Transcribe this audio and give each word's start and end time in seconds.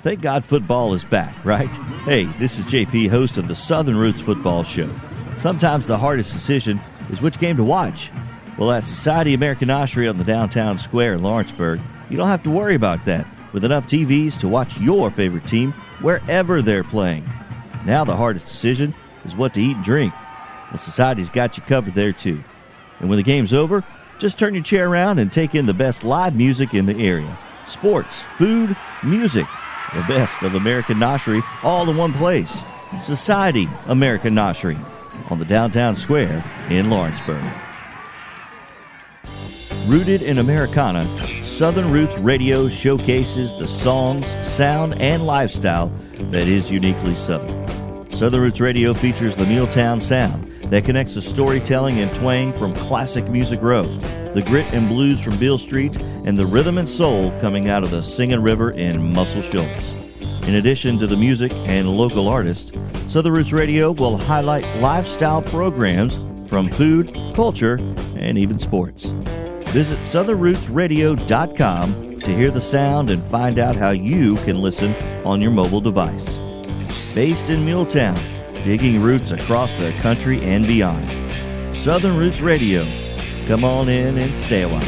Thank 0.00 0.20
God 0.20 0.44
football 0.44 0.94
is 0.94 1.04
back, 1.04 1.44
right? 1.44 1.74
Hey, 2.04 2.26
this 2.38 2.56
is 2.56 2.66
JP, 2.66 3.10
host 3.10 3.36
of 3.36 3.48
the 3.48 3.54
Southern 3.56 3.96
Roots 3.96 4.20
Football 4.20 4.62
Show. 4.62 4.88
Sometimes 5.36 5.88
the 5.88 5.98
hardest 5.98 6.32
decision 6.32 6.80
is 7.10 7.20
which 7.20 7.40
game 7.40 7.56
to 7.56 7.64
watch. 7.64 8.12
Well, 8.56 8.70
at 8.70 8.84
Society 8.84 9.34
American 9.34 9.68
Noshery 9.68 10.08
on 10.08 10.16
the 10.16 10.22
downtown 10.22 10.78
square 10.78 11.14
in 11.14 11.22
Lawrenceburg, 11.24 11.80
you 12.08 12.16
don't 12.16 12.28
have 12.28 12.44
to 12.44 12.50
worry 12.50 12.76
about 12.76 13.04
that 13.06 13.26
with 13.52 13.64
enough 13.64 13.88
TVs 13.88 14.38
to 14.38 14.46
watch 14.46 14.78
your 14.78 15.10
favorite 15.10 15.48
team 15.48 15.72
wherever 16.00 16.62
they're 16.62 16.84
playing. 16.84 17.28
Now 17.84 18.04
the 18.04 18.16
hardest 18.16 18.46
decision 18.46 18.94
is 19.24 19.34
what 19.34 19.54
to 19.54 19.60
eat 19.60 19.74
and 19.74 19.84
drink. 19.84 20.14
The 20.70 20.78
Society's 20.78 21.28
got 21.28 21.56
you 21.56 21.64
covered 21.64 21.94
there 21.94 22.12
too. 22.12 22.44
And 23.00 23.08
when 23.08 23.16
the 23.16 23.24
game's 23.24 23.52
over, 23.52 23.82
just 24.20 24.38
turn 24.38 24.54
your 24.54 24.62
chair 24.62 24.88
around 24.88 25.18
and 25.18 25.32
take 25.32 25.56
in 25.56 25.66
the 25.66 25.74
best 25.74 26.04
live 26.04 26.36
music 26.36 26.72
in 26.72 26.86
the 26.86 26.96
area. 27.04 27.36
Sports, 27.66 28.22
food, 28.36 28.76
music, 29.02 29.46
the 29.94 30.02
best 30.02 30.42
of 30.42 30.54
American 30.54 30.98
Noshery 30.98 31.42
all 31.62 31.88
in 31.88 31.96
one 31.96 32.12
place. 32.12 32.62
Society 33.00 33.68
American 33.86 34.34
Noshery 34.34 34.78
on 35.30 35.38
the 35.38 35.44
downtown 35.44 35.96
square 35.96 36.44
in 36.70 36.90
Lawrenceburg. 36.90 37.44
Rooted 39.86 40.22
in 40.22 40.38
Americana, 40.38 41.06
Southern 41.42 41.90
Roots 41.90 42.16
Radio 42.18 42.68
showcases 42.68 43.52
the 43.54 43.68
songs, 43.68 44.26
sound, 44.46 45.00
and 45.00 45.26
lifestyle 45.26 45.92
that 46.30 46.46
is 46.46 46.70
uniquely 46.70 47.14
Southern. 47.14 48.12
Southern 48.12 48.40
Roots 48.40 48.60
Radio 48.60 48.94
features 48.94 49.36
the 49.36 49.46
Milltown 49.46 50.00
sound 50.00 50.47
that 50.70 50.84
connects 50.84 51.14
the 51.14 51.22
storytelling 51.22 51.98
and 51.98 52.14
twang 52.14 52.52
from 52.52 52.74
classic 52.74 53.28
Music 53.28 53.60
Row, 53.62 53.84
the 54.34 54.42
grit 54.42 54.66
and 54.74 54.88
blues 54.88 55.20
from 55.20 55.38
Beale 55.38 55.58
Street, 55.58 55.96
and 55.96 56.38
the 56.38 56.46
rhythm 56.46 56.78
and 56.78 56.88
soul 56.88 57.36
coming 57.40 57.68
out 57.68 57.82
of 57.82 57.90
the 57.90 58.02
Singing 58.02 58.42
River 58.42 58.70
in 58.72 59.12
Muscle 59.12 59.42
Shoals. 59.42 59.94
In 60.46 60.54
addition 60.54 60.98
to 60.98 61.06
the 61.06 61.16
music 61.16 61.52
and 61.52 61.96
local 61.96 62.28
artists, 62.28 62.72
Southern 63.06 63.34
Roots 63.34 63.52
Radio 63.52 63.92
will 63.92 64.16
highlight 64.16 64.64
lifestyle 64.80 65.42
programs 65.42 66.18
from 66.48 66.70
food, 66.70 67.14
culture, 67.34 67.76
and 68.16 68.38
even 68.38 68.58
sports. 68.58 69.12
Visit 69.72 69.98
southernrootsradio.com 70.00 72.20
to 72.20 72.34
hear 72.34 72.50
the 72.50 72.60
sound 72.60 73.10
and 73.10 73.22
find 73.28 73.58
out 73.58 73.76
how 73.76 73.90
you 73.90 74.36
can 74.36 74.60
listen 74.60 74.94
on 75.26 75.42
your 75.42 75.50
mobile 75.50 75.80
device. 75.80 76.38
Based 77.14 77.50
in 77.50 77.64
Milltown, 77.64 78.16
digging 78.68 79.00
roots 79.00 79.30
across 79.30 79.72
the 79.76 79.92
country 80.02 80.42
and 80.42 80.66
beyond. 80.66 81.74
Southern 81.74 82.18
Roots 82.18 82.42
Radio. 82.42 82.86
Come 83.46 83.64
on 83.64 83.88
in 83.88 84.18
and 84.18 84.36
stay 84.36 84.60
a 84.60 84.68
while. 84.68 84.84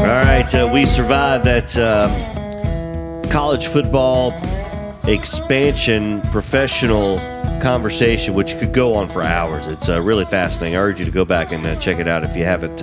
All 0.00 0.24
right, 0.24 0.52
uh, 0.52 0.68
we 0.74 0.84
survived 0.84 1.44
that 1.44 1.78
um, 1.78 3.30
college 3.30 3.68
football 3.68 4.32
expansion 5.06 6.22
professional 6.32 7.18
conversation, 7.60 8.34
which 8.34 8.58
could 8.58 8.72
go 8.72 8.94
on 8.94 9.08
for 9.08 9.22
hours. 9.22 9.68
It's 9.68 9.88
uh, 9.88 10.02
really 10.02 10.24
fascinating. 10.24 10.76
I 10.76 10.80
urge 10.80 10.98
you 10.98 11.06
to 11.06 11.12
go 11.12 11.24
back 11.24 11.52
and 11.52 11.64
uh, 11.64 11.76
check 11.76 12.00
it 12.00 12.08
out 12.08 12.24
if 12.24 12.34
you 12.34 12.42
haven't. 12.42 12.82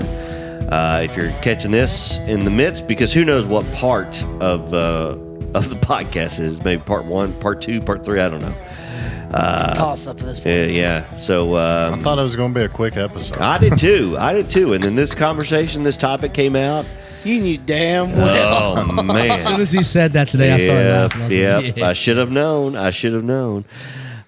Uh, 0.70 1.02
if 1.04 1.16
you're 1.16 1.32
catching 1.42 1.72
this 1.72 2.20
in 2.20 2.44
the 2.44 2.52
midst, 2.52 2.88
because 2.88 3.14
who 3.14 3.24
knows 3.24 3.46
what 3.46 3.70
part 3.74 4.22
of 4.42 4.74
uh, 4.74 5.18
of 5.54 5.70
the 5.70 5.76
podcast 5.82 6.40
is? 6.40 6.62
Maybe 6.64 6.82
part 6.82 7.06
one, 7.06 7.34
part 7.40 7.62
two, 7.62 7.82
part 7.82 8.04
three. 8.04 8.20
I 8.20 8.30
don't 8.30 8.42
know. 8.42 8.56
It's 9.30 9.64
a 9.64 9.74
toss 9.76 10.08
up 10.08 10.18
at 10.20 10.26
this 10.26 10.40
point. 10.40 10.72
Yeah, 10.72 11.06
yeah. 11.06 11.14
So 11.16 11.58
um, 11.58 11.96
I 11.96 11.98
thought 12.02 12.18
it 12.18 12.24
was 12.24 12.36
going 12.36 12.54
to 12.54 12.60
be 12.60 12.66
a 12.66 12.70
quick 12.70 12.96
episode. 12.98 13.40
I 13.40 13.58
did 13.58 13.78
too. 13.78 14.16
I 14.18 14.34
did 14.34 14.50
too. 14.50 14.74
And 14.74 14.84
then 14.84 14.96
this 14.96 15.14
conversation, 15.14 15.84
this 15.84 15.98
topic 15.98 16.34
came 16.34 16.56
out. 16.56 16.86
You 17.24 17.42
knew 17.42 17.58
damn 17.58 18.12
well. 18.12 18.76
Oh 18.78 19.04
man! 19.04 19.32
As 19.32 19.46
soon 19.46 19.60
as 19.60 19.72
he 19.72 19.84
said 19.84 20.14
that 20.14 20.30
today, 20.30 20.54
I 20.54 20.60
started 20.60 20.90
laughing. 20.90 21.22
I 21.22 21.26
was 21.26 21.76
yeah, 21.78 21.88
I 21.88 21.94
should 21.94 22.18
have 22.18 22.32
known. 22.32 22.76
I 22.76 22.92
should 22.92 23.14
have 23.14 23.24
known. 23.24 23.66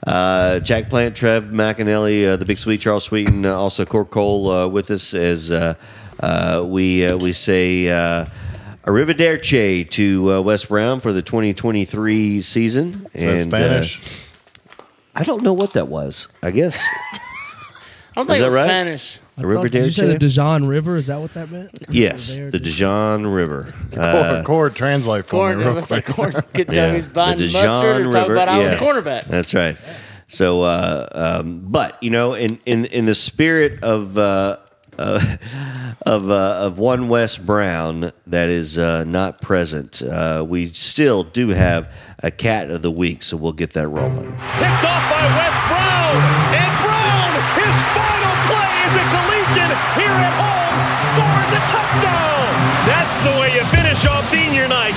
Uh, 0.05 0.59
Jack 0.59 0.89
Plant, 0.89 1.15
Trev 1.15 1.45
McAnally, 1.45 2.27
uh, 2.27 2.35
the 2.35 2.45
Big 2.45 2.57
Sweet, 2.57 2.81
Charles 2.81 3.03
Sweeten, 3.03 3.45
uh, 3.45 3.53
also 3.53 3.85
Cord 3.85 4.09
Cole 4.09 4.49
uh, 4.49 4.67
with 4.67 4.89
us 4.91 5.13
as 5.13 5.51
uh, 6.21 6.25
uh, 6.25 6.63
we 6.65 7.05
uh, 7.05 7.17
we 7.17 7.33
say 7.33 7.89
uh, 7.89 8.25
arrivederci 8.85 9.89
to 9.91 10.33
uh, 10.33 10.41
Wes 10.41 10.65
Brown 10.65 10.99
for 10.99 11.13
the 11.13 11.21
2023 11.21 12.41
season. 12.41 12.89
Is 13.13 13.23
that 13.23 13.39
Spanish? 13.39 13.99
Uh, 13.99 14.25
I 15.15 15.23
don't 15.23 15.43
know 15.43 15.53
what 15.53 15.73
that 15.73 15.87
was. 15.87 16.27
I 16.41 16.51
guess 16.51 16.83
I 18.15 18.15
don't 18.15 18.27
think 18.27 18.35
Is 18.37 18.41
it 18.41 18.45
was 18.45 18.53
that 18.55 18.59
right? 18.61 18.65
Spanish. 18.67 19.19
Did 19.37 19.73
you 19.73 19.91
say 19.91 20.07
the 20.07 20.13
arrivederci. 20.15 20.19
Dijon 20.19 20.67
River? 20.67 20.95
Is 20.97 21.07
that 21.07 21.19
what 21.21 21.33
that 21.33 21.49
meant? 21.49 21.71
Yes, 21.89 22.35
There, 22.35 22.51
the 22.51 22.59
Dijon 22.59 23.25
River. 23.25 23.73
Cord, 23.95 24.45
Cord, 24.45 24.75
translate 24.75 25.25
for 25.25 25.31
Corn. 25.31 25.57
me 25.59 25.63
It 25.63 25.67
real 25.67 25.75
was 25.75 25.91
like 25.91 26.03
quick. 26.05 26.33
corn. 26.33 26.43
Good 26.53 26.67
Yeah, 26.71 26.87
time 26.87 26.95
he's 26.95 27.07
buying 27.07 27.37
the 27.37 27.45
mustard 27.45 27.61
Dijon 27.63 28.01
and 28.03 28.11
talk 28.11 28.21
River, 28.27 28.33
about 28.33 28.49
I 28.49 28.59
was 28.59 28.73
yes. 28.73 28.83
cornerback. 28.83 29.23
That's 29.25 29.53
right. 29.53 29.77
So, 30.27 30.63
uh, 30.63 31.07
um, 31.41 31.61
but 31.69 32.01
you 32.03 32.09
know, 32.09 32.33
in 32.33 32.59
in 32.65 32.85
in 32.85 33.05
the 33.05 33.15
spirit 33.15 33.81
of. 33.83 34.17
Uh, 34.17 34.57
uh, 34.99 35.37
of 36.05 36.29
uh, 36.29 36.59
of 36.61 36.77
one 36.77 37.09
Wes 37.09 37.37
Brown 37.37 38.11
that 38.27 38.49
is 38.49 38.77
uh, 38.77 39.03
not 39.05 39.41
present. 39.41 40.01
Uh, 40.01 40.45
we 40.47 40.67
still 40.67 41.23
do 41.23 41.49
have 41.49 41.91
a 42.21 42.31
cat 42.31 42.69
of 42.69 42.81
the 42.81 42.91
week, 42.91 43.23
so 43.23 43.37
we'll 43.37 43.53
get 43.53 43.71
that 43.73 43.87
rolling. 43.87 44.31
Picked 44.31 44.83
off 44.83 45.09
by 45.09 45.25
Wes 45.37 45.67
Brown. 45.69 46.78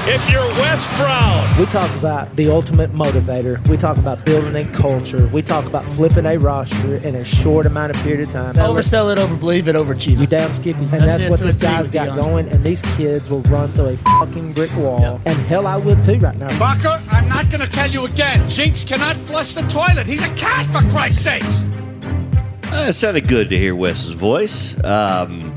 If 0.04 0.30
you're 0.30 0.40
Wes 0.58 0.96
Brown. 0.96 1.58
We 1.58 1.66
talk 1.66 1.94
about 1.98 2.34
the 2.36 2.50
ultimate 2.50 2.90
motivator. 2.90 3.66
We 3.68 3.76
talk 3.76 3.98
about 3.98 4.24
building 4.24 4.56
a 4.56 4.64
culture. 4.72 5.26
We 5.28 5.42
talk 5.42 5.66
about 5.66 5.84
flipping 5.84 6.26
a 6.26 6.36
roster 6.38 6.96
in 7.06 7.14
a 7.14 7.24
short 7.24 7.66
amount 7.66 7.94
of 7.94 8.02
period 8.02 8.20
of 8.26 8.30
time. 8.32 8.54
Oversell 8.54 9.12
it, 9.14 9.18
overbelieve 9.18 9.68
it, 9.68 9.76
overachieve 9.76 10.16
You 10.16 10.22
it. 10.22 10.30
damn 10.30 10.52
skippy. 10.52 10.80
And 10.80 10.88
That's 10.88 11.18
that's, 11.18 11.30
what 11.30 11.41
this 11.41 11.56
a 11.56 11.60
T, 11.60 11.66
guy's 11.66 11.86
to 11.86 11.92
be 11.92 11.98
got 11.98 12.08
honest. 12.10 12.26
going. 12.28 12.48
And 12.48 12.64
these 12.64 12.82
kids 12.96 13.30
will 13.30 13.42
run 13.42 13.70
through 13.72 13.86
a 13.91 13.96
fucking 13.96 14.52
brick 14.54 14.74
wall. 14.76 15.20
And 15.24 15.38
hell, 15.41 15.66
I 15.66 15.76
would 15.76 16.02
too 16.02 16.18
right 16.18 16.36
now. 16.36 16.56
Barker, 16.58 16.98
I'm 17.12 17.28
not 17.28 17.48
going 17.50 17.60
to 17.60 17.70
tell 17.70 17.88
you 17.91 18.06
again. 18.06 18.48
Jinx 18.50 18.82
cannot 18.84 19.16
flush 19.16 19.52
the 19.52 19.62
toilet. 19.62 20.06
He's 20.06 20.22
a 20.24 20.34
cat, 20.34 20.66
for 20.66 20.80
Christ's 20.91 21.22
sakes. 21.22 21.64
Uh, 22.72 22.86
it 22.88 22.92
sounded 22.94 23.28
good 23.28 23.50
to 23.50 23.56
hear 23.58 23.74
Wes's 23.76 24.10
voice. 24.10 24.82
Um, 24.82 25.52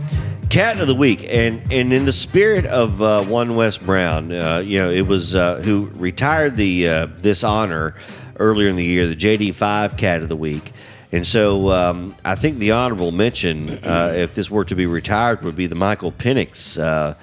cat 0.56 0.80
of 0.80 0.88
the 0.88 0.96
week, 0.96 1.28
and 1.30 1.62
and 1.70 1.92
in 1.92 2.06
the 2.06 2.14
spirit 2.14 2.66
of 2.66 3.02
uh, 3.02 3.22
one 3.26 3.58
Wes 3.58 3.78
Brown, 3.78 4.32
uh, 4.32 4.60
you 4.60 4.80
know, 4.80 4.90
it 4.90 5.06
was 5.06 5.36
uh, 5.36 5.58
who 5.58 5.92
retired 5.96 6.56
the 6.56 6.88
uh, 6.88 7.08
this 7.08 7.44
honor 7.44 7.94
earlier 8.38 8.70
in 8.70 8.78
the 8.78 8.84
year, 8.86 9.06
the 9.06 9.18
JD 9.18 9.54
five 9.54 9.98
Cat 9.98 10.24
of 10.24 10.30
the 10.30 10.36
Week. 10.38 10.72
And 11.12 11.28
so 11.28 11.72
um, 11.72 12.16
I 12.24 12.36
think 12.36 12.60
the 12.60 12.72
honorable 12.72 13.12
mention, 13.12 13.68
uh, 13.70 14.14
if 14.16 14.34
this 14.34 14.50
were 14.50 14.64
to 14.64 14.76
be 14.76 14.86
retired, 14.86 15.42
would 15.42 15.58
be 15.58 15.68
the 15.68 15.76
Michael 15.76 16.14
Penix 16.14 16.82
uh, 16.82 17.16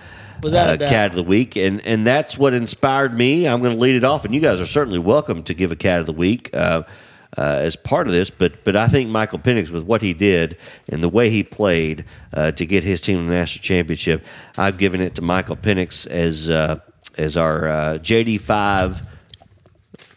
uh. 0.82 0.88
Cat 0.90 1.12
of 1.12 1.16
the 1.16 1.22
Week, 1.22 1.56
and 1.56 1.80
and 1.86 2.06
that's 2.06 2.36
what 2.36 2.52
inspired 2.52 3.14
me. 3.14 3.48
I'm 3.48 3.62
going 3.62 3.72
to 3.72 3.80
lead 3.80 3.96
it 3.96 4.04
off, 4.04 4.26
and 4.26 4.34
you 4.34 4.42
guys 4.42 4.60
are 4.60 4.66
certainly 4.66 4.98
welcome 4.98 5.42
to 5.44 5.54
give 5.54 5.72
a 5.72 5.76
Cat 5.76 6.00
of 6.00 6.06
the 6.06 6.12
Week 6.12 6.50
uh, 6.52 6.82
uh, 7.36 7.40
as 7.62 7.76
part 7.76 8.06
of 8.06 8.12
this. 8.12 8.30
But 8.30 8.64
but 8.64 8.76
I 8.76 8.88
think 8.88 9.10
Michael 9.10 9.38
Penix, 9.38 9.70
with 9.70 9.84
what 9.84 10.02
he 10.02 10.12
did 10.14 10.56
and 10.88 11.02
the 11.02 11.08
way 11.08 11.30
he 11.30 11.42
played 11.42 12.04
uh, 12.32 12.52
to 12.52 12.66
get 12.66 12.84
his 12.84 13.00
team 13.00 13.26
the 13.26 13.32
national 13.32 13.62
championship, 13.62 14.24
I've 14.56 14.78
given 14.78 15.00
it 15.00 15.14
to 15.16 15.22
Michael 15.22 15.56
Penix 15.56 16.06
as 16.06 16.48
uh, 16.50 16.80
as 17.18 17.36
our 17.36 17.68
uh, 17.68 17.98
JD 17.98 18.40
five 18.40 19.06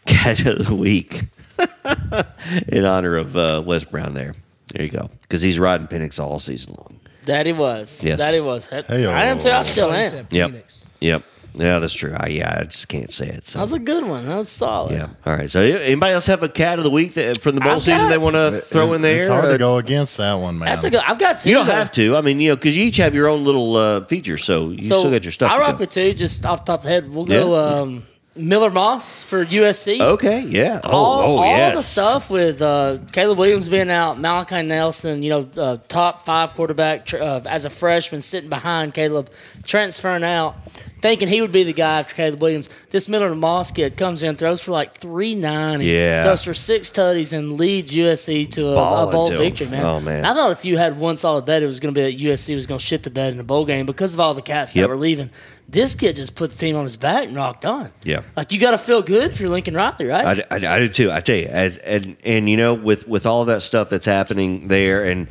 catch 0.06 0.44
of 0.46 0.66
the 0.66 0.74
Week 0.74 1.22
in 2.68 2.84
honor 2.84 3.16
of 3.16 3.36
uh, 3.36 3.62
Wes 3.64 3.84
Brown. 3.84 4.14
There, 4.14 4.34
there 4.72 4.84
you 4.84 4.90
go, 4.90 5.10
because 5.22 5.42
he's 5.42 5.58
riding 5.58 5.86
Penix 5.86 6.20
all 6.20 6.38
season 6.38 6.74
long. 6.78 7.00
That 7.24 7.46
he 7.46 7.52
was. 7.52 8.04
Yes. 8.04 8.20
That 8.20 8.34
he 8.34 8.40
was. 8.40 8.70
I 8.72 8.82
Hey-o. 8.82 9.10
am 9.10 9.38
too. 9.40 9.48
I 9.50 9.62
still 9.62 9.90
am. 9.90 10.10
said 10.10 10.26
Yep. 10.32 10.50
Phoenix. 10.50 10.84
Yep. 11.00 11.22
Yeah, 11.58 11.78
that's 11.78 11.94
true. 11.94 12.14
I, 12.18 12.28
yeah, 12.28 12.58
I 12.60 12.64
just 12.64 12.88
can't 12.88 13.12
say 13.12 13.28
it. 13.28 13.46
So. 13.46 13.58
That 13.58 13.62
was 13.62 13.72
a 13.72 13.78
good 13.78 14.04
one. 14.04 14.26
That 14.26 14.36
was 14.36 14.48
solid. 14.48 14.92
Yeah. 14.92 15.08
All 15.24 15.34
right. 15.34 15.50
So, 15.50 15.60
anybody 15.60 16.12
else 16.12 16.26
have 16.26 16.42
a 16.42 16.48
cat 16.48 16.78
of 16.78 16.84
the 16.84 16.90
week 16.90 17.14
that, 17.14 17.40
from 17.40 17.54
the 17.54 17.60
bowl 17.62 17.72
I've 17.72 17.82
season 17.82 18.02
got- 18.02 18.08
they 18.10 18.18
want 18.18 18.36
to 18.36 18.60
throw 18.60 18.92
in 18.94 19.00
there? 19.02 19.18
It's 19.18 19.28
hard 19.28 19.50
to 19.50 19.58
go 19.58 19.78
against 19.78 20.16
that 20.18 20.34
one, 20.34 20.58
man. 20.58 20.66
That's 20.68 20.84
a 20.84 20.90
good. 20.90 21.00
I've 21.06 21.18
got 21.18 21.38
two. 21.40 21.48
You 21.48 21.56
don't 21.56 21.66
though. 21.66 21.72
have 21.72 21.92
to. 21.92 22.16
I 22.16 22.20
mean, 22.20 22.40
you 22.40 22.50
know, 22.50 22.56
because 22.56 22.76
you 22.76 22.84
each 22.84 22.98
have 22.98 23.14
your 23.14 23.28
own 23.28 23.44
little 23.44 23.76
uh, 23.76 24.04
feature, 24.04 24.38
so 24.38 24.70
you 24.70 24.82
So 24.82 24.98
still 24.98 25.10
got 25.10 25.24
your 25.24 25.32
stuff. 25.32 25.50
I 25.50 25.56
to 25.56 25.60
rock 25.60 25.72
go. 25.72 25.76
with 25.78 25.90
two. 25.90 26.12
Just 26.14 26.44
off 26.46 26.64
the 26.64 26.72
top 26.72 26.80
of 26.80 26.84
the 26.84 26.90
head, 26.90 27.12
we'll 27.12 27.24
go 27.24 27.54
Yeah. 27.54 27.80
um, 27.80 28.02
Miller 28.38 28.68
Moss 28.68 29.22
for 29.22 29.46
USC. 29.46 29.98
Okay. 29.98 30.40
Yeah. 30.42 30.82
Oh. 30.84 30.90
all, 30.90 31.20
oh. 31.22 31.36
all 31.38 31.44
yes. 31.46 31.74
the 31.76 31.82
stuff 31.82 32.28
with 32.30 32.60
uh, 32.60 32.98
Caleb 33.12 33.38
Williams 33.38 33.66
being 33.66 33.88
out, 33.90 34.18
Malachi 34.18 34.60
Nelson, 34.62 35.22
you 35.22 35.30
know, 35.30 35.48
uh, 35.56 35.78
top 35.88 36.26
five 36.26 36.52
quarterback 36.52 37.06
tr- 37.06 37.16
uh, 37.16 37.40
as 37.46 37.64
a 37.64 37.70
freshman 37.70 38.20
sitting 38.20 38.50
behind 38.50 38.92
Caleb, 38.92 39.30
transferring 39.64 40.22
out. 40.22 40.54
Thinking 40.98 41.28
he 41.28 41.40
would 41.40 41.52
be 41.52 41.62
the 41.62 41.72
guy 41.72 42.00
after 42.00 42.14
Caleb 42.14 42.40
Williams. 42.40 42.68
This 42.90 43.08
Miller 43.08 43.34
Moss 43.34 43.70
kid 43.70 43.96
comes 43.96 44.22
in, 44.22 44.36
throws 44.36 44.62
for 44.64 44.72
like 44.72 44.94
three 44.94 45.34
nine, 45.34 45.80
Yeah. 45.80 46.22
throws 46.22 46.42
for 46.44 46.54
six 46.54 46.90
tutties, 46.90 47.32
and 47.36 47.52
leads 47.58 47.92
USC 47.94 48.50
to 48.52 48.68
a, 48.68 49.08
a 49.08 49.10
bowl 49.12 49.30
victory. 49.30 49.68
Man, 49.68 49.84
Oh, 49.84 50.00
man. 50.00 50.24
I 50.24 50.34
thought 50.34 50.50
if 50.52 50.64
you 50.64 50.78
had 50.78 50.98
one 50.98 51.16
solid 51.16 51.44
bet, 51.44 51.62
it 51.62 51.66
was 51.66 51.80
going 51.80 51.94
to 51.94 51.98
be 51.98 52.04
that 52.10 52.18
USC 52.20 52.54
was 52.54 52.66
going 52.66 52.78
to 52.78 52.84
shit 52.84 53.02
the 53.02 53.10
bed 53.10 53.32
in 53.34 53.40
a 53.40 53.44
bowl 53.44 53.64
game 53.64 53.86
because 53.86 54.14
of 54.14 54.20
all 54.20 54.34
the 54.34 54.42
cats 54.42 54.72
that 54.72 54.88
were 54.88 54.96
leaving. 54.96 55.30
This 55.68 55.94
kid 55.94 56.16
just 56.16 56.36
put 56.36 56.50
the 56.50 56.56
team 56.56 56.76
on 56.76 56.84
his 56.84 56.96
back 56.96 57.26
and 57.26 57.34
rocked 57.36 57.64
on. 57.64 57.90
Yeah. 58.04 58.22
like 58.36 58.52
you 58.52 58.60
got 58.60 58.70
to 58.70 58.78
feel 58.78 59.02
good 59.02 59.32
if 59.32 59.40
you're 59.40 59.50
Lincoln 59.50 59.74
Riley, 59.74 60.06
right? 60.06 60.44
I, 60.50 60.56
I, 60.56 60.74
I 60.76 60.78
do 60.78 60.88
too. 60.88 61.10
I 61.10 61.20
tell 61.20 61.36
you, 61.36 61.46
as 61.46 61.76
and 61.78 62.16
and 62.24 62.48
you 62.48 62.56
know, 62.56 62.74
with 62.74 63.08
with 63.08 63.26
all 63.26 63.44
that 63.46 63.62
stuff 63.62 63.90
that's 63.90 64.06
happening 64.06 64.68
there, 64.68 65.04
and 65.04 65.26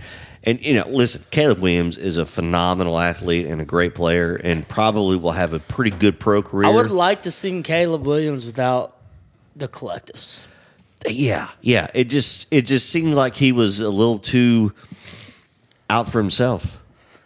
and 0.46 0.62
you 0.62 0.76
know, 0.76 0.88
listen, 0.88 1.24
Caleb 1.32 1.60
Williams 1.60 1.98
is 1.98 2.18
a 2.18 2.26
phenomenal 2.26 3.00
athlete 3.00 3.46
and 3.48 3.62
a 3.62 3.66
great 3.66 3.96
player, 3.96 4.36
and 4.36 4.68
probably 4.68 5.18
will 5.18 5.32
have 5.32 5.54
a 5.54 5.60
pretty 5.60 5.92
good 5.92 6.20
pro 6.20 6.42
career. 6.42 6.68
I 6.68 6.72
would 6.72 6.92
like 6.92 7.24
to 7.24 7.32
see 7.32 7.62
Caleb 7.64 8.06
Williams 8.06 8.46
without 8.46 8.96
the 9.56 9.68
collectives. 9.68 10.48
yeah, 11.08 11.50
yeah. 11.62 11.88
It 11.94 12.06
just 12.06 12.48
it 12.52 12.66
just 12.66 12.90
seemed 12.90 13.14
like 13.14 13.36
he 13.36 13.52
was 13.52 13.80
a 13.80 13.90
little 13.90 14.20
too 14.20 14.74
out 15.90 16.08
for 16.08 16.20
himself. 16.20 16.82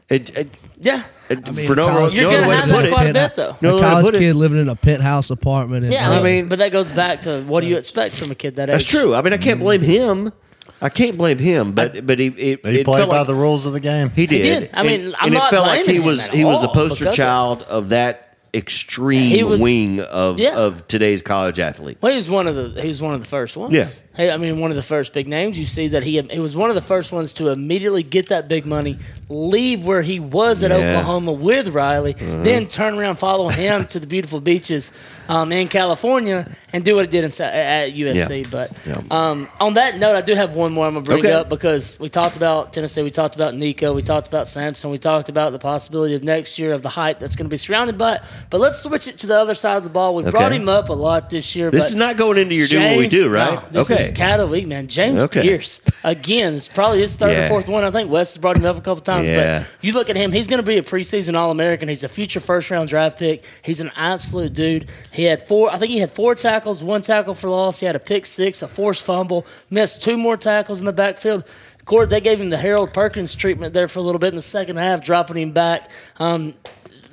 It, 0.10 0.36
it, 0.38 0.48
Yeah, 0.82 1.04
it- 1.30 1.48
I 1.48 1.52
mean, 1.52 1.68
for 1.68 1.76
no, 1.76 1.88
college- 1.88 2.16
no 2.16 2.22
You're 2.22 2.32
gonna 2.32 2.50
way 2.50 2.56
have 2.56 2.66
to 2.66 2.72
put 2.72 2.82
that 2.82 2.86
it. 2.88 2.92
quite 2.94 3.10
a 3.10 3.14
bit, 3.14 3.36
though. 3.36 3.56
No 3.62 3.70
a 3.70 3.78
other 3.78 3.82
way 3.82 3.82
to 3.82 3.90
college 3.90 4.06
put 4.06 4.16
it. 4.16 4.20
kid 4.20 4.36
living 4.36 4.60
in 4.60 4.70
a 4.70 4.76
penthouse 4.76 5.30
apartment. 5.30 5.92
Yeah, 5.94 6.10
I 6.10 6.24
mean, 6.24 6.48
but 6.50 6.60
that 6.60 6.72
goes 6.72 6.92
back 6.92 7.22
to 7.22 7.42
what 7.44 7.62
do 7.62 7.68
you 7.68 7.78
expect 7.78 8.16
from 8.16 8.32
a 8.32 8.36
kid 8.36 8.56
that 8.56 8.70
age? 8.70 8.74
That's 8.74 8.86
true. 8.86 9.14
I 9.14 9.22
mean, 9.22 9.34
I 9.34 9.38
can't 9.38 9.60
blame 9.60 9.82
him. 9.82 10.32
I 10.82 10.90
can't 10.90 11.18
blame 11.18 11.38
him, 11.40 11.74
but 11.74 12.06
but 12.06 12.20
he 12.20 12.28
it, 12.28 12.66
He 12.66 12.80
it 12.80 12.86
played 12.86 12.98
felt 13.00 13.10
by 13.10 13.18
like, 13.20 13.28
the 13.28 13.36
rules 13.36 13.66
of 13.66 13.74
the 13.74 13.80
game. 13.80 14.10
He 14.10 14.26
did. 14.28 14.42
did. 14.44 14.70
I 14.74 14.84
mean, 14.84 15.02
and, 15.08 15.16
I'm 15.18 15.26
and 15.26 15.34
not 15.34 15.48
it 15.52 15.56
felt 15.56 15.68
like 15.68 15.86
he 15.86 16.00
was 16.00 16.28
at 16.28 16.34
he 16.34 16.46
was 16.46 16.62
the 16.62 16.70
poster 16.70 17.06
because 17.06 17.08
of- 17.08 17.16
child 17.16 17.64
of 17.64 17.90
that 17.90 18.29
extreme 18.54 19.22
He 19.22 19.44
was- 19.44 19.62
wing 19.62 20.00
of 20.00 20.40
Yeah. 20.40 20.56
of 20.56 20.88
today's 20.88 21.22
college 21.22 21.60
athlete. 21.60 21.98
Well, 22.02 22.12
he 22.12 22.16
was 22.16 22.30
one 22.30 22.48
of 22.48 22.56
the 22.56 22.82
he 22.82 22.88
was 22.88 23.02
one 23.02 23.14
of 23.14 23.20
the 23.22 23.28
first 23.28 23.56
ones. 23.58 23.74
Yeah. 23.74 23.84
Hey, 24.16 24.32
I 24.32 24.38
mean, 24.38 24.60
one 24.60 24.70
of 24.72 24.76
the 24.76 24.84
first 24.84 25.14
big 25.14 25.28
names. 25.28 25.58
You 25.58 25.66
see 25.66 25.90
that 25.90 26.04
he 26.04 26.22
he 26.22 26.40
was 26.40 26.56
one 26.56 26.70
of 26.70 26.76
the 26.76 26.82
first 26.82 27.12
ones 27.12 27.34
to 27.34 27.50
immediately 27.50 28.04
get 28.04 28.30
that 28.30 28.48
big 28.50 28.66
money, 28.66 28.98
leave 29.30 29.86
where 29.86 30.02
he 30.02 30.20
was 30.20 30.64
at 30.64 30.72
Yeah. 30.72 30.78
Uh-huh. 30.78 30.90
Oklahoma 31.00 31.32
with 31.34 31.70
Riley, 31.70 32.14
then 32.14 32.66
turn 32.66 32.98
around, 32.98 33.16
follow 33.18 33.50
him 33.50 33.86
to 33.88 34.00
the 34.00 34.08
beautiful 34.08 34.42
beaches 34.42 34.92
um, 35.30 35.52
in 35.52 35.68
California, 35.68 36.48
and 36.74 36.84
do 36.84 36.96
what 36.96 37.06
he 37.06 37.12
did 37.12 37.24
in, 37.24 37.46
at 37.46 37.94
USC. 37.94 38.42
Yeah. 38.44 38.48
But 38.52 39.12
um, 39.12 39.48
on 39.60 39.76
that 39.76 40.00
note, 40.00 40.16
I 40.16 40.22
do 40.22 40.34
have 40.36 40.54
one 40.54 40.74
more 40.74 40.88
I'm 40.88 40.94
gonna 40.96 41.06
bring 41.06 41.20
Okay. 41.20 41.32
up 41.32 41.50
because 41.50 42.00
we 42.00 42.10
talked 42.10 42.36
about 42.36 42.74
Tennessee, 42.74 43.04
we 43.04 43.12
talked 43.12 43.36
about 43.36 43.56
Nico, 43.56 43.94
we 43.94 44.02
talked 44.02 44.28
about 44.28 44.48
Sampson, 44.48 44.90
we 44.90 44.98
talked 44.98 45.30
about 45.30 45.52
the 45.52 45.60
possibility 45.60 46.16
of 46.16 46.24
next 46.24 46.58
year 46.60 46.74
of 46.74 46.82
the 46.82 46.90
hype 46.90 47.20
that's 47.20 47.36
going 47.36 47.46
to 47.46 47.50
be 47.50 47.58
surrounded 47.58 47.98
by 47.98 48.16
it. 48.16 48.22
But 48.50 48.60
let's 48.62 48.80
switch 48.82 49.08
it 49.08 49.20
to 49.20 49.28
the 49.28 49.38
other 49.40 49.54
side 49.54 49.78
of 49.78 49.84
the 49.84 49.90
ball. 49.90 50.16
We 50.16 50.24
Okay. 50.24 50.32
brought 50.32 50.52
him 50.54 50.68
up 50.70 50.90
a 50.90 50.94
lot 50.94 51.30
this 51.30 51.56
year. 51.56 51.70
This 51.72 51.90
is 51.90 51.96
not 51.96 52.18
going 52.18 52.38
into 52.38 52.56
your 52.56 52.68
do 52.68 52.80
what 52.80 52.98
we 52.98 53.08
do, 53.08 53.30
right? 53.30 53.54
no, 53.54 53.82
this 53.82 53.92
okay. 53.92 54.02
is 54.02 54.12
cat 54.12 54.40
of 54.40 54.50
the 54.50 54.54
week, 54.54 54.68
man. 54.68 54.88
James 54.88 55.22
Okay. 55.24 55.42
Pearce. 55.42 55.82
Again, 56.04 56.56
it's 56.56 56.68
probably 56.68 57.00
his 57.00 57.16
third 57.16 57.32
Yeah. 57.32 57.46
or 57.46 57.50
fourth 57.50 57.68
one. 57.70 57.84
I 57.84 57.92
think 57.92 58.10
Wes 58.12 58.34
has 58.34 58.42
brought 58.42 58.58
him 58.58 58.66
up 58.66 58.78
a 58.78 58.82
couple 58.82 59.02
times. 59.02 59.30
Yeah. 59.30 59.60
But 59.60 59.68
you 59.82 59.94
look 59.94 60.10
at 60.10 60.16
him, 60.16 60.32
he's 60.32 60.48
going 60.48 60.62
to 60.62 60.66
be 60.66 60.78
a 60.78 60.82
preseason 60.82 61.36
All 61.36 61.52
American. 61.52 61.88
He's 61.90 62.04
a 62.04 62.10
future 62.10 62.40
first 62.40 62.70
round 62.72 62.90
draft 62.90 63.20
pick. 63.20 63.44
He's 63.64 63.82
an 63.82 63.92
absolute 63.96 64.54
dude. 64.54 64.90
He 65.12 65.26
had 65.26 65.48
four, 65.48 65.70
I 65.72 65.78
think 65.78 65.92
he 65.92 66.00
had 66.00 66.12
four 66.12 66.36
tackles, 66.36 66.84
one 66.84 67.02
tackle 67.02 67.34
for 67.34 67.50
loss. 67.50 67.80
He 67.80 67.86
had 67.86 67.96
a 67.96 68.00
pick 68.00 68.26
six, 68.26 68.62
a 68.62 68.68
forced 68.68 69.06
fumble, 69.06 69.46
missed 69.70 70.02
two 70.04 70.18
more 70.18 70.38
tackles 70.38 70.80
in 70.80 70.86
the 70.86 70.94
backfield. 70.94 71.44
Cord, 71.86 72.10
they 72.12 72.22
gave 72.22 72.40
him 72.40 72.50
the 72.52 72.58
Harold 72.58 72.94
Perkins 72.94 73.34
treatment 73.34 73.74
there 73.74 73.88
for 73.88 73.98
a 73.98 74.02
little 74.04 74.20
bit 74.20 74.28
in 74.30 74.36
the 74.36 74.42
second 74.44 74.78
half, 74.78 75.04
dropping 75.04 75.38
him 75.38 75.52
back. 75.52 75.90
Um, 76.20 76.54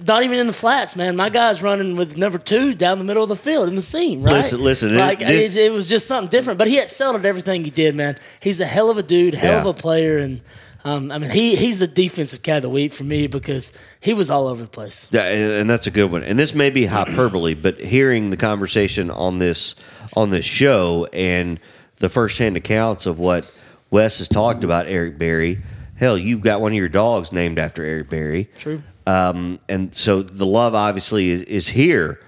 not 0.07 0.23
even 0.25 0.39
in 0.39 0.47
the 0.47 0.53
flats, 0.53 0.97
man. 0.97 1.17
My 1.17 1.29
guy's 1.31 1.63
running 1.63 1.97
with 1.97 2.17
number 2.17 2.39
two 2.39 2.75
down 2.75 2.99
the 2.99 3.05
middle 3.05 3.23
of 3.23 3.29
the 3.29 3.37
field 3.37 3.69
in 3.69 3.77
the 3.77 3.83
seam, 3.83 4.23
right? 4.23 4.35
Listen- 4.35 4.63
listen, 4.63 4.95
it- 4.95 4.99
Like 4.99 5.19
this- 5.21 5.57
it, 5.57 5.67
it 5.67 5.73
was 5.73 5.87
just 5.89 6.07
something 6.07 6.29
different. 6.31 6.59
But 6.59 6.69
he 6.69 6.79
excelled 6.79 7.17
at 7.17 7.25
everything 7.25 7.65
he 7.65 7.71
did, 7.71 7.95
man. 7.95 8.17
He's 8.41 8.61
a 8.61 8.67
hell 8.67 8.91
of 8.91 8.99
a 8.99 9.03
dude, 9.03 9.35
hell 9.35 9.61
of 9.61 9.67
a 9.67 9.81
player, 9.81 10.19
and 10.19 10.41
um, 10.85 11.11
I 11.11 11.19
mean 11.19 11.31
he 11.31 11.57
he's 11.57 11.79
the 11.79 11.87
defensive 11.89 12.43
cat 12.43 12.59
of 12.59 12.63
the 12.63 12.69
week 12.69 12.93
for 12.93 13.03
me 13.05 13.27
because 13.27 13.73
he 14.01 14.13
was 14.15 14.31
all 14.31 14.47
over 14.47 14.63
the 14.63 14.69
place. 14.69 15.09
Yeah, 15.11 15.23
and 15.23 15.53
and 15.63 15.71
that's 15.71 15.87
a 15.87 15.91
good 15.91 16.13
one. 16.13 16.23
And 16.23 16.39
this 16.39 16.55
may 16.55 16.71
be 16.71 16.87
hyperbole, 16.87 17.55
but 17.55 17.81
hearing 17.81 18.31
the 18.31 18.37
conversation 18.37 19.11
on 19.11 19.39
this 19.39 19.75
on 20.15 20.31
this 20.31 20.45
show 20.45 21.07
and 21.13 21.59
the 21.97 22.09
firsthand 22.09 22.57
accounts 22.57 23.07
of 23.07 23.19
what 23.19 23.51
Wes 23.91 24.19
has 24.19 24.29
talked 24.29 24.63
about 24.63 24.87
Eric 24.87 25.19
Berry. 25.19 25.59
Hell, 25.97 26.19
you've 26.19 26.43
got 26.43 26.61
one 26.61 26.73
of 26.73 26.77
your 26.79 26.89
dogs 26.91 27.33
named 27.33 27.59
after 27.59 27.83
Eric 27.83 28.11
Berry. 28.11 28.49
True. 28.59 28.83
Um, 29.07 29.61
and 29.69 29.95
so 29.95 30.23
the 30.23 30.47
love 30.47 30.75
obviously 30.75 31.31
is, 31.31 31.43
is 31.43 31.69
here, 31.69 32.21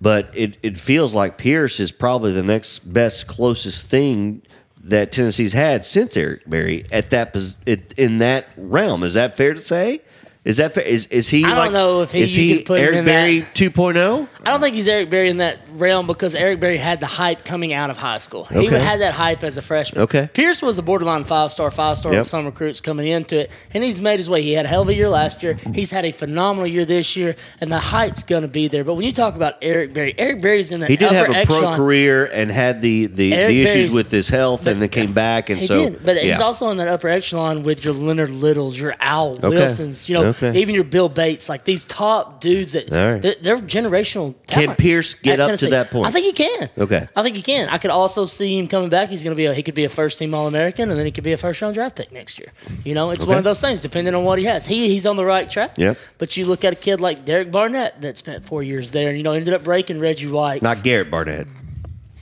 but 0.00 0.30
it, 0.34 0.56
it 0.62 0.78
feels 0.80 1.14
like 1.14 1.36
Pearce 1.38 1.80
is 1.80 1.92
probably 1.92 2.32
the 2.32 2.42
next 2.42 2.78
best, 2.80 3.26
closest 3.28 3.88
thing 3.88 4.42
that 4.82 5.12
Tennessee's 5.12 5.52
had 5.52 5.84
since 5.84 6.16
Eric 6.16 6.48
Berry 6.48 6.86
at 6.90 7.10
that 7.10 7.32
pos- 7.32 7.56
it, 7.66 7.92
in 7.98 8.18
that 8.18 8.48
realm. 8.56 9.02
Is 9.02 9.14
that 9.14 9.36
fair 9.36 9.54
to 9.54 9.60
say? 9.60 10.00
Is 10.44 10.58
that 10.58 10.72
fair? 10.74 10.84
Is 10.84 11.06
is 11.06 11.28
he? 11.30 11.42
I 11.44 11.48
don't 11.48 11.56
like, 11.58 11.72
know 11.72 12.02
if 12.02 12.12
he- 12.12 12.20
is 12.20 12.34
he 12.34 12.56
could 12.58 12.66
put 12.66 12.78
him 12.80 12.84
Eric 12.86 12.98
in 12.98 13.04
Berry 13.06 13.40
that- 13.40 13.54
2.0? 13.54 14.28
I 14.46 14.50
don't 14.50 14.60
think 14.60 14.74
he's 14.74 14.88
Eric 14.88 15.10
Berry 15.10 15.30
in 15.30 15.38
that 15.38 15.58
realm 15.72 16.06
because 16.06 16.34
Eric 16.34 16.60
Berry 16.60 16.76
had 16.76 17.00
the 17.00 17.06
hype 17.06 17.44
coming 17.44 17.72
out 17.72 17.90
of 17.90 17.96
high 17.96 18.18
school. 18.18 18.44
He 18.44 18.66
Okay. 18.68 18.78
had 18.78 19.00
that 19.00 19.14
hype 19.14 19.42
as 19.42 19.56
a 19.56 19.62
freshman. 19.62 20.02
Okay. 20.02 20.28
Pearce 20.32 20.60
was 20.62 20.78
a 20.78 20.82
borderline 20.82 21.24
five 21.24 21.50
star, 21.50 21.70
five 21.70 21.96
star 21.98 22.12
Yep. 22.12 22.20
with 22.20 22.26
some 22.26 22.44
recruits 22.44 22.80
coming 22.80 23.08
into 23.08 23.40
it, 23.40 23.50
and 23.72 23.82
he's 23.82 24.00
made 24.00 24.18
his 24.18 24.28
way. 24.28 24.42
He 24.42 24.52
had 24.52 24.66
a 24.66 24.68
hell 24.68 24.82
of 24.82 24.88
a 24.90 24.94
year 24.94 25.08
last 25.08 25.42
year. 25.42 25.56
He's 25.74 25.90
had 25.90 26.04
a 26.04 26.12
phenomenal 26.12 26.66
year 26.66 26.84
this 26.84 27.16
year, 27.16 27.36
and 27.60 27.72
the 27.72 27.78
hype's 27.78 28.22
going 28.24 28.42
to 28.42 28.48
be 28.48 28.68
there. 28.68 28.84
But 28.84 28.94
when 28.94 29.04
you 29.06 29.12
talk 29.12 29.34
about 29.34 29.54
Eric 29.62 29.94
Berry, 29.94 30.14
Eric 30.18 30.42
Berry's 30.42 30.72
in 30.72 30.80
the 30.80 30.86
He 30.86 30.96
did 30.96 31.06
upper 31.08 31.32
have 31.32 31.42
a 31.44 31.46
pro 31.46 31.56
echelon. 31.56 31.76
career 31.76 32.26
and 32.26 32.50
had 32.50 32.80
the 32.80 33.06
the, 33.06 33.32
Eric 33.34 33.48
the 33.48 33.62
issues 33.62 33.74
Berry's- 33.74 33.94
with 33.94 34.10
his 34.10 34.28
health, 34.28 34.66
and 34.66 34.80
then 34.82 34.88
came 34.90 35.12
back, 35.12 35.48
and 35.50 35.58
He 35.60 35.66
so 35.66 35.90
did, 35.90 36.04
but 36.04 36.16
he's 36.18 36.38
yeah. 36.38 36.44
also 36.44 36.70
in 36.70 36.76
that 36.76 36.88
upper 36.88 37.08
echelon 37.08 37.62
with 37.62 37.84
your 37.84 37.94
Leonard 37.94 38.30
Littles, 38.30 38.78
your 38.78 38.94
Al. 39.00 39.36
Wilsons, 39.36 40.08
you 40.08 40.14
know, 40.14 40.24
Okay. 40.26 40.52
even 40.60 40.74
your 40.74 40.84
Bill 40.84 41.08
Bates, 41.08 41.48
like 41.48 41.64
these 41.64 41.84
top 41.84 42.40
dudes 42.40 42.72
that 42.72 42.92
All 42.92 43.12
right. 43.14 43.22
they're, 43.22 43.34
they're 43.40 43.58
generational. 43.58 44.33
Can 44.46 44.64
talents 44.64 44.82
Pearce 44.82 45.14
get 45.14 45.40
at 45.40 45.50
up 45.50 45.58
to 45.58 45.66
that 45.70 45.90
point? 45.90 46.06
I 46.06 46.10
think 46.10 46.26
he 46.26 46.32
can. 46.32 46.68
Okay. 46.76 47.08
I 47.16 47.22
think 47.22 47.36
he 47.36 47.42
can. 47.42 47.68
I 47.70 47.78
could 47.78 47.90
also 47.90 48.26
see 48.26 48.58
him 48.58 48.68
coming 48.68 48.90
back. 48.90 49.08
He's 49.08 49.22
going 49.24 49.34
to 49.34 49.36
be 49.36 49.46
a, 49.46 49.54
he 49.54 49.62
could 49.62 49.74
be 49.74 49.84
a 49.84 49.88
first 49.88 50.18
team 50.18 50.34
All 50.34 50.46
American, 50.46 50.90
and 50.90 50.98
then 50.98 51.06
he 51.06 51.12
could 51.12 51.24
be 51.24 51.32
a 51.32 51.36
first 51.36 51.62
round 51.62 51.74
draft 51.74 51.96
pick 51.96 52.12
next 52.12 52.38
year. 52.38 52.52
You 52.84 52.94
know, 52.94 53.10
it's 53.10 53.26
one 53.26 53.38
of 53.38 53.44
those 53.44 53.60
things 53.60 53.80
depending 53.80 54.14
on 54.14 54.24
what 54.24 54.38
he 54.38 54.44
has. 54.44 54.66
He 54.66 54.88
he's 54.88 55.06
on 55.06 55.16
the 55.16 55.24
right 55.24 55.48
track. 55.48 55.78
Yep. 55.78 55.96
But 56.18 56.36
you 56.36 56.44
look 56.44 56.64
at 56.64 56.74
a 56.74 56.76
kid 56.76 57.00
like 57.00 57.24
Derek 57.24 57.50
Barnett 57.50 58.02
that 58.02 58.18
spent 58.18 58.44
four 58.44 58.62
years 58.62 58.90
there, 58.90 59.08
and 59.08 59.16
you 59.16 59.24
know 59.24 59.32
ended 59.32 59.54
up 59.54 59.64
breaking 59.64 59.98
Reggie 59.98 60.30
White. 60.30 60.62
not 60.62 60.82
Garrett 60.84 61.10
Barnett. 61.10 61.46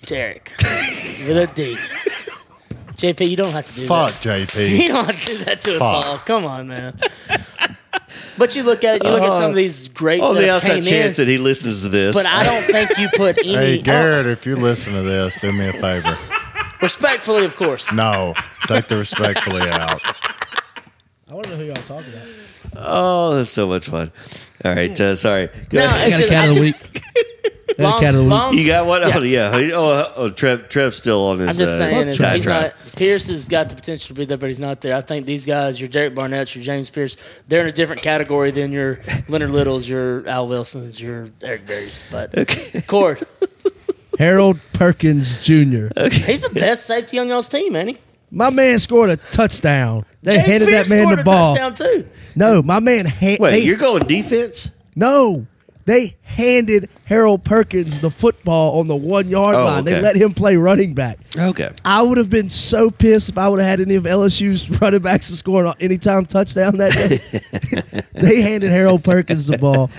Derek 0.06 0.52
with 0.60 1.36
a 1.36 1.50
D. 1.54 1.76
JP, 3.02 3.28
you 3.30 3.36
don't 3.36 3.52
have 3.52 3.64
to 3.64 3.74
do 3.74 3.86
Fuck 3.86 4.12
that. 4.12 4.24
You 4.24 4.46
JP. 4.46 4.78
You 4.82 4.88
don't 4.88 5.06
have 5.06 5.20
to 5.20 5.26
do 5.26 5.44
that 5.44 5.60
to 5.62 5.76
us 5.76 5.82
all. 5.82 6.18
Come 6.18 6.44
on, 6.44 6.68
man. 6.68 6.96
But 8.38 8.56
you 8.56 8.62
look 8.62 8.82
at 8.84 8.96
it, 8.96 9.04
you 9.04 9.10
look 9.10 9.22
at 9.22 9.32
some 9.34 9.50
of 9.50 9.56
these 9.56 9.88
greats 9.88 10.22
Oh, 10.26 10.34
that 10.34 10.40
the 10.40 10.46
have 10.46 10.56
outside 10.56 10.74
came 10.74 10.82
chance 10.84 11.18
in, 11.18 11.26
that 11.26 11.30
he 11.30 11.38
listens 11.38 11.82
to 11.82 11.88
this. 11.90 12.16
but 12.16 12.26
I 12.26 12.44
don't 12.44 12.62
think 12.64 12.90
you 12.98 13.08
put 13.14 13.38
any. 13.44 13.52
Hey, 13.54 13.72
I 13.72 13.76
don't- 13.76 13.84
Garrett, 13.84 14.26
if 14.26 14.46
you 14.46 14.56
listen 14.56 14.94
to 14.94 15.02
this, 15.02 15.38
do 15.40 15.52
me 15.52 15.68
a 15.68 15.72
favor. 15.72 16.16
respectfully, 16.80 17.44
of 17.44 17.54
course. 17.56 17.94
No, 17.94 18.34
take 18.66 18.86
the 18.86 18.96
respectfully 18.96 19.68
out. 19.70 20.00
I 21.28 21.34
want 21.34 21.44
to 21.46 21.50
know 21.52 21.56
who 21.58 21.64
y'all 21.64 21.74
talking 21.74 22.12
about. 22.12 22.26
oh, 22.76 23.34
that's 23.36 23.50
so 23.50 23.66
much 23.68 23.86
fun. 23.88 24.10
All 24.64 24.74
right, 24.74 24.98
uh, 25.00 25.14
sorry. 25.16 25.48
Go 25.68 25.78
No, 25.78 25.84
ahead. 25.86 26.10
got 26.10 26.20
a 26.22 26.28
cat 26.28 26.44
I 26.44 26.48
of 26.48 26.54
the 26.54 26.60
just- 26.62 26.92
Got 26.92 26.96
a 26.96 27.00
cat 27.00 27.08
of 27.12 27.14
the 27.14 27.20
week. 27.20 27.31
Long's- 27.78 28.60
you 28.60 28.66
got 28.66 28.86
one? 28.86 29.02
Yeah. 29.02 29.50
Oh 29.52 29.58
yeah. 29.58 29.76
Oh, 29.76 30.12
oh 30.16 30.30
Trev, 30.30 30.68
Trev's 30.68 30.96
still 30.96 31.26
on 31.26 31.38
his. 31.38 31.48
I'm 31.48 31.54
just 31.56 31.80
uh, 31.80 31.84
saying, 31.88 32.08
is 32.08 32.18
try, 32.18 32.34
he's 32.34 32.44
try. 32.44 32.62
not. 32.62 32.74
Pearce 32.96 33.28
has 33.28 33.48
got 33.48 33.68
the 33.68 33.74
potential 33.76 34.08
to 34.14 34.18
be 34.20 34.24
there, 34.24 34.36
but 34.36 34.48
he's 34.48 34.60
not 34.60 34.80
there. 34.80 34.94
I 34.96 35.00
think 35.00 35.26
these 35.26 35.46
guys, 35.46 35.80
your 35.80 35.88
Derek 35.88 36.14
Barnett, 36.14 36.54
your 36.54 36.62
James 36.64 36.90
Pearce, 36.90 37.16
they're 37.48 37.62
in 37.62 37.68
a 37.68 37.72
different 37.72 38.02
category 38.02 38.50
than 38.50 38.72
your 38.72 39.00
Leonard 39.28 39.50
Littles, 39.50 39.88
your 39.88 40.26
Al 40.28 40.48
Wilsons, 40.48 41.00
your 41.00 41.28
Eric 41.42 41.66
Berries. 41.66 42.04
But 42.10 42.36
okay. 42.36 42.80
Cord, 42.86 43.22
Harold 44.18 44.60
Perkins 44.72 45.42
Jr. 45.44 45.88
he's 46.10 46.42
the 46.42 46.50
best 46.54 46.86
safety 46.86 47.18
on 47.18 47.28
y'all's 47.28 47.48
team, 47.48 47.74
ain't 47.76 47.90
he? 47.90 47.98
My 48.30 48.50
man 48.50 48.78
scored 48.78 49.10
a 49.10 49.16
touchdown. 49.16 50.04
They 50.22 50.32
James 50.32 50.46
handed 50.46 50.68
Pearce 50.68 50.88
that 50.88 50.94
man 50.94 51.04
scored 51.04 51.18
the 51.18 51.22
a 51.22 51.24
ball. 51.24 51.56
touchdown 51.56 51.74
too. 51.74 52.06
No, 52.36 52.62
my 52.62 52.80
man. 52.80 53.04
Ha- 53.06 53.36
Wait, 53.40 53.50
they, 53.50 53.60
you're 53.60 53.76
going 53.76 54.06
defense? 54.06 54.70
no, 54.96 55.46
they 55.84 56.16
handed 56.22 56.88
Harold 57.06 57.44
Perkins 57.44 58.00
the 58.00 58.10
football 58.10 58.78
on 58.80 58.86
the 58.88 58.96
one 58.96 59.28
yard 59.28 59.54
Oh, 59.54 59.64
line. 59.64 59.84
They 59.84 60.00
let 60.00 60.16
him 60.16 60.32
play 60.34 60.56
running 60.56 60.94
back. 60.94 61.18
Okay. 61.36 61.70
I 61.84 62.02
would 62.02 62.18
have 62.18 62.30
been 62.30 62.48
so 62.48 62.90
pissed 62.90 63.28
if 63.30 63.38
I 63.38 63.48
would 63.48 63.60
have 63.60 63.68
had 63.68 63.80
any 63.80 63.96
of 63.96 64.04
LSU's 64.04 64.70
running 64.80 65.00
backs 65.00 65.28
to 65.28 65.36
score 65.36 65.64
an 65.66 65.74
anytime 65.80 66.26
touchdown 66.26 66.76
that 66.78 66.92
day. 66.92 68.00
they 68.20 68.40
handed 68.42 68.70
Harold 68.70 69.02
Perkins 69.04 69.46
the 69.46 69.58
ball. 69.58 69.90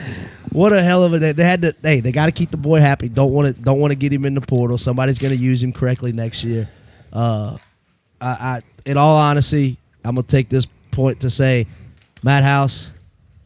What 0.51 0.71
a 0.71 0.83
hell 0.83 1.03
of 1.03 1.13
a 1.13 1.19
day! 1.19 1.31
They 1.31 1.43
had 1.43 1.63
to. 1.63 1.73
Hey, 1.81 1.99
they 1.99 2.11
got 2.11 2.27
to 2.27 2.31
keep 2.31 2.51
the 2.51 2.57
boy 2.57 2.79
happy. 2.79 3.09
Don't 3.09 3.31
want 3.31 3.55
to. 3.55 3.59
Don't 3.61 3.79
want 3.79 3.91
to 3.91 3.95
get 3.95 4.13
him 4.13 4.23
in 4.23 4.35
the 4.35 4.41
portal. 4.41 4.77
Somebody's 4.77 5.17
going 5.17 5.33
to 5.35 5.39
use 5.39 5.63
him 5.63 5.73
correctly 5.73 6.11
next 6.11 6.43
year. 6.43 6.69
Uh, 7.11 7.57
I, 8.21 8.27
I, 8.27 8.61
in 8.85 8.95
all 8.97 9.17
honesty, 9.17 9.77
I'm 10.05 10.13
gonna 10.15 10.27
take 10.27 10.49
this 10.49 10.67
point 10.91 11.21
to 11.21 11.29
say, 11.31 11.65
Matt 12.21 12.43
House, 12.43 12.91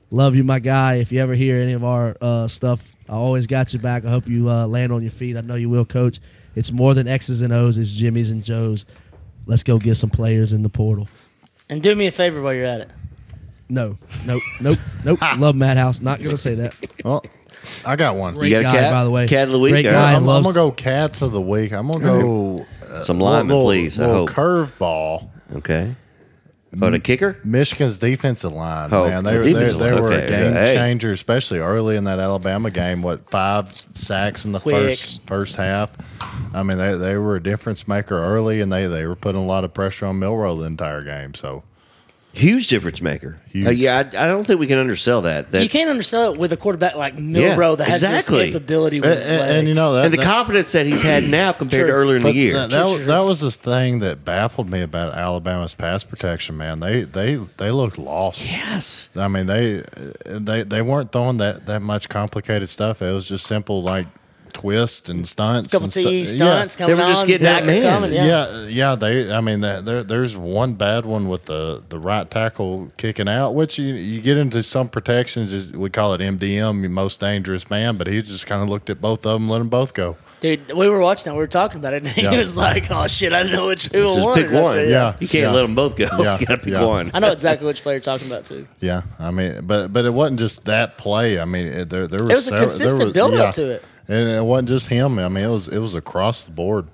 Love 0.09 0.35
you, 0.35 0.43
my 0.43 0.59
guy. 0.59 0.95
If 0.95 1.11
you 1.11 1.19
ever 1.21 1.33
hear 1.35 1.57
any 1.61 1.73
of 1.73 1.83
our 1.83 2.15
uh, 2.21 2.47
stuff, 2.47 2.95
I 3.09 3.13
always 3.13 3.45
got 3.47 3.73
you 3.73 3.79
back. 3.79 4.05
I 4.05 4.09
hope 4.09 4.27
you 4.27 4.49
uh, 4.49 4.65
land 4.67 4.91
on 4.91 5.01
your 5.01 5.11
feet. 5.11 5.35
I 5.37 5.41
know 5.41 5.55
you 5.55 5.69
will, 5.69 5.85
Coach. 5.85 6.19
It's 6.55 6.71
more 6.71 6.93
than 6.93 7.07
X's 7.07 7.41
and 7.41 7.51
O's. 7.53 7.77
It's 7.77 7.91
Jimmy's 7.91 8.31
and 8.31 8.43
Joe's. 8.43 8.85
Let's 9.45 9.63
go 9.63 9.77
get 9.79 9.95
some 9.95 10.09
players 10.09 10.53
in 10.53 10.63
the 10.63 10.69
portal. 10.69 11.07
And 11.69 11.83
do 11.83 11.93
me 11.95 12.07
a 12.07 12.11
favor 12.11 12.41
while 12.41 12.53
you're 12.53 12.65
at 12.65 12.81
it. 12.81 12.89
No, 13.69 13.97
nope, 14.25 14.41
nope, 14.61 14.77
nope. 15.05 15.19
Love 15.39 15.55
Matt 15.55 15.75
House. 15.75 15.99
Not 15.99 16.19
gonna 16.19 16.37
say 16.37 16.55
that. 16.55 16.75
Well, 17.03 17.21
I 17.85 17.97
got 17.97 18.15
one. 18.15 18.33
Great 18.35 18.51
got 18.51 18.59
a 18.59 18.63
guy, 18.63 18.71
cat? 18.71 18.91
by 18.93 19.03
the 19.03 19.11
way. 19.11 19.27
Cat 19.27 19.47
of 19.49 19.51
the 19.51 19.59
week? 19.59 19.73
Great 19.73 19.83
guy. 19.83 20.13
I'm, 20.13 20.27
I'm 20.29 20.43
gonna 20.43 20.53
go 20.53 20.71
cats 20.71 21.21
of 21.21 21.33
the 21.33 21.41
week. 21.41 21.73
I'm 21.73 21.87
gonna 21.91 22.05
go 22.05 22.65
uh, 22.83 23.03
Some 23.03 23.19
linemen, 23.19 23.49
little, 23.49 23.65
please, 23.65 23.99
I 23.99 24.05
Little 24.07 24.25
hope. 24.25 24.29
curveball. 24.35 25.29
Okay. 25.57 25.93
Oh, 26.81 26.89
the 26.89 26.99
kicker? 26.99 27.37
Michigan's 27.45 27.97
defensive 27.97 28.51
line, 28.51 28.89
Oh, 28.91 29.07
man, 29.07 29.23
they, 29.23 29.37
they, 29.53 29.71
they 29.71 29.93
were 29.93 30.11
Okay, 30.13 30.25
a 30.25 30.27
game 30.27 30.53
changer, 30.75 31.11
especially 31.11 31.59
early 31.59 31.95
in 31.95 32.03
that 32.03 32.19
Alabama 32.19 32.69
game. 32.69 33.01
What 33.01 33.29
five 33.29 33.71
sacks 33.71 34.43
in 34.45 34.51
the 34.51 34.59
Quick. 34.59 34.75
first 34.75 35.25
first 35.27 35.55
half? 35.55 35.95
I 36.53 36.63
mean, 36.63 36.77
they, 36.77 36.95
they 36.95 37.17
were 37.17 37.35
a 37.37 37.41
difference 37.43 37.87
maker 37.87 38.17
early, 38.17 38.59
and 38.61 38.71
they, 38.71 38.85
they 38.85 39.05
were 39.05 39.15
putting 39.15 39.41
a 39.41 39.45
lot 39.45 39.63
of 39.63 39.73
pressure 39.73 40.05
on 40.07 40.19
Milroe 40.19 40.55
the 40.57 40.65
entire 40.65 41.03
game. 41.03 41.33
So 41.33 41.63
Huge 42.37 42.67
difference 42.67 43.01
maker. 43.01 43.37
Huge. 43.51 43.67
Uh, 43.67 43.69
yeah, 43.71 43.95
I, 43.97 43.99
I 44.25 44.27
don't 44.27 44.45
think 44.45 44.59
we 44.59 44.67
can 44.67 44.77
undersell 44.77 45.23
that. 45.23 45.51
that 45.51 45.63
you 45.63 45.69
can't 45.69 45.89
understand 45.89 46.35
it 46.35 46.39
with 46.39 46.53
a 46.53 46.57
quarterback 46.57 46.95
like 46.95 47.17
Milroe 47.17 47.71
Yeah, 47.71 47.75
that 47.77 47.87
has 47.87 48.03
exactly. 48.03 48.37
this 48.37 48.53
capability 48.53 48.99
with 48.99 49.09
and, 49.09 49.17
his 49.19 49.29
legs. 49.29 49.55
and 49.55 49.67
you 49.67 49.73
know 49.73 49.93
that, 49.93 50.05
and 50.05 50.13
the 50.13 50.17
that- 50.17 50.25
confidence 50.25 50.71
that 50.73 50.85
he's 50.85 51.01
had 51.01 51.23
now 51.23 51.51
compared 51.51 51.87
to 51.87 51.91
True. 51.91 52.01
earlier 52.01 52.17
in 52.17 52.21
the 52.23 52.33
year. 52.33 52.53
That, 52.53 52.69
that, 52.71 52.83
was- 52.85 53.05
that 53.07 53.21
was 53.21 53.41
this 53.41 53.55
thing 53.55 53.99
that 53.99 54.23
baffled 54.23 54.69
me 54.69 54.81
about 54.81 55.15
Alabama's 55.17 55.73
pass 55.73 56.03
protection. 56.03 56.57
Man, 56.57 56.79
they 56.79 57.01
they 57.03 57.35
they 57.57 57.71
looked 57.71 57.97
lost. 57.97 58.47
yes. 58.47 59.09
I 59.17 59.27
mean, 59.27 59.47
they 59.47 59.81
they 60.25 60.63
they 60.63 60.81
weren't 60.81 61.11
throwing 61.11 61.37
that 61.37 61.65
that 61.65 61.81
much 61.81 62.07
complicated 62.09 62.69
stuff. 62.69 63.01
It 63.01 63.11
was 63.11 63.27
just 63.27 63.45
simple 63.47 63.81
like 63.81 64.05
twists 64.61 65.09
and 65.09 65.27
stunts. 65.27 65.71
couple 65.71 65.85
and 65.85 65.91
stu- 65.91 66.03
TE 66.03 66.19
yeah. 66.19 66.25
stunts 66.25 66.75
They 66.75 66.85
coming 66.85 66.97
were 66.99 67.07
just 67.09 67.21
on, 67.21 67.27
getting 67.27 67.45
back 67.45 67.63
that 67.63 67.67
man. 67.67 67.81
coming, 67.83 68.13
Yeah. 68.13 68.25
yeah. 68.25 68.65
yeah, 68.67 68.95
They, 68.95 69.31
I 69.31 69.41
mean, 69.41 69.61
that- 69.61 69.85
there, 69.85 70.03
there's 70.03 70.35
one 70.35 70.73
bad 70.73 71.05
one 71.05 71.29
with 71.29 71.45
the, 71.45 71.83
the 71.89 71.99
right 71.99 72.29
tackle 72.29 72.91
kicking 72.97 73.27
out, 73.29 73.51
which 73.53 73.77
you 73.77 73.93
you 73.93 74.21
get 74.21 74.37
into 74.37 74.63
some 74.63 74.89
protections. 74.89 75.53
Is 75.53 75.73
we 75.75 75.89
call 75.89 76.13
it 76.13 76.21
MDM, 76.21 76.81
your 76.81 76.89
most 76.89 77.19
dangerous 77.19 77.69
man. 77.69 77.97
But 77.97 78.07
he 78.07 78.21
just 78.21 78.47
kind 78.47 78.61
of 78.63 78.69
looked 78.69 78.89
at 78.89 78.99
both 79.01 79.25
of 79.25 79.33
them, 79.39 79.49
let 79.49 79.59
them 79.59 79.69
both 79.69 79.93
go. 79.93 80.17
Dude, 80.39 80.71
we 80.73 80.87
were 80.87 80.99
watching 80.99 81.25
that. 81.31 81.33
We 81.33 81.39
were 81.39 81.47
talking 81.47 81.79
about 81.79 81.93
it, 81.95 82.03
and 82.05 82.11
he 82.11 82.21
Yeah. 82.21 82.37
was 82.37 82.55
like, 82.55 82.91
"Oh 82.91 83.07
shit, 83.07 83.33
I 83.33 83.41
didn't 83.41 83.57
know 83.57 83.67
which 83.67 83.87
who 83.87 84.03
Just 84.15 84.25
won." 84.25 84.35
pick 84.35 84.51
one. 84.51 84.77
Yeah. 84.89 85.15
You 85.19 85.27
can't 85.27 85.43
Yeah. 85.45 85.51
let 85.51 85.61
them 85.63 85.73
both 85.75 85.95
go. 85.95 86.05
Yeah. 86.19 86.39
You 86.39 86.45
got 86.45 86.55
to 86.55 86.61
pick 86.61 86.73
Yeah. 86.73 86.83
one. 86.85 87.09
I 87.13 87.19
know 87.19 87.31
exactly 87.31 87.65
which 87.65 87.81
player 87.81 87.95
you're 87.95 88.01
talking 88.01 88.27
about 88.27 88.45
too. 88.45 88.67
Yeah, 88.79 89.01
I 89.19 89.31
mean, 89.31 89.61
but 89.63 89.91
but 89.91 90.05
it 90.05 90.13
wasn't 90.13 90.39
just 90.39 90.65
that 90.65 90.97
play. 90.99 91.39
I 91.39 91.45
mean, 91.45 91.65
it, 91.65 91.89
there 91.89 92.05
there 92.07 92.19
was 92.21 92.29
It 92.29 92.33
was 92.35 92.39
a 92.39 92.49
several- 92.49 92.59
there 92.59 92.69
consistent 92.69 93.03
was- 93.05 93.13
build 93.13 93.33
yeah. 93.33 93.43
up 93.43 93.55
to 93.55 93.71
it. 93.71 93.83
And 94.07 94.27
it 94.29 94.43
wasn't 94.43 94.69
just 94.69 94.89
him. 94.89 95.19
I 95.19 95.27
mean, 95.27 95.43
it 95.43 95.49
was 95.49 95.67
it 95.67 95.79
was 95.79 95.93
across 95.93 96.45
the 96.45 96.51
board. 96.51 96.87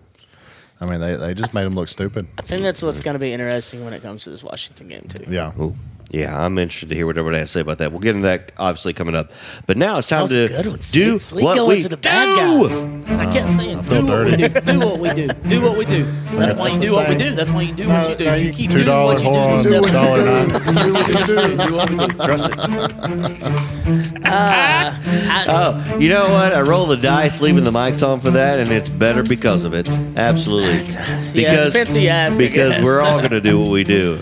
I 0.82 0.86
mean, 0.86 1.00
they, 1.00 1.16
they 1.16 1.34
just 1.34 1.54
made 1.54 1.66
him 1.66 1.76
look 1.76 1.88
stupid. 1.88 2.28
I 2.38 2.42
think 2.42 2.64
that's 2.64 2.82
what's 2.82 3.00
going 3.00 3.14
to 3.14 3.20
be 3.20 3.32
interesting 3.32 3.86
when 3.86 3.94
it 3.94 4.02
comes 4.02 4.24
to 4.26 4.32
this 4.32 4.44
Washington 4.44 4.88
game 4.88 5.06
too. 5.08 5.32
Yeah. 5.32 5.54
Ooh. 5.60 5.76
Yeah, 6.14 6.40
I'm 6.46 6.60
interested 6.60 6.90
to 6.90 6.96
hear 6.96 7.08
what 7.08 7.18
everybody 7.18 7.40
has 7.40 7.50
to 7.50 7.54
say 7.54 7.62
about 7.62 7.80
that. 7.80 7.90
We'll 7.92 8.00
get 8.00 8.16
into 8.16 8.28
that 8.28 8.52
obviously 8.60 8.94
coming 8.94 9.16
up. 9.16 9.32
But 9.66 9.78
now 9.78 9.98
it's 9.98 10.08
time 10.08 10.28
to 10.28 10.44
a 10.44 10.48
good 10.48 10.68
one. 10.68 10.76
do 10.76 11.18
Sweet, 11.18 11.22
sweet 11.22 11.44
what 11.44 11.58
going 11.58 11.70
we 11.78 11.82
to 11.82 11.90
the 11.90 11.98
bad 11.98 12.36
do. 12.36 12.70
guys. 12.70 12.86
I 13.20 13.34
kept 13.34 13.52
saying, 13.52 13.82
feel 13.82 14.02
do 14.02 14.08
what 14.08 14.26
we 14.26 14.32
dirty. 14.38 14.48
do. 14.48 14.62
Do 14.62 14.80
what 14.80 15.00
we 15.00 15.10
do. 15.10 15.28
Do 15.50 15.62
what 15.64 15.76
we 15.76 15.86
do. 15.86 16.04
That's 16.38 16.54
why 16.56 16.68
you 16.70 16.80
do 16.80 16.94
what 16.94 17.10
we 17.10 17.16
do. 17.16 17.32
That's 17.32 17.50
why 17.52 17.64
you 17.64 17.74
do 17.74 17.90
what 17.90 18.08
you 18.10 18.16
do. 18.16 18.24
You 18.26 18.36
you 18.46 18.54
keep 18.54 18.70
two 18.70 18.84
doing 18.84 18.96
what 18.96 19.18
you 19.24 19.30
dollar 19.32 19.64
do. 19.64 19.70
whore 19.70 19.82
on 19.82 19.90
Step- 19.90 19.92
dollar 19.92 20.24
nine. 20.24 20.48
Do 20.86 20.94
what 20.94 21.08
you 21.08 21.26
do. 21.26 21.58
Do 21.68 21.76
what 21.78 21.90
we 21.90 21.98
do. 21.98 22.08
Trust 22.08 22.46
it. 22.54 24.24
Uh, 24.26 25.46
oh, 25.48 25.98
you 26.00 26.10
know 26.10 26.30
what? 26.32 26.54
I 26.54 26.62
roll 26.62 26.86
the 26.86 26.98
dice, 26.98 27.42
leaving 27.42 27.64
the 27.64 27.72
mics 27.72 28.08
on 28.08 28.20
for 28.20 28.32
that, 28.32 28.60
and 28.60 28.70
it's 28.70 28.88
better 28.90 29.24
because 29.24 29.66
of 29.66 29.74
it. 29.74 29.90
Absolutely. 29.90 30.80
Because 31.34 31.74
depends 31.74 31.94
who 31.96 32.00
you 32.02 32.12
I 32.12 32.30
because 32.38 32.76
guess. 32.76 32.84
we're 32.86 33.02
all 33.02 33.18
going 33.18 33.32
to 33.32 33.42
do 33.42 33.60
what 33.60 33.72
we 33.72 33.84
do. 33.84 34.20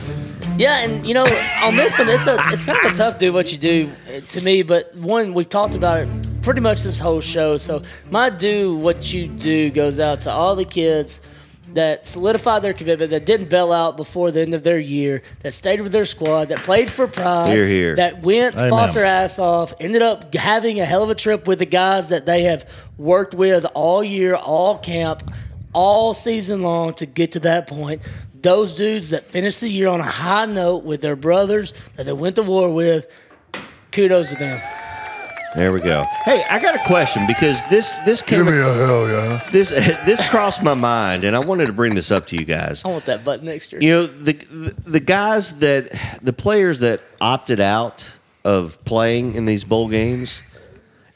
Yeah, 0.61 0.83
and 0.85 1.03
you 1.05 1.15
know, 1.15 1.23
on 1.23 1.75
this 1.75 1.97
one, 1.97 2.07
it's 2.09 2.27
a 2.27 2.35
it's 2.53 2.63
kind 2.63 2.85
of 2.85 2.91
a 2.91 2.95
tough 2.95 3.17
do 3.17 3.33
what 3.33 3.51
you 3.51 3.57
do 3.57 3.89
uh, 4.07 4.19
to 4.19 4.41
me. 4.41 4.61
But 4.61 4.95
one, 4.95 5.33
we've 5.33 5.49
talked 5.49 5.73
about 5.73 6.01
it 6.01 6.09
pretty 6.43 6.61
much 6.61 6.83
this 6.83 6.99
whole 6.99 7.19
show. 7.19 7.57
So 7.57 7.81
my 8.11 8.29
do 8.29 8.75
what 8.75 9.11
you 9.11 9.27
do 9.27 9.71
goes 9.71 9.99
out 9.99 10.19
to 10.21 10.31
all 10.31 10.55
the 10.55 10.65
kids 10.65 11.27
that 11.73 12.05
solidified 12.05 12.61
their 12.61 12.73
commitment, 12.73 13.09
that 13.09 13.25
didn't 13.25 13.49
bail 13.49 13.71
out 13.71 13.97
before 13.97 14.29
the 14.29 14.41
end 14.41 14.53
of 14.53 14.61
their 14.61 14.77
year, 14.77 15.23
that 15.41 15.53
stayed 15.53 15.81
with 15.81 15.91
their 15.91 16.05
squad, 16.05 16.49
that 16.49 16.59
played 16.59 16.91
for 16.91 17.07
pride, 17.07 17.49
Hear, 17.49 17.65
hear. 17.65 17.95
that 17.95 18.21
went, 18.21 18.55
Amen. 18.55 18.69
fought 18.69 18.93
their 18.93 19.05
ass 19.05 19.39
off, 19.39 19.73
ended 19.79 20.01
up 20.01 20.33
having 20.35 20.79
a 20.79 20.85
hell 20.85 21.01
of 21.01 21.09
a 21.09 21.15
trip 21.15 21.47
with 21.47 21.59
the 21.59 21.65
guys 21.65 22.09
that 22.09 22.25
they 22.25 22.43
have 22.43 22.69
worked 22.97 23.33
with 23.33 23.65
all 23.73 24.03
year, 24.03 24.35
all 24.35 24.77
camp, 24.77 25.23
all 25.73 26.13
season 26.13 26.61
long 26.61 26.93
to 26.95 27.05
get 27.05 27.31
to 27.33 27.39
that 27.39 27.67
point. 27.67 28.01
Those 28.41 28.73
dudes 28.75 29.11
that 29.11 29.25
finished 29.25 29.61
the 29.61 29.69
year 29.69 29.87
on 29.87 29.99
a 29.99 30.03
high 30.03 30.45
note 30.45 30.83
with 30.83 31.01
their 31.01 31.15
brothers 31.15 31.73
that 31.95 32.05
they 32.05 32.13
went 32.13 32.35
to 32.37 32.43
war 32.43 32.73
with, 32.73 33.07
kudos 33.91 34.29
to 34.29 34.35
them. 34.35 34.61
There 35.55 35.73
we 35.73 35.81
go. 35.81 36.05
Hey, 36.23 36.43
I 36.49 36.61
got 36.61 36.75
a 36.75 36.83
question 36.87 37.27
because 37.27 37.61
this 37.69 37.91
this 38.05 38.21
came 38.21 38.45
Give 38.45 38.47
me 38.47 38.59
a 38.59 38.63
hell 38.63 39.07
yeah. 39.07 39.43
this 39.51 39.69
this 40.05 40.29
crossed 40.29 40.63
my 40.63 40.73
mind, 40.73 41.25
and 41.25 41.35
I 41.35 41.39
wanted 41.39 41.65
to 41.65 41.73
bring 41.73 41.93
this 41.93 42.09
up 42.09 42.27
to 42.27 42.37
you 42.37 42.45
guys. 42.45 42.85
I 42.85 42.87
want 42.87 43.05
that 43.05 43.25
button 43.25 43.47
next 43.47 43.73
year. 43.73 43.81
You 43.81 43.91
know 43.91 44.07
the 44.07 44.33
the 44.85 45.01
guys 45.01 45.59
that 45.59 45.91
the 46.21 46.31
players 46.31 46.79
that 46.79 47.01
opted 47.19 47.59
out 47.59 48.13
of 48.45 48.83
playing 48.85 49.35
in 49.35 49.45
these 49.45 49.65
bowl 49.65 49.89
games, 49.89 50.41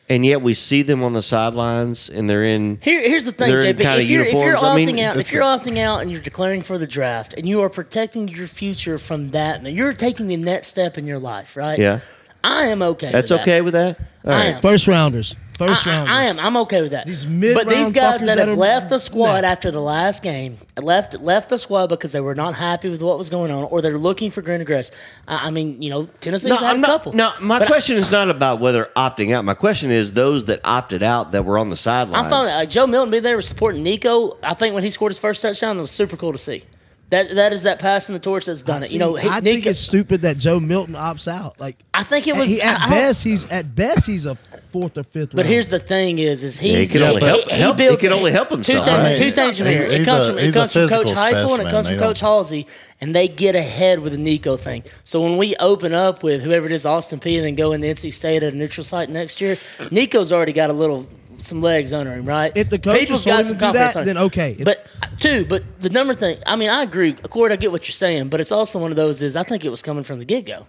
and 0.10 0.26
yet 0.26 0.42
we 0.42 0.54
see 0.54 0.82
them 0.82 1.04
on 1.04 1.14
the 1.14 1.22
sidelines, 1.22 2.10
and 2.10 2.30
they're 2.30 2.46
in. 2.46 2.80
Here, 2.82 3.02
here's 3.02 3.26
the 3.26 3.32
thing, 3.32 3.50
They're 3.50 3.62
JP. 3.62 4.02
If 4.02 4.10
you're, 4.10 4.24
if 4.24 4.34
you're 4.34 4.56
opting 4.56 4.72
I 4.72 4.76
mean, 4.76 5.00
out, 5.00 5.18
if 5.18 5.32
you're 5.34 5.42
a- 5.42 5.46
opting 5.46 5.78
out 5.78 6.02
and 6.02 6.12
you're 6.12 6.22
declaring 6.22 6.62
for 6.62 6.78
the 6.78 6.88
draft, 6.88 7.34
and 7.34 7.48
you 7.48 7.62
are 7.62 7.70
protecting 7.70 8.28
your 8.28 8.48
future 8.48 8.98
from 8.98 9.30
that, 9.30 9.64
man, 9.64 9.74
you're 9.76 9.94
taking 9.94 10.28
the 10.28 10.38
next 10.38 10.68
step 10.68 10.98
in 10.98 11.06
your 11.06 11.20
life, 11.20 11.58
right? 11.58 11.80
Yeah, 11.80 12.02
I 12.44 12.66
am 12.68 12.82
okay. 12.82 13.12
that's 13.12 13.32
with 13.32 13.40
that. 13.40 13.42
okay 13.42 13.62
with 13.62 13.74
that. 13.74 14.00
All 14.24 14.32
right. 14.32 14.42
I 14.42 14.46
am. 14.48 14.62
First 14.62 14.88
rounders. 14.88 15.36
First 15.58 15.88
I, 15.88 15.90
rounders. 15.92 16.14
I, 16.16 16.20
I 16.20 16.24
am. 16.26 16.40
I'm 16.40 16.58
okay 16.58 16.82
with 16.82 16.92
that. 16.92 17.06
These 17.06 17.24
but 17.26 17.32
mid-round 17.32 17.70
these 17.70 17.94
guys 17.94 18.20
fuckers 18.22 18.26
that 18.26 18.36
that 18.38 18.48
have 18.50 18.58
are- 18.58 18.62
left 18.62 18.90
the 18.90 19.00
squad 19.00 19.42
Nah. 19.42 19.48
after 19.48 19.72
the 19.72 19.80
last 19.80 20.22
game, 20.22 20.58
left 20.82 21.22
left 21.22 21.50
the 21.50 21.58
squad 21.58 21.88
because 21.88 22.12
they 22.12 22.20
were 22.20 22.36
not 22.36 22.56
happy 22.56 22.90
with 22.90 23.02
what 23.02 23.18
was 23.18 23.30
going 23.30 23.52
on, 23.52 23.64
or 23.64 23.82
they're 23.82 23.98
looking 23.98 24.32
for 24.32 24.42
greener 24.42 24.66
grass. 24.66 24.92
I, 25.28 25.48
I 25.48 25.50
mean, 25.52 25.82
you 25.82 25.90
know, 25.90 26.08
Tennessee's 26.20 26.50
No, 26.50 26.56
had 26.58 26.72
I'm 26.72 26.78
a 26.78 26.80
not, 26.80 26.88
couple. 26.88 27.14
no, 27.14 27.32
my 27.42 27.60
But 27.60 27.68
I- 27.68 27.72
question 27.72 27.96
is 27.98 28.12
not 28.12 28.30
about 28.30 28.60
whether 28.60 28.90
opting 28.98 29.34
out. 29.34 29.46
My 29.46 29.54
question 29.54 29.92
is 29.92 30.12
those 30.14 30.46
that 30.46 30.60
opted 30.66 31.04
out 31.04 31.32
that 31.32 31.46
were 31.46 31.58
on 31.58 31.70
the 31.70 31.76
sidelines. 31.78 32.26
I'm 32.26 32.30
fine. 32.30 32.46
Like 32.48 32.70
Joe 32.70 32.86
Milton 32.88 33.12
being 33.12 33.24
there 33.24 33.36
was 33.38 33.48
supporting 33.48 33.82
Nico. 33.84 34.38
I 34.44 34.56
think 34.56 34.74
when 34.74 34.84
he 34.84 34.90
scored 34.90 35.12
his 35.12 35.20
first 35.20 35.42
touchdown, 35.42 35.78
it 35.78 35.82
was 35.82 35.92
super 35.92 36.18
cool 36.18 36.32
to 36.34 36.38
see. 36.38 36.64
That 37.10 37.30
that 37.36 37.54
is 37.54 37.64
that 37.64 37.78
passing 37.80 38.14
the 38.14 38.20
torch 38.20 38.48
that's 38.48 38.64
done 38.64 38.82
it. 38.82 38.92
You 38.92 38.98
know, 39.00 39.16
See, 39.16 39.22
he- 39.24 39.30
I 39.30 39.40
think 39.40 39.66
it's 39.68 39.80
stupid 39.80 40.22
that 40.24 40.38
Joe 40.40 40.60
Milton 40.60 40.96
opts 40.96 41.28
out. 41.28 41.60
Like 41.60 41.78
I 41.94 42.02
think 42.04 42.28
it 42.28 42.36
was 42.36 42.50
he, 42.50 42.62
at 42.64 42.82
I- 42.82 42.86
I 42.86 42.90
best 42.90 43.24
he's 43.24 43.50
at 43.52 43.76
best 43.76 44.08
he's 44.08 44.26
a 44.26 44.36
fourth 44.72 44.98
or 44.98 45.04
fifth. 45.04 45.30
But 45.32 45.44
round. 45.44 45.50
here's 45.50 45.70
the 45.70 45.78
thing: 45.78 46.18
is 46.18 46.44
is 46.44 46.62
Yeah, 46.62 46.72
he 46.72 46.76
he's 46.78 46.92
can 46.92 47.04
only 47.04 47.22
he- 47.22 47.28
help- 47.28 47.52
he 47.52 47.58
help- 47.60 47.78
he 47.80 47.86
builds- 47.86 48.02
can 48.02 48.12
only 48.12 48.32
help 48.32 48.50
two 48.50 48.58
things- 48.64 48.88
I 48.88 49.04
mean, 49.10 49.18
two 49.20 49.30
things 49.30 49.58
from 49.60 49.68
he's- 49.68 49.80
here. 49.92 50.02
It 50.02 50.06
comes 50.06 50.28
a- 50.28 50.32
from 50.34 50.40
it 50.40 50.54
comes 50.56 50.74
from 50.74 50.90
Coach 50.90 51.10
physical 51.14 51.24
Heupel 51.24 51.60
and 51.60 51.68
it 51.68 51.72
comes 51.72 51.90
from 51.90 52.00
Coach 52.00 52.22
Halzle, 52.22 52.66
and 53.00 53.16
they 53.16 53.28
get 53.28 53.56
ahead 53.56 54.00
with 54.00 54.14
the 54.14 54.18
Nico 54.18 54.58
thing. 54.58 54.84
So 55.04 55.22
when 55.22 55.38
we 55.38 55.56
open 55.60 55.94
up 55.94 56.24
with 56.24 56.42
whoever 56.42 56.66
it 56.66 56.72
is, 56.72 56.88
Austin 56.88 57.20
Peay, 57.20 57.36
and 57.36 57.46
then 57.46 57.56
go 57.56 57.72
into 57.74 57.86
NC 57.88 58.10
State 58.12 58.42
at 58.42 58.52
a 58.52 58.58
neutral 58.58 58.84
site 58.84 59.10
next 59.10 59.40
year, 59.42 59.56
Nico's 59.92 60.32
already 60.34 60.54
got 60.54 60.72
a 60.72 60.74
little 60.74 61.06
some 61.46 61.62
legs 61.62 61.94
under 61.94 62.14
him, 62.14 62.26
right? 62.26 62.52
If 62.56 62.70
the 62.70 62.78
coaches 62.80 63.00
People's 63.02 63.26
got 63.26 63.46
some 63.46 63.58
confidence 63.58 63.94
that, 63.94 64.06
then 64.06 64.18
okay. 64.18 64.56
If- 64.60 64.66
But 64.66 64.86
uh, 65.02 65.08
two, 65.20 65.46
but 65.46 65.64
the 65.80 65.90
number 65.90 66.14
thing, 66.14 66.38
I 66.46 66.56
mean, 66.56 66.70
I 66.70 66.84
agree. 66.84 67.12
Accord, 67.24 67.52
I 67.52 67.56
get 67.56 67.72
what 67.72 67.88
you're 67.88 67.94
saying, 67.94 68.30
but 68.30 68.40
it's 68.42 68.52
also 68.52 68.80
one 68.80 68.92
of 68.92 68.98
those 68.98 69.22
is 69.22 69.36
I 69.36 69.44
think 69.44 69.64
it 69.66 69.70
was 69.70 69.82
coming 69.82 70.04
from 70.04 70.20
the 70.20 70.26
get 70.26 70.46
go. 70.46 70.66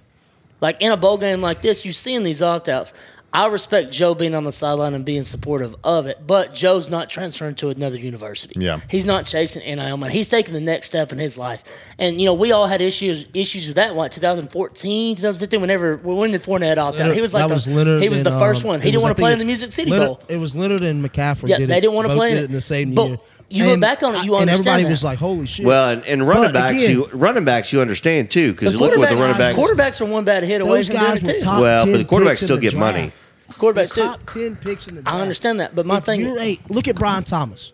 Like 0.60 0.80
in 0.80 0.90
a 0.92 0.96
bowl 0.96 1.18
game 1.18 1.40
like 1.42 1.60
this, 1.60 1.84
you 1.84 1.92
seeing 1.92 2.22
these 2.22 2.40
opt 2.42 2.68
outs. 2.68 2.94
I 3.32 3.48
respect 3.48 3.92
Joe 3.92 4.14
being 4.14 4.34
on 4.34 4.44
the 4.44 4.52
sideline 4.52 4.94
and 4.94 5.04
being 5.04 5.24
supportive 5.24 5.76
of 5.84 6.06
it, 6.06 6.26
but 6.26 6.54
Joe's 6.54 6.88
not 6.90 7.10
transferring 7.10 7.54
to 7.56 7.68
another 7.68 7.98
university. 7.98 8.54
Yeah. 8.58 8.80
he's 8.88 9.04
not 9.04 9.26
chasing 9.26 9.62
NIL 9.62 9.96
money. 9.98 10.12
He's 10.12 10.28
taking 10.28 10.54
the 10.54 10.60
next 10.60 10.86
step 10.86 11.12
in 11.12 11.18
his 11.18 11.36
life. 11.36 11.92
And 11.98 12.18
you 12.18 12.24
know, 12.26 12.34
we 12.34 12.52
all 12.52 12.66
had 12.66 12.80
issues 12.80 13.26
issues 13.34 13.66
with 13.66 13.76
that. 13.76 13.94
What 13.94 14.12
2014, 14.12 15.16
2015, 15.16 15.60
whenever 15.60 15.96
when 15.98 16.30
did 16.30 16.40
Fournette 16.40 16.78
opt 16.78 17.00
out? 17.00 17.12
He 17.12 17.20
was 17.20 17.34
like 17.34 17.42
that 17.42 17.48
the, 17.48 17.54
was 17.54 17.68
Leonard. 17.68 18.00
he 18.00 18.08
was 18.08 18.20
and, 18.20 18.26
the 18.26 18.38
first 18.38 18.62
um, 18.64 18.68
one. 18.68 18.80
He 18.80 18.86
didn't 18.86 18.96
was, 18.96 19.04
want 19.04 19.16
to 19.16 19.22
play 19.22 19.32
in 19.32 19.38
the 19.38 19.44
Music 19.44 19.72
City 19.72 19.90
Leonard- 19.90 20.06
Bowl. 20.06 20.20
It 20.28 20.38
was 20.38 20.54
Leonard 20.54 20.82
and 20.82 21.04
McCaffrey. 21.04 21.48
Yeah, 21.48 21.58
did 21.58 21.68
they 21.68 21.78
it. 21.78 21.80
didn't 21.82 21.94
wanna 21.94 22.14
play 22.14 22.32
in 22.32 22.38
it 22.38 22.42
it. 22.42 22.44
in 22.46 22.52
the 22.52 22.60
same 22.60 22.94
But 22.94 23.08
year. 23.08 23.18
You 23.48 23.64
look 23.66 23.80
back 23.80 24.02
on 24.02 24.14
it, 24.16 24.24
you 24.24 24.34
I- 24.34 24.40
and 24.42 24.50
everybody 24.50 24.82
that. 24.84 24.90
was 24.90 25.04
like, 25.04 25.18
"Holy 25.18 25.46
shit!" 25.46 25.64
Well, 25.66 25.90
and, 25.90 26.04
and 26.04 26.26
running 26.26 26.44
But 26.44 26.54
backs, 26.54 26.76
again- 26.82 26.90
you 26.90 27.08
running 27.12 27.44
backs, 27.44 27.72
you 27.72 27.80
understand 27.80 28.30
too 28.30 28.52
because 28.52 28.74
look 28.76 28.96
what 28.96 29.08
the 29.08 29.16
running 29.16 29.38
backs. 29.38 29.58
quarterbacks 29.58 30.00
are 30.00 30.10
one 30.10 30.24
bad 30.24 30.42
hit 30.42 30.60
away 30.60 30.82
from 30.84 30.96
guys 30.96 31.20
doing 31.20 31.24
were 31.24 31.30
it 31.30 31.38
too. 31.40 31.44
top 31.44 31.60
Well, 31.60 31.86
but 31.86 31.96
the 31.98 32.04
quarterbacks 32.04 32.42
still 32.42 32.56
the 32.56 32.62
get 32.62 32.70
draft. 32.72 32.80
money. 32.96 33.12
Quarterbacks 33.52 33.94
do. 33.94 34.02
top 34.02 34.20
ten 34.32 34.56
picks 34.56 34.88
in 34.88 34.96
the 34.96 35.02
draft. 35.02 35.16
I 35.16 35.20
understand 35.20 35.60
that, 35.60 35.74
but 35.74 35.86
my 35.86 35.98
If 35.98 36.04
thing 36.04 36.20
you're 36.20 36.38
a- 36.40 36.58
look 36.68 36.88
at 36.88 36.96
Brian 36.96 37.22
Thomas. 37.24 37.72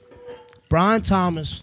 Brian 0.68 1.02
Thomas 1.02 1.62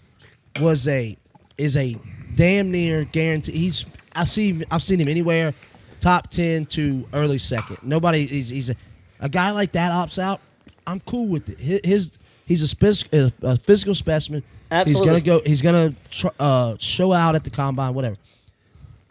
was 0.60 0.86
a 0.88 1.16
is 1.56 1.76
a 1.76 1.96
damn 2.36 2.70
near 2.70 3.04
guarantee. 3.04 3.52
He's 3.52 3.84
I've 4.14 4.28
seen 4.28 4.64
I've 4.70 4.82
seen 4.82 5.00
him 5.00 5.08
anywhere. 5.08 5.54
top 6.00 6.30
ten 6.30 6.64
to 6.66 7.06
early 7.12 7.38
second. 7.38 7.76
Nobody. 7.82 8.26
He's, 8.26 8.48
he's 8.48 8.70
a, 8.70 8.74
a 9.20 9.28
guy 9.28 9.50
like 9.50 9.72
that 9.72 9.92
opts 9.92 10.18
out. 10.18 10.40
I'm 10.86 11.00
cool 11.00 11.26
with 11.26 11.48
it. 11.60 11.84
His 11.84 12.18
he's 12.50 12.74
a, 12.74 12.86
a, 13.12 13.32
a 13.42 13.56
physical 13.56 13.94
specimen. 13.94 14.42
Absolutely. 14.70 15.14
He's 15.14 15.22
gonna 15.22 15.38
go. 15.38 15.44
He's 15.46 15.62
gonna 15.62 15.90
tr- 16.10 16.26
uh, 16.38 16.76
show 16.78 17.12
out 17.12 17.34
at 17.34 17.44
the 17.44 17.50
combine. 17.50 17.94
Whatever. 17.94 18.16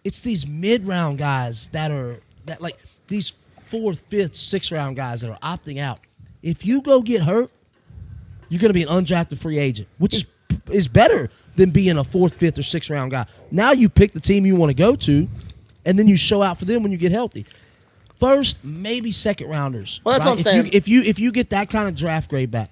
It's 0.03 0.19
these 0.19 0.45
mid 0.45 0.85
round 0.85 1.17
guys 1.17 1.69
that 1.69 1.89
are 1.89 2.19
that 2.45 2.61
like 2.61 2.77
these 3.07 3.29
fourth, 3.29 3.99
fifth, 4.01 4.35
sixth 4.35 4.71
round 4.71 4.95
guys 4.95 5.21
that 5.21 5.31
are 5.31 5.39
opting 5.39 5.79
out. 5.79 5.99
If 6.43 6.65
you 6.65 6.81
go 6.81 7.01
get 7.01 7.23
hurt, 7.23 7.51
you're 8.49 8.59
going 8.59 8.69
to 8.69 8.73
be 8.73 8.83
an 8.83 8.89
undrafted 8.89 9.37
free 9.39 9.57
agent, 9.57 9.87
which 9.97 10.15
is 10.15 10.47
is 10.71 10.87
better 10.87 11.29
than 11.55 11.71
being 11.71 11.97
a 11.97 12.03
fourth, 12.03 12.35
fifth, 12.35 12.57
or 12.57 12.63
sixth 12.63 12.89
round 12.89 13.11
guy. 13.11 13.25
Now 13.51 13.71
you 13.71 13.89
pick 13.89 14.13
the 14.13 14.19
team 14.19 14.45
you 14.45 14.55
want 14.55 14.69
to 14.69 14.75
go 14.75 14.95
to, 14.95 15.27
and 15.85 15.97
then 15.97 16.07
you 16.07 16.17
show 16.17 16.41
out 16.41 16.57
for 16.57 16.65
them 16.65 16.83
when 16.83 16.91
you 16.91 16.97
get 16.97 17.11
healthy. 17.11 17.45
First, 18.15 18.63
maybe 18.65 19.11
second 19.11 19.49
rounders. 19.49 20.01
Well, 20.03 20.13
that's 20.13 20.25
what 20.25 20.33
I'm 20.33 20.37
if 20.39 20.43
saying. 20.43 20.65
You, 20.65 20.71
if 20.73 20.87
you 20.87 21.01
if 21.03 21.19
you 21.19 21.31
get 21.31 21.49
that 21.51 21.69
kind 21.69 21.87
of 21.87 21.95
draft 21.95 22.29
grade 22.29 22.51
back, 22.51 22.69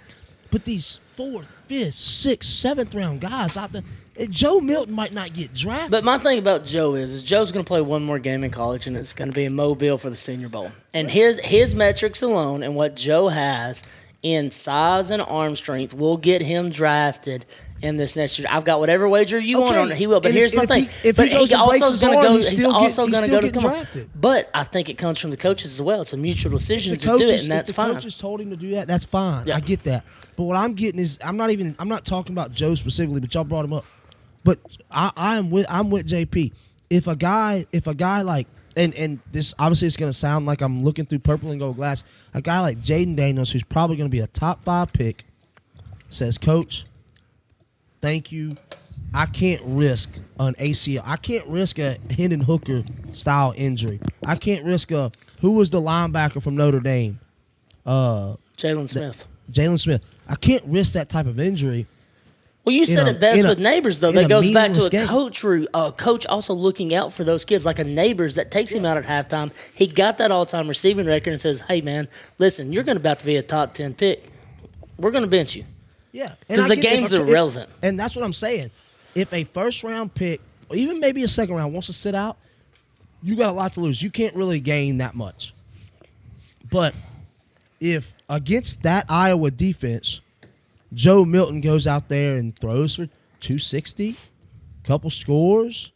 but 0.51 0.66
these 0.66 1.00
fourth, 1.13 1.48
fifth, 1.66 1.96
sixth, 1.96 2.50
seventh 2.50 2.94
round 2.96 3.22
guys 3.22 3.58
out 3.58 3.72
there, 3.72 3.84
Joe 4.30 4.60
Milton 4.60 4.94
might 4.94 5.13
not 5.13 5.34
get 5.34 5.54
drafted. 5.54 5.92
But 5.92 6.04
my 6.04 6.18
thing 6.18 6.39
about 6.39 6.66
Joe 6.66 6.96
is, 6.96 7.13
is 7.13 7.24
Joe's 7.24 7.51
going 7.51 7.63
to 7.63 7.68
play 7.68 7.82
one 7.82 8.04
more 8.04 8.20
game 8.20 8.44
in 8.44 8.51
college, 8.51 8.88
and 8.88 8.98
it's 8.98 9.13
going 9.13 9.30
to 9.30 9.36
be 9.36 9.46
in 9.46 9.56
Mobile 9.56 9.98
for 9.98 10.10
the 10.10 10.16
Senior 10.16 10.50
Bowl. 10.50 10.72
And 10.94 11.10
his 11.10 11.39
his 11.39 11.75
metrics 11.75 12.22
alone 12.22 12.63
and 12.63 12.75
what 12.75 12.96
Joe 12.96 13.27
has 13.27 13.86
in 14.24 14.52
size 14.52 15.12
and 15.12 15.22
arm 15.22 15.56
strength 15.56 15.94
will 15.94 16.18
get 16.18 16.42
him 16.42 16.70
drafted 16.70 17.46
in 17.82 17.98
this 17.98 18.16
next 18.16 18.40
year. 18.40 18.48
I've 18.50 18.66
got 18.66 18.80
whatever 18.80 19.08
wager 19.08 19.38
you 19.40 19.60
want 19.62 19.78
on 19.78 19.92
it. 19.92 19.98
He 19.98 20.08
will. 20.08 20.20
But 20.20 20.30
And 20.30 20.38
here's 20.38 20.56
my 20.56 20.66
thing. 20.66 20.86
he- 20.86 21.10
if 21.10 21.16
but 21.16 21.28
he 21.28 21.34
goes 21.36 21.52
and 21.52 21.62
also 21.62 21.86
is 21.86 22.02
going 22.02 22.18
to 22.18 22.24
go. 22.24 22.38
he's 22.38 22.66
also 22.66 23.08
going 23.08 23.24
to 23.26 23.30
go 23.30 23.40
to 23.40 23.48
getting 23.48 23.62
come 23.62 23.70
on. 23.70 23.76
drafted. 23.78 24.10
But 24.20 24.50
I 24.54 24.64
think 24.64 24.90
it 24.90 24.98
comes 24.98 25.20
from 25.20 25.30
the 25.30 25.38
coaches 25.38 25.74
as 25.74 25.82
well. 25.82 26.02
It's 26.02 26.14
a 26.14 26.18
mutual 26.18 26.52
decision 26.52 26.98
to 26.98 27.18
do 27.18 27.24
it, 27.26 27.42
and 27.44 27.52
that's 27.52 27.70
if 27.70 27.76
the 27.76 27.82
fine. 27.84 27.94
coaches 27.94 28.18
told 28.18 28.42
him 28.42 28.50
to 28.50 28.56
do 28.56 28.72
that, 28.72 28.88
that's 28.88 29.06
fine. 29.06 29.46
Yeah. 29.46 29.58
I 29.58 29.60
get 29.60 29.84
that. 29.84 30.04
But 30.36 30.44
what 30.46 30.58
I'm 30.58 30.74
getting 30.74 31.00
is 31.00 31.20
I'm 31.24 31.38
not 31.38 31.52
even 31.52 31.76
I'm 31.78 31.88
not 31.90 32.04
talking 32.06 32.34
about 32.34 32.52
Joe 32.52 32.74
specifically, 32.76 33.20
but 33.20 33.32
y'all 33.34 33.44
brought 33.44 33.66
him 33.66 33.74
up. 33.74 33.86
But 34.44 34.60
I, 34.90 35.12
I'm 35.16 35.52
with 35.52 35.68
I'm 35.70 35.90
with 35.92 36.08
JP. 36.08 36.54
If 36.90 37.06
a 37.08 37.16
guy 37.16 37.66
if 37.72 37.86
a 37.86 37.94
guy 37.94 38.22
like 38.24 38.48
and 38.78 38.94
and 38.94 39.20
this 39.32 39.54
obviously 39.60 39.88
it's 39.88 39.98
gonna 39.98 40.14
sound 40.14 40.46
like 40.46 40.62
I'm 40.62 40.84
looking 40.84 41.06
through 41.06 41.20
purple 41.20 41.50
and 41.52 41.60
gold 41.60 41.76
glass. 41.76 42.04
A 42.34 42.42
guy 42.42 42.62
like 42.62 42.78
Jayden 42.78 43.16
Daniels, 43.16 43.52
who's 43.52 43.64
probably 43.64 43.98
gonna 43.98 44.10
be 44.10 44.20
a 44.20 44.28
top 44.28 44.62
five 44.62 44.94
pick, 44.94 45.26
says, 46.10 46.38
Coach, 46.38 46.86
thank 48.02 48.32
you. 48.32 48.56
I 49.14 49.26
can't 49.26 49.62
risk 49.66 50.18
an 50.40 50.54
ACL. 50.56 51.02
I 51.06 51.18
can't 51.18 51.48
risk 51.48 51.80
a 51.80 51.98
Hendon 52.16 52.42
Hooker 52.42 52.84
style 53.14 53.54
injury. 53.58 54.00
I 54.26 54.36
can't 54.36 54.64
risk 54.64 54.92
a 54.92 55.10
who 55.42 55.52
was 55.52 55.70
the 55.70 55.82
linebacker 55.82 56.42
from 56.42 56.56
Notre 56.56 56.80
Dame? 56.80 57.20
Uh 57.86 58.36
Jaylon 58.58 58.90
Smith. 58.90 59.28
Jaylon 59.52 59.80
Smith. 59.80 60.02
I 60.28 60.36
can't 60.36 60.64
risk 60.66 60.94
that 60.94 61.10
type 61.10 61.26
of 61.26 61.40
injury. 61.40 61.88
Well, 62.68 62.76
you 62.76 62.86
said 62.86 63.08
a- 63.08 63.12
it 63.12 63.20
best 63.22 63.40
in 63.40 63.46
a- 63.46 63.50
with 63.50 63.60
Nabers, 63.60 64.02
though. 64.02 64.12
That 64.12 64.28
goes 64.28 64.52
back 64.52 64.74
to 64.74 64.84
a 64.84 64.90
game. 64.90 65.08
coach, 65.08 65.42
a 65.46 65.92
coach 65.94 66.26
also 66.26 66.54
looking 66.54 66.94
out 66.94 67.14
for 67.14 67.24
those 67.24 67.46
kids, 67.46 67.66
like 67.66 67.80
a 67.80 67.86
Nabers 67.86 68.36
that 68.36 68.52
takes 68.52 68.74
him 68.74 68.84
out 68.84 68.98
at 68.98 69.06
halftime. 69.06 69.54
He 69.74 69.88
got 69.88 70.18
that 70.18 70.32
all-time 70.32 70.68
receiving 70.68 71.06
record 71.08 71.32
and 71.32 71.42
says, 71.42 71.62
"Hey, 71.62 71.80
man, 71.80 72.10
listen, 72.40 72.74
you're 72.74 72.84
going 72.84 72.98
to 72.98 73.02
about 73.02 73.20
to 73.20 73.26
be 73.26 73.38
a 73.38 73.42
top 73.42 73.74
ten 73.74 73.94
pick. 73.94 74.26
We're 74.98 75.12
going 75.12 75.24
to 75.24 75.30
bench 75.30 75.56
you." 75.56 75.64
Yeah, 76.12 76.34
because 76.46 76.68
the 76.68 76.76
game's 76.76 77.14
a- 77.14 77.22
if- 77.22 77.30
irrelevant. 77.30 77.70
and 77.82 77.98
that's 77.98 78.18
what 78.18 78.26
I'm 78.26 78.34
saying. 78.34 78.70
If 79.16 79.32
a 79.34 79.46
first 79.46 79.84
round 79.86 80.14
pick, 80.14 80.42
or 80.70 80.76
even 80.76 81.00
maybe 81.00 81.24
a 81.24 81.28
second 81.30 81.56
round, 81.56 81.72
wants 81.72 81.88
to 81.88 81.94
sit 81.94 82.16
out, 82.16 82.36
you 83.24 83.38
got 83.38 83.50
a 83.50 83.54
lot 83.54 83.74
to 83.76 83.80
lose. 83.80 84.02
You 84.04 84.10
can't 84.12 84.36
really 84.36 84.60
gain 84.60 84.98
that 84.98 85.16
much. 85.16 85.54
But 86.70 86.96
if 87.80 88.14
against 88.30 88.84
that 88.84 89.06
Iowa 89.08 89.52
defense, 89.52 90.20
Joe 90.94 91.25
Milton 91.25 91.62
goes 91.62 91.88
out 91.88 92.10
there 92.10 92.38
and 92.38 92.58
throws 92.58 92.96
for 92.96 93.08
260, 93.39 94.15
couple 94.84 95.10
scores, 95.10 95.91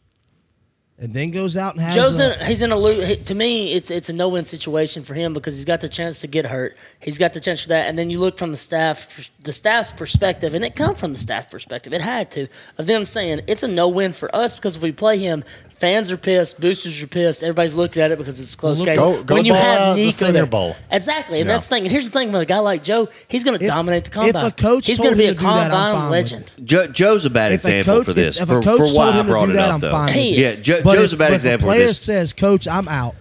and 0.98 1.12
then 1.14 1.32
goes 1.32 1.56
out 1.56 1.74
and 1.74 1.82
has 1.82 1.94
Joe's 1.96 2.20
a, 2.20 2.40
in, 2.40 2.46
he's 2.46 2.62
in 2.62 2.70
a 2.70 3.16
to 3.16 3.34
me 3.34 3.72
it's 3.72 3.90
it's 3.90 4.08
a 4.08 4.12
no 4.12 4.28
win 4.28 4.44
situation 4.44 5.02
for 5.02 5.14
him 5.14 5.34
because 5.34 5.56
he's 5.56 5.64
got 5.64 5.80
the 5.80 5.88
chance 5.88 6.20
to 6.20 6.28
get 6.28 6.46
hurt. 6.46 6.76
He's 7.00 7.18
got 7.18 7.32
the 7.32 7.40
chance 7.40 7.62
for 7.62 7.70
that, 7.70 7.88
and 7.88 7.98
then 7.98 8.08
you 8.08 8.20
look 8.20 8.38
from 8.38 8.52
the 8.52 8.56
staff 8.56 9.30
the 9.42 9.52
staff's 9.52 9.90
perspective, 9.90 10.54
and 10.54 10.64
it 10.64 10.76
come 10.76 10.94
from 10.94 11.12
the 11.12 11.18
staff 11.18 11.50
perspective. 11.50 11.92
It 11.92 12.02
had 12.02 12.30
to 12.32 12.46
of 12.78 12.86
them 12.86 13.04
saying 13.04 13.40
it's 13.48 13.64
a 13.64 13.68
no 13.68 13.88
win 13.88 14.12
for 14.12 14.34
us 14.34 14.54
because 14.54 14.76
if 14.76 14.82
we 14.82 14.92
play 14.92 15.18
him, 15.18 15.42
fans 15.82 16.10
are 16.12 16.16
pissed, 16.16 16.60
boosters 16.60 17.02
are 17.02 17.06
pissed, 17.08 17.42
everybody's 17.42 17.76
looking 17.76 18.00
at 18.02 18.10
it 18.12 18.16
because 18.18 18.38
it's 18.40 18.54
a 18.54 18.56
close 18.56 18.78
Look, 18.78 18.86
game. 18.86 18.96
go- 18.96 19.22
go 19.24 19.34
when 19.34 19.44
you 19.44 19.52
ball 19.52 19.60
have 19.62 19.80
out 19.80 19.94
the 19.96 20.02
Nico 20.02 20.10
Senior 20.12 20.32
there, 20.32 20.46
Bowl. 20.46 20.76
exactly, 20.90 21.40
and 21.40 21.48
Yeah. 21.48 21.54
that's 21.56 21.66
the 21.66 21.74
thing. 21.74 21.82
And 21.82 21.90
here's 21.92 22.08
the 22.08 22.16
thing 22.18 22.30
with 22.32 22.40
a 22.42 22.46
guy 22.46 22.58
like 22.60 22.84
Joe, 22.84 23.08
he's 23.28 23.42
going 23.44 23.58
to 23.58 23.66
dominate 23.66 24.04
the 24.04 24.10
if 24.10 24.14
combine. 24.14 24.44
a 24.46 24.50
coach 24.52 24.86
he's 24.86 24.98
going 25.00 25.10
to 25.10 25.16
be 25.18 25.26
a 25.26 25.34
to 25.34 25.42
that, 25.42 25.70
combine 25.70 26.10
legend. 26.10 26.44
Jo- 26.64 26.86
Joe's 26.86 27.24
a 27.24 27.30
bad 27.30 27.52
If 27.52 27.64
a 27.64 27.68
example 27.68 27.94
coach- 27.96 28.04
for 28.06 28.12
this. 28.14 28.40
if 28.40 28.48
a 28.48 28.54
for, 28.54 28.62
coach 28.62 28.78
for 28.78 28.86
told 28.86 28.96
why 28.96 29.10
him 29.10 29.14
I 29.16 29.22
to 29.22 29.24
brought 29.28 29.46
do 29.46 29.52
it 29.52 29.54
that, 29.56 29.64
up, 29.68 29.74
I'm 29.74 29.80
though. 29.80 29.90
fine 29.90 30.12
He 30.14 30.30
it. 30.30 30.38
Yeah, 30.38 30.46
is. 30.46 30.60
Jo- 30.60 30.80
But 30.84 30.94
Joe's 30.94 31.12
if- 31.12 31.12
a 31.12 31.16
bad 31.18 31.28
but 31.30 31.34
example 31.34 31.68
If 31.68 31.74
of 31.74 31.74
a 31.74 31.78
player 31.78 31.86
this. 31.88 31.98
says, 31.98 32.32
"Coach, 32.32 32.66
I'm 32.68 32.88
out. 32.88 33.14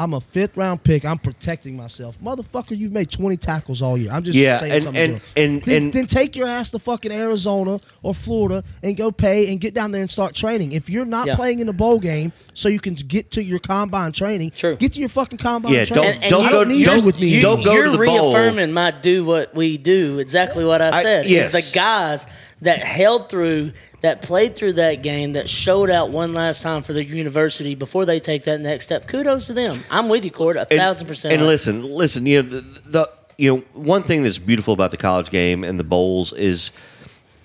I'm 0.00 0.14
a 0.14 0.20
fifth 0.20 0.56
round 0.56 0.82
pick. 0.82 1.04
I'm 1.04 1.18
protecting 1.18 1.76
myself." 1.76 2.16
Motherfucker, 2.24 2.76
you've 2.76 2.92
made 2.92 3.10
20 3.10 3.36
tackles 3.36 3.82
all 3.82 3.98
year. 3.98 4.10
I'm 4.10 4.22
just 4.22 4.36
Yeah, 4.36 4.60
saying 4.60 4.72
and- 4.72 4.82
something 4.84 5.02
and- 5.02 5.20
and- 5.36 5.62
then, 5.62 5.82
and- 5.84 5.92
then 5.92 6.06
take 6.06 6.34
your 6.36 6.46
ass 6.48 6.70
to 6.70 6.78
fucking 6.78 7.12
Arizona 7.12 7.78
or 8.02 8.14
Florida 8.14 8.64
and 8.82 8.96
go 8.96 9.10
pay 9.12 9.50
and 9.50 9.60
get 9.60 9.74
down 9.74 9.92
there 9.92 10.00
and 10.00 10.10
start 10.10 10.34
training. 10.34 10.72
If 10.72 10.88
you're 10.88 11.04
not 11.04 11.26
Yeah. 11.26 11.36
playing 11.36 11.58
in 11.60 11.66
the 11.66 11.72
bowl 11.72 11.98
game, 11.98 12.32
so 12.54 12.68
you 12.68 12.80
can 12.80 12.94
get 12.94 13.30
to 13.32 13.42
your 13.44 13.58
combine 13.58 14.12
training, 14.12 14.52
True. 14.56 14.76
get 14.76 14.94
to 14.94 15.00
your 15.00 15.08
fucking 15.08 15.38
combine 15.38 15.72
Yeah, 15.72 15.84
training. 15.84 16.20
don't- 16.20 16.30
don't 16.30 16.46
I 16.46 16.50
go- 16.50 16.64
don't 16.64 16.68
need 16.72 16.84
don't- 16.86 17.04
with 17.04 17.18
me. 17.20 17.28
you- 17.28 17.40
don't 17.42 17.62
go 17.64 17.74
you're 17.74 17.86
to 17.86 17.90
the 17.92 17.98
bowl. 17.98 18.32
reaffirming 18.32 18.72
my 18.72 18.90
do 18.90 19.24
what 19.24 19.54
we 19.54 19.76
do 19.78 20.18
exactly 20.18 20.64
what 20.64 20.80
I 20.82 20.88
I- 20.98 21.02
said. 21.02 21.26
yes. 21.26 21.54
It's 21.54 21.72
the 21.72 21.78
guys 21.78 22.26
that 22.62 22.80
held 22.84 23.28
through, 23.28 23.72
that 24.02 24.22
played 24.22 24.54
through 24.56 24.74
that 24.74 25.02
game, 25.02 25.32
that 25.32 25.48
showed 25.48 25.90
out 25.90 26.10
one 26.10 26.34
last 26.34 26.62
time 26.62 26.82
for 26.82 26.92
their 26.92 27.02
university 27.02 27.74
before 27.74 28.04
they 28.04 28.20
take 28.20 28.44
that 28.44 28.60
next 28.60 28.84
step. 28.84 29.06
Kudos 29.06 29.46
to 29.46 29.52
them. 29.52 29.82
I'm 29.90 30.08
with 30.08 30.24
you, 30.24 30.30
Cord, 30.30 30.56
a 30.56 30.60
And- 30.70 30.78
thousand 30.78 31.06
percent. 31.06 31.34
And 31.34 31.46
listen, 31.46 31.84
listen. 31.84 32.26
You 32.26 32.42
know 32.42 32.48
the, 32.48 32.60
the 32.86 33.10
you 33.38 33.54
know 33.54 33.62
one 33.72 34.02
thing 34.02 34.22
that's 34.22 34.38
beautiful 34.38 34.74
about 34.74 34.90
the 34.90 34.96
college 34.98 35.30
game 35.30 35.64
and 35.64 35.78
the 35.80 35.84
bowls 35.84 36.32
is, 36.32 36.70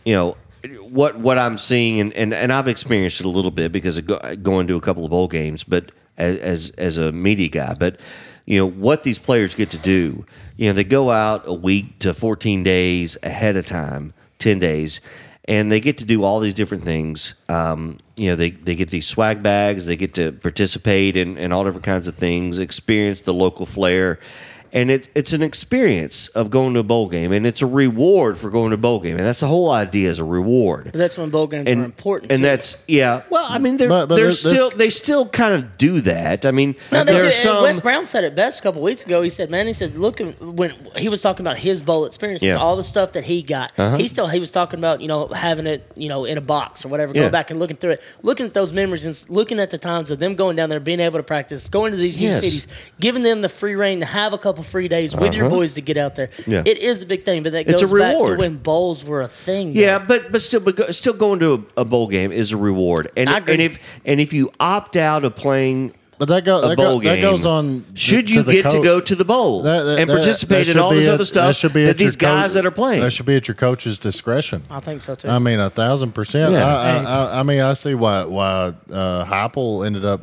you 0.04 0.14
know, 0.14 0.36
what 0.82 1.18
what 1.18 1.38
I'm 1.38 1.58
seeing 1.58 2.00
and 2.00 2.12
and, 2.14 2.34
and 2.34 2.52
I've 2.52 2.68
experienced 2.68 3.20
it 3.22 3.26
a 3.26 3.30
little 3.30 3.52
bit 3.52 3.72
because 3.72 3.98
of 3.98 4.06
go, 4.08 4.36
going 4.36 4.68
to 4.68 4.76
a 4.76 4.82
couple 4.82 5.06
of 5.06 5.12
bowl 5.12 5.28
games, 5.28 5.64
but 5.64 5.92
as 6.18 6.38
as, 6.38 6.70
as 6.72 6.98
a 6.98 7.12
media 7.12 7.48
guy, 7.50 7.74
but. 7.80 8.00
You 8.48 8.60
know 8.60 8.68
what 8.70 9.02
these 9.02 9.18
players 9.18 9.56
get 9.56 9.72
to 9.72 9.78
do. 9.80 10.24
You 10.56 10.68
know 10.68 10.74
they 10.74 10.84
go 10.84 11.10
out 11.10 11.48
a 11.48 11.54
week 11.54 11.98
to 11.98 12.14
14 12.14 12.62
days 12.62 13.18
ahead 13.24 13.56
of 13.56 13.66
time, 13.66 14.14
10 14.40 14.60
days, 14.60 15.02
and 15.48 15.72
they 15.72 15.80
get 15.80 15.98
to 16.00 16.06
do 16.06 16.24
all 16.24 16.40
these 16.40 16.54
different 16.54 16.84
things. 16.84 17.36
Um, 17.50 18.00
you 18.16 18.30
know, 18.30 18.36
they, 18.36 18.52
they 18.52 18.76
get 18.76 18.90
these 18.90 19.08
swag 19.08 19.44
bags, 19.44 19.86
they 19.86 19.96
get 19.96 20.14
to 20.16 20.32
participate 20.32 21.16
in, 21.16 21.38
in 21.38 21.52
all 21.52 21.64
different 21.64 21.86
kinds 21.86 22.08
of 22.08 22.16
things, 22.16 22.60
experience 22.60 23.22
the 23.22 23.34
local 23.34 23.66
flair. 23.66 24.20
And 24.76 24.92
it, 24.92 25.08
it's 25.16 25.32
an 25.34 25.42
experience 25.42 26.28
of 26.28 26.50
going 26.52 26.74
to 26.74 26.82
a 26.82 26.84
bowl 26.84 27.08
game, 27.08 27.32
and 27.32 27.48
it's 27.48 27.62
a 27.62 27.66
reward 27.66 28.38
for 28.38 28.50
going 28.50 28.72
to 28.72 28.76
a 28.76 28.78
bowl 28.78 29.00
game. 29.00 29.16
And 29.16 29.26
that's 29.26 29.40
the 29.40 29.48
whole 29.48 29.72
idea 29.72 30.10
is 30.12 30.20
a 30.20 30.24
reward. 30.26 30.92
that's 30.94 31.18
when 31.18 31.30
bowl 31.30 31.48
games 31.48 31.68
And, 31.70 31.82
are 31.82 31.86
important. 31.86 32.32
and 32.32 32.40
too. 32.40 32.44
that's 32.44 32.84
yeah. 32.88 33.24
Well, 33.30 33.46
I 33.50 33.58
mean, 33.58 33.78
they're, 33.78 33.88
But- 33.88 34.08
but 34.10 34.16
they're 34.18 34.26
this- 34.26 34.44
this- 34.44 34.54
still 34.58 34.70
they 34.70 34.90
still 34.90 35.26
kind 35.30 35.54
of 35.56 35.78
do 35.78 36.02
that. 36.02 36.46
I 36.46 36.52
mean, 36.52 36.76
No, 36.92 37.04
they 37.06 37.14
there 37.14 37.24
do. 37.24 37.32
some. 37.32 37.64
Wes 37.64 37.80
Brown 37.80 38.06
said 38.06 38.26
it 38.26 38.36
best 38.36 38.60
a 38.60 38.64
couple 38.64 38.82
weeks 38.82 39.06
ago. 39.06 39.22
He 39.22 39.30
said, 39.30 39.50
"Man, 39.50 39.66
he 39.66 39.72
said, 39.74 39.96
look 39.96 40.20
when 40.42 40.74
he 40.98 41.08
was 41.08 41.22
talking 41.22 41.46
about 41.46 41.58
his 41.58 41.82
bowl 41.82 42.04
experiences, 42.06 42.48
Yeah. 42.48 42.56
all 42.56 42.76
the 42.76 42.84
stuff 42.84 43.14
that 43.14 43.24
he 43.24 43.42
got. 43.44 43.72
Uh-huh. 43.78 43.96
He 43.96 44.08
still 44.08 44.28
he 44.28 44.40
was 44.42 44.52
talking 44.52 44.78
about 44.80 45.00
you 45.02 45.08
know 45.08 45.28
having 45.30 45.68
it 45.68 45.90
you 45.96 46.10
know 46.10 46.26
in 46.26 46.38
a 46.38 46.42
box 46.42 46.84
or 46.84 46.90
whatever. 46.90 47.14
Yeah. 47.16 47.22
Going 47.22 47.32
back 47.32 47.50
and 47.50 47.60
looking 47.62 47.78
through 47.78 47.92
it, 47.92 48.02
looking 48.24 48.46
at 48.46 48.54
those 48.54 48.74
memories 48.74 49.06
and 49.06 49.16
looking 49.34 49.58
at 49.60 49.72
the 49.72 49.78
times 49.78 50.12
of 50.12 50.20
them 50.20 50.36
going 50.36 50.58
down 50.58 50.70
there, 50.70 50.82
being 50.82 51.00
able 51.00 51.18
to 51.20 51.24
practice, 51.24 51.70
going 51.70 51.92
to 51.92 51.98
these 51.98 52.18
new 52.18 52.28
Yes. 52.28 52.42
cities, 52.42 52.68
giving 53.00 53.24
them 53.24 53.42
the 53.42 53.50
free 53.50 53.76
reign 53.76 54.02
to 54.02 54.06
have 54.06 54.34
a 54.34 54.38
couple 54.38 54.64
free 54.66 54.88
days 54.88 55.16
with 55.16 55.34
your 55.34 55.46
Uh-huh. 55.46 55.56
boys 55.56 55.74
to 55.76 55.82
get 55.82 55.98
out 55.98 56.16
there. 56.16 56.30
Yeah. 56.48 56.64
It 56.66 56.78
is 56.80 57.02
a 57.02 57.06
big 57.06 57.24
thing, 57.24 57.44
but 57.44 57.54
that 57.54 57.68
It's 57.68 57.82
a 57.82 57.86
goes 57.86 57.94
back 57.94 58.12
to 58.12 58.18
reward. 58.18 58.40
when 58.40 58.58
bowls 58.58 59.04
were 59.04 59.22
a 59.22 59.28
thing. 59.28 59.74
Yeah, 59.76 60.00
but 60.00 60.32
but 60.32 60.42
still, 60.42 60.60
but 60.60 60.76
go, 60.76 60.92
still 60.92 61.14
going 61.14 61.40
to 61.40 61.66
a, 61.78 61.82
a 61.82 61.86
bowl 61.86 62.08
game 62.08 62.32
is 62.32 62.52
a 62.52 62.58
reward, 62.58 63.08
and 63.16 63.30
I 63.30 63.38
agree. 63.38 63.54
and 63.54 63.62
if 63.62 64.02
and 64.06 64.20
if 64.20 64.34
you 64.34 64.52
opt 64.60 64.96
out 64.98 65.24
of 65.24 65.36
playing 65.36 65.94
But 66.18 66.30
that, 66.30 66.46
go, 66.46 66.60
a 66.64 66.70
that, 66.70 66.78
bowl 66.78 67.00
go, 67.02 67.10
that 67.10 67.22
goes 67.22 67.46
on. 67.46 67.84
should 67.94 68.28
to 68.28 68.34
you 68.36 68.42
the 68.44 68.54
get 68.54 68.64
to 68.64 68.78
co- 68.78 68.84
go 68.84 69.00
to 69.02 69.16
the 69.16 69.26
bowl 69.26 69.64
That- 69.64 69.84
that- 69.84 70.00
and 70.00 70.10
that- 70.10 70.16
participate 70.16 70.50
that 70.50 70.68
in 70.68 70.74
should 70.74 70.78
all 70.82 70.92
be 70.92 70.98
this 71.00 71.08
at- 71.10 71.14
other 71.16 71.26
stuff 71.26 71.48
that, 71.48 71.56
should 71.58 71.74
be 71.74 71.84
that 71.84 71.90
at 71.96 72.00
your 72.00 72.08
these 72.08 72.16
guys 72.16 72.44
coach- 72.48 72.54
that 72.54 72.66
are 72.66 72.72
playing? 72.72 73.02
That 73.02 73.12
should 73.12 73.26
be 73.26 73.36
at 73.36 73.48
your 73.50 73.56
coach's 73.56 74.00
discretion. 74.00 74.62
I 74.72 74.80
think 74.80 75.02
so 75.02 75.16
too. 75.16 75.28
I 75.28 75.40
mean, 75.40 75.60
a 75.60 75.70
thousand 75.70 76.14
percent. 76.14 76.54
Yeah. 76.54 76.66
I, 76.66 76.72
I, 76.72 77.04
I, 77.04 77.40
I 77.40 77.44
mean, 77.44 77.60
I 77.60 77.74
see 77.74 77.96
why 77.96 78.24
why 78.26 78.72
uh, 78.94 79.26
Heupel 79.26 79.86
ended 79.86 80.06
up 80.06 80.22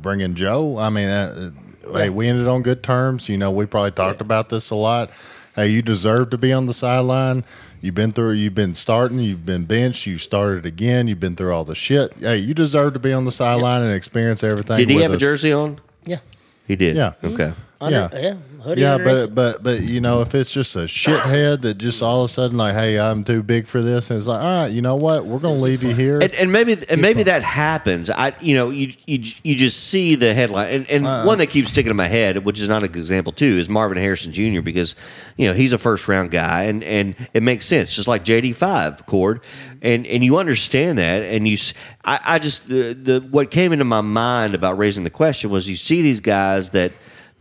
bringing 0.00 0.34
Joe. 0.36 0.78
I 0.78 0.90
mean, 0.90 1.08
uh, 1.08 1.50
hey, 1.92 2.10
we 2.10 2.28
ended 2.28 2.48
on 2.48 2.62
good 2.62 2.82
terms. 2.82 3.28
You 3.28 3.38
know, 3.38 3.50
we 3.50 3.66
probably 3.66 3.90
talked 3.92 4.20
about 4.20 4.48
this 4.48 4.70
a 4.70 4.74
lot. 4.76 5.10
Hey, 5.54 5.68
you 5.68 5.80
deserve 5.80 6.30
to 6.30 6.38
be 6.38 6.52
on 6.52 6.66
the 6.66 6.74
sideline. 6.74 7.42
You've 7.80 7.94
been 7.94 8.12
through. 8.12 8.32
You've 8.32 8.54
been 8.54 8.74
starting. 8.74 9.20
You've 9.20 9.46
been 9.46 9.64
benched. 9.64 10.06
You 10.06 10.18
started 10.18 10.66
again. 10.66 11.08
You've 11.08 11.20
been 11.20 11.34
through 11.34 11.52
all 11.54 11.64
the 11.64 11.74
shit. 11.74 12.12
Hey, 12.18 12.38
you 12.38 12.52
deserve 12.52 12.92
to 12.92 12.98
be 12.98 13.12
on 13.12 13.24
the 13.24 13.30
sideline 13.30 13.82
and 13.82 13.92
experience 13.92 14.44
everything. 14.44 14.76
Did 14.76 14.90
he 14.90 14.96
with 14.96 15.04
have 15.04 15.12
a 15.14 15.16
jersey 15.16 15.52
on? 15.52 15.80
Yeah. 16.04 16.18
He 16.66 16.76
did. 16.76 16.94
Yeah. 16.96 17.14
Okay. 17.24 17.44
Mm-hmm. 17.44 17.82
Under, 17.84 18.10
Yeah. 18.12 18.34
Yeah. 18.66 18.70
Hoodie 18.70 18.80
Yeah, 18.82 18.94
underneath 18.94 19.34
but 19.34 19.34
but 19.34 19.62
but 19.62 19.80
you 19.82 20.00
know, 20.00 20.20
if 20.22 20.34
it's 20.34 20.52
just 20.52 20.74
a 20.76 20.80
shithead 20.80 21.62
that 21.62 21.78
just 21.78 22.02
all 22.02 22.20
of 22.22 22.24
a 22.26 22.28
sudden 22.28 22.56
like, 22.56 22.74
hey, 22.74 22.98
I'm 22.98 23.24
too 23.24 23.42
big 23.42 23.66
for 23.66 23.80
this, 23.80 24.10
and 24.10 24.16
it's 24.18 24.26
like, 24.26 24.42
all 24.42 24.62
right, 24.62 24.70
you 24.70 24.82
know 24.82 24.96
what, 24.96 25.24
we're 25.26 25.38
gonna 25.38 25.54
leave 25.54 25.82
you 25.82 25.94
here. 25.94 26.18
And, 26.20 26.34
and 26.34 26.52
maybe 26.52 26.76
and 26.88 27.00
maybe 27.00 27.22
that 27.24 27.42
happens. 27.42 28.10
I 28.10 28.34
you 28.40 28.54
know 28.54 28.70
you 28.70 28.92
you, 29.06 29.22
you 29.44 29.54
just 29.56 29.84
see 29.84 30.14
the 30.14 30.34
headline 30.34 30.74
and, 30.74 30.90
and 30.90 31.06
Uh. 31.06 31.24
one 31.24 31.38
that 31.38 31.48
keeps 31.48 31.70
sticking 31.70 31.90
in 31.90 31.96
my 31.96 32.08
head, 32.08 32.44
which 32.44 32.60
is 32.60 32.68
not 32.68 32.82
an 32.82 32.90
example 32.90 33.32
too, 33.32 33.58
is 33.58 33.68
Marvin 33.68 33.98
Harrison 33.98 34.32
Jr. 34.32 34.60
because 34.62 34.94
you 35.36 35.46
know 35.46 35.54
he's 35.54 35.72
a 35.72 35.78
first 35.78 36.08
round 36.08 36.30
guy 36.30 36.64
and 36.64 36.82
and 36.82 37.14
it 37.34 37.42
makes 37.42 37.66
sense, 37.66 37.94
just 37.94 38.08
like 38.08 38.24
JD 38.24 38.54
five 38.56 39.06
cord, 39.06 39.40
and 39.82 40.06
and 40.06 40.24
you 40.24 40.36
understand 40.38 40.98
that, 40.98 41.22
and 41.22 41.46
you 41.46 41.54
s- 41.54 41.74
I, 42.04 42.20
I 42.24 42.38
just 42.38 42.68
the, 42.68 42.92
the 42.94 43.20
what 43.30 43.50
came 43.50 43.72
into 43.72 43.84
my 43.84 44.00
mind 44.00 44.54
about 44.54 44.76
raising 44.78 45.04
the 45.04 45.10
question 45.10 45.50
was 45.50 45.68
you 45.70 45.76
see 45.76 46.02
these 46.02 46.20
guys 46.20 46.70
that. 46.70 46.92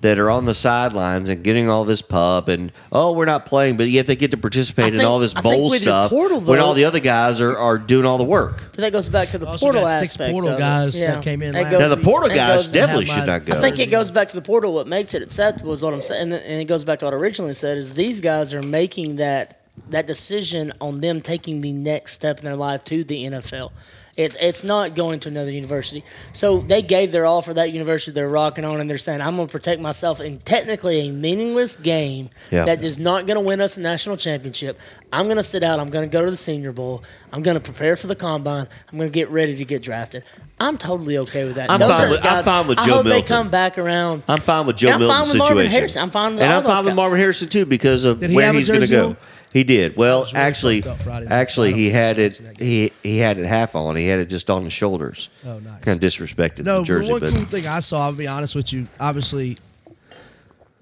That 0.06 0.20
are 0.20 0.30
on 0.30 0.46
the 0.46 0.54
sidelines 0.54 1.30
and 1.30 1.44
getting 1.44 1.68
all 1.68 1.84
this 1.84 2.04
pub 2.04 2.48
and 2.48 2.72
oh 2.91 3.13
we're 3.13 3.26
not 3.26 3.48
playing 3.48 3.76
but 3.76 3.89
yet 3.89 4.06
they 4.06 4.15
get 4.15 4.30
to 4.32 4.38
participate 4.38 4.94
I 4.94 5.00
in 5.00 5.06
all 5.06 5.18
this 5.18 5.36
I 5.36 5.41
bowl 5.41 5.63
with 5.72 5.80
the 5.80 5.86
stuff 5.86 6.12
portal, 6.12 6.41
when 6.41 6.60
all 6.60 6.76
the 6.76 6.86
other 6.86 7.00
guys 7.00 7.41
are, 7.41 7.58
are 7.58 7.80
doing 7.80 8.06
all 8.06 8.20
the 8.20 8.24
work. 8.24 8.72
That 8.74 8.91
goes 8.91 9.10
back 9.10 9.30
to 9.30 9.39
the 9.39 9.48
Also 9.48 9.65
portal 9.65 9.82
got 9.82 10.00
six 10.02 10.12
aspect. 10.12 10.32
portal 10.32 10.52
of 10.52 10.58
it. 10.58 10.60
guys 10.60 10.94
that 10.94 11.00
yeah. 11.00 11.22
came 11.22 11.41
in 11.41 11.54
goes- 11.54 11.80
Now 11.80 11.88
the 11.88 11.98
portal 11.98 12.30
guys 12.30 12.70
definitely 12.70 13.06
should 13.06 13.26
not 13.26 13.46
go. 13.46 13.58
I 13.58 13.62
think 13.62 13.80
it 13.80 13.89
goes 13.89 14.12
back 14.12 14.30
to 14.30 14.36
the 14.36 14.44
portal. 14.44 14.74
What 14.74 14.86
makes 14.88 15.15
it 15.15 15.24
acceptable 15.24 15.74
is 15.74 15.82
what 15.82 15.94
I'm 15.94 16.04
saying, 16.04 16.22
and 16.22 16.34
and 16.34 16.62
it 16.62 16.65
goes 16.65 16.84
back 16.84 17.00
to 17.00 17.06
what 17.06 17.13
I 17.15 17.18
originally 17.18 17.56
said: 17.56 17.78
is 17.80 17.96
these 17.96 18.22
guys 18.22 18.54
are 18.54 18.62
making 18.62 19.15
that 19.15 19.62
that 19.89 20.06
decision 20.08 20.72
on 20.80 21.00
them 21.00 21.20
taking 21.20 21.62
the 21.62 21.72
next 21.72 22.12
step 22.13 22.38
in 22.39 22.46
their 22.46 22.56
life 22.56 22.84
to 22.86 23.04
the 23.04 23.24
NFL. 23.26 23.72
It's 24.17 24.38
it's 24.39 24.63
not 24.63 24.95
going 24.95 25.19
to 25.21 25.30
another 25.30 25.51
university. 25.51 26.04
So 26.32 26.60
they 26.60 26.82
gave 26.82 27.12
their 27.12 27.25
all 27.25 27.41
for 27.41 27.54
that 27.54 27.73
university 27.73 28.12
they're 28.13 28.30
rocking 28.30 28.63
on, 28.63 28.80
and 28.80 28.89
they're 28.89 28.97
saying, 28.97 29.19
"I'm 29.21 29.36
going 29.36 29.47
to 29.47 29.51
protect 29.51 29.82
myself 29.82 30.21
in 30.21 30.39
technically 30.39 31.10
a 31.10 31.12
meaningless 31.12 31.75
game 31.75 32.30
Yeah. 32.49 32.63
that 32.65 32.84
is 32.84 32.97
not 32.97 33.28
going 33.28 33.36
to 33.36 33.41
win 33.41 33.60
us 33.60 33.75
a 33.78 33.82
national 33.82 34.15
championship. 34.15 34.78
I'm 35.15 35.25
going 35.25 35.38
to 35.38 35.43
sit 35.43 35.63
out. 35.63 35.80
I'm 35.80 35.89
going 35.89 36.08
to 36.08 36.12
go 36.12 36.23
to 36.25 36.30
the 36.30 36.38
Senior 36.38 36.71
Bowl. 36.73 37.04
I'm 37.32 37.41
going 37.41 37.58
to 37.58 37.63
prepare 37.63 37.95
for 37.95 38.08
the 38.08 38.15
combine. 38.15 38.67
I'm 38.91 38.97
going 38.97 39.10
to 39.10 39.13
get 39.13 39.30
ready 39.30 39.56
to 39.58 39.65
get 39.65 39.82
drafted. 39.82 40.23
I'm 40.60 40.78
totally 40.78 41.17
okay 41.19 41.45
with 41.45 41.56
that. 41.56 41.69
I'm 41.69 41.80
Those 41.80 41.89
fine 41.91 42.01
are 42.01 42.06
the 42.08 42.12
with- 42.12 42.25
I'm 42.25 42.43
fine 42.43 42.67
with 42.67 42.80
I 42.80 42.86
Joe 42.86 42.93
hope 42.95 43.06
they 43.06 43.21
come 43.21 43.49
back 43.49 43.78
around. 43.78 44.23
I'm 44.28 44.39
fine 44.41 44.65
with 44.65 44.78
Joe 44.78 44.88
And 44.88 44.95
I'm 44.95 44.99
Milton's 45.01 45.19
fine 45.19 45.30
with 45.30 45.38
Marvin 45.39 45.56
situation. 45.58 45.71
Harrison. 45.71 46.01
I'm 46.04 46.10
fine 46.12 46.34
with 46.34 46.41
and 46.43 46.51
all 46.51 46.58
I'm 46.60 46.63
those 46.65 46.75
fine 46.75 46.86
with. 46.86 46.95
Marvin 46.95 47.17
Harrison 47.19 47.49
too 47.49 47.65
because 47.65 48.06
of 48.06 48.21
he 48.21 48.36
where 48.36 48.54
he's 48.54 48.67
going 48.67 48.82
to 48.82 48.88
go. 48.88 49.08
on? 49.10 49.17
He 49.54 49.63
did. 49.63 49.95
Well, 49.95 50.23
really 50.25 50.36
actually, 50.36 50.82
fucked 50.82 50.99
up 50.99 51.04
Friday 51.06 51.25
night. 51.28 51.34
actually, 51.36 51.73
he 51.73 51.89
had 51.89 52.19
it. 52.19 52.41
He 52.60 52.91
he 53.04 53.19
had 53.19 53.38
it 53.38 53.45
half 53.45 53.73
on. 53.75 53.95
He 53.95 54.06
had 54.08 54.19
it 54.19 54.25
just 54.25 54.49
on 54.49 54.65
the 54.65 54.69
shoulders. 54.69 55.30
Oh, 55.45 55.60
nice. 55.60 55.82
Kind 55.82 56.04
of 56.04 56.10
disrespected 56.12 56.65
No, 56.65 56.80
the 56.80 56.84
jersey, 56.86 57.08
but 57.13 57.21
but 57.21 57.32
one 57.32 57.39
cool 57.39 57.45
thing 57.45 57.65
I 57.67 57.80
saw, 57.80 58.04
I'll 58.06 58.12
be 58.13 58.28
honest 58.28 58.54
with 58.54 58.73
you, 58.73 58.86
obviously, 58.99 59.58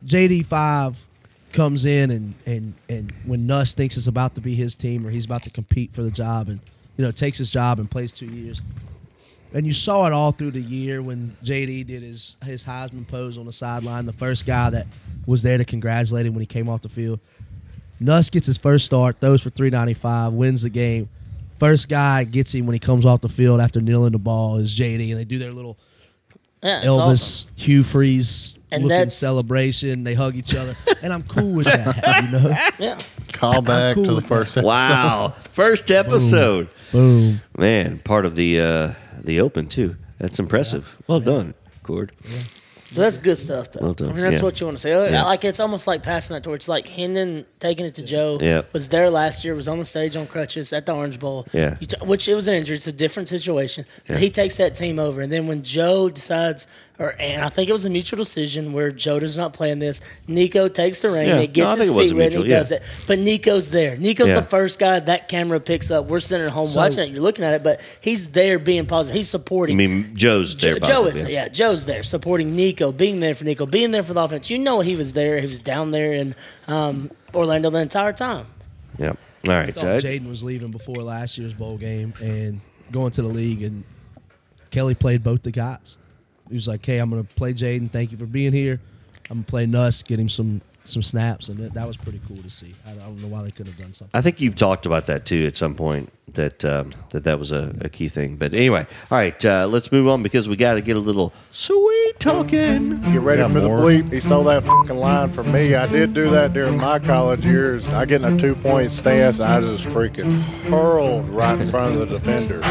JD 0.06 0.46
five 0.48 0.98
comes 1.54 1.86
in 1.86 2.12
and 2.12 2.34
and 2.46 2.74
and 2.90 3.12
when 3.26 3.46
Nuss 3.48 3.74
thinks 3.74 3.96
it's 3.96 4.08
about 4.08 4.36
to 4.36 4.42
be 4.42 4.56
his 4.56 4.76
team 4.76 5.06
or 5.06 5.10
he's 5.10 5.26
about 5.26 5.44
to 5.44 5.50
compete 5.50 5.92
for 5.94 6.02
the 6.02 6.12
job 6.12 6.50
and 6.50 6.60
you 6.98 7.06
know 7.06 7.12
takes 7.12 7.38
his 7.38 7.50
job 7.50 7.80
and 7.80 7.90
plays 7.90 8.12
two 8.12 8.26
years. 8.26 8.62
And 9.56 9.68
you 9.68 9.74
saw 9.74 10.08
it 10.08 10.14
all 10.14 10.32
through 10.32 10.52
the 10.52 10.62
year 10.62 11.00
when 11.04 11.38
JD 11.44 11.86
did 11.86 12.02
his 12.02 12.38
his 12.44 12.64
Heisman 12.66 13.08
pose 13.08 13.38
on 13.38 13.46
the 13.46 13.54
sideline. 13.54 14.06
The 14.06 14.14
first 14.14 14.46
guy 14.48 14.72
that 14.72 14.88
was 15.28 15.44
there 15.44 15.58
to 15.58 15.66
congratulate 15.66 16.26
him 16.26 16.34
when 16.34 16.42
he 16.42 16.48
came 16.48 16.68
off 16.68 16.82
the 16.82 16.90
field. 16.90 17.20
Nuss 18.00 18.30
gets 18.30 18.48
his 18.48 18.58
first 18.58 18.86
start, 18.86 19.22
throws 19.22 19.42
for 19.42 19.50
395, 19.52 20.34
wins 20.34 20.64
the 20.64 20.70
game. 20.70 21.08
First 21.60 21.88
guy 21.88 22.24
gets 22.24 22.54
him 22.54 22.66
when 22.66 22.74
he 22.74 22.80
comes 22.80 23.06
off 23.06 23.22
the 23.22 23.30
field 23.30 23.62
after 23.62 23.80
kneeling 23.80 24.12
the 24.12 24.18
ball 24.18 24.58
is 24.58 24.78
JD, 24.78 25.12
and 25.12 25.20
they 25.20 25.24
do 25.24 25.38
their 25.38 25.54
little 25.54 25.78
Yeah, 26.64 26.82
Elvis 26.84 26.98
awesome. 27.46 27.52
Hugh 27.56 27.84
Freeze 27.84 28.56
And 28.74 28.84
looking 28.84 28.88
that's- 28.98 29.16
celebration. 29.18 30.04
They 30.04 30.14
hug 30.14 30.36
each 30.36 30.56
other, 30.56 30.76
and 31.04 31.12
I'm 31.14 31.24
cool 31.24 31.52
with 31.54 31.66
that. 31.68 32.24
You 32.24 32.32
know, 32.40 32.56
Yeah. 32.80 32.98
Call 33.34 33.62
back 33.62 33.96
cool 33.96 34.06
to 34.06 34.14
the 34.16 34.22
first 34.22 34.56
episode. 34.58 34.68
wow, 34.68 35.34
first 35.52 35.92
episode, 35.92 36.68
boom. 36.92 37.42
man, 37.58 38.00
part 38.00 38.26
of 38.26 38.36
the 38.36 38.60
uh, 38.62 38.92
the 39.24 39.42
Open 39.42 39.68
too. 39.68 39.96
That's 40.20 40.40
impressive. 40.40 41.02
Well 41.08 41.20
done, 41.20 41.54
Cord. 41.82 42.12
But 42.96 43.02
that's 43.02 43.18
good 43.18 43.38
stuff, 43.38 43.72
though. 43.72 43.86
Well 43.86 43.94
done. 43.96 44.10
I 44.10 44.14
mean, 44.14 44.22
that's 44.22 44.38
Yeah. 44.42 44.44
what 44.46 44.60
you 44.60 44.68
want 44.68 44.78
to 44.78 44.82
say. 44.82 44.92
Yeah. 45.12 45.24
Like 45.24 45.44
it's 45.44 45.60
almost 45.60 45.88
like 45.88 46.04
passing 46.04 46.36
that 46.36 46.44
torch. 46.44 46.68
Like 46.68 46.88
Hendon 46.88 47.44
taking 47.60 47.88
it 47.88 47.96
to 47.96 48.04
Joe. 48.04 48.38
Yeah. 48.40 48.62
Was 48.72 48.90
there 48.90 49.10
last 49.10 49.44
year. 49.44 49.56
Was 49.56 49.68
on 49.68 49.80
the 49.80 49.84
stage 49.86 50.16
on 50.16 50.28
crutches 50.28 50.72
at 50.74 50.86
the 50.86 50.94
Orange 50.94 51.20
Bowl. 51.20 51.48
Yeah. 51.52 51.74
T- 51.74 51.88
which 52.06 52.28
it 52.30 52.36
was 52.36 52.48
an 52.48 52.54
injury. 52.54 52.76
It's 52.76 52.86
a 52.86 52.92
different 52.94 53.30
situation. 53.30 53.86
But 54.08 54.20
he 54.20 54.30
takes 54.30 54.58
that 54.58 54.76
team 54.76 55.00
over, 55.00 55.22
and 55.22 55.32
then 55.32 55.48
when 55.48 55.64
Joe 55.64 56.08
decides, 56.10 56.68
or 57.04 57.16
and 57.20 57.44
I 57.44 57.50
think 57.50 57.70
it 57.70 57.74
was 57.74 57.86
a 57.86 57.90
mutual 57.90 58.18
decision 58.18 58.72
where 58.74 58.92
Joe 58.92 59.20
does 59.20 59.36
not 59.36 59.52
play 59.54 59.72
in 59.72 59.80
this. 59.80 60.02
Nico 60.28 60.68
takes 60.70 61.02
the 61.02 61.10
ring. 61.12 61.28
Yeah. 61.28 61.34
and 61.34 61.42
He 61.42 61.48
No, 61.48 61.54
gets 61.54 61.74
I 61.74 61.78
his 61.78 61.90
feet 61.92 62.12
a 62.12 62.16
wet. 62.16 62.34
and 62.34 62.44
He 62.46 62.50
yeah. 62.50 62.58
does 62.58 62.72
it. 62.72 62.82
But 63.08 63.20
Nico's 63.20 63.70
there. 63.70 63.98
Nico's 63.98 64.28
Yeah. 64.30 64.36
the 64.40 64.42
first 64.46 64.80
guy 64.80 65.00
that 65.00 65.28
camera 65.28 65.60
picks 65.60 65.92
up. 65.92 66.06
We're 66.06 66.20
sitting 66.22 66.46
at 66.46 66.52
home 66.54 66.70
So- 66.70 66.80
watching 66.80 67.10
it. 67.10 67.14
You're 67.14 67.22
looking 67.24 67.44
at 67.44 67.54
it, 67.54 67.64
but 67.64 67.82
he's 68.02 68.30
there 68.30 68.58
being 68.60 68.86
positive. 68.86 69.16
He's 69.16 69.30
supporting. 69.30 69.76
I 69.76 69.78
mean, 69.88 70.12
Joe's 70.16 70.56
there. 70.56 70.80
Jo- 70.80 70.88
Joe 70.88 71.06
is 71.08 71.22
there. 71.24 71.32
Yeah, 71.32 71.48
Joe's 71.50 71.86
there 71.86 72.04
supporting 72.04 72.56
Nico, 72.56 72.92
being 72.92 73.20
there 73.20 73.36
for 73.36 73.44
Nico, 73.44 73.66
being 73.66 73.92
there 73.92 74.04
for 74.04 74.14
the 74.14 74.22
offense. 74.22 74.50
You 74.50 74.58
know 74.60 74.80
he 74.80 74.96
was 74.96 75.14
there. 75.14 75.40
He 75.40 75.48
was 75.48 75.60
down 75.60 75.92
there 75.92 76.14
in 76.14 76.36
um, 76.68 77.12
Orlando 77.36 77.70
the 77.70 77.80
entire 77.80 78.14
time. 78.14 78.46
Yeah. 78.98 79.10
All 79.10 79.54
right. 79.54 79.68
I 79.68 79.72
thought 79.72 79.84
Jayden 80.04 80.30
was 80.30 80.42
leaving 80.44 80.72
before 80.72 80.96
last 81.04 81.38
year's 81.38 81.54
bowl 81.54 81.78
game 81.78 82.14
and 82.24 82.62
going 82.92 83.12
to 83.12 83.22
the 83.22 83.28
league, 83.28 83.62
and 83.62 83.84
Kelly 84.72 84.94
played 84.96 85.24
both 85.24 85.44
the 85.44 85.52
guys. 85.52 85.98
He 86.54 86.56
was 86.56 86.68
like, 86.68 86.86
"Hey, 86.86 87.00
I'm 87.00 87.10
going 87.10 87.26
to 87.26 87.34
play 87.34 87.52
Jayden. 87.52 87.90
Thank 87.90 88.12
you 88.12 88.18
for 88.20 88.28
being 88.28 88.54
here. 88.54 88.80
I'm 89.32 89.38
going 89.38 89.44
to 89.44 89.50
play 89.50 89.66
Nuss, 89.66 90.04
get 90.04 90.20
him 90.20 90.30
some 90.30 90.62
some 90.86 91.02
snaps, 91.02 91.48
and 91.50 91.58
that, 91.58 91.74
that 91.74 91.88
was 91.88 91.98
pretty 91.98 92.20
cool 92.28 92.38
to 92.38 92.50
see. 92.50 92.74
I, 92.86 92.92
I 92.92 92.96
don't 92.96 93.20
know 93.24 93.30
why 93.30 93.42
they 93.42 93.50
couldn't 93.50 93.72
have 93.72 93.82
done 93.82 93.94
something. 93.94 94.12
I 94.14 94.22
think 94.22 94.40
you've 94.40 94.56
talked 94.58 94.86
about 94.86 95.08
that 95.08 95.26
too 95.26 95.48
at 95.48 95.56
some 95.56 95.74
point 95.74 96.12
that 96.36 96.64
um, 96.64 96.92
that 97.10 97.24
that 97.24 97.40
was 97.40 97.52
a, 97.52 97.76
a 97.82 97.90
key 97.90 98.08
thing. 98.08 98.36
But 98.36 98.54
anyway, 98.54 98.86
all 99.10 99.18
right, 99.18 99.44
uh, 99.44 99.66
let's 99.68 99.92
move 99.92 100.08
on 100.08 100.22
because 100.22 100.48
we 100.48 100.56
got 100.58 100.76
to 100.76 100.82
get 100.82 100.96
a 100.96 101.00
little 101.00 101.34
sweet 101.50 102.20
talking. 102.20 103.02
Get 103.02 103.22
ready 103.22 103.42
Yeah, 103.42 103.48
for 103.48 103.60
the 103.62 103.70
bleep. 103.70 104.14
He 104.14 104.20
stole 104.20 104.44
that 104.44 104.62
fucking 104.64 104.96
line 104.96 105.30
from 105.30 105.52
me. 105.52 105.74
I 105.74 105.88
did 105.88 106.14
do 106.14 106.30
that 106.30 106.54
during 106.54 106.78
my 106.78 107.00
college 107.00 107.48
years. 107.48 107.90
I 107.90 108.06
get 108.06 108.22
in 108.22 108.32
a 108.36 108.38
two 108.38 108.54
point 108.54 108.92
stance. 108.92 109.40
I 109.40 109.60
just 109.60 109.88
freaking 109.88 110.32
hurled 110.70 111.28
right 111.30 111.60
in 111.60 111.68
front 111.70 111.96
of 111.96 112.08
the 112.08 112.20
defender. 112.20 112.62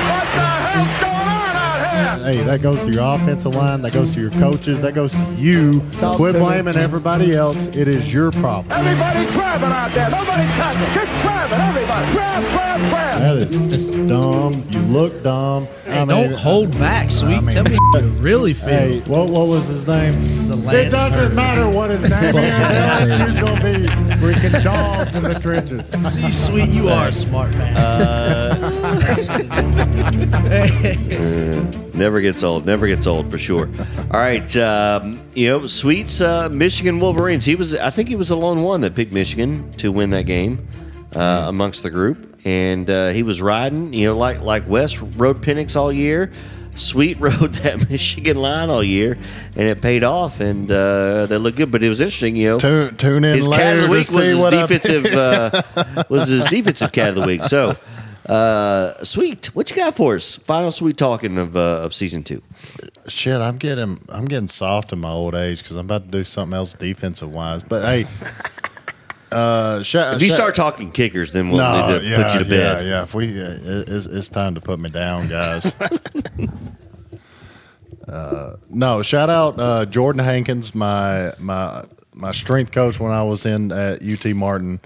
Hey, 2.02 2.42
that 2.42 2.62
goes 2.62 2.84
to 2.84 2.90
your 2.90 3.14
offensive 3.14 3.54
line. 3.54 3.82
That 3.82 3.92
goes 3.92 4.12
to 4.14 4.20
your 4.20 4.30
coaches. 4.30 4.80
That 4.82 4.94
goes 4.94 5.12
to 5.12 5.34
you. 5.36 5.82
all 6.02 6.16
Quit 6.16 6.32
to 6.34 6.38
me. 6.38 6.44
blaming 6.44 6.76
everybody 6.76 7.34
else. 7.34 7.66
It 7.66 7.88
is 7.88 8.12
your 8.12 8.30
problem. 8.32 8.72
Everybody 8.72 9.30
grabbing 9.32 9.70
out 9.70 9.92
there. 9.92 10.10
Nobody 10.10 10.46
touching. 10.52 10.92
Just 10.92 11.12
grabbing. 11.22 11.60
Everybody. 11.60 12.12
Grab, 12.12 12.52
grab, 12.52 12.80
grab. 12.90 13.11
That 13.22 13.36
is 13.36 13.86
dumb. 14.08 14.64
You 14.70 14.80
look 14.80 15.22
dumb. 15.22 15.68
I 15.86 15.98
mean, 16.04 16.08
don't 16.08 16.32
hold 16.32 16.72
back, 16.72 17.08
sweet. 17.08 17.36
I 17.36 17.40
mean, 17.40 17.54
Tell 17.54 17.62
me 17.62 17.76
how 17.76 18.00
you 18.00 18.08
really 18.18 18.52
feel. 18.52 18.68
Hey, 18.68 18.98
what, 19.06 19.30
what 19.30 19.46
was 19.46 19.68
his 19.68 19.86
name? 19.86 20.12
It 20.16 20.90
doesn't 20.90 21.28
Hurd. 21.28 21.36
matter 21.36 21.70
what 21.70 21.90
his 21.92 22.02
name 22.02 22.34
is. 22.34 22.34
LSU's 22.34 23.38
going 23.38 23.56
to 23.58 23.62
be 23.62 23.86
freaking 24.16 24.64
dogs 24.64 25.14
in 25.14 25.22
the 25.22 25.38
trenches. 25.38 25.86
See, 26.12 26.32
sweet, 26.32 26.70
you 26.70 26.88
are 26.88 27.06
a 27.06 27.12
smart 27.12 27.52
man. 27.52 27.74
Never 31.94 32.20
gets 32.20 32.42
old. 32.42 32.66
Never 32.66 32.88
gets 32.88 33.06
old 33.06 33.30
for 33.30 33.38
sure. 33.38 33.68
All 34.10 34.18
right, 34.18 34.56
um, 34.56 35.20
you 35.36 35.48
know, 35.48 35.68
Sweets, 35.68 36.20
uh, 36.20 36.48
Michigan 36.48 36.98
Wolverines. 36.98 37.44
He 37.44 37.54
was, 37.54 37.72
I 37.76 37.90
think, 37.90 38.08
he 38.08 38.16
was 38.16 38.30
the 38.30 38.36
lone 38.36 38.64
one 38.64 38.80
that 38.80 38.96
picked 38.96 39.12
Michigan 39.12 39.70
to 39.74 39.92
win 39.92 40.10
that 40.10 40.26
game 40.26 40.66
uh, 41.14 41.44
amongst 41.48 41.82
the 41.82 41.90
group, 41.90 42.40
and 42.44 42.88
uh, 42.88 43.08
he 43.08 43.22
was 43.22 43.40
riding. 43.40 43.92
You 43.92 44.08
know, 44.08 44.16
like 44.16 44.40
like 44.40 44.68
Wes 44.68 44.98
rode 44.98 45.42
Penix 45.42 45.76
all 45.76 45.92
year. 45.92 46.32
Sweet 46.74 47.20
rode 47.20 47.52
that 47.54 47.90
Michigan 47.90 48.36
line 48.38 48.70
all 48.70 48.82
year, 48.82 49.18
and 49.56 49.70
it 49.70 49.82
paid 49.82 50.04
off, 50.04 50.40
and 50.40 50.70
uh, 50.70 51.26
they 51.26 51.36
look 51.36 51.56
good. 51.56 51.70
But 51.70 51.82
it 51.82 51.88
was 51.88 52.00
interesting, 52.00 52.34
you 52.34 52.52
know. 52.52 52.58
Tune, 52.58 52.96
tune 52.96 53.24
in 53.24 53.36
his 53.36 53.46
cat 53.48 53.76
of 53.76 53.82
the 53.82 53.88
week 53.88 54.10
was 54.10 54.24
his 54.24 54.44
defensive 54.44 55.04
uh, 55.14 56.04
was 56.08 56.28
his 56.28 56.44
defensive 56.46 56.92
cat 56.92 57.10
of 57.10 57.16
the 57.16 57.26
week. 57.26 57.44
So, 57.44 57.74
uh, 58.26 59.04
sweet, 59.04 59.54
what 59.54 59.68
you 59.70 59.76
got 59.76 59.94
for 59.96 60.14
us? 60.14 60.36
Final 60.36 60.70
sweet 60.70 60.96
talking 60.96 61.36
of 61.36 61.56
uh, 61.56 61.82
of 61.82 61.94
season 61.94 62.22
two. 62.22 62.42
Shit, 63.06 63.38
I'm 63.38 63.58
getting 63.58 63.98
I'm 64.08 64.24
getting 64.24 64.48
soft 64.48 64.92
in 64.94 65.00
my 65.00 65.10
old 65.10 65.34
age 65.34 65.62
because 65.62 65.76
I'm 65.76 65.84
about 65.84 66.04
to 66.04 66.08
do 66.08 66.24
something 66.24 66.56
else 66.56 66.72
defensive 66.72 67.34
wise. 67.34 67.62
But 67.62 67.84
hey, 67.84 68.06
uh, 69.32 69.82
sh- 69.82 69.94
If 69.96 70.22
you 70.22 70.30
start 70.30 70.54
talking 70.54 70.92
kickers, 70.92 71.32
then 71.32 71.48
we'll 71.48 71.56
need 71.58 72.00
to 72.00 72.06
yeah, 72.06 72.22
put 72.22 72.34
you 72.38 72.44
to 72.44 72.50
bed. 72.50 72.84
Yeah, 72.84 72.88
yeah. 72.90 73.02
If 73.04 73.14
we, 73.14 73.40
uh, 73.40 73.46
it's, 73.86 74.06
it's 74.06 74.28
time 74.28 74.54
to 74.54 74.60
put 74.60 74.78
me 74.78 74.90
down, 74.90 75.28
guys. 75.28 75.74
uh, 78.08 78.56
no, 78.70 79.02
shout 79.02 79.30
out 79.30 79.58
uh, 79.58 79.86
Jordan 79.86 80.24
Hankins, 80.24 80.74
my 80.74 81.32
my 81.38 81.82
my 82.14 82.32
strength 82.32 82.72
coach 82.72 82.98
when 83.00 83.12
I 83.12 83.22
was 83.22 83.46
in 83.46 83.72
at 83.72 84.02
UT 84.02 84.34
Martin. 84.34 84.80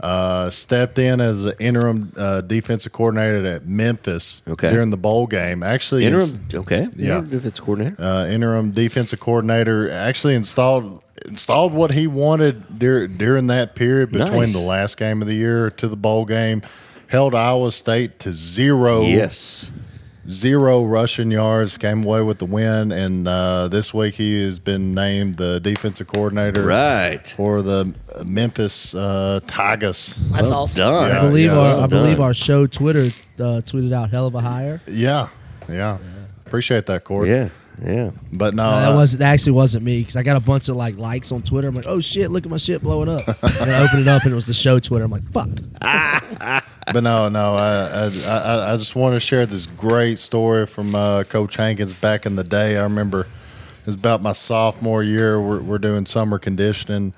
Uh, 0.00 0.50
stepped 0.50 0.98
in 0.98 1.20
as 1.20 1.44
an 1.44 1.52
interim 1.60 2.12
uh, 2.16 2.40
defensive 2.40 2.90
coordinator 2.90 3.46
at 3.46 3.66
Memphis 3.66 4.42
Okay. 4.48 4.72
during 4.72 4.90
the 4.90 4.96
bowl 4.96 5.28
game. 5.28 5.62
Actually, 5.62 6.06
Interim, 6.06 6.40
okay. 6.54 6.88
Yeah. 6.96 7.18
Interim 7.18 7.28
defense 7.30 7.60
coordinator. 7.60 8.02
uh, 8.02 8.26
interim 8.26 8.72
defensive 8.72 9.20
coordinator 9.20 9.88
actually 9.92 10.34
installed 10.34 11.04
installed 11.28 11.72
what 11.74 11.92
he 11.92 12.06
wanted 12.06 12.78
dur- 12.78 13.06
during 13.08 13.46
that 13.48 13.74
period 13.74 14.10
between 14.12 14.40
Nice. 14.40 14.52
the 14.60 14.66
last 14.66 14.98
game 14.98 15.22
of 15.22 15.28
the 15.28 15.34
year 15.34 15.70
to 15.70 15.88
the 15.88 15.96
bowl 15.96 16.24
game. 16.24 16.62
Held 17.08 17.34
Iowa 17.34 17.70
State 17.72 18.18
to 18.20 18.32
zero 18.32 19.02
yes. 19.02 19.70
zero 20.26 20.82
rushing 20.84 21.30
yards, 21.30 21.76
came 21.76 22.04
away 22.04 22.22
with 22.22 22.38
the 22.38 22.46
win, 22.46 22.90
and 22.90 23.28
uh, 23.28 23.68
this 23.68 23.92
week 23.92 24.14
he 24.14 24.42
has 24.42 24.58
been 24.58 24.94
named 24.94 25.36
the 25.36 25.60
defensive 25.60 26.06
coordinator 26.06 26.62
Right. 26.64 27.26
for 27.36 27.60
the 27.60 27.94
Memphis 28.24 28.94
uh, 28.94 29.40
Tigers. 29.46 30.16
That's 30.30 30.48
Well 30.48 30.60
awesome. 30.60 30.76
done. 30.78 31.08
Yeah. 31.10 31.18
I 31.18 31.20
believe 31.28 31.50
yeah, 31.50 31.58
our 31.58 31.66
so 31.66 31.82
I 31.82 31.86
believe 31.86 32.16
done. 32.16 32.26
our 32.26 32.34
show 32.34 32.66
Twitter 32.66 33.06
uh, 33.38 33.60
tweeted 33.60 33.92
out 33.92 34.10
hell 34.10 34.26
of 34.26 34.34
a 34.34 34.40
hire. 34.40 34.80
Yeah, 34.86 35.28
yeah, 35.68 35.98
appreciate 36.46 36.86
that, 36.86 37.04
Cord. 37.04 37.28
Yeah. 37.28 37.48
Yeah. 37.80 38.10
but 38.32 38.54
no, 38.54 38.70
No, 38.70 38.80
that 38.80 38.92
uh, 38.92 38.94
wasn't 38.94 39.20
that 39.20 39.32
actually 39.32 39.52
wasn't 39.52 39.84
me 39.84 40.00
because 40.00 40.16
I 40.16 40.22
got 40.22 40.36
a 40.36 40.44
bunch 40.44 40.68
of 40.68 40.76
like 40.76 40.96
likes 40.98 41.32
on 41.32 41.42
Twitter. 41.42 41.68
I'm 41.68 41.74
like, 41.74 41.86
oh 41.86 42.00
shit, 42.00 42.30
look 42.30 42.44
at 42.44 42.50
my 42.50 42.56
shit 42.56 42.82
blowing 42.82 43.08
up. 43.08 43.26
and 43.42 43.70
I 43.70 43.82
opened 43.82 44.02
it 44.02 44.08
up 44.08 44.22
and 44.24 44.32
it 44.32 44.34
was 44.34 44.46
the 44.46 44.54
show 44.54 44.78
Twitter. 44.78 45.04
I'm 45.04 45.10
like, 45.10 45.24
fuck. 45.24 45.48
but 46.92 47.02
no, 47.02 47.28
no. 47.28 47.54
I, 47.54 48.06
I, 48.06 48.10
I, 48.28 48.72
I 48.72 48.76
just 48.76 48.94
want 48.94 49.14
to 49.14 49.20
share 49.20 49.46
this 49.46 49.66
great 49.66 50.18
story 50.18 50.66
from 50.66 50.94
uh, 50.94 51.24
Coach 51.24 51.56
Hankins 51.56 51.94
back 51.94 52.26
in 52.26 52.36
the 52.36 52.44
day. 52.44 52.76
I 52.76 52.82
remember 52.82 53.22
it 53.22 53.86
was 53.86 53.96
about 53.96 54.22
my 54.22 54.32
sophomore 54.32 55.02
year. 55.02 55.40
We're, 55.40 55.60
we're 55.60 55.78
doing 55.78 56.06
summer 56.06 56.38
conditioning, 56.38 57.14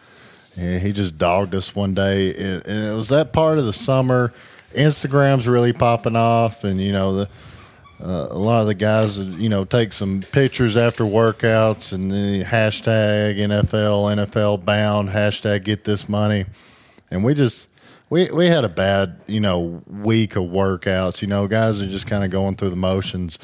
and 0.56 0.80
he 0.80 0.92
just 0.92 1.18
dogged 1.18 1.54
us 1.54 1.74
one 1.74 1.94
day. 1.94 2.30
And, 2.30 2.66
and 2.66 2.84
it 2.84 2.94
was 2.94 3.08
that 3.10 3.32
part 3.32 3.58
of 3.58 3.64
the 3.66 3.72
summer. 3.72 4.32
Instagram's 4.72 5.46
really 5.46 5.72
popping 5.72 6.16
off, 6.16 6.64
and 6.64 6.80
you 6.80 6.92
know 6.92 7.14
the. 7.14 7.28
Uh, 8.04 8.28
a 8.30 8.38
lot 8.38 8.60
of 8.60 8.66
the 8.66 8.74
guys, 8.74 9.18
you 9.18 9.48
know, 9.48 9.64
take 9.64 9.90
some 9.90 10.20
pictures 10.20 10.76
after 10.76 11.04
workouts 11.04 11.90
and 11.94 12.10
the 12.10 12.44
hashtag 12.44 13.38
NFL, 13.38 14.14
NFL 14.14 14.62
bound, 14.62 15.08
hashtag 15.08 15.64
get 15.64 15.84
this 15.84 16.06
money. 16.06 16.44
And 17.10 17.24
we 17.24 17.32
just, 17.32 17.70
we, 18.10 18.30
we 18.30 18.48
had 18.48 18.62
a 18.62 18.68
bad, 18.68 19.16
you 19.26 19.40
know, 19.40 19.82
week 19.86 20.36
of 20.36 20.44
workouts. 20.44 21.22
You 21.22 21.28
know, 21.28 21.46
guys 21.46 21.80
are 21.80 21.86
just 21.86 22.06
kind 22.06 22.22
of 22.22 22.30
going 22.30 22.56
through 22.56 22.70
the 22.70 22.76
motions. 22.76 23.38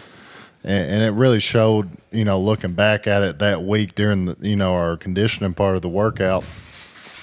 And, 0.62 0.92
and 0.92 1.02
it 1.04 1.18
really 1.18 1.40
showed, 1.40 1.88
you 2.10 2.26
know, 2.26 2.38
looking 2.38 2.74
back 2.74 3.06
at 3.06 3.22
it 3.22 3.38
that 3.38 3.62
week 3.62 3.94
during 3.94 4.26
the, 4.26 4.36
you 4.46 4.56
know, 4.56 4.74
our 4.74 4.98
conditioning 4.98 5.54
part 5.54 5.76
of 5.76 5.80
the 5.80 5.88
workout. 5.88 6.44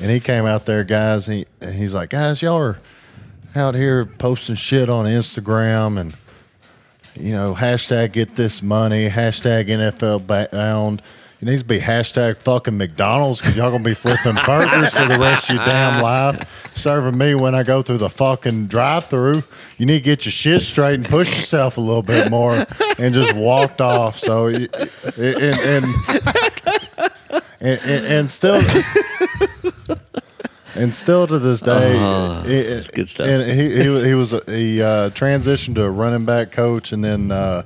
And 0.02 0.10
he 0.10 0.19
came 0.19 0.47
out 0.47 0.65
there, 0.65 0.84
guys. 0.84 1.28
He, 1.28 1.45
he's 1.62 1.93
like, 1.93 2.10
guys, 2.10 2.41
y'all 2.41 2.58
are 2.58 2.80
out 3.56 3.76
here 3.76 4.08
posting 4.08 4.56
shit 4.56 4.89
on 4.89 5.06
Instagram 5.06 6.00
and, 6.00 6.15
you 7.19 7.34
know, 7.34 7.53
hashtag 7.53 8.13
get 8.13 8.30
this 8.30 8.62
money, 8.62 9.10
hashtag 9.10 9.67
NFL 9.67 10.51
bound. 10.51 11.01
It 11.39 11.45
needs 11.45 11.62
to 11.62 11.67
be 11.67 11.77
hashtag 11.77 12.38
fucking 12.38 12.75
McDonald's 12.75 13.39
because 13.39 13.56
y'all 13.56 13.69
gonna 13.69 13.84
be 13.84 13.93
flipping 13.93 14.34
burgers 14.43 14.93
for 14.95 15.06
the 15.06 15.19
rest 15.19 15.51
of 15.51 15.58
your 15.58 15.65
damn 15.65 16.01
life, 16.01 16.75
serving 16.75 17.15
me 17.15 17.36
when 17.36 17.53
I 17.53 17.62
go 17.62 17.84
through 17.84 17.97
the 17.97 18.10
fucking 18.10 18.67
drive-through. 18.67 19.43
You 19.77 19.86
need 19.86 19.99
to 19.99 20.03
get 20.03 20.25
your 20.25 20.32
shit 20.32 20.62
straight 20.62 20.95
and 20.95 21.06
push 21.06 21.36
yourself 21.36 21.77
a 21.77 21.82
little 21.82 22.01
bit 22.01 22.32
more, 22.32 22.65
and 22.97 23.13
just 23.13 23.36
walked 23.36 23.82
off. 23.82 24.17
So, 24.17 24.47
and 24.47 24.67
and 25.17 25.86
and, 27.60 27.82
and, 27.84 28.06
and, 28.06 28.30
still. 28.30 28.60
And 30.78 30.94
still 30.94 31.28
to 31.28 31.40
this 31.40 31.62
day, 31.62 31.96
it- 32.46 32.92
good 32.94 33.10
stuff. 33.10 33.28
And 33.28 33.44
he 33.44 33.76
he, 33.76 34.08
he 34.10 34.13
was 34.13 34.34
a, 34.34 34.42
he 34.48 34.82
uh, 34.82 35.10
transitioned 35.12 35.76
to 35.76 35.84
a 35.84 35.92
running 35.92 36.26
back 36.26 36.52
coach, 36.52 36.92
and 36.92 37.04
then 37.04 37.32
uh, 37.32 37.63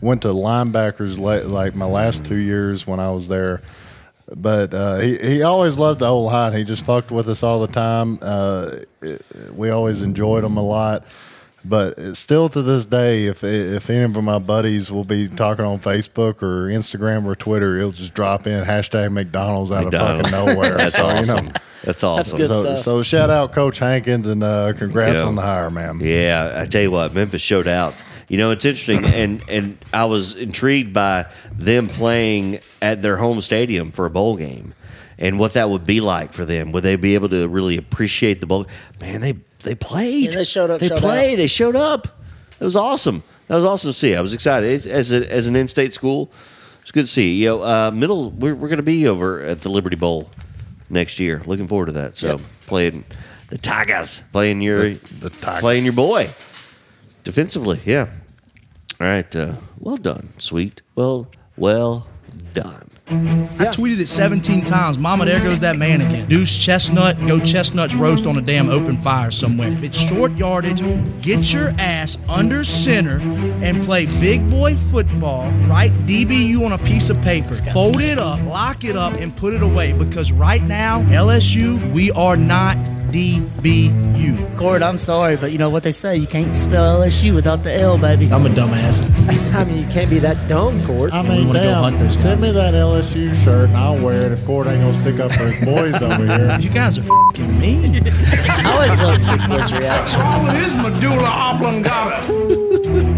went 0.00 0.22
to 0.22 0.28
linebackers 0.28 1.18
la- 1.18 1.46
like 1.52 1.74
my 1.74 1.86
last 1.86 2.24
two 2.24 2.36
years 2.38 2.86
when 2.86 3.00
I 3.00 3.10
was 3.10 3.28
there. 3.28 3.62
But 4.36 4.74
uh, 4.74 4.98
he 4.98 5.16
he 5.18 5.42
always 5.42 5.78
loved 5.78 6.00
the 6.00 6.06
O 6.06 6.20
line. 6.20 6.52
He 6.52 6.64
just 6.64 6.84
fucked 6.84 7.10
with 7.10 7.28
us 7.28 7.42
all 7.42 7.60
the 7.60 7.72
time. 7.72 8.18
Uh, 8.20 8.70
it- 9.02 9.22
we 9.54 9.70
always 9.70 10.02
enjoyed 10.02 10.44
him 10.44 10.56
a 10.56 10.62
lot. 10.62 11.04
But 11.64 12.14
still 12.16 12.48
to 12.50 12.62
this 12.62 12.86
day, 12.86 13.24
if 13.26 13.42
if 13.42 13.90
any 13.90 14.04
of 14.04 14.22
my 14.22 14.38
buddies 14.38 14.90
will 14.92 15.04
be 15.04 15.26
talking 15.28 15.64
on 15.64 15.78
Facebook 15.80 16.42
or 16.42 16.68
Instagram 16.68 17.24
or 17.26 17.34
Twitter, 17.34 17.76
he'll 17.78 17.90
just 17.92 18.14
drop 18.14 18.46
in 18.46 18.64
hashtag 18.64 19.10
McDonald's 19.12 19.72
out 19.72 19.84
McDonald's. 19.84 20.32
of 20.32 20.38
fucking 20.38 20.54
nowhere. 20.54 20.76
That's 20.76 20.96
So, 20.96 21.08
you 21.08 21.16
awesome. 21.18 21.46
know, 21.46 21.52
That's 21.84 22.04
awesome. 22.04 22.38
good 22.38 22.48
so, 22.48 22.62
stuff. 22.62 22.78
so 22.78 23.02
shout 23.02 23.28
out 23.30 23.52
Coach 23.52 23.78
Hankins 23.80 24.26
and 24.28 24.42
uh, 24.42 24.72
congrats 24.74 25.20
Yeah. 25.20 25.26
on 25.28 25.34
the 25.34 25.42
hire, 25.42 25.68
man. 25.70 25.98
Yeah, 26.00 26.60
I 26.62 26.66
tell 26.66 26.82
you 26.82 26.90
what, 26.92 27.12
Memphis 27.14 27.42
showed 27.42 27.66
out. 27.68 28.00
You 28.28 28.36
know, 28.38 28.50
it's 28.52 28.64
interesting, 28.64 29.04
and 29.14 29.42
and 29.48 29.78
I 29.92 30.04
was 30.04 30.36
intrigued 30.36 30.94
by 30.94 31.26
them 31.52 31.88
playing 31.88 32.60
at 32.80 33.02
their 33.02 33.16
home 33.16 33.40
stadium 33.40 33.90
for 33.90 34.06
a 34.06 34.10
bowl 34.10 34.36
game, 34.36 34.74
and 35.18 35.38
what 35.38 35.54
that 35.54 35.68
would 35.70 35.84
be 35.86 36.00
like 36.00 36.32
for 36.32 36.44
them. 36.44 36.72
Would 36.72 36.82
they 36.84 36.96
be 36.96 37.14
able 37.14 37.28
to 37.30 37.48
really 37.48 37.76
appreciate 37.76 38.40
the 38.40 38.46
bowl? 38.46 38.66
Man, 39.00 39.20
they 39.20 39.34
they 39.60 39.74
played. 39.74 40.26
Yeah, 40.26 40.30
they 40.36 40.44
showed 40.44 40.70
up, 40.70 40.80
They 40.80 40.88
showed 40.88 40.98
played. 41.00 41.32
out. 41.34 41.36
They 41.38 41.46
showed 41.48 41.76
up. 41.76 42.06
It 42.60 42.64
was 42.64 42.76
awesome. 42.76 43.22
That 43.48 43.54
was 43.56 43.64
awesome 43.64 43.90
to 43.90 43.96
see. 43.98 44.14
I 44.14 44.20
was 44.20 44.32
excited 44.34 44.68
It's- 44.70 44.86
as 44.86 45.12
a, 45.12 45.30
as 45.32 45.46
an 45.48 45.56
in-state 45.56 45.94
school. 45.94 46.30
It's 46.82 46.90
good 46.90 47.06
to 47.06 47.10
see. 47.10 47.34
You 47.42 47.48
know, 47.48 47.62
uh, 47.62 47.90
middle. 47.90 48.30
We're, 48.30 48.54
we're 48.54 48.68
going 48.68 48.78
to 48.78 48.82
be 48.82 49.06
over 49.08 49.42
at 49.42 49.60
the 49.62 49.68
Liberty 49.68 49.96
Bowl 49.96 50.30
next 50.90 51.18
year. 51.18 51.42
Looking 51.46 51.66
forward 51.68 51.86
to 51.86 51.92
that. 51.92 52.16
So 52.16 52.38
playing 52.66 53.04
the 53.48 53.58
Tigers, 53.58 54.20
playing 54.32 54.60
your 54.62 54.90
The- 54.90 55.14
the 55.20 55.30
Tigers. 55.30 55.60
playing 55.60 55.84
your 55.84 55.92
boy 55.94 56.28
defensively. 57.24 57.80
Yeah. 57.84 58.08
All 59.00 59.06
right. 59.06 59.34
Uh, 59.36 59.54
well 59.78 59.96
done, 59.96 60.30
sweet. 60.38 60.82
Well, 60.94 61.28
well 61.56 62.06
done. 62.54 62.87
I 63.10 63.72
tweeted 63.72 64.00
it 64.00 64.06
17 64.08 64.66
times. 64.66 64.98
Mama, 64.98 65.24
there 65.24 65.40
goes 65.40 65.60
that 65.60 65.76
man 65.76 66.02
again. 66.02 66.28
Deuce 66.28 66.58
Chestnut, 66.58 67.16
go 67.26 67.40
Chestnuts 67.40 67.94
roast 67.94 68.26
on 68.26 68.36
a 68.36 68.42
damn 68.42 68.68
open 68.68 68.98
fire 68.98 69.30
somewhere. 69.30 69.68
If 69.68 69.82
it's 69.82 69.98
short 69.98 70.36
yardage, 70.36 70.82
get 71.22 71.52
your 71.52 71.70
ass 71.78 72.18
under 72.28 72.64
center 72.64 73.18
and 73.64 73.82
play 73.84 74.06
big 74.20 74.48
boy 74.50 74.76
football. 74.76 75.50
Write 75.68 75.92
DBU 76.06 76.64
on 76.64 76.72
a 76.72 76.78
piece 76.78 77.08
of 77.08 77.20
paper. 77.22 77.54
Fold 77.72 78.00
it 78.00 78.18
up, 78.18 78.44
lock 78.44 78.84
it 78.84 78.96
up, 78.96 79.14
and 79.14 79.34
put 79.34 79.54
it 79.54 79.62
away 79.62 79.92
because 79.92 80.30
right 80.30 80.62
now, 80.62 81.00
LSU, 81.04 81.92
we 81.94 82.10
are 82.12 82.36
not 82.36 82.76
DBU. 83.10 84.56
Gord, 84.56 84.82
I'm 84.82 84.98
sorry, 84.98 85.36
but 85.36 85.50
you 85.52 85.58
know 85.58 85.70
what 85.70 85.82
they 85.82 85.90
say, 85.90 86.16
you 86.16 86.26
can't 86.26 86.54
spell 86.56 87.00
LSU 87.00 87.34
without 87.34 87.62
the 87.62 87.72
L, 87.72 87.96
baby. 87.96 88.30
I'm 88.30 88.44
a 88.44 88.48
dumbass. 88.48 89.54
I 89.56 89.64
mean, 89.64 89.82
you 89.82 89.88
can't 89.88 90.10
be 90.10 90.18
that 90.18 90.48
dumb, 90.48 90.84
Cord. 90.84 91.12
I 91.12 91.22
mean, 91.22 91.46
wanna 91.46 91.60
go 91.60 91.74
hunt 91.74 91.98
damn, 91.98 92.12
send 92.12 92.40
me 92.40 92.50
that 92.52 92.74
LSU 92.74 93.34
shirt 93.44 93.68
and 93.68 93.78
I'll 93.78 93.98
wear 94.02 94.26
it 94.26 94.32
if 94.32 94.46
Gord 94.46 94.66
ain't 94.66 94.80
gonna 94.80 94.94
stick 94.94 95.20
up 95.20 95.32
for 95.32 95.44
his 95.44 95.64
boys 95.64 96.02
over 96.02 96.26
here. 96.26 96.58
You 96.68 96.70
guys 96.70 96.98
are 96.98 97.02
fing 97.34 97.58
me. 97.58 98.00
I 98.04 98.72
always 98.72 99.00
love 99.00 99.20
Sequid's 99.20 99.72
reaction. 99.72 100.20
All 100.20 100.44
his 100.46 100.74
medulla 100.76 101.28
oblongata. 101.28 102.26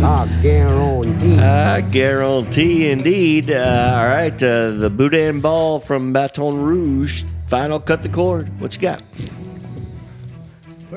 I 0.05 0.29
guarantee. 0.43 1.39
I 1.39 1.81
guarantee, 1.81 2.91
indeed. 2.91 3.51
Uh, 3.51 3.95
all 3.97 4.07
right, 4.07 4.43
uh, 4.43 4.71
the 4.71 4.91
Boudin 4.91 5.41
ball 5.41 5.81
from 5.81 6.13
Baton 6.13 6.61
Rouge. 6.63 7.25
Final 7.47 7.81
cut 7.81 8.03
the 8.03 8.09
cord. 8.09 8.61
What 8.61 8.77
you 8.77 8.83
got? 8.83 9.03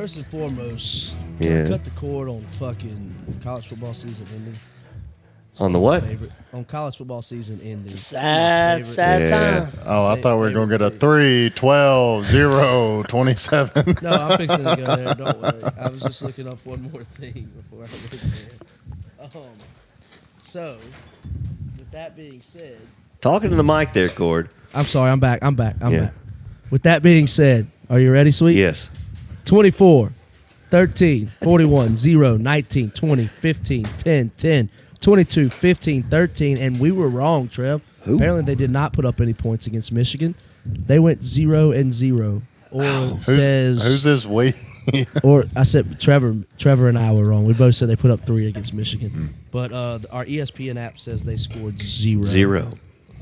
First 0.04 0.18
and 0.18 0.26
foremost, 0.26 1.13
Yeah. 1.39 1.70
cut 1.70 1.86
the 1.86 1.89
cord 1.92 2.28
on 2.28 2.42
fucking 2.60 3.39
college 3.42 3.70
football 3.70 3.94
season 3.94 4.26
ending. 4.36 4.60
On 5.62 5.72
the 5.72 5.80
what? 5.80 6.04
Favorite 6.04 6.32
on 6.52 6.66
college 6.66 6.98
football 6.98 7.22
season 7.22 7.62
ending. 7.63 7.88
Sad, 7.88 8.80
My 8.80 8.84
sad 8.84 9.22
Yeah. 9.22 9.28
time. 9.30 9.72
Oh, 9.86 10.08
I 10.08 10.20
thought 10.20 10.36
we 10.36 10.42
were 10.42 10.52
going 10.52 10.68
to 10.68 10.78
get 10.78 10.82
a 10.86 10.89
3, 10.89 11.52
12, 11.56 12.26
0, 12.26 13.04
27. 13.08 13.96
No, 14.02 14.10
I'm 14.10 14.38
fixing 14.39 14.66
to 14.66 14.76
go 14.76 14.96
there. 14.98 15.16
Don't 15.16 15.42
worry. 15.42 15.63
I 15.80 15.88
was 15.88 16.02
just 16.02 16.22
looking 16.22 16.50
up 16.50 16.58
one 16.66 16.92
more 16.92 17.06
thing 17.06 17.50
before 17.56 17.86
I 17.86 17.88
went 17.88 18.22
there. 19.32 19.42
Um, 19.42 19.54
so, 20.44 20.76
with 21.80 21.92
that 21.92 22.18
being 22.18 22.42
said, 22.42 22.76
Talking 23.22 23.52
to 23.52 23.56
the 23.56 23.63
mic 23.63 23.94
there, 23.94 24.10
Cord. 24.10 24.50
I'm 24.74 24.84
sorry. 24.84 25.12
I'm 25.12 25.22
back. 25.22 25.39
I'm 25.44 25.56
back. 25.56 25.78
I'm 25.80 25.94
Yeah. 25.94 26.00
back. 26.02 26.13
With 26.72 26.84
that 26.84 27.02
being 27.04 27.26
said, 27.28 27.68
are 27.89 28.02
you 28.02 28.12
ready, 28.12 28.32
sweet? 28.32 28.58
Yes. 28.58 28.89
24, 29.46 30.10
13, 30.70 31.28
41, 31.28 31.98
0, 31.98 32.38
19, 32.38 32.92
20, 32.92 33.26
15, 33.28 33.84
10, 33.84 34.30
10, 34.38 34.70
22, 35.02 35.50
15, 35.50 36.04
13. 36.04 36.58
And 36.58 36.80
we 36.80 36.92
were 36.92 37.10
wrong, 37.10 37.48
Trev. 37.48 37.82
Who? 38.04 38.16
Apparently, 38.18 38.44
they 38.44 38.56
did 38.56 38.70
not 38.72 38.94
put 38.94 39.06
up 39.06 39.22
any 39.22 39.34
points 39.34 39.68
against 39.68 39.92
Michigan. 39.92 40.36
They 40.66 41.00
went 41.00 41.24
0 41.24 41.72
and 41.72 41.94
0. 41.94 42.42
Or 42.72 42.84
Who's, 42.84 43.26
says. 43.26 43.84
who's 43.86 44.04
this 44.04 44.26
we? 44.26 44.52
Or 45.24 45.44
I 45.56 45.62
said 45.64 46.00
Trevor. 46.00 46.36
Trevor 46.58 46.90
and 46.90 46.98
I 46.98 47.12
were 47.14 47.24
wrong. 47.26 47.46
We 47.46 47.54
both 47.54 47.76
said 47.76 47.88
they 47.88 47.96
put 47.96 48.10
up 48.12 48.22
three 48.22 48.48
against 48.48 48.74
Michigan, 48.74 49.30
but 49.52 49.72
uh, 49.72 50.00
our 50.12 50.26
ESPN 50.26 50.76
app 50.78 50.98
says 51.00 51.24
they 51.24 51.38
scored 51.38 51.80
zero. 51.80 52.24
Zero. 52.24 52.72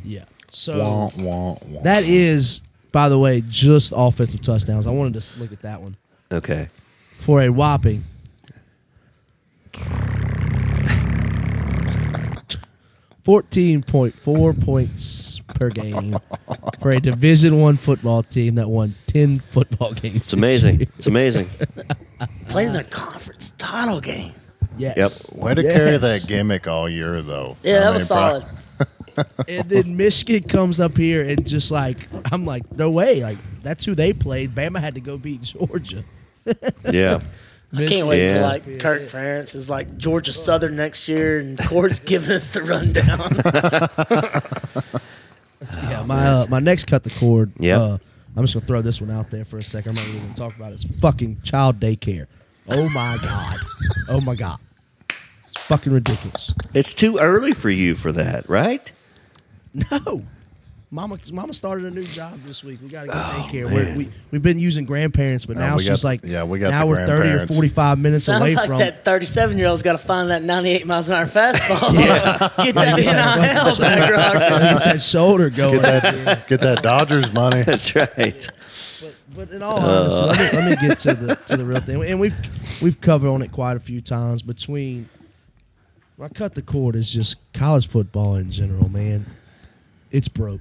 Yeah. 0.05 0.23
So 0.51 0.79
Wah, 0.79 1.09
wah, 1.19 1.55
wah. 1.67 1.81
that 1.83 2.03
is, 2.05 2.63
by 2.91 3.09
the 3.09 3.19
way, 3.19 3.43
just 3.47 3.93
offensive 3.95 4.41
touchdowns. 4.41 4.87
I 4.87 4.91
wanted 4.91 5.21
to 5.21 5.39
look 5.39 5.51
at 5.51 5.59
that 5.59 5.81
one. 5.81 5.95
Okay. 6.31 6.67
for 7.17 7.41
a 7.41 7.49
whopping 7.49 8.03
fourteen 13.23 13.81
point 13.83 14.15
four 14.15 14.53
points 14.53 15.39
per 15.59 15.69
game 15.69 16.15
for 16.79 16.91
a 16.91 16.99
Division 16.99 17.59
One 17.59 17.77
football 17.77 18.23
team 18.23 18.53
that 18.53 18.69
won 18.69 18.95
ten 19.07 19.39
football 19.39 19.93
games. 19.93 20.17
It's 20.17 20.33
amazing. 20.33 20.81
It's 20.81 21.07
amazing. 21.07 21.47
Played 22.49 22.67
in 22.67 22.73
their 22.73 22.83
conference 22.83 23.51
title 23.51 23.99
game. 24.01 24.33
Yes. 24.77 25.29
Yep. 25.33 25.43
Way 25.43 25.55
to 25.55 25.63
Yes. 25.63 25.73
carry 25.75 25.97
that 25.97 26.25
gimmick 26.27 26.67
all 26.67 26.87
year, 26.89 27.21
though. 27.21 27.57
Yeah, 27.63 27.77
I 27.77 27.79
that 27.79 27.85
mean, 27.85 27.93
was 27.93 28.07
Bri- 28.07 28.17
solid. 28.17 28.45
and 29.49 29.69
then 29.69 29.97
Michigan 29.97 30.43
comes 30.43 30.79
up 30.79 30.97
here 30.97 31.21
and 31.27 31.45
just 31.45 31.69
like 31.71 31.97
I'm 32.31 32.45
like, 32.45 32.71
no 32.75 32.89
way, 32.89 33.21
like 33.21 33.37
that's 33.61 33.85
who 33.85 33.93
they 33.95 34.13
played. 34.13 34.55
Bama 34.55 34.79
had 34.79 34.95
to 34.95 35.01
go 35.01 35.17
beat 35.17 35.41
Georgia. 35.41 36.03
Yeah. 36.91 37.19
I 37.73 37.85
can't 37.85 38.05
wait 38.07 38.29
till 38.29 38.39
Yeah. 38.41 38.45
like 38.47 38.63
Kirk 38.79 39.03
Ferentz 39.03 39.55
is 39.55 39.69
like 39.69 39.95
Georgia 39.97 40.33
Southern 40.33 40.75
next 40.75 41.07
year, 41.07 41.39
and 41.39 41.57
Cord's 41.57 41.99
giving 42.11 42.31
us 42.35 42.49
the 42.51 42.61
rundown. 42.63 43.29
Yeah, 45.89 46.03
my 46.05 46.25
uh, 46.27 46.45
my 46.49 46.59
next 46.59 46.85
cut 46.87 47.03
the 47.03 47.09
cord. 47.11 47.51
Yeah, 47.57 47.79
Uh, 47.79 47.97
I'm 48.35 48.43
just 48.43 48.55
gonna 48.55 48.65
throw 48.65 48.81
this 48.81 48.99
one 48.99 49.11
out 49.11 49.29
there 49.29 49.45
for 49.45 49.57
a 49.57 49.61
second. 49.61 49.91
I'm 49.91 49.95
not 50.03 50.07
even 50.09 50.21
gonna 50.23 50.33
talk 50.35 50.55
about 50.55 50.71
it. 50.73 50.83
It's 50.83 50.99
fucking 50.99 51.41
child 51.43 51.79
daycare. 51.79 52.25
Oh 52.67 52.89
my 52.89 53.17
god. 53.21 53.55
Oh 54.09 54.21
my 54.21 54.35
god. 54.35 54.57
It's 55.47 55.61
fucking 55.67 55.93
ridiculous. 55.93 56.53
It's 56.73 56.93
too 56.93 57.19
early 57.19 57.51
for 57.53 57.69
you 57.69 57.93
for 57.95 58.11
that, 58.11 58.49
right? 58.49 58.91
No. 59.73 60.25
Mama, 60.93 61.17
Mama 61.31 61.53
started 61.53 61.85
a 61.85 61.91
new 61.91 62.03
job 62.03 62.33
this 62.39 62.65
week. 62.65 62.79
We 62.81 62.89
got 62.89 63.01
to 63.03 63.07
get 63.07 63.15
oh, 63.15 63.19
daycare. 63.49 63.65
We're, 63.73 63.97
we 63.97 64.09
we've 64.29 64.41
been 64.41 64.59
using 64.59 64.83
grandparents, 64.83 65.45
but 65.45 65.55
Oh, 65.55 65.61
now 65.61 65.77
we 65.77 65.83
she's 65.83 65.89
got- 65.89 66.03
like, 66.03 66.19
yeah, 66.25 66.43
we 66.43 66.59
got 66.59 66.71
now 66.71 66.85
we're 66.85 67.07
thirty 67.07 67.29
or 67.29 67.47
forty 67.47 67.69
five 67.69 67.97
minutes 67.97 68.25
Sounds 68.25 68.41
away 68.41 68.55
like 68.55 68.67
from. 68.67 68.79
that 68.79 69.05
37 69.05 69.57
year 69.57 69.67
old's 69.67 69.83
got 69.83 69.93
to 69.93 70.05
find 70.05 70.31
that 70.31 70.43
98 70.43 70.85
miles 70.85 71.07
an 71.07 71.15
hour 71.15 71.25
fastball. 71.27 71.91
Get 72.65 72.75
that 72.75 72.97
NIL 72.97 73.77
back, 73.79 74.11
Roger. 74.11 74.39
Get 74.39 74.83
that 74.83 75.01
shoulder 75.01 75.49
going. 75.49 75.81
Get 75.81 76.01
that, 76.25 76.47
get 76.49 76.59
that 76.59 76.83
Dodgers 76.83 77.31
money. 77.33 77.61
That's 77.63 77.95
right. 77.95 78.47
But 79.33 79.49
in 79.51 79.63
all 79.63 79.79
honesty, 79.79 80.25
let, 80.25 80.53
me, 80.53 80.59
let 80.59 80.69
me 80.81 80.87
get 80.87 80.99
to 80.99 81.13
the 81.13 81.35
to 81.47 81.55
the 81.55 81.63
real 81.63 81.79
thing, 81.79 82.03
and 82.03 82.19
we've 82.19 82.35
we've 82.81 82.99
covered 82.99 83.29
on 83.29 83.41
it 83.41 83.53
quite 83.53 83.77
a 83.77 83.79
few 83.79 84.01
times. 84.01 84.41
Between 84.41 85.07
I 86.21 86.27
cut 86.27 86.53
the 86.53 86.61
cord 86.61 86.97
is 86.97 87.09
just 87.09 87.37
college 87.53 87.87
football 87.87 88.35
in 88.35 88.51
general, 88.51 88.89
man. 88.91 89.25
It's 90.11 90.27
broke. 90.27 90.59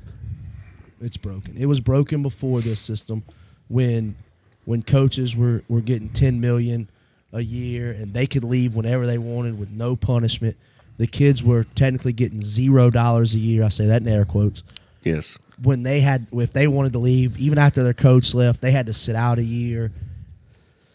It's 1.01 1.17
broken. 1.17 1.57
It 1.57 1.67
was 1.67 1.81
broken 1.81 2.23
before 2.23 2.61
this 2.61 2.81
system, 2.81 3.23
when 3.69 4.17
when 4.65 4.83
coaches 4.83 5.35
were 5.37 5.63
were 5.69 5.81
getting 5.81 6.09
ten 6.11 6.41
million 6.41 6.89
a 7.33 7.41
year 7.41 7.91
and 7.93 8.13
they 8.13 8.27
could 8.27 8.45
leave 8.45 8.75
whenever 8.75 9.07
they 9.07 9.19
wanted 9.19 9.59
with 9.59 9.71
no 9.71 9.97
punishment. 9.97 10.57
The 10.99 11.07
kids 11.07 11.43
were 11.43 11.65
technically 11.65 12.13
getting 12.13 12.43
zero 12.43 12.91
dollars 12.91 13.35
a 13.35 13.39
year. 13.39 13.63
I 13.65 13.69
say 13.69 13.87
that 13.87 14.03
in 14.03 14.09
air 14.09 14.25
quotes 14.27 14.63
Yes. 15.03 15.39
when 15.63 15.83
they 15.83 16.01
had 16.01 16.27
if 16.33 16.53
they 16.53 16.67
wanted 16.67 16.93
to 16.93 16.99
leave 16.99 17.39
even 17.39 17.57
after 17.57 17.83
their 17.83 17.95
coach 17.95 18.35
left 18.35 18.61
they 18.61 18.71
had 18.71 18.85
to 18.87 18.93
sit 18.93 19.17
out 19.17 19.39
a 19.39 19.43
year 19.43 19.91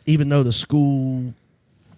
even 0.05 0.29
though 0.29 0.43
the 0.43 0.53
school 0.53 1.33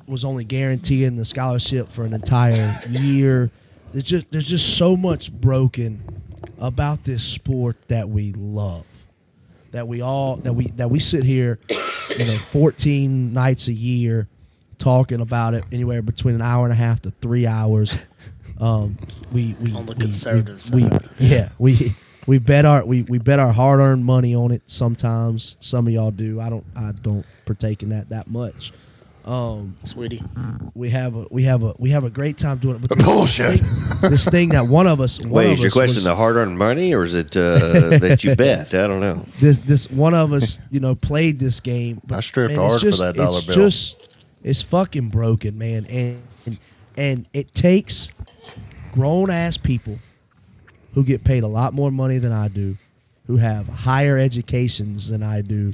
was 0.08 0.24
only 0.24 0.46
guaranteeing 0.46 1.17
the 1.17 1.26
scholarship 1.26 1.89
for 1.89 2.06
an 2.06 2.13
entire 2.13 2.80
year 2.89 3.52
there's 3.91 4.06
just 4.06 4.32
there's 4.32 4.48
just 4.48 4.78
so 4.78 4.96
much 4.96 5.34
broken 5.34 6.02
about 6.60 7.04
this 7.04 7.23
sport 7.23 7.76
that 7.88 8.10
we 8.10 8.34
love 8.34 8.86
that 9.71 9.88
we 9.88 10.02
all 10.02 10.38
that 10.38 10.54
we 10.54 10.67
that 10.67 10.89
we 10.89 11.00
sit 11.00 11.23
here 11.23 11.60
you 11.69 12.26
know 12.26 12.38
14 12.38 13.34
nights 13.34 13.67
a 13.67 13.73
year 13.73 14.28
talking 14.80 15.19
about 15.21 15.54
it 15.54 15.63
anywhere 15.71 16.02
between 16.02 16.36
an 16.36 16.41
hour 16.41 16.63
and 16.65 16.71
a 16.71 16.76
half 16.76 17.02
to 17.02 17.12
three 17.12 17.45
hours. 17.47 18.06
Um, 18.60 18.97
we 19.32 19.56
we 19.62 19.73
On 19.76 19.86
the 19.86 19.93
we- 19.93 20.00
conservative 20.00 20.56
we, 20.73 20.82
side. 20.82 21.08
we- 21.19 21.26
yeah 21.28 21.50
we 21.60 21.95
we 22.26 22.39
bet 22.39 22.65
our 22.65 22.84
we, 22.86 23.04
we 23.04 23.19
bet 23.19 23.39
our 23.39 23.52
hard 23.52 23.80
earned 23.80 24.04
money 24.06 24.34
on 24.36 24.52
it 24.52 24.62
sometimes. 24.67 25.56
Some 25.60 25.86
of 25.88 25.93
y'all 25.93 26.12
do. 26.12 26.39
I 26.41 26.50
don't 26.50 26.65
I 26.76 26.91
don't 26.93 27.26
partake 27.45 27.84
in 27.84 27.89
that 27.89 28.10
that 28.10 28.28
much 28.28 28.71
um, 29.28 29.76
Sweetie. 29.84 30.24
we 30.74 30.90
have 30.92 31.16
a 31.16 31.28
we 31.30 31.44
have 31.44 31.62
a 31.63 31.76
we 31.78 31.90
have 31.90 32.06
a 32.06 32.10
great 32.10 32.38
time 32.38 32.58
doing 32.60 32.76
it 32.78 32.82
but 32.88 32.98
this 32.98 33.06
Bullshit. 33.06 33.60
thing, 33.60 34.10
this 34.12 34.26
thing 34.28 34.50
that 34.50 34.70
one 34.70 34.88
of 34.88 35.02
us 35.02 35.20
one 35.20 35.32
Wait, 35.32 35.46
of 35.48 35.52
is 35.54 35.60
your 35.60 35.68
us 35.68 35.74
question 35.74 35.96
was- 35.96 36.04
the 36.06 36.16
hard-earned 36.16 36.58
money, 36.58 36.94
or 36.94 37.04
is 37.04 37.13
it 37.13 37.36
uh, 37.36 37.98
that 38.00 38.24
you 38.24 38.36
bet? 38.36 38.74
I 38.74 38.88
don't 38.88 39.02
know. 39.02 39.16
this 39.40 39.60
this 39.60 39.92
one 39.92 40.13
of 40.13 40.32
us 40.32 40.62
you 40.72 40.80
know 40.80 40.96
played 40.96 41.40
this 41.40 41.60
game. 41.60 42.02
I 42.10 42.22
stripped 42.22 42.52
it's 42.54 42.60
hard 42.60 42.82
for 42.82 42.88
that 43.04 43.16
dollar 43.16 43.38
it's 43.40 43.48
bill. 43.48 43.56
Just 43.56 44.26
it's 44.44 44.62
fucking 44.62 45.10
broken, 45.10 45.58
man, 45.58 45.86
and 45.88 46.22
and, 46.46 46.58
and 46.96 47.28
it 47.34 47.54
takes 47.54 48.10
grown 48.94 49.30
ass 49.30 49.58
people 49.58 50.00
who 50.94 51.04
get 51.04 51.24
paid 51.24 51.44
a 51.44 51.48
lot 51.48 51.74
more 51.74 51.92
money 51.92 52.18
than 52.18 52.32
I 52.32 52.48
do, 52.48 52.78
who 53.28 53.38
have 53.38 53.68
higher 53.68 54.18
educations 54.18 55.10
than 55.10 55.22
I 55.22 55.42
do, 55.42 55.74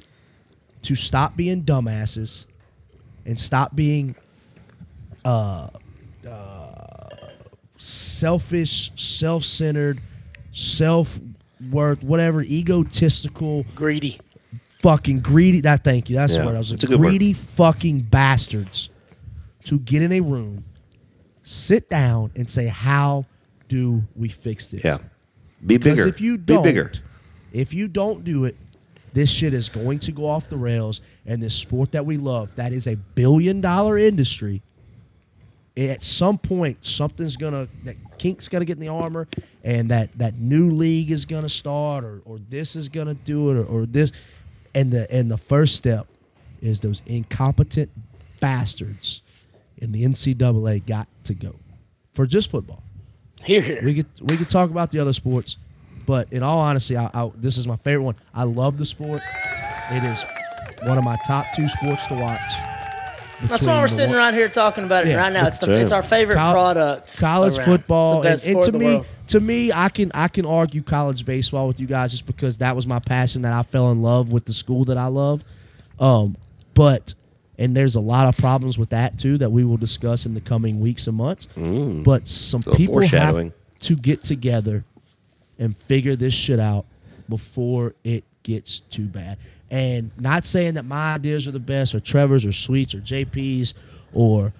to 0.82 0.96
stop 0.96 1.38
being 1.38 1.64
dumbasses 1.64 2.46
and 3.26 3.40
stop 3.40 3.76
being 3.76 4.16
uh, 5.26 5.68
uh, 6.28 7.10
selfish, 7.78 8.92
self-centered, 8.96 10.00
self-worth, 10.52 12.04
whatever, 12.04 12.42
egotistical, 12.42 13.66
Greedy. 13.76 14.20
fucking 14.80 15.20
greedy. 15.22 15.62
That 15.62 15.84
thank 15.84 16.10
you. 16.10 16.16
That's 16.16 16.34
Yeah, 16.34 16.40
the 16.42 16.46
word 16.48 16.56
I 16.56 16.60
was. 16.60 16.72
it's 16.72 16.84
a 16.84 16.88
good 16.88 17.00
word. 17.00 17.10
greedy 17.10 17.34
fucking 17.34 18.02
bastards 18.02 18.90
to 19.66 19.80
get 19.80 20.02
in 20.02 20.12
a 20.12 20.20
room, 20.20 20.66
sit 21.44 21.90
down, 21.90 22.32
and 22.36 22.50
say, 22.50 22.68
"How 22.68 23.26
do 23.70 24.04
we 24.16 24.30
fix 24.30 24.68
this?" 24.68 24.84
Yeah. 24.84 24.98
Be 25.66 25.78
Because 25.78 25.98
bigger. 26.00 26.10
if 26.10 26.20
you 26.20 26.36
don't, 26.38 26.64
bigger. 26.64 26.92
if 27.54 27.74
you 27.74 27.88
don't 27.88 28.26
do 28.26 28.44
it, 28.46 28.56
this 29.14 29.30
shit 29.30 29.54
is 29.54 29.70
going 29.70 30.00
to 30.00 30.12
go 30.12 30.28
off 30.28 30.50
the 30.50 30.58
rails. 30.58 31.02
And 31.26 31.42
this 31.42 31.54
sport 31.54 31.92
that 31.92 32.06
we 32.06 32.18
love, 32.18 32.56
that 32.56 32.74
is 32.74 32.88
a 32.88 32.96
billion 32.96 33.62
dollar 33.62 33.98
industry. 33.98 34.62
At 35.76 36.04
some 36.04 36.38
point, 36.38 36.86
something's 36.86 37.36
gonna 37.36 37.68
that 37.84 37.96
kink's 38.20 38.48
gonna 38.48 38.66
get 38.66 38.74
in 38.74 38.80
the 38.80 38.90
armor, 38.90 39.28
and 39.64 39.90
that 39.90 40.12
that 40.20 40.36
new 40.36 40.70
league 40.70 41.10
is 41.10 41.26
gonna 41.26 41.50
start, 41.50 42.04
or 42.04 42.22
or 42.26 42.38
this 42.50 42.76
is 42.76 42.90
gonna 42.90 43.16
do 43.16 43.50
it, 43.50 43.58
or, 43.58 43.66
or 43.66 43.86
this, 43.88 44.12
and 44.76 44.92
the 44.92 45.12
and 45.12 45.32
the 45.32 45.38
first 45.38 45.76
step 45.76 46.06
is 46.62 46.80
those 46.82 47.02
incompetent 47.08 47.90
bastards 48.40 49.48
in 49.78 49.92
the 49.92 50.04
NCAA 50.04 50.86
got 50.86 51.08
to 51.24 51.34
go 51.34 51.56
for 52.14 52.26
just 52.26 52.52
football. 52.52 52.84
Here, 53.44 53.62
here. 53.62 53.82
We 53.84 53.96
could 53.96 54.06
we 54.22 54.38
could 54.38 54.50
talk 54.50 54.70
about 54.70 54.92
the 54.92 55.00
other 55.00 55.14
sports, 55.14 55.58
but 56.06 56.32
in 56.34 56.44
all 56.44 56.60
honesty, 56.60 56.98
I, 56.98 57.10
I, 57.14 57.32
this 57.36 57.58
is 57.58 57.68
my 57.68 57.76
favorite 57.78 58.04
one. 58.06 58.16
I 58.34 58.44
love 58.44 58.78
the 58.78 58.86
sport. 58.86 59.22
It 59.92 60.04
is 60.04 60.24
one 60.84 60.98
of 60.98 61.04
my 61.04 61.18
top 61.26 61.46
two 61.56 61.68
sports 61.68 62.06
to 62.08 62.16
watch. 62.16 62.40
That's 63.44 63.66
why 63.68 63.80
we're 63.82 63.88
sitting 63.88 64.16
right 64.16 64.34
here 64.34 64.48
talking 64.48 64.86
about 64.86 65.06
it 65.06 65.10
Yeah. 65.10 65.18
right 65.18 65.34
now. 65.34 65.48
It's 65.48 65.60
the 65.60 65.66
That's 65.66 65.82
it's 65.84 65.92
our 65.92 66.02
favorite 66.04 66.36
Col- 66.38 66.54
product. 66.54 67.18
college 67.18 67.58
around. 67.58 67.66
football, 67.66 68.24
It's 68.24 68.24
the 68.24 68.30
best 68.30 68.46
and, 68.48 68.56
and 68.56 68.64
sport 68.64 68.66
to 68.66 68.70
in 68.70 68.74
the 68.74 68.80
me, 68.80 68.96
world. 68.96 69.06
to 69.28 69.40
me, 69.42 69.72
I 69.74 69.90
can 69.90 70.12
I 70.14 70.28
can 70.30 70.46
argue 70.46 70.82
college 70.82 71.26
baseball 71.26 71.68
with 71.68 71.80
you 71.80 71.86
guys 71.88 72.12
just 72.12 72.26
because 72.26 72.60
that 72.60 72.74
was 72.76 72.88
my 72.88 73.00
passion 73.00 73.42
that 73.42 73.52
I 73.52 73.64
fell 73.64 73.92
in 73.92 74.02
love 74.02 74.32
with 74.32 74.46
the 74.46 74.54
school 74.54 74.86
that 74.86 74.98
I 74.98 75.08
love. 75.08 75.44
Um, 76.00 76.36
but 76.74 77.16
and 77.58 77.76
there's 77.76 77.96
a 77.96 78.00
lot 78.00 78.28
of 78.28 78.38
problems 78.38 78.78
with 78.78 78.92
that 78.92 79.20
too 79.20 79.38
that 79.40 79.52
we 79.52 79.66
will 79.66 79.78
discuss 79.78 80.26
in 80.26 80.34
the 80.36 80.42
coming 80.42 80.80
weeks 80.80 81.08
and 81.08 81.18
months. 81.18 81.48
But 81.58 82.28
some 82.30 82.64
people 82.64 83.02
have 83.02 83.52
to 83.82 83.96
get 83.98 84.24
together 84.24 84.86
and 85.64 85.76
figure 85.76 86.16
this 86.16 86.34
shit 86.34 86.60
out 86.60 86.86
before 87.30 87.96
it 88.04 88.24
gets 88.44 88.82
too 88.82 89.06
bad. 89.06 89.38
And 89.72 90.12
not 90.20 90.46
saying 90.46 90.76
that 90.76 90.86
my 90.86 91.16
ideas 91.16 91.48
are 91.48 91.52
the 91.52 91.60
best, 91.60 91.96
or 91.96 92.00
Trevor's, 92.00 92.46
or 92.46 92.52
Sweets, 92.52 92.94
or 92.94 93.00
JP's, 93.00 93.74
or 94.14 94.54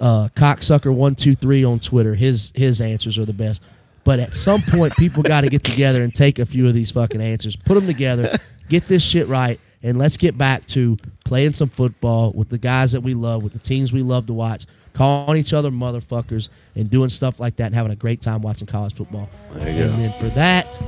uh, 0.00 0.28
cocksucker 0.34 0.92
one 0.92 1.14
two 1.14 1.34
three 1.34 1.64
on 1.64 1.78
Twitter. 1.78 2.14
His 2.14 2.52
his 2.54 2.80
answers 2.80 3.16
are 3.16 3.24
the 3.24 3.32
best. 3.32 3.62
But 4.04 4.18
at 4.18 4.34
some 4.34 4.60
point, 4.62 4.96
people 4.96 5.22
got 5.22 5.42
to 5.42 5.48
get 5.48 5.62
together 5.62 6.02
and 6.02 6.12
take 6.12 6.40
a 6.40 6.46
few 6.46 6.66
of 6.66 6.74
these 6.74 6.90
fucking 6.90 7.20
answers, 7.20 7.54
put 7.54 7.74
them 7.74 7.86
together, 7.86 8.36
get 8.68 8.88
this 8.88 9.02
shit 9.02 9.28
right, 9.28 9.60
and 9.82 9.96
let's 9.96 10.16
get 10.16 10.36
back 10.36 10.66
to 10.68 10.96
playing 11.24 11.52
some 11.52 11.68
football 11.68 12.32
with 12.32 12.48
the 12.48 12.58
guys 12.58 12.92
that 12.92 13.02
we 13.02 13.14
love, 13.14 13.44
with 13.44 13.52
the 13.52 13.60
teams 13.60 13.92
we 13.92 14.02
love 14.02 14.26
to 14.26 14.32
watch, 14.32 14.66
calling 14.94 15.38
each 15.38 15.52
other 15.52 15.70
motherfuckers, 15.70 16.48
and 16.74 16.90
doing 16.90 17.08
stuff 17.08 17.40
like 17.40 17.56
that, 17.56 17.66
and 17.66 17.74
having 17.74 17.92
a 17.92 17.96
great 17.96 18.20
time 18.20 18.42
watching 18.42 18.66
college 18.66 18.94
football. 18.94 19.28
There 19.52 19.72
you 19.72 19.82
and 19.84 19.90
go. 19.92 19.96
then 19.96 20.12
for 20.12 20.28
that, 20.34 20.78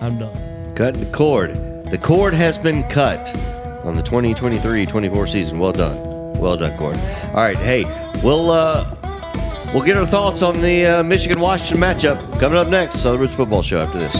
I'm 0.00 0.18
done. 0.18 0.74
Cutting 0.74 1.04
the 1.04 1.10
cord. 1.10 1.54
The 1.90 1.98
cord 1.98 2.34
has 2.34 2.58
been 2.58 2.82
cut 2.88 3.34
on 3.84 3.94
the 3.96 4.02
2023-24 4.02 5.28
season. 5.28 5.58
Well 5.58 5.72
done. 5.72 6.38
Well 6.38 6.56
done, 6.56 6.76
cord. 6.76 6.96
All 7.28 7.34
right, 7.34 7.56
hey, 7.56 7.84
we'll 8.22 8.50
uh, 8.50 8.84
we'll 9.72 9.84
get 9.84 9.96
our 9.96 10.06
thoughts 10.06 10.42
on 10.42 10.60
the 10.60 10.86
uh, 10.86 11.02
Michigan 11.02 11.40
Washington 11.40 11.78
matchup 11.82 12.40
coming 12.40 12.58
up 12.58 12.68
next. 12.68 12.96
Southern 12.96 13.20
Roots 13.20 13.34
Football 13.34 13.62
Show 13.62 13.80
after 13.80 13.98
this. 13.98 14.16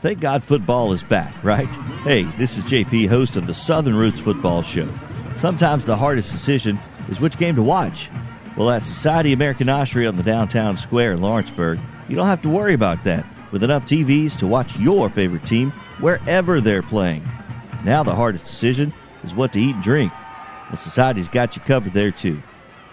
Thank 0.00 0.20
God 0.20 0.44
football 0.44 0.92
is 0.92 1.02
back, 1.02 1.42
right? 1.42 1.74
Hey, 2.04 2.24
this 2.36 2.58
is 2.58 2.64
JP, 2.64 3.08
host 3.08 3.36
of 3.36 3.46
the 3.46 3.54
Southern 3.54 3.96
Roots 3.96 4.20
Football 4.20 4.60
Show. 4.60 4.86
Sometimes 5.36 5.86
the 5.86 5.96
hardest 5.96 6.30
decision 6.30 6.78
is 7.08 7.18
which 7.18 7.38
game 7.38 7.56
to 7.56 7.62
watch. 7.62 8.10
Well, 8.58 8.70
at 8.70 8.82
Society 8.82 9.32
American 9.32 9.68
Noshery 9.68 10.06
on 10.06 10.16
the 10.16 10.22
downtown 10.22 10.76
square 10.76 11.12
in 11.12 11.22
Lawrenceburg, 11.22 11.78
you 12.08 12.16
don't 12.16 12.26
have 12.26 12.42
to 12.42 12.48
worry 12.50 12.74
about 12.74 13.04
that 13.04 13.24
with 13.52 13.62
enough 13.62 13.86
TVs 13.86 14.36
to 14.36 14.46
watch 14.46 14.76
your 14.76 15.08
favorite 15.08 15.46
team 15.46 15.70
wherever 16.00 16.60
they're 16.60 16.82
playing. 16.82 17.26
Now, 17.82 18.02
the 18.02 18.14
hardest 18.14 18.44
decision 18.44 18.92
is 19.24 19.34
what 19.34 19.54
to 19.54 19.60
eat 19.60 19.76
and 19.76 19.82
drink. 19.82 20.12
The 20.70 20.76
Society's 20.76 21.28
got 21.28 21.56
you 21.56 21.62
covered 21.62 21.94
there, 21.94 22.10
too. 22.10 22.42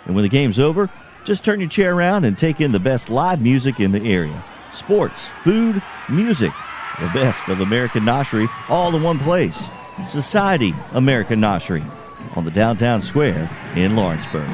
And 0.06 0.16
when 0.16 0.24
the 0.24 0.30
game's 0.30 0.60
over, 0.60 0.90
just 1.26 1.44
turn 1.44 1.60
your 1.60 1.70
chair 1.70 1.94
around 1.94 2.24
and 2.24 2.38
take 2.38 2.62
in 2.62 2.72
the 2.72 2.80
best 2.80 3.10
live 3.10 3.42
music 3.42 3.82
in 3.82 3.92
the 3.92 4.02
area 4.10 4.42
sports, 4.74 5.28
food, 5.44 5.82
music, 6.10 6.52
the 7.00 7.08
best 7.14 7.50
of 7.50 7.60
American 7.60 8.04
Noshery 8.04 8.48
all 8.70 8.96
in 8.96 9.04
one 9.04 9.20
place. 9.20 9.70
Society 10.06 10.74
American 10.92 11.40
Noshery 11.40 11.84
on 12.36 12.46
the 12.46 12.52
downtown 12.52 13.02
square 13.02 13.50
in 13.76 13.96
Lawrenceburg. 13.96 14.50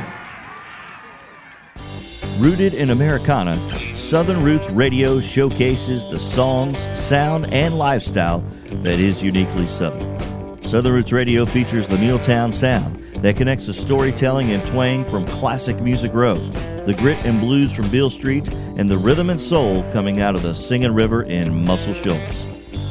Rooted 2.37 2.73
in 2.73 2.89
Americana, 2.89 3.95
Southern 3.95 4.43
Roots 4.43 4.69
Radio 4.69 5.19
showcases 5.19 6.03
the 6.05 6.19
songs, 6.19 6.77
sound, 6.97 7.53
and 7.53 7.77
lifestyle 7.77 8.39
that 8.83 8.99
is 8.99 9.21
uniquely 9.21 9.67
Southern. 9.67 10.63
Southern 10.63 10.93
Roots 10.93 11.11
Radio 11.11 11.45
features 11.45 11.87
the 11.87 11.97
Milltown 11.97 12.53
sound 12.53 12.98
that 13.21 13.35
connects 13.35 13.65
the 13.65 13.73
storytelling 13.73 14.51
and 14.51 14.65
twang 14.67 15.03
from 15.05 15.25
classic 15.27 15.79
Music 15.81 16.13
Row, 16.13 16.37
the 16.85 16.95
grit 16.97 17.17
and 17.25 17.41
blues 17.41 17.71
from 17.71 17.89
Beale 17.89 18.09
Street, 18.09 18.47
and 18.49 18.89
the 18.89 18.97
rhythm 18.97 19.29
and 19.29 19.39
soul 19.39 19.83
coming 19.91 20.21
out 20.21 20.35
of 20.35 20.43
the 20.43 20.53
Singing 20.53 20.93
River 20.93 21.23
in 21.23 21.65
Muscle 21.65 21.93
Shoals. 21.93 22.45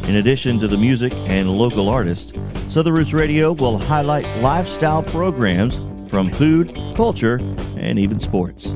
In 0.08 0.16
addition 0.16 0.58
to 0.60 0.68
the 0.68 0.78
music 0.78 1.12
and 1.12 1.58
local 1.58 1.88
artists, 1.88 2.32
Southern 2.68 2.94
Roots 2.94 3.12
Radio 3.12 3.52
will 3.52 3.78
highlight 3.78 4.42
lifestyle 4.42 5.02
programs 5.02 5.80
from 6.10 6.30
food, 6.30 6.74
culture, 6.96 7.36
and 7.76 7.98
even 7.98 8.20
sports. 8.20 8.68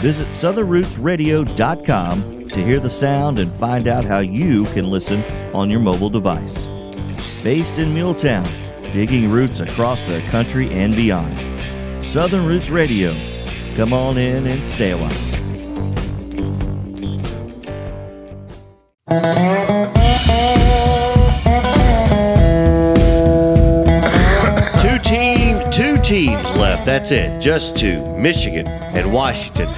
Visit 0.00 0.28
southernrootsradio.com 0.28 2.48
to 2.50 2.64
hear 2.64 2.80
the 2.80 2.90
sound 2.90 3.38
and 3.38 3.56
find 3.56 3.88
out 3.88 4.04
how 4.04 4.18
you 4.18 4.66
can 4.66 4.90
listen 4.90 5.22
on 5.54 5.70
your 5.70 5.80
mobile 5.80 6.10
device. 6.10 6.68
Based 7.42 7.78
in 7.78 7.94
Milltown, 7.94 8.46
digging 8.96 9.30
roots 9.30 9.60
across 9.60 10.00
the 10.04 10.22
country 10.30 10.70
and 10.70 10.96
beyond. 10.96 11.36
Southern 12.02 12.46
Roots 12.46 12.70
Radio. 12.70 13.14
Come 13.74 13.92
on 13.92 14.16
in 14.16 14.46
and 14.46 14.66
stay 14.66 14.92
a 14.92 14.96
while. 14.96 15.10
Two 24.80 24.98
team, 25.00 25.70
two 25.70 25.98
teams 26.02 26.56
left. 26.56 26.86
That's 26.86 27.10
it. 27.10 27.38
Just 27.38 27.76
two. 27.76 28.00
Michigan 28.16 28.66
and 28.66 29.12
Washington. 29.12 29.68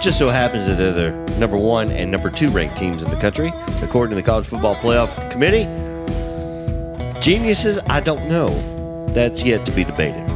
Just 0.00 0.18
so 0.18 0.30
happens 0.30 0.66
that 0.68 0.78
they're 0.78 1.12
the 1.12 1.38
number 1.38 1.58
one 1.58 1.90
and 1.90 2.10
number 2.10 2.30
two 2.30 2.48
ranked 2.48 2.78
teams 2.78 3.02
in 3.02 3.10
the 3.10 3.20
country, 3.20 3.52
according 3.82 4.08
to 4.08 4.16
the 4.16 4.22
College 4.22 4.46
Football 4.46 4.74
Playoff 4.76 5.30
Committee. 5.30 5.68
Geniuses, 7.20 7.78
I 7.88 8.00
don't 8.00 8.28
know. 8.28 8.48
That's 9.12 9.44
yet 9.44 9.66
to 9.66 9.72
be 9.72 9.84
debated. 9.84 10.28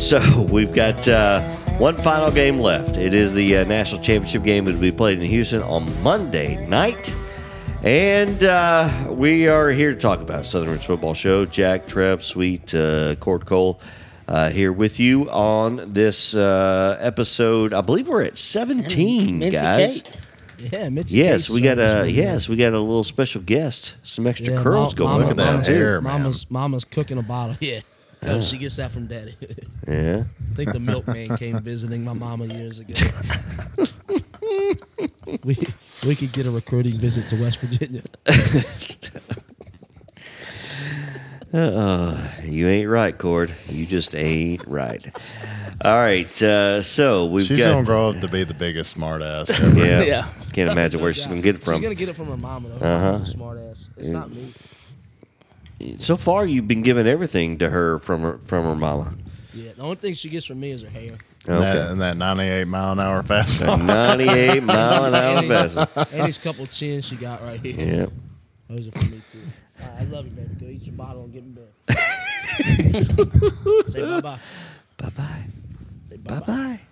So 0.00 0.42
we've 0.50 0.72
got 0.72 1.06
uh, 1.06 1.42
one 1.78 1.96
final 1.96 2.30
game 2.30 2.58
left. 2.58 2.96
It 2.96 3.14
is 3.14 3.34
the 3.34 3.58
uh, 3.58 3.64
national 3.64 4.02
championship 4.02 4.42
game 4.42 4.64
that 4.64 4.74
will 4.74 4.80
be 4.80 4.92
played 4.92 5.18
in 5.18 5.24
Houston 5.24 5.62
on 5.62 6.02
Monday 6.02 6.66
night. 6.66 7.14
And 7.82 8.42
uh, 8.42 9.06
we 9.08 9.46
are 9.46 9.70
here 9.70 9.94
to 9.94 10.00
talk 10.00 10.20
about 10.20 10.44
Southern 10.44 10.70
Roots 10.70 10.86
Football 10.86 11.14
Show. 11.14 11.46
Jack, 11.46 11.86
Trev, 11.86 12.24
Sweet, 12.24 12.74
uh, 12.74 13.14
Cord 13.16 13.46
Cole 13.46 13.80
uh, 14.26 14.50
here 14.50 14.72
with 14.72 14.98
you 14.98 15.30
on 15.30 15.92
this 15.92 16.34
uh, 16.34 16.98
episode. 17.00 17.72
I 17.72 17.80
believe 17.80 18.08
we're 18.08 18.22
at 18.22 18.36
17, 18.36 19.40
Mincy 19.40 19.52
guys. 19.52 20.02
Kate. 20.58 20.72
Yeah, 20.72 20.88
Mitzi 20.90 21.16
Yes, 21.16 21.32
Cates 21.44 21.50
we 21.50 21.60
got 21.62 21.78
a 21.78 22.02
really 22.02 22.12
yes, 22.12 22.48
we 22.48 22.56
got 22.56 22.72
a 22.72 22.78
little 22.80 23.04
special 23.04 23.40
guest. 23.42 23.94
Some 24.02 24.26
extra 24.26 24.54
Yeah, 24.54 24.62
curls 24.62 24.94
Ma- 24.94 24.98
going 24.98 25.10
Mama- 25.12 25.22
Look 25.22 25.30
at 25.32 25.36
that 25.38 25.50
Mama's- 25.52 25.66
hair, 25.66 26.00
man. 26.00 26.20
Mama's 26.22 26.46
Mama's 26.50 26.84
cooking 26.84 27.18
a 27.18 27.22
bottle. 27.22 27.56
Yeah. 27.60 27.80
No, 28.20 28.38
oh, 28.38 28.40
she 28.42 28.58
gets 28.58 28.74
that 28.76 28.90
from 28.90 29.06
Daddy. 29.06 29.36
Yeah. 29.86 30.24
I 30.50 30.54
think 30.54 30.72
the 30.72 30.80
milkman 30.80 31.26
came 31.36 31.56
visiting 31.60 32.04
my 32.04 32.12
mama 32.14 32.46
years 32.46 32.80
ago. 32.80 32.92
we 35.44 35.56
we 36.06 36.14
could 36.16 36.32
get 36.32 36.44
a 36.46 36.50
recruiting 36.50 36.98
visit 36.98 37.28
to 37.28 37.40
West 37.40 37.58
Virginia. 37.60 38.02
Uh, 41.52 42.28
you 42.44 42.68
ain't 42.68 42.88
right, 42.88 43.16
Cord. 43.16 43.50
You 43.68 43.86
just 43.86 44.14
ain't 44.14 44.66
right. 44.66 45.04
All 45.84 45.92
right, 45.96 46.42
uh, 46.42 46.82
so 46.82 47.26
we've 47.26 47.46
She's 47.46 47.60
got. 47.60 47.72
gonna 47.72 47.86
grow 47.86 48.10
up 48.10 48.20
to 48.20 48.28
be 48.28 48.42
the 48.44 48.52
biggest 48.54 48.96
smartass 48.98 49.50
ever. 49.64 49.78
Yeah, 49.78 50.02
Yeah. 50.02 50.28
Can't 50.52 50.70
imagine 50.72 51.00
where 51.00 51.12
she's 51.14 51.26
gonna 51.26 51.40
get 51.40 51.54
it 51.54 51.62
from. 51.62 51.74
She's 51.74 51.82
gonna 51.82 51.94
get 51.94 52.08
it 52.08 52.16
from 52.16 52.26
her 52.26 52.36
mama 52.36 52.68
though. 52.70 52.86
Uh-huh. 52.86 53.24
Smart 53.24 53.58
ass. 53.58 53.88
It's 53.96 54.08
not 54.08 54.30
me. 54.30 54.52
So 55.98 56.16
far, 56.16 56.44
you've 56.44 56.66
been 56.66 56.82
giving 56.82 57.06
everything 57.06 57.58
to 57.58 57.70
her 57.70 58.00
from 58.00 58.22
her 58.22 58.38
from 58.38 58.64
her 58.64 58.74
mama. 58.74 59.14
Yeah. 59.54 59.72
The 59.76 59.82
only 59.82 59.96
thing 59.96 60.14
she 60.14 60.28
gets 60.28 60.46
from 60.46 60.58
me 60.58 60.72
is 60.72 60.82
her 60.82 60.88
hair. 60.90 61.16
And, 61.46 61.62
that, 61.62 61.90
and 61.92 62.00
that 62.02 62.16
98 62.16 62.66
mile 62.66 62.92
an 62.92 63.00
hour 63.00 63.22
fastball. 63.22 63.86
98 63.86 64.62
mile 64.64 65.04
an 65.04 65.14
hour 65.14 65.22
And 65.36 65.38
these- 65.42 65.48
vessel. 65.74 65.86
And 66.12 66.26
these 66.26 66.38
couple 66.38 66.66
chins 66.66 67.04
she 67.06 67.14
got 67.16 67.40
right 67.42 67.60
here. 67.60 67.76
Yeah. 67.78 68.06
Those 68.68 68.88
are 68.88 68.90
for 68.90 69.04
me 69.04 69.22
too. 69.32 69.38
I 69.98 70.04
love 70.04 70.26
you, 70.26 70.32
baby. 70.32 70.54
Go 70.60 70.66
eat 70.66 70.82
your 70.84 70.94
bottle 70.94 71.24
and 71.24 71.32
get 71.32 71.42
in 71.42 71.52
bed. 71.52 71.72
Say 73.92 74.00
bye 74.00 74.20
bye. 74.20 74.38
Bye 74.96 75.10
bye. 75.16 75.44
Say 76.08 76.16
Bye 76.16 76.40
bye. 76.40 76.80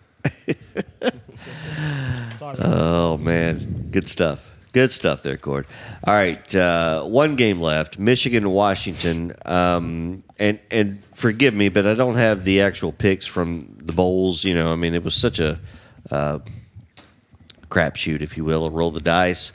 Oh 2.60 3.16
man, 3.18 3.88
good 3.90 4.08
stuff. 4.08 4.52
Good 4.72 4.90
stuff 4.90 5.22
there, 5.22 5.36
Cord. 5.36 5.66
All 6.04 6.14
right, 6.14 6.54
uh, 6.54 7.02
one 7.04 7.34
game 7.34 7.60
left. 7.60 7.98
Michigan, 7.98 8.44
and 8.44 8.52
Washington, 8.52 9.32
um, 9.44 10.22
and 10.38 10.60
and 10.70 11.02
forgive 11.14 11.54
me, 11.54 11.68
but 11.70 11.86
I 11.86 11.94
don't 11.94 12.16
have 12.16 12.44
the 12.44 12.60
actual 12.60 12.92
picks 12.92 13.26
from 13.26 13.60
the 13.78 13.92
bowls. 13.92 14.44
You 14.44 14.54
know, 14.54 14.72
I 14.72 14.76
mean, 14.76 14.94
it 14.94 15.02
was 15.02 15.14
such 15.14 15.40
a 15.40 15.58
uh, 16.10 16.40
crapshoot, 17.68 18.20
if 18.20 18.36
you 18.36 18.44
will, 18.44 18.66
a 18.66 18.70
roll 18.70 18.90
the 18.90 19.00
dice 19.00 19.52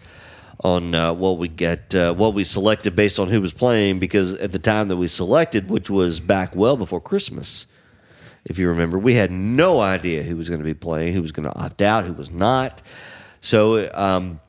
on 0.64 0.94
uh, 0.94 1.14
what 1.14 1.38
we 1.38 1.48
get, 1.48 1.94
uh, 1.96 2.14
what 2.14 2.34
we 2.34 2.44
selected 2.44 2.96
based 2.96 3.20
on 3.20 3.30
who 3.30 3.42
was 3.42 3.54
playing. 3.54 4.00
Because 4.00 4.34
at 4.34 4.52
the 4.52 4.60
time 4.60 4.88
that 4.90 4.98
we 4.98 5.08
selected, 5.08 5.70
which 5.70 5.90
was 5.90 6.20
back 6.20 6.56
well 6.56 6.78
before 6.78 7.02
Christmas, 7.02 7.68
if 8.46 8.58
you 8.58 8.68
remember, 8.70 8.98
we 8.98 9.16
had 9.16 9.32
no 9.32 9.80
idea 9.80 10.24
who 10.24 10.36
was 10.36 10.50
going 10.50 10.60
to 10.60 10.66
be 10.66 10.74
playing, 10.74 11.14
who 11.14 11.22
was 11.22 11.32
going 11.32 11.50
to 11.50 11.60
opt 11.60 11.82
out, 11.82 12.06
who 12.06 12.14
was 12.14 12.32
not. 12.32 12.82
So, 13.40 13.92
um, 13.94 14.40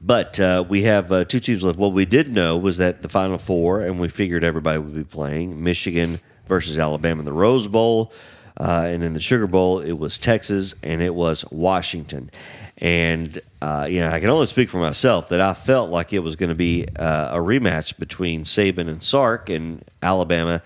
but 0.00 0.40
uh, 0.40 0.64
we 0.68 0.82
have 0.82 1.12
uh, 1.12 1.24
two 1.24 1.40
teams 1.40 1.62
left. 1.62 1.78
What 1.78 1.92
we 1.92 2.04
did 2.04 2.28
know 2.28 2.56
was 2.56 2.78
that 2.78 3.02
the 3.02 3.08
Final 3.08 3.38
Four, 3.38 3.82
and 3.82 4.00
we 4.00 4.08
figured 4.08 4.42
everybody 4.42 4.78
would 4.78 4.94
be 4.94 5.04
playing 5.04 5.62
Michigan 5.62 6.16
versus 6.46 6.78
Alabama 6.78 7.20
in 7.20 7.24
the 7.24 7.32
Rose 7.32 7.68
Bowl. 7.68 8.12
Uh, 8.58 8.84
and 8.86 9.02
in 9.02 9.14
the 9.14 9.20
Sugar 9.20 9.46
Bowl, 9.46 9.80
it 9.80 9.94
was 9.94 10.18
Texas 10.18 10.74
and 10.82 11.00
it 11.00 11.14
was 11.14 11.44
Washington. 11.50 12.30
And, 12.78 13.40
uh, 13.62 13.86
you 13.88 14.00
know, 14.00 14.08
I 14.08 14.18
can 14.18 14.28
only 14.28 14.46
speak 14.46 14.68
for 14.68 14.78
myself 14.78 15.28
that 15.28 15.40
I 15.40 15.54
felt 15.54 15.88
like 15.88 16.12
it 16.12 16.18
was 16.18 16.34
going 16.34 16.48
to 16.48 16.56
be 16.56 16.84
uh, 16.98 17.36
a 17.36 17.38
rematch 17.38 17.96
between 17.96 18.42
Saban 18.42 18.88
and 18.88 19.00
Sark 19.00 19.48
and 19.48 19.84
Alabama 20.02 20.62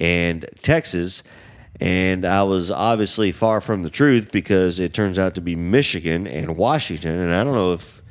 and 0.00 0.46
Texas. 0.62 1.22
And 1.78 2.24
I 2.24 2.44
was 2.44 2.70
obviously 2.70 3.32
far 3.32 3.60
from 3.60 3.82
the 3.82 3.90
truth 3.90 4.32
because 4.32 4.80
it 4.80 4.94
turns 4.94 5.18
out 5.18 5.34
to 5.34 5.42
be 5.42 5.56
Michigan 5.56 6.26
and 6.26 6.56
Washington. 6.56 7.20
And 7.20 7.34
I 7.34 7.44
don't 7.44 7.52
know 7.52 7.74
if 7.74 8.02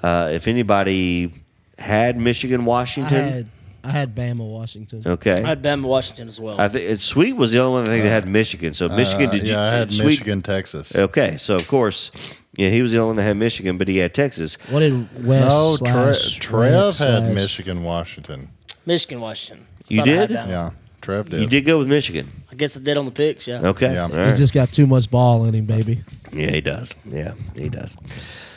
uh, 0.00 0.30
if 0.32 0.46
anybody 0.46 1.32
had 1.76 2.16
Michigan 2.16 2.60
I 2.60 2.64
Washington. 2.64 3.50
Had 3.84 3.90
I 3.94 3.98
had 3.98 4.14
Bama 4.14 4.48
Washington. 4.48 5.02
Okay. 5.04 5.42
I 5.42 5.48
had 5.48 5.62
Bama 5.62 5.82
Washington 5.84 6.28
as 6.28 6.40
well. 6.40 6.60
I 6.60 6.68
think 6.68 6.88
it's 6.88 7.04
Sweet 7.04 7.34
was 7.34 7.52
the 7.52 7.58
only 7.60 7.80
one 7.80 7.82
I 7.88 7.92
think 7.92 8.04
that 8.04 8.10
had 8.10 8.28
Michigan. 8.28 8.74
So 8.74 8.88
Michigan 8.88 9.28
Uh, 9.28 9.32
did 9.32 9.42
you? 9.48 9.52
yeah, 9.54 9.60
I 9.62 9.74
had 9.74 9.92
Sweet- 9.92 10.06
Michigan, 10.06 10.42
Texas. 10.42 10.94
Okay, 10.96 11.36
so 11.38 11.54
of 11.56 11.66
course, 11.68 12.10
yeah, 12.56 12.68
he 12.68 12.82
was 12.82 12.92
the 12.92 12.98
only 12.98 13.08
one 13.08 13.16
that 13.16 13.22
had 13.24 13.36
Michigan, 13.36 13.78
but 13.78 13.88
he 13.88 13.98
had 13.98 14.14
Texas. 14.14 14.56
What 14.70 14.80
did 14.80 15.24
West 15.24 15.48
No, 15.48 15.76
Tre- 15.78 15.86
slash 16.14 16.38
Trev 16.38 16.72
West 16.72 16.98
had 17.00 17.24
slash- 17.24 17.34
Michigan, 17.34 17.82
Washington. 17.82 18.48
Michigan, 18.86 19.20
Washington. 19.20 19.66
You 19.88 19.98
Thought 19.98 20.08
I 20.08 20.12
had 20.12 20.28
did? 20.28 20.36
Bama. 20.38 20.48
Yeah, 20.48 20.70
Trev 21.00 21.28
did. 21.30 21.40
You 21.40 21.46
did 21.46 21.62
go 21.62 21.78
with 21.78 21.88
Michigan. 21.88 22.28
I 22.50 22.54
guess 22.54 22.76
I 22.76 22.80
did 22.80 22.96
on 22.96 23.04
the 23.06 23.10
picks. 23.10 23.46
Yeah. 23.48 23.60
Okay. 23.62 23.92
Yeah. 23.94 24.02
All 24.02 24.08
He 24.10 24.16
right. 24.16 24.36
just 24.36 24.52
got 24.54 24.68
too 24.70 24.86
much 24.86 25.10
ball 25.10 25.44
in 25.46 25.54
him, 25.54 25.64
baby. 25.66 26.02
Yeah, 26.32 26.50
he 26.50 26.60
does. 26.60 26.94
Yeah, 27.10 27.34
he 27.56 27.68
does. 27.68 27.96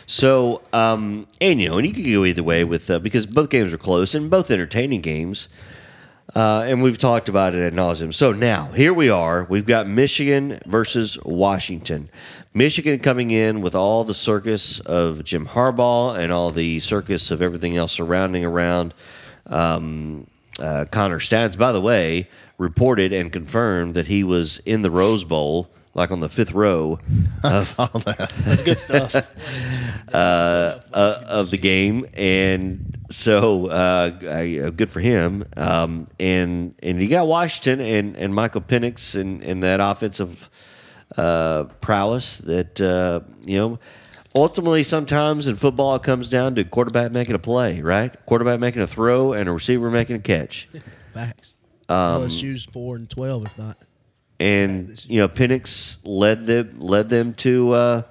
So, 0.06 0.62
um, 0.72 1.28
and 1.42 1.60
you 1.60 1.70
know, 1.70 1.78
and 1.78 1.88
you 1.88 1.94
could 1.94 2.06
go 2.06 2.26
either 2.26 2.44
way 2.44 2.64
with 2.64 2.90
uh, 2.90 3.00
because 3.00 3.26
both 3.26 3.50
games 3.50 3.74
are 3.74 3.78
close 3.78 4.14
and 4.14 4.30
both 4.30 4.52
entertaining 4.52 5.02
games. 5.02 5.50
Uh, 6.34 6.66
and 6.68 6.82
we've 6.82 6.98
talked 6.98 7.30
about 7.30 7.54
it 7.54 7.62
ad 7.62 7.74
nauseum. 7.74 8.14
So 8.14 8.32
now 8.34 8.72
here 8.72 8.94
we 8.94 9.10
are. 9.10 9.46
We've 9.46 9.66
got 9.66 9.88
Michigan 9.88 10.60
versus 10.66 11.18
Washington. 11.24 12.10
Michigan 12.54 13.00
coming 13.00 13.32
in 13.32 13.62
with 13.62 13.76
all 13.76 14.04
the 14.04 14.14
circus 14.14 14.80
of 14.82 15.24
Jim 15.24 15.46
Harbaugh 15.46 16.18
and 16.18 16.32
all 16.32 16.52
the 16.52 16.80
circus 16.80 17.32
of 17.32 17.42
everything 17.42 17.78
else 17.78 17.94
surrounding 17.94 18.44
around 18.44 18.94
um, 19.48 20.28
uh, 20.60 20.86
Connor 20.92 21.20
Stats. 21.20 21.58
By 21.58 21.72
the 21.72 21.82
way, 21.82 22.28
reported 22.58 23.14
and 23.14 23.32
confirmed 23.32 23.94
that 23.94 24.08
he 24.08 24.24
was 24.24 24.60
in 24.60 24.82
the 24.82 24.92
Rose 24.92 25.24
Bowl, 25.24 25.70
like 25.96 26.12
on 26.12 26.20
the 26.20 26.30
fifth 26.30 26.52
row. 26.52 27.00
I 27.44 27.48
of- 27.58 27.64
saw 27.64 27.86
that. 27.88 28.30
That's 28.46 28.62
good 28.62 28.78
stuff. 28.78 29.16
uh, 30.14 30.18
uh, 30.94 31.24
of 31.28 31.50
the 31.50 31.58
game, 31.58 32.06
and 32.14 32.96
so 33.10 33.68
uh, 33.68 34.12
I, 34.22 34.60
uh, 34.60 34.70
good 34.70 34.92
for 34.92 35.00
him. 35.00 35.46
Um, 35.58 36.06
and 36.20 36.76
and 36.84 37.02
you 37.02 37.10
got 37.10 37.26
Washington 37.28 37.82
and, 37.84 38.16
and 38.16 38.36
Michael 38.36 38.62
Penix 38.62 39.20
and, 39.20 39.44
and 39.44 39.64
that 39.64 39.80
offensive 39.80 40.50
uh, 41.18 41.64
prowess 41.82 42.38
that 42.40 42.80
uh, 42.82 43.22
you 43.46 43.58
know. 43.58 43.80
Ultimately, 44.38 44.84
sometimes 44.84 45.48
in 45.48 45.56
football, 45.56 45.96
it 45.96 46.04
comes 46.04 46.30
down 46.30 46.56
to 46.56 46.66
quarterback 46.66 47.14
making 47.14 47.36
a 47.36 47.40
play, 47.40 47.80
right? 47.82 48.14
Quarterback 48.26 48.60
making 48.60 48.82
a 48.82 48.88
throw 48.88 49.32
and 49.32 49.48
a 49.48 49.52
receiver 49.54 49.90
making 49.90 50.18
a 50.18 50.20
catch. 50.20 50.68
Facts. 51.14 51.56
Um, 51.88 52.24
LSU's 52.24 52.66
four 52.66 52.98
and 52.98 53.10
twelve, 53.10 53.46
if 53.46 53.58
not. 53.58 53.78
And 54.40 55.04
you 55.10 55.20
know 55.20 55.28
Penix 55.30 56.00
led 56.04 56.46
them 56.48 56.80
led 56.80 57.10
them 57.10 57.34
to 57.36 57.72
uh, 57.72 58.02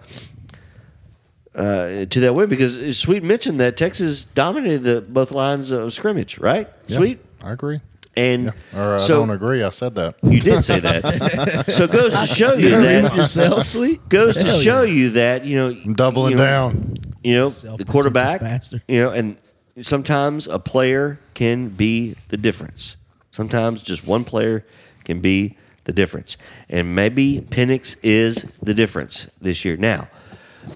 uh, 1.54 2.04
to 2.06 2.20
that 2.20 2.34
win 2.34 2.48
because 2.48 2.98
Sweet 2.98 3.22
mentioned 3.22 3.60
that 3.60 3.76
Texas 3.76 4.24
dominated 4.24 4.82
the 4.82 5.00
both 5.00 5.30
lines 5.30 5.70
of 5.70 5.92
scrimmage, 5.92 6.38
right? 6.38 6.68
Yeah, 6.86 6.96
Sweet, 6.96 7.18
I 7.42 7.52
agree. 7.52 7.80
and 8.16 8.52
Or 8.74 8.94
I 8.94 8.96
so 8.98 9.20
don't 9.20 9.30
agree. 9.30 9.62
I 9.62 9.68
said 9.68 9.94
that. 9.94 10.16
you 10.22 10.40
did 10.40 10.64
say 10.64 10.80
that. 10.80 11.66
so 11.68 11.84
it 11.84 11.92
goes 11.92 12.12
to 12.12 12.26
show 12.26 12.54
you 12.54 12.68
You 12.68 12.74
agree 12.76 12.94
with 13.02 13.02
that 13.04 13.14
yourself, 13.16 13.62
Sweet? 13.62 14.08
goes 14.08 14.34
to 14.36 14.50
show 14.50 14.82
yeah. 14.82 14.92
you 14.92 15.10
that 15.10 15.44
you 15.44 15.56
know 15.56 15.68
I'm 15.68 15.94
doubling 15.94 16.32
you 16.32 16.36
know, 16.38 16.44
down. 16.44 16.96
You 17.22 17.34
know 17.36 17.48
the 17.50 17.54
Self-pretentious 17.54 17.92
quarterback, 17.92 18.40
bastard. 18.40 18.82
you 18.88 19.00
know, 19.00 19.10
and 19.10 19.36
sometimes 19.82 20.48
a 20.48 20.58
player 20.58 21.18
can 21.34 21.68
be 21.68 22.16
the 22.28 22.36
difference. 22.36 22.96
Sometimes 23.30 23.80
just 23.82 24.06
one 24.06 24.24
player 24.24 24.64
can 25.04 25.20
be 25.20 25.56
the 25.84 25.92
difference. 25.92 26.36
And 26.68 26.94
maybe 26.94 27.40
Penix 27.40 27.96
is 28.02 28.42
the 28.60 28.74
difference 28.74 29.24
this 29.40 29.64
year. 29.64 29.76
Now, 29.76 30.08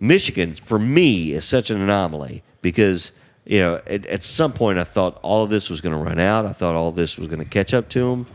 Michigan, 0.01 0.55
for 0.55 0.79
me, 0.79 1.33
is 1.33 1.45
such 1.45 1.71
an 1.71 1.81
anomaly 1.81 2.43
because, 2.63 3.13
you 3.45 3.59
know, 3.59 3.81
at, 3.87 4.07
at 4.07 4.23
some 4.23 4.53
point 4.53 4.79
I 4.79 4.85
thought 4.85 5.19
all 5.23 5.45
of 5.45 5.51
this 5.51 5.71
was 5.71 5.81
going 5.81 5.97
to 5.97 6.03
run 6.03 6.19
out. 6.19 6.47
I 6.47 6.53
thought 6.53 6.75
all 6.75 6.93
this 6.93 7.19
was 7.19 7.27
going 7.29 7.39
to 7.41 7.45
catch 7.45 7.73
up 7.75 7.89
to 7.91 8.01
them. 8.11 8.27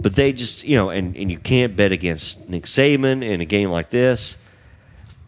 But 0.00 0.14
they 0.14 0.32
just, 0.32 0.64
you 0.64 0.76
know, 0.76 0.90
and, 0.90 1.14
and 1.16 1.30
you 1.30 1.38
can't 1.38 1.76
bet 1.76 1.92
against 1.92 2.48
Nick 2.48 2.64
Saban 2.64 3.22
in 3.22 3.40
a 3.40 3.44
game 3.44 3.70
like 3.70 3.90
this. 3.90 4.36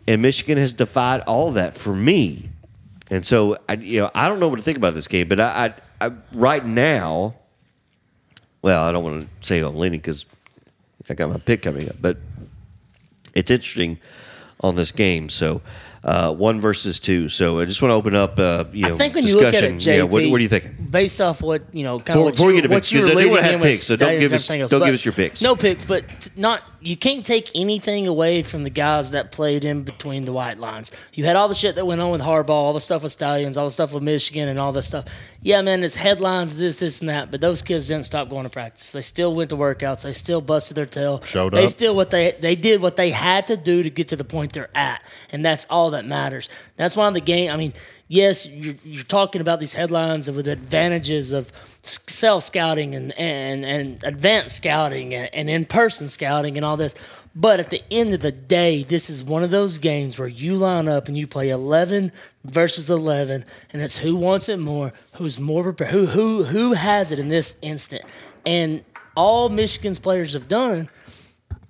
And 0.09 0.22
Michigan 0.22 0.59
has 0.59 0.72
defied 0.72 1.20
all 1.22 1.53
that 1.53 1.74
for 1.74 1.95
me. 1.95 2.49
And 3.11 3.24
so, 3.24 3.59
I, 3.68 3.74
you 3.74 4.01
know, 4.01 4.11
I 4.14 4.28
don't 4.28 4.41
know 4.41 4.49
what 4.49 4.57
to 4.57 4.62
think 4.62 4.78
about 4.78 4.95
this 4.95 5.07
game, 5.07 5.28
but 5.28 5.39
I, 5.39 5.74
I, 6.01 6.07
I 6.07 6.12
right 6.33 6.64
now, 6.64 7.35
well, 8.62 8.83
I 8.83 8.93
don't 8.93 9.05
want 9.05 9.22
to 9.22 9.47
say 9.47 9.61
I'm 9.61 9.76
leaning 9.76 10.01
because 10.01 10.24
I 11.11 11.14
got 11.14 11.30
my 11.30 11.38
pick 11.38 11.62
coming 11.62 11.88
up, 11.88 11.96
but 12.00 12.18
it's 13.34 13.50
interesting 13.50 13.98
on 14.61 14.76
this 14.76 14.92
game. 14.92 15.28
So, 15.28 15.61
uh, 16.05 16.32
one 16.32 16.61
versus 16.61 16.98
two. 16.98 17.28
So, 17.28 17.61
I 17.61 17.64
just 17.64 17.80
want 17.82 17.90
to 17.90 17.94
open 17.94 18.14
up, 18.14 18.38
uh, 18.38 18.64
you 18.72 18.86
know, 18.88 18.94
I 18.94 18.98
think 18.98 19.14
when 19.14 19.24
you 19.26 19.36
look 19.36 19.55
at 19.55 19.62
it, 19.62 19.74
JP, 19.74 19.86
you 19.92 19.98
know, 19.98 20.07
what, 20.07 20.24
what 20.30 20.38
are 20.40 20.42
you 20.42 20.48
thinking? 20.48 20.74
Based 20.90 21.20
off 21.20 21.42
what 21.42 21.62
you 21.72 21.84
know, 21.84 21.98
kind 21.98 22.18
of 22.18 22.24
what 22.24 22.38
you, 22.38 22.53
get 22.55 22.62
to 22.62 22.68
what 22.68 22.74
picks, 22.76 22.92
you 22.92 23.00
were 23.00 23.07
'cause 23.07 23.14
they 23.14 23.16
leading 23.16 23.32
wanna 23.32 23.48
in 23.53 23.61
with 23.61 23.80
so 23.82 23.96
don't 23.96 24.18
give 24.20 24.32
us- 24.32 24.50
else. 24.50 24.70
don't 24.70 24.80
But 24.80 24.86
give 24.86 24.94
us 24.94 25.05
your 25.05 25.14
picks. 25.14 25.40
No 25.42 25.55
picks, 25.57 25.84
but 25.84 26.05
not 26.36 26.62
you 26.84 26.96
can't 26.96 27.24
take 27.24 27.48
anything 27.55 28.09
away 28.09 28.42
from 28.42 28.64
the 28.64 28.70
guys 28.70 29.12
that 29.12 29.30
played 29.30 29.64
in 29.64 29.82
between 29.82 30.24
the 30.24 30.32
white 30.32 30.59
lines. 30.59 30.90
You 31.12 31.24
had 31.24 31.36
all 31.36 31.46
the 31.48 31.55
shit 31.55 31.76
that 31.76 31.86
went 31.86 32.00
on 32.00 32.11
with 32.11 32.20
Harbaugh, 32.20 32.48
all 32.50 32.72
the 32.72 32.80
stuff 32.80 33.05
with 33.05 33.12
Stalions, 33.12 33.57
all 33.57 33.66
the 33.66 33.70
stuff 33.70 33.94
with 33.94 34.03
Michigan, 34.03 34.48
and 34.48 34.59
all 34.59 34.72
this 34.72 34.86
stuff. 34.86 35.05
Yeah, 35.42 35.62
man, 35.62 35.84
it's 35.84 35.94
headlines, 35.94 36.59
this, 36.59 36.80
this, 36.80 37.00
and 37.00 37.09
that. 37.09 37.30
But 37.30 37.40
those 37.40 37.62
kids 37.62 37.86
didn't 37.86 38.07
stop 38.07 38.28
going 38.28 38.42
to 38.44 38.50
practice. 38.50 38.90
They 38.90 39.03
still 39.03 39.32
went 39.34 39.50
to 39.50 39.57
workouts. 39.57 40.03
They 40.03 40.12
still 40.12 40.40
busted 40.40 40.76
their 40.76 40.86
tail. 40.86 41.20
Showed 41.22 41.53
they 41.53 41.64
up. 41.64 41.70
still 41.70 41.94
what 41.94 42.11
they 42.11 42.32
they 42.40 42.57
did 42.57 42.82
what 42.82 42.96
they 42.96 43.11
had 43.11 43.46
to 43.46 43.57
do 43.57 43.84
to 43.84 43.90
get 43.90 44.09
to 44.09 44.16
the 44.16 44.24
point 44.24 44.53
they're 44.53 44.68
at, 44.74 45.03
and 45.30 45.44
that's 45.44 45.66
all 45.70 45.91
that 45.93 46.05
matters. 46.05 46.49
That's 46.76 46.97
why 46.97 47.09
the 47.11 47.20
game. 47.20 47.51
I 47.51 47.57
mean, 47.57 47.72
yes, 48.09 48.49
you're, 48.49 48.74
you're 48.84 49.05
talking 49.05 49.40
about 49.40 49.61
these 49.61 49.74
headlines 49.74 50.30
with 50.30 50.49
advantages 50.49 51.32
of 51.32 51.53
self 51.82 52.43
scouting 52.43 52.95
and 52.95 53.12
and 53.18 53.64
and 53.64 54.05
advanced 54.05 54.57
scouting 54.57 55.14
and, 55.14 55.28
and 55.34 55.49
in 55.49 55.64
person 55.64 56.09
scouting 56.09 56.57
and 56.57 56.64
all 56.64 56.76
this. 56.76 56.95
But 57.34 57.61
at 57.61 57.70
the 57.70 57.82
end 57.90 58.12
of 58.12 58.20
the 58.20 58.32
day, 58.32 58.82
this 58.82 59.09
is 59.09 59.22
one 59.22 59.43
of 59.43 59.51
those 59.51 59.78
games 59.78 60.18
where 60.18 60.28
you 60.28 60.55
line 60.55 60.86
up 60.86 61.09
and 61.09 61.16
you 61.16 61.26
play 61.26 61.49
11 61.49 62.12
versus 62.45 62.90
11, 62.90 63.47
and 63.72 63.82
it's 63.82 63.99
who 63.99 64.16
wants 64.16 64.51
it 64.51 64.59
more, 64.59 64.93
who's 65.14 65.40
more 65.40 65.62
prepared, 65.62 65.93
who 65.93 66.07
who 66.07 66.45
who 66.45 66.72
has 66.74 67.11
it 67.11 67.18
in 67.18 67.28
this 67.28 67.59
instant. 67.62 68.05
And 68.45 68.84
all 69.16 69.49
Michigan's 69.49 69.99
players 69.99 70.32
have 70.34 70.49
done 70.49 70.88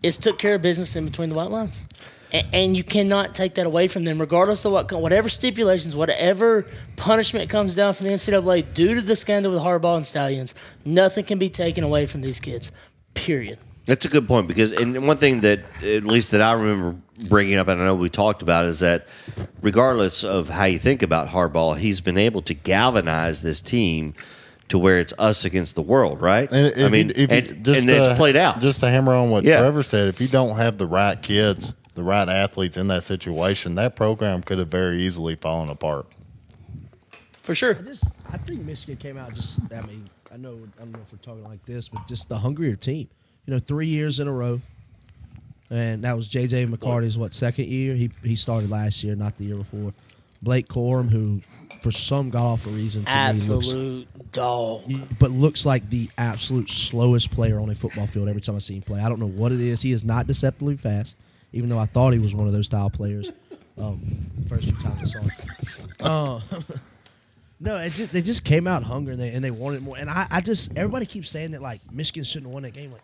is 0.02 0.16
took 0.16 0.38
care 0.38 0.56
of 0.56 0.62
business 0.62 0.96
in 0.96 1.04
between 1.04 1.28
the 1.28 1.34
white 1.34 1.50
lines. 1.50 1.86
A- 2.32 2.44
And 2.54 2.76
you 2.76 2.82
cannot 2.84 3.34
take 3.34 3.54
that 3.54 3.66
away 3.66 3.88
from 3.88 4.04
them, 4.04 4.18
regardless 4.20 4.64
of 4.64 4.72
what, 4.72 4.90
whatever 4.92 5.28
stipulations, 5.28 5.94
whatever 5.94 6.66
punishment 6.96 7.50
comes 7.50 7.74
down 7.74 7.94
from 7.94 8.06
the 8.06 8.12
NCAA 8.12 8.72
due 8.74 8.94
to 8.94 9.00
the 9.00 9.16
scandal 9.16 9.52
with 9.52 9.60
Harbaugh 9.60 9.96
and 9.96 10.04
Stalions. 10.04 10.54
Nothing 10.84 11.24
can 11.24 11.38
be 11.38 11.48
taken 11.48 11.84
away 11.84 12.06
from 12.06 12.20
these 12.22 12.40
kids. 12.40 12.72
Period. 13.14 13.58
That's 13.84 14.06
a 14.06 14.08
good 14.08 14.28
point 14.28 14.46
because, 14.46 14.72
and 14.72 15.06
one 15.08 15.16
thing 15.16 15.40
that 15.40 15.58
at 15.82 16.04
least 16.04 16.30
that 16.30 16.40
I 16.40 16.52
remember 16.52 16.96
bringing 17.28 17.56
up, 17.58 17.66
and 17.68 17.82
I 17.82 17.84
know 17.86 17.96
we 17.96 18.08
talked 18.08 18.40
about, 18.40 18.64
is 18.64 18.78
that 18.80 19.08
regardless 19.60 20.22
of 20.24 20.48
how 20.48 20.64
you 20.66 20.78
think 20.78 21.02
about 21.02 21.28
Harbaugh, 21.28 21.76
he's 21.76 22.00
been 22.00 22.16
able 22.16 22.42
to 22.42 22.54
galvanize 22.54 23.42
this 23.42 23.60
team 23.60 24.14
to 24.68 24.78
where 24.78 25.00
it's 25.00 25.12
us 25.18 25.44
against 25.44 25.74
the 25.74 25.82
world, 25.82 26.20
right? 26.22 26.50
And 26.52 26.68
if 26.68 26.86
I 26.86 26.88
mean, 26.90 27.08
you, 27.08 27.12
if 27.16 27.30
you- 27.32 27.38
and, 27.38 27.64
just 27.64 27.80
and 27.82 27.90
it's 27.90 28.08
to- 28.08 28.14
played 28.14 28.36
out. 28.36 28.60
Just 28.60 28.80
to 28.80 28.88
hammer 28.88 29.12
on 29.14 29.30
what 29.30 29.42
Yeah. 29.44 29.58
Trevor 29.58 29.82
said, 29.82 30.08
if 30.08 30.20
you 30.20 30.28
don't 30.28 30.56
have 30.56 30.78
the 30.78 30.86
right 30.86 31.20
kids, 31.20 31.74
the 31.94 32.02
right 32.02 32.28
athletes 32.28 32.76
in 32.76 32.88
that 32.88 33.02
situation, 33.02 33.74
that 33.76 33.96
program 33.96 34.42
could 34.42 34.58
have 34.58 34.68
very 34.68 35.00
easily 35.00 35.34
fallen 35.34 35.68
apart. 35.68 36.06
For 37.32 37.54
sure. 37.54 37.76
I 37.78 37.82
just 37.82 38.06
I 38.32 38.36
think 38.38 38.64
Michigan 38.64 38.96
came 38.96 39.18
out 39.18 39.34
just 39.34 39.60
I 39.72 39.80
mean, 39.86 40.08
I 40.32 40.36
know 40.36 40.58
I 40.78 40.84
don't 40.84 40.92
know 40.92 41.00
if 41.00 41.12
we're 41.12 41.18
talking 41.18 41.44
like 41.44 41.64
this, 41.64 41.88
but 41.88 42.06
just 42.06 42.28
the 42.28 42.38
hungrier 42.38 42.76
team. 42.76 43.08
You 43.46 43.54
know, 43.54 43.60
three 43.60 43.88
years 43.88 44.20
in 44.20 44.28
a 44.28 44.32
row. 44.32 44.60
And 45.70 46.04
that 46.04 46.16
was 46.16 46.28
JJ 46.28 46.68
McCarthy's 46.68 47.16
what, 47.16 47.32
second 47.32 47.66
year? 47.66 47.94
He 47.94 48.10
he 48.22 48.36
started 48.36 48.70
last 48.70 49.02
year, 49.02 49.16
not 49.16 49.36
the 49.38 49.44
year 49.44 49.56
before. 49.56 49.92
Blake 50.42 50.68
Corum, 50.68 51.10
who 51.10 51.40
for 51.82 51.90
some 51.90 52.30
god 52.30 52.54
awful 52.54 52.72
reason 52.72 53.04
to 53.04 53.10
me 53.10 53.32
looks 53.32 53.48
Absolute 53.50 54.32
dog. 54.32 54.82
but 55.18 55.30
looks 55.30 55.64
like 55.64 55.88
the 55.88 56.10
absolute 56.18 56.68
slowest 56.68 57.30
player 57.30 57.60
on 57.60 57.70
a 57.70 57.74
football 57.74 58.06
field 58.06 58.28
every 58.28 58.40
time 58.40 58.56
I 58.56 58.58
see 58.58 58.76
him 58.76 58.82
play. 58.82 59.00
I 59.00 59.08
don't 59.08 59.20
know 59.20 59.28
what 59.28 59.52
it 59.52 59.60
is. 59.60 59.82
He 59.82 59.92
is 59.92 60.04
not 60.04 60.26
deceptively 60.26 60.76
fast, 60.76 61.16
even 61.52 61.68
though 61.68 61.78
I 61.78 61.86
thought 61.86 62.12
he 62.12 62.18
was 62.18 62.34
one 62.34 62.46
of 62.46 62.52
those 62.52 62.66
style 62.66 62.90
players. 62.90 63.30
Um, 63.78 63.98
first 64.48 64.64
few 64.64 64.72
times 64.72 65.02
I 65.02 65.06
saw 65.06 65.20
him. 65.22 66.40
Uh, 66.52 66.60
no, 67.60 67.76
it 67.78 67.90
just, 67.90 68.12
they 68.12 68.22
just 68.22 68.44
came 68.44 68.66
out 68.66 68.82
hungry 68.82 69.12
and 69.12 69.20
they, 69.22 69.30
and 69.30 69.44
they 69.44 69.50
wanted 69.50 69.82
more. 69.82 69.96
And 69.96 70.10
I, 70.10 70.26
I 70.30 70.40
just 70.40 70.76
everybody 70.76 71.06
keeps 71.06 71.30
saying 71.30 71.52
that 71.52 71.62
like 71.62 71.80
Michigan 71.92 72.24
shouldn't 72.24 72.46
have 72.46 72.52
won 72.54 72.64
that 72.64 72.72
game. 72.74 72.90
Like 72.92 73.02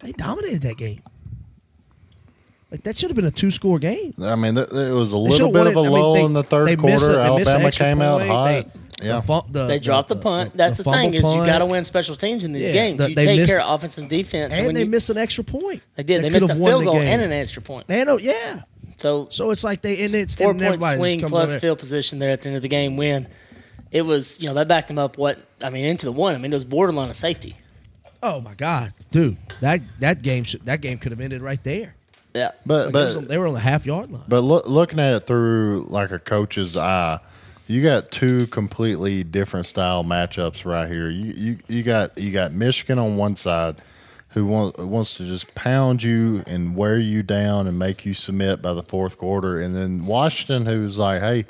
they 0.00 0.12
dominated 0.12 0.62
that 0.62 0.76
game. 0.76 1.02
Like 2.70 2.82
that 2.82 2.96
should 2.98 3.08
have 3.10 3.16
been 3.16 3.24
a 3.24 3.30
two 3.30 3.50
score 3.50 3.78
game. 3.78 4.12
I 4.22 4.34
mean, 4.36 4.54
th- 4.54 4.68
it 4.70 4.92
was 4.92 5.12
a 5.12 5.16
They 5.16 5.22
little 5.22 5.50
bit 5.52 5.66
of 5.66 5.76
a 5.76 5.78
it. 5.78 5.82
I 5.82 5.84
mean, 5.84 5.92
lull 5.92 6.14
they- 6.14 6.24
in 6.24 6.32
the 6.34 6.42
third 6.42 6.78
quarter. 6.78 6.94
a- 6.94 6.98
they 6.98 6.98
miss 6.98 7.08
an 7.08 7.14
Alabama 7.54 7.64
extra 7.66 7.86
came 7.86 8.02
out 8.02 8.22
hot. 8.22 8.44
They- 8.46 8.66
yeah. 9.02 9.16
the 9.16 9.22
fu- 9.22 9.52
the- 9.52 9.66
They 9.66 9.78
dropped 9.78 10.08
the 10.08 10.16
punt. 10.16 10.56
That's 10.56 10.78
the, 10.78 10.84
thing 10.84 10.92
fumble 11.12 11.14
is 11.16 11.22
you 11.22 11.40
punt. 11.40 11.46
got 11.46 11.58
to 11.58 11.66
win 11.66 11.84
special 11.84 12.16
teams 12.16 12.44
in 12.44 12.52
these 12.52 12.68
Yeah, 12.68 12.72
games. 12.74 12.98
the- 12.98 13.08
you 13.10 13.14
they 13.14 13.24
take 13.24 13.40
missed- 13.40 13.52
care 13.52 13.60
of 13.60 13.74
offensive 13.74 14.08
defense. 14.08 14.56
and 14.56 14.66
when 14.66 14.74
they 14.74 14.82
you, 14.84 14.86
missed 14.90 15.10
an 15.10 15.18
extra 15.18 15.44
point. 15.44 15.82
They 15.96 16.02
did. 16.02 16.18
That 16.18 16.22
They 16.22 16.30
missed 16.30 16.44
a 16.44 16.48
could've 16.48 16.60
won 16.60 16.70
field 16.70 16.80
the 16.82 16.84
goal 16.86 16.94
game. 16.94 17.06
and 17.08 17.22
an 17.22 17.32
extra 17.32 17.62
point. 17.62 17.86
And 17.88 18.08
oh 18.10 18.18
yeah. 18.18 18.62
So 18.96 19.28
So 19.30 19.50
it's 19.52 19.62
like 19.64 19.80
they 19.82 20.02
and 20.02 20.14
it's 20.14 20.34
four 20.34 20.50
and 20.50 20.58
point 20.58 20.66
everybody 20.74 20.96
swing 20.98 21.20
comes 21.20 21.30
plus 21.30 21.50
over- 21.50 21.60
field 21.60 21.78
position 21.78 22.18
there 22.18 22.30
at 22.30 22.42
the 22.42 22.48
end 22.48 22.56
of 22.56 22.62
the 22.62 22.68
game 22.68 22.96
win. 22.96 23.26
It 23.90 24.02
was, 24.02 24.38
you 24.40 24.48
know, 24.48 24.54
that 24.54 24.68
backed 24.68 24.88
them 24.88 24.98
up. 24.98 25.16
What 25.16 25.38
I 25.62 25.70
mean, 25.70 25.84
into 25.86 26.04
the 26.06 26.12
one. 26.12 26.34
I 26.34 26.38
mean, 26.38 26.52
it 26.52 26.54
was 26.54 26.64
borderline 26.64 27.08
of 27.08 27.16
safety. 27.16 27.56
Oh 28.22 28.40
my 28.40 28.52
god, 28.54 28.92
dude! 29.12 29.36
That 29.60 29.80
that 30.00 30.22
game 30.22 30.42
should, 30.44 30.66
that 30.66 30.80
game 30.80 30.98
could 30.98 31.12
have 31.12 31.20
ended 31.20 31.40
right 31.40 31.62
there. 31.62 31.94
Yeah, 32.34 32.50
But 32.66 32.86
Like, 32.86 32.92
but 32.92 32.98
it 32.98 33.06
was 33.08 33.16
on- 33.18 33.24
they 33.26 33.38
were 33.38 33.46
on 33.46 33.54
the 33.54 33.60
half 33.60 33.86
yard 33.86 34.10
line. 34.10 34.24
But 34.28 34.40
look, 34.42 34.68
looking 34.68 34.98
at 34.98 35.14
it 35.14 35.20
through 35.20 35.86
like 35.88 36.10
a 36.10 36.18
coach's 36.18 36.76
eye, 36.76 37.18
you 37.68 37.82
got 37.82 38.10
two 38.10 38.46
completely 38.48 39.22
different 39.22 39.66
style 39.66 40.02
matchups 40.02 40.64
right 40.64 40.88
here. 40.88 41.08
You 41.08 41.32
you, 41.36 41.58
you 41.68 41.82
got 41.84 42.18
you 42.18 42.32
got 42.32 42.52
Michigan 42.52 42.98
on 42.98 43.16
one 43.16 43.36
side, 43.36 43.76
who 44.30 44.46
wants 44.46 44.78
wants 44.78 45.14
to 45.18 45.24
just 45.24 45.54
pound 45.54 46.02
you 46.02 46.42
and 46.46 46.74
wear 46.74 46.98
you 46.98 47.22
down 47.22 47.66
and 47.68 47.78
make 47.78 48.04
you 48.04 48.14
submit 48.14 48.60
by 48.60 48.72
the 48.72 48.82
fourth 48.82 49.16
quarter, 49.18 49.60
and 49.60 49.76
then 49.76 50.06
Washington, 50.06 50.66
who's 50.66 50.98
like, 50.98 51.20
hey. 51.20 51.44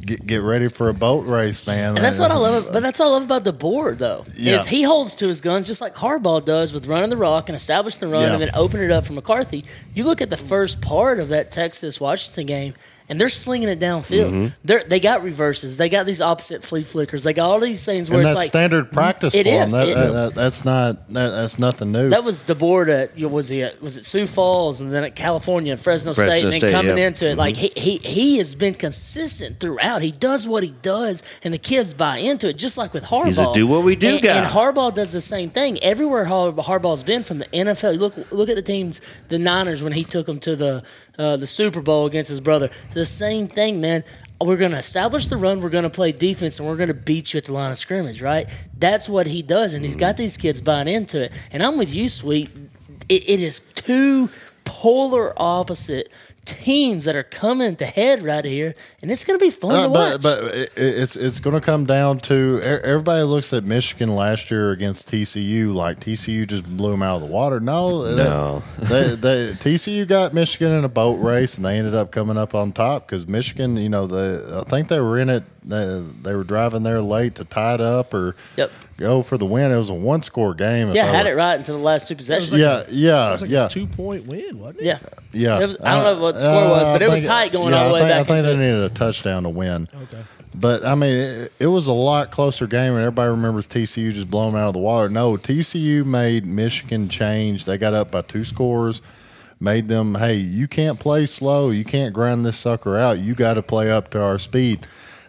get, 0.00 0.24
get 0.26 0.42
ready 0.42 0.68
for 0.68 0.88
a 0.88 0.94
boat 0.94 1.26
race, 1.26 1.66
man. 1.66 1.88
And 1.96 1.98
that's 1.98 2.18
what 2.20 2.30
I 2.30 2.36
love. 2.36 2.68
But 2.72 2.82
that's 2.82 2.98
what 3.00 3.06
I 3.06 3.10
love 3.10 3.24
about 3.24 3.44
DeBoer, 3.44 3.98
though, 3.98 4.24
Yeah. 4.36 4.54
is 4.54 4.66
he 4.68 4.84
holds 4.84 5.16
to 5.16 5.26
his 5.26 5.40
guns 5.40 5.66
just 5.66 5.80
like 5.80 5.94
Harbaugh 5.94 6.44
does 6.44 6.72
with 6.72 6.86
running 6.86 7.10
the 7.10 7.16
rock 7.16 7.48
and 7.48 7.56
establishing 7.56 8.00
the 8.08 8.12
run, 8.12 8.22
Yeah. 8.22 8.32
and 8.34 8.42
then 8.42 8.50
open 8.54 8.80
it 8.80 8.90
up 8.92 9.06
for 9.06 9.12
McCarthy. 9.12 9.64
You 9.94 10.04
look 10.04 10.20
at 10.22 10.30
the 10.30 10.36
first 10.36 10.80
part 10.80 11.18
of 11.18 11.30
that 11.30 11.50
Texas 11.50 12.00
Washington 12.00 12.46
game. 12.46 12.74
And 13.10 13.18
they're 13.18 13.28
slinging 13.30 13.68
it 13.70 13.80
downfield. 13.80 14.30
Mhm. 14.32 14.52
They're, 14.64 14.84
they 14.84 15.00
got 15.00 15.22
reverses. 15.22 15.78
They 15.78 15.88
got 15.88 16.04
these 16.04 16.20
opposite 16.20 16.62
flea 16.62 16.82
flickers. 16.82 17.22
They 17.24 17.32
got 17.32 17.46
all 17.50 17.58
these 17.60 17.84
things 17.84 18.10
where 18.10 18.20
and 18.20 18.28
it's 18.28 18.34
that's 18.38 18.44
like 18.44 18.48
standard 18.48 18.92
practice 18.92 19.34
It 19.34 19.46
is. 19.46 19.72
That, 19.72 19.88
It- 19.88 19.94
that- 19.94 20.12
that- 20.12 20.34
that's 20.34 20.64
not 20.64 21.06
that, 21.08 21.28
that's 21.28 21.58
nothing 21.58 21.90
new. 21.92 22.10
That 22.10 22.22
was 22.24 22.42
DeBoer 22.44 22.88
at 22.88 23.30
was 23.30 23.48
he 23.48 23.62
at, 23.62 23.80
was 23.80 23.96
it 23.96 24.04
Sioux 24.04 24.26
Falls 24.26 24.80
and 24.80 24.92
then 24.92 25.04
at 25.04 25.16
California 25.16 25.72
and 25.72 25.80
Fresno, 25.80 26.12
Fresno 26.12 26.50
State 26.50 26.54
and 26.54 26.62
then 26.62 26.70
coming 26.70 26.98
yeah. 26.98 27.06
into 27.06 27.28
it 27.30 27.38
like 27.38 27.56
he, 27.56 27.72
he 27.76 27.96
he 27.96 28.38
has 28.38 28.54
been 28.54 28.74
consistent 28.74 29.58
throughout. 29.58 30.02
He 30.02 30.10
does 30.10 30.46
what 30.46 30.62
he 30.62 30.74
does 30.82 31.22
and 31.42 31.54
the 31.54 31.58
kids 31.58 31.94
buy 31.94 32.18
into 32.18 32.48
it 32.50 32.58
just 32.58 32.76
like 32.76 32.92
with 32.92 33.04
Harbaugh. 33.04 33.26
He's 33.26 33.38
a 33.38 33.52
do 33.54 33.66
what 33.66 33.84
we 33.84 33.96
do 33.96 34.08
and, 34.14 34.22
guy. 34.22 34.36
And 34.36 34.46
Harbaugh 34.46 34.94
does 34.94 35.12
the 35.12 35.20
same 35.20 35.50
thing 35.50 35.78
everywhere. 35.82 36.26
Har- 36.26 36.52
Harbaugh's 36.52 37.02
been 37.02 37.22
from 37.24 37.38
the 37.38 37.46
NFL. 37.46 37.98
Look 37.98 38.14
look 38.30 38.48
at 38.48 38.56
the 38.56 38.62
teams, 38.62 39.00
the 39.28 39.38
Niners 39.38 39.82
when 39.82 39.92
he 39.92 40.04
took 40.04 40.26
them 40.26 40.38
to 40.40 40.54
the 40.56 40.82
uh, 41.18 41.36
the 41.36 41.46
Super 41.46 41.80
Bowl 41.80 42.06
against 42.06 42.30
his 42.30 42.40
brother. 42.40 42.70
The 42.92 43.06
same 43.06 43.48
thing, 43.48 43.80
man. 43.80 44.04
We're 44.40 44.56
going 44.56 44.70
to 44.70 44.78
establish 44.78 45.26
the 45.26 45.36
run. 45.36 45.60
We're 45.60 45.68
going 45.68 45.82
to 45.82 45.90
play 45.90 46.12
defense, 46.12 46.60
and 46.60 46.68
we're 46.68 46.76
going 46.76 46.88
to 46.88 46.94
beat 46.94 47.34
you 47.34 47.38
at 47.38 47.44
the 47.44 47.52
line 47.52 47.72
of 47.72 47.78
scrimmage. 47.78 48.22
Right? 48.22 48.46
That's 48.78 49.08
what 49.08 49.26
he 49.26 49.42
does, 49.42 49.74
and 49.74 49.84
he's 49.84 49.96
got 49.96 50.16
these 50.16 50.36
kids 50.36 50.60
buying 50.60 50.88
into 50.88 51.24
it. 51.24 51.32
And 51.52 51.62
I'm 51.62 51.76
with 51.76 51.92
you, 51.92 52.08
Sweet. 52.08 52.50
It, 53.08 53.28
it 53.28 53.40
is 53.40 53.60
two 53.60 54.30
polar 54.64 55.32
opposite 55.36 56.08
teams 56.48 57.04
that 57.04 57.16
are 57.16 57.22
coming 57.22 57.76
to 57.76 57.84
head 57.86 58.22
right 58.22 58.44
here, 58.44 58.74
and 59.02 59.10
it's 59.10 59.24
going 59.24 59.38
to 59.38 59.44
be 59.44 59.50
fun 59.50 59.72
Uh, 59.74 59.82
to 59.84 59.88
watch. 59.90 60.22
but 60.22 60.40
but 60.42 60.54
it, 60.54 60.70
it's 60.76 61.16
it's 61.16 61.40
going 61.40 61.54
to 61.54 61.60
come 61.64 61.84
down 61.86 62.18
to 62.18 62.60
everybody 62.62 63.22
looks 63.22 63.52
at 63.52 63.64
Michigan 63.64 64.14
last 64.14 64.50
year 64.50 64.70
against 64.70 65.10
TCU 65.10 65.72
like 65.74 66.00
TCU 66.00 66.46
just 66.46 66.64
blew 66.76 66.90
them 66.92 67.02
out 67.02 67.16
of 67.16 67.22
the 67.22 67.32
water. 67.32 67.60
No, 67.60 68.04
No. 68.14 68.62
they, 68.78 69.14
they, 69.14 69.52
TCU 69.52 70.06
got 70.06 70.34
Michigan 70.34 70.72
in 70.72 70.84
a 70.84 70.88
boat 70.88 71.16
race 71.20 71.56
and 71.56 71.64
they 71.64 71.76
ended 71.78 71.94
up 71.94 72.10
coming 72.10 72.36
up 72.36 72.54
on 72.54 72.72
top 72.72 73.06
because 73.06 73.26
Michigan, 73.26 73.76
you 73.76 73.88
know, 73.88 74.06
the 74.06 74.62
I 74.66 74.68
think 74.68 74.88
they 74.88 75.00
were 75.00 75.18
in 75.18 75.28
it. 75.28 75.44
They, 75.64 76.02
they 76.22 76.34
were 76.34 76.44
driving 76.44 76.82
there 76.82 77.02
late 77.02 77.34
to 77.36 77.44
tie 77.44 77.74
it 77.74 77.80
up 77.80 78.14
or 78.14 78.34
Yep. 78.56 78.70
Go 78.98 79.22
for 79.22 79.38
the 79.38 79.46
win. 79.46 79.72
It 79.72 79.76
was 79.78 79.88
a 79.88 79.94
one 79.94 80.20
score 80.22 80.52
game. 80.52 80.90
yeah, 80.92 81.04
I 81.04 81.06
had 81.06 81.26
it 81.26 81.34
right 81.34 81.54
until 81.58 81.78
the 81.78 81.82
last 81.82 82.06
two 82.08 82.14
possessions. 82.16 82.60
Yeah, 82.60 82.82
yeah, 82.90 83.28
It 83.28 83.32
was 83.32 83.40
like 83.42 83.50
yeah. 83.50 83.68
two 83.68 83.86
point 83.86 84.26
win, 84.26 84.58
wasn't 84.58 84.80
it? 84.80 84.84
Yeah. 84.84 84.98
Yeah, 85.32 85.60
It 85.60 85.66
was- 85.68 85.80
I 85.82 85.94
don't 86.04 86.16
know 86.16 86.22
what 86.22 86.34
the 86.34 86.40
score 86.42 86.54
was, 86.68 86.88
Uh, 86.88 86.92
but 86.92 87.02
I 87.02 87.06
it 87.06 87.10
was 87.10 87.22
tight 87.24 87.52
going 87.52 87.72
yeah, 87.72 87.82
all 87.82 87.88
the 87.88 87.90
I 87.90 87.92
way 87.94 88.00
think, 88.00 88.10
back 88.10 88.20
I 88.20 88.24
think 88.24 88.36
into 88.44 88.46
they 88.48 88.54
it. 88.54 88.72
needed 88.74 88.82
a 88.84 88.94
touchdown 88.94 89.42
to 89.44 89.48
win. 89.48 89.88
Okay. 90.02 90.22
But 90.54 90.84
I 90.84 90.94
mean, 90.96 91.14
it, 91.14 91.52
it 91.60 91.66
was 91.68 91.86
a 91.86 91.92
lot 91.92 92.30
closer 92.30 92.66
game, 92.66 92.92
and 92.92 92.98
everybody 93.00 93.30
remembers 93.30 93.68
TCU 93.68 94.12
just 94.12 94.30
blowing 94.30 94.52
them 94.52 94.60
out 94.62 94.68
of 94.68 94.72
the 94.74 94.80
water. 94.80 95.08
No, 95.08 95.36
TCU 95.36 96.04
made 96.04 96.44
Michigan 96.46 97.08
change. 97.08 97.64
They 97.64 97.78
got 97.78 97.94
up 97.94 98.10
by 98.10 98.22
two 98.22 98.42
scores, 98.44 99.00
made 99.60 99.86
them, 99.88 100.16
hey, 100.16 100.34
you 100.34 100.66
can't 100.66 100.98
play 100.98 101.26
slow. 101.26 101.70
You 101.70 101.84
can't 101.84 102.12
grind 102.12 102.44
this 102.44 102.56
sucker 102.56 102.96
out. 102.98 103.18
You 103.18 103.34
got 103.34 103.54
to 103.54 103.62
play 103.62 103.90
up 103.90 104.10
to 104.10 104.20
our 104.22 104.38
speed. 104.38 104.80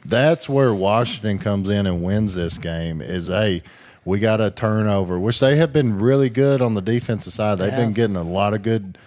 That's 0.10 0.50
where 0.50 0.74
Washington 0.74 1.40
comes 1.40 1.70
in 1.70 1.86
and 1.86 2.04
wins 2.04 2.36
this 2.36 2.58
game. 2.58 3.02
Is 3.02 3.28
hey, 3.28 3.62
we 4.06 4.20
got 4.20 4.42
a 4.42 4.50
turnover, 4.50 5.20
which 5.20 5.40
they 5.40 5.58
have 5.58 5.72
been 5.72 6.00
really 6.00 6.30
good 6.30 6.62
on 6.62 6.74
the 6.74 6.82
defensive 6.82 7.34
side. 7.34 7.60
They've 7.60 7.76
been 7.76 7.94
getting 7.94 8.16
a 8.16 8.24
lot 8.24 8.54
of 8.54 8.62
good 8.64 8.98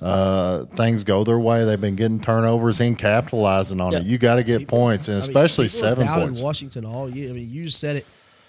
uh, 0.00 0.64
things 0.64 1.04
go 1.04 1.24
their 1.24 1.38
way. 1.38 1.64
They've 1.64 1.80
been 1.80 1.96
getting 1.96 2.20
turnovers 2.20 2.80
and 2.80 2.98
capitalizing 2.98 3.80
on 3.80 3.94
it. 3.94 4.04
You 4.04 4.18
got 4.18 4.36
to 4.36 4.42
get 4.42 4.66
points, 4.68 5.08
and 5.08 5.16
I 5.16 5.20
especially 5.20 5.66
people 5.66 5.88
have 5.88 5.96
seven 5.96 6.06
doubted 6.06 6.24
points. 6.26 6.42
Washington 6.42 6.84
all 6.84 7.08
year. 7.08 7.30
I 7.30 7.32
mean, 7.32 7.50
you 7.50 7.70
said 7.70 7.96
it, 7.96 8.06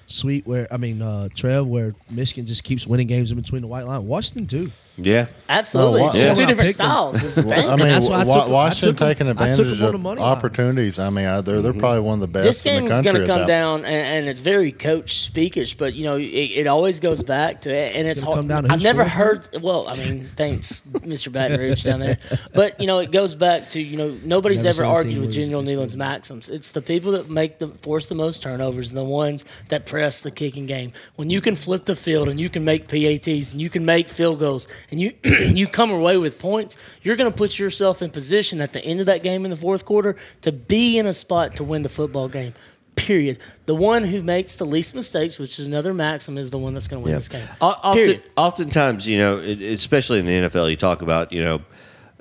sweet. 0.08 0.48
Where 0.48 0.68
I 0.72 0.78
mean, 0.78 1.02
uh, 1.02 1.30
Trev, 1.36 1.68
where 1.68 1.94
Michigan 2.10 2.46
just 2.46 2.64
keeps 2.64 2.88
winning 2.88 3.08
games 3.08 3.32
in 3.32 3.40
between 3.40 3.62
the 3.62 3.68
white 3.68 3.86
line. 3.86 4.08
Washington 4.08 4.48
too. 4.48 4.72
Yeah. 4.98 5.26
Absolutely. 5.50 6.02
No, 6.02 6.06
it's 6.06 6.16
just 6.18 6.30
yeah. 6.40 6.46
two 6.46 6.48
different 6.48 6.72
styles. 6.72 7.22
Is 7.24 7.36
the. 7.36 7.56
I 7.56 7.76
mean, 7.76 7.88
that's 7.88 8.08
why 8.08 8.22
I 8.22 8.24
Wa- 8.26 8.34
took 8.36 8.44
'em- 8.46 8.50
I 8.50 8.54
Washington 8.54 8.96
took 8.96 9.02
'em- 9.02 9.08
taking 9.08 9.28
I 9.28 9.32
took 9.34 9.42
'em 9.42 9.50
advantage 9.50 9.82
on 9.82 9.90
the 9.92 9.96
of 9.96 10.02
money 10.02 10.22
line. 10.22 10.32
opportunities. 10.38 11.00
I 11.00 11.10
mean, 11.10 11.26
I, 11.26 11.42
they're 11.42 11.62
they're 11.62 11.72
mm-hmm. 11.72 11.80
probably 11.80 12.00
one 12.02 12.14
of 12.16 12.20
the 12.22 12.28
best 12.28 12.46
this 12.48 12.66
in 12.66 12.74
game 12.74 12.86
the 12.86 12.92
is 12.92 12.98
country. 13.02 13.12
going 13.14 13.16
to 13.28 13.34
at 13.34 13.36
come 13.36 13.40
that. 13.42 13.48
down, 13.48 13.80
and, 13.86 13.88
and 13.96 14.28
it's 14.28 14.40
very 14.40 14.72
coach 14.72 15.16
speakish, 15.16 15.76
but 15.76 15.96
you 15.96 16.04
know, 16.04 16.16
it, 16.18 16.24
it 16.26 16.68
always 16.68 17.00
goes 17.00 17.24
back 17.24 17.62
to 17.62 17.70
it, 17.76 17.96
and 17.96 18.08
it's 18.08 18.22
Gonna 18.22 18.36
hard. 18.36 18.38
come 18.40 18.48
down 18.48 18.64
to 18.66 18.72
I've 18.72 18.80
who 18.80 18.84
never 18.84 19.10
scored? 19.10 19.48
heard. 19.54 19.64
Well, 19.64 19.88
I 19.90 19.98
mean, 19.98 20.26
thanks, 20.36 20.82
Mr. 20.82 21.32
Baton 21.32 21.60
Rouge 21.60 21.84
down 21.84 22.00
there, 22.00 22.18
but 22.54 22.80
you 22.80 22.86
know, 22.88 23.00
it 23.00 23.12
goes 23.12 23.34
back 23.36 23.72
to 23.72 23.82
you 23.82 23.98
know, 23.98 24.16
nobody's 24.24 24.64
Never 24.64 24.84
ever 24.84 24.84
seen 24.84 24.92
a 24.92 24.94
argued 24.94 25.16
with 25.18 25.26
lose 25.26 25.36
General 25.36 25.62
against 25.62 25.74
Neyland's 25.74 25.98
maxims. 25.98 26.50
It's 26.50 26.72
the 26.72 26.82
people 26.84 27.12
that 27.14 27.30
make 27.30 27.58
the 27.60 27.68
force 27.68 28.06
the 28.06 28.16
most 28.16 28.44
turnovers, 28.44 28.90
and 28.90 28.98
the 28.98 29.04
ones 29.04 29.44
that 29.70 29.86
press 29.88 30.22
the 30.22 30.32
kicking 30.32 30.68
game. 30.68 30.94
When 31.16 31.30
you 31.30 31.42
can 31.42 31.56
flip 31.56 31.86
the 31.86 31.96
field 31.96 32.30
and 32.30 32.40
you 32.40 32.50
can 32.50 32.64
make 32.64 32.88
PATs 32.88 33.52
and 33.54 33.62
you 33.62 33.70
can 33.70 33.86
make 33.86 34.08
field 34.08 34.40
goals 34.40 34.68
and 34.94 35.02
you 35.02 35.12
you 35.24 35.68
come 35.68 35.92
away 35.92 36.16
with 36.18 36.40
points, 36.40 36.78
you're 37.02 37.16
going 37.18 37.30
to 37.32 37.38
put 37.38 37.60
yourself 37.60 38.02
in 38.02 38.10
position 38.12 38.62
at 38.62 38.72
the 38.72 38.84
end 38.86 39.00
of 39.02 39.08
that 39.08 39.24
game 39.24 39.44
in 39.44 39.52
the 39.52 39.58
fourth 39.58 39.84
quarter 39.86 40.16
to 40.42 40.52
be 40.54 40.98
in 40.98 41.06
a 41.06 41.14
spot 41.14 41.56
to 41.58 41.64
win 41.66 41.82
the 41.84 41.90
football 41.90 42.30
game. 42.30 42.54
Period. 42.96 43.40
The 43.66 43.74
one 43.76 44.04
who 44.04 44.22
makes 44.22 44.56
the 44.56 44.66
least 44.66 44.94
mistakes, 44.96 45.40
which 45.40 45.58
is 45.60 45.66
another 45.66 45.94
maxim, 45.96 46.38
is 46.38 46.52
the 46.52 46.60
one 46.60 46.74
that's 46.76 46.88
going 46.88 47.02
to 47.02 47.04
win 47.04 47.12
Yeah. 47.14 47.18
this 47.18 47.28
game. 47.28 47.48
Often, 47.60 48.22
oftentimes, 48.38 49.08
you 49.08 49.18
know, 49.18 49.38
especially 49.40 50.20
in 50.20 50.26
the 50.28 50.32
NFL, 50.48 50.70
you 50.70 50.76
talk 50.78 51.02
about, 51.02 51.32
you 51.34 51.44
know, 51.44 51.62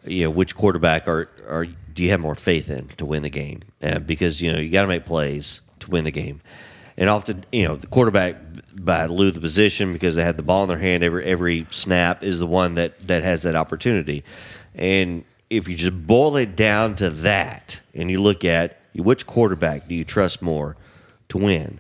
you 0.07 0.25
know, 0.25 0.31
which 0.31 0.57
quarterback 0.57 1.07
are, 1.07 1.29
are 1.49 1.67
do 1.67 2.03
you 2.03 2.09
have 2.11 2.21
more 2.21 2.35
faith 2.35 2.71
in 2.71 2.89
to 2.97 3.05
win 3.05 3.23
the 3.23 3.31
game? 3.31 3.61
Uh, 3.83 3.99
because 3.99 4.41
you 4.41 4.51
know 4.51 4.59
you 4.59 4.71
got 4.71 4.83
to 4.83 4.89
make 4.89 5.05
plays 5.05 5.61
to 5.81 5.91
win 5.91 6.05
the 6.05 6.11
game, 6.11 6.41
and 6.97 7.09
often, 7.11 7.45
you 7.53 7.67
know, 7.67 7.77
the 7.77 7.87
quarterback 7.87 8.37
by 8.75 9.07
lieu 9.07 9.31
the 9.31 9.41
position 9.41 9.93
because 9.93 10.15
they 10.15 10.25
have 10.25 10.37
the 10.37 10.43
ball 10.43 10.63
in 10.65 10.69
their 10.69 10.79
hand 10.79 11.03
every 11.05 11.25
every 11.25 11.67
snap 11.71 12.23
is 12.23 12.39
the 12.39 12.47
one 12.47 12.75
that 12.77 12.99
that 13.01 13.23
has 13.23 13.43
that 13.43 13.55
opportunity, 13.57 14.25
and 14.75 15.25
if 15.51 15.69
you 15.69 15.77
just 15.77 16.07
boil 16.07 16.37
it 16.37 16.57
down 16.57 16.97
to 16.97 17.11
that, 17.11 17.81
and 17.95 18.11
you 18.11 18.21
look 18.23 18.45
at 18.45 18.79
which 18.95 19.27
quarterback 19.27 19.87
do 19.89 19.95
you 19.95 20.05
trust 20.05 20.43
more 20.43 20.77
to 21.29 21.39
win? 21.39 21.79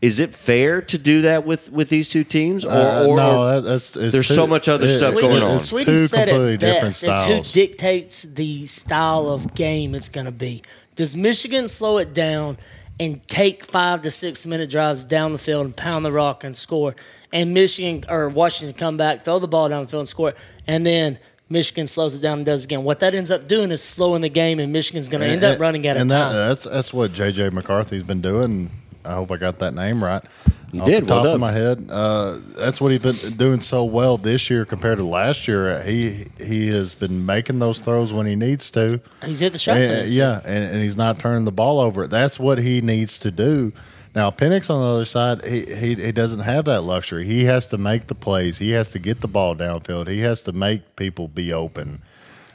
Is 0.00 0.18
it 0.18 0.34
fair 0.34 0.82
to 0.82 0.98
do 0.98 1.22
that 1.22 1.46
with, 1.46 1.70
with 1.70 1.88
these 1.88 2.08
two 2.08 2.24
teams, 2.24 2.64
or, 2.64 2.72
Uh, 2.72 3.06
no, 3.06 3.60
that's 3.60 3.94
it's 3.94 4.12
there's 4.12 4.26
too- 4.26 4.34
so 4.34 4.48
much 4.48 4.68
other 4.68 4.86
it- 4.86 4.96
stuff 4.98 5.12
Sweetie- 5.12 5.28
going 5.28 5.42
on? 5.44 5.54
It's 5.54 5.64
Sweetie 5.66 5.92
two 5.92 6.08
completely 6.08 6.54
it 6.54 6.60
different 6.60 6.94
styles. 6.94 7.30
It's 7.38 7.54
who 7.54 7.60
dictates 7.60 8.22
the 8.22 8.66
style 8.66 9.28
of 9.28 9.54
game 9.54 9.94
it's 9.94 10.08
going 10.08 10.26
to 10.26 10.32
be. 10.32 10.62
Does 10.96 11.14
Michigan 11.14 11.68
slow 11.68 11.98
it 11.98 12.12
down 12.12 12.56
and 13.00 13.26
take 13.28 13.64
five 13.64 14.02
to 14.02 14.10
six 14.10 14.46
minute 14.46 14.70
drives 14.70 15.04
down 15.04 15.32
the 15.32 15.38
field 15.38 15.64
and 15.66 15.76
pound 15.76 16.04
the 16.04 16.12
rock 16.12 16.44
and 16.44 16.56
score? 16.56 16.94
And 17.32 17.54
Michigan 17.54 18.04
or 18.08 18.28
Washington 18.28 18.76
come 18.76 18.96
back, 18.96 19.24
throw 19.24 19.38
the 19.38 19.48
ball 19.48 19.68
down 19.68 19.82
the 19.82 19.88
field 19.88 20.02
and 20.02 20.08
score, 20.08 20.34
and 20.66 20.84
then 20.86 21.18
Michigan 21.48 21.86
slows 21.86 22.16
it 22.16 22.22
down 22.22 22.38
and 22.38 22.46
does 22.46 22.62
it 22.62 22.64
again. 22.66 22.82
What 22.84 23.00
that 23.00 23.14
ends 23.14 23.30
up 23.30 23.46
doing 23.46 23.70
is 23.70 23.82
slowing 23.82 24.22
the 24.22 24.28
game, 24.28 24.58
and 24.58 24.72
Michigan's 24.72 25.08
going 25.08 25.22
to 25.22 25.28
end 25.28 25.44
up 25.44 25.60
running 25.60 25.86
out 25.86 25.96
of 25.96 26.02
and 26.02 26.10
time. 26.10 26.32
that, 26.32 26.48
that's 26.48 26.64
that's 26.64 26.92
what 26.92 27.12
JJ 27.12 27.52
McCarthy's 27.52 28.02
been 28.02 28.20
doing. 28.20 28.70
I 29.04 29.14
hope 29.14 29.30
I 29.30 29.36
got 29.36 29.58
that 29.58 29.74
name 29.74 30.02
right. 30.02 30.22
You 30.72 30.80
Off 30.80 30.86
did. 30.88 31.04
the 31.04 31.08
top 31.08 31.24
Well 31.24 31.34
of 31.34 31.40
my 31.40 31.52
head, 31.52 31.86
uh, 31.90 32.38
that's 32.56 32.80
what 32.80 32.92
he's 32.92 33.02
been 33.02 33.36
doing 33.36 33.60
so 33.60 33.84
well 33.84 34.16
this 34.16 34.48
year 34.48 34.64
compared 34.64 34.96
to 34.98 35.04
last 35.04 35.46
year. 35.46 35.82
He 35.82 36.24
he 36.42 36.68
has 36.68 36.94
been 36.94 37.26
making 37.26 37.58
those 37.58 37.78
throws 37.78 38.10
when 38.10 38.26
he 38.26 38.36
needs 38.36 38.70
to. 38.70 38.98
He's 39.24 39.40
hit 39.40 39.52
the 39.52 39.58
shots. 39.58 39.86
And- 39.86 40.08
yeah, 40.10 40.40
and, 40.44 40.64
and 40.72 40.78
he's 40.82 40.96
not 40.96 41.18
turning 41.18 41.44
the 41.44 41.52
ball 41.52 41.78
over. 41.78 42.06
That's 42.06 42.38
what 42.40 42.56
he 42.58 42.80
needs 42.80 43.18
to 43.18 43.30
do. 43.30 43.72
Now 44.14 44.30
Penix 44.30 44.70
on 44.70 44.80
the 44.80 44.86
other 44.86 45.04
side, 45.04 45.44
he, 45.44 45.64
he 45.74 45.94
he 45.94 46.12
doesn't 46.12 46.40
have 46.40 46.64
that 46.64 46.80
luxury. 46.82 47.26
He 47.26 47.44
has 47.44 47.66
to 47.68 47.76
make 47.78 48.06
the 48.06 48.14
plays. 48.14 48.56
He 48.58 48.70
has 48.70 48.90
to 48.92 48.98
get 48.98 49.20
the 49.20 49.28
ball 49.28 49.54
downfield. 49.54 50.08
He 50.08 50.20
has 50.20 50.40
to 50.44 50.52
make 50.52 50.96
people 50.96 51.28
be 51.28 51.52
open. 51.52 52.00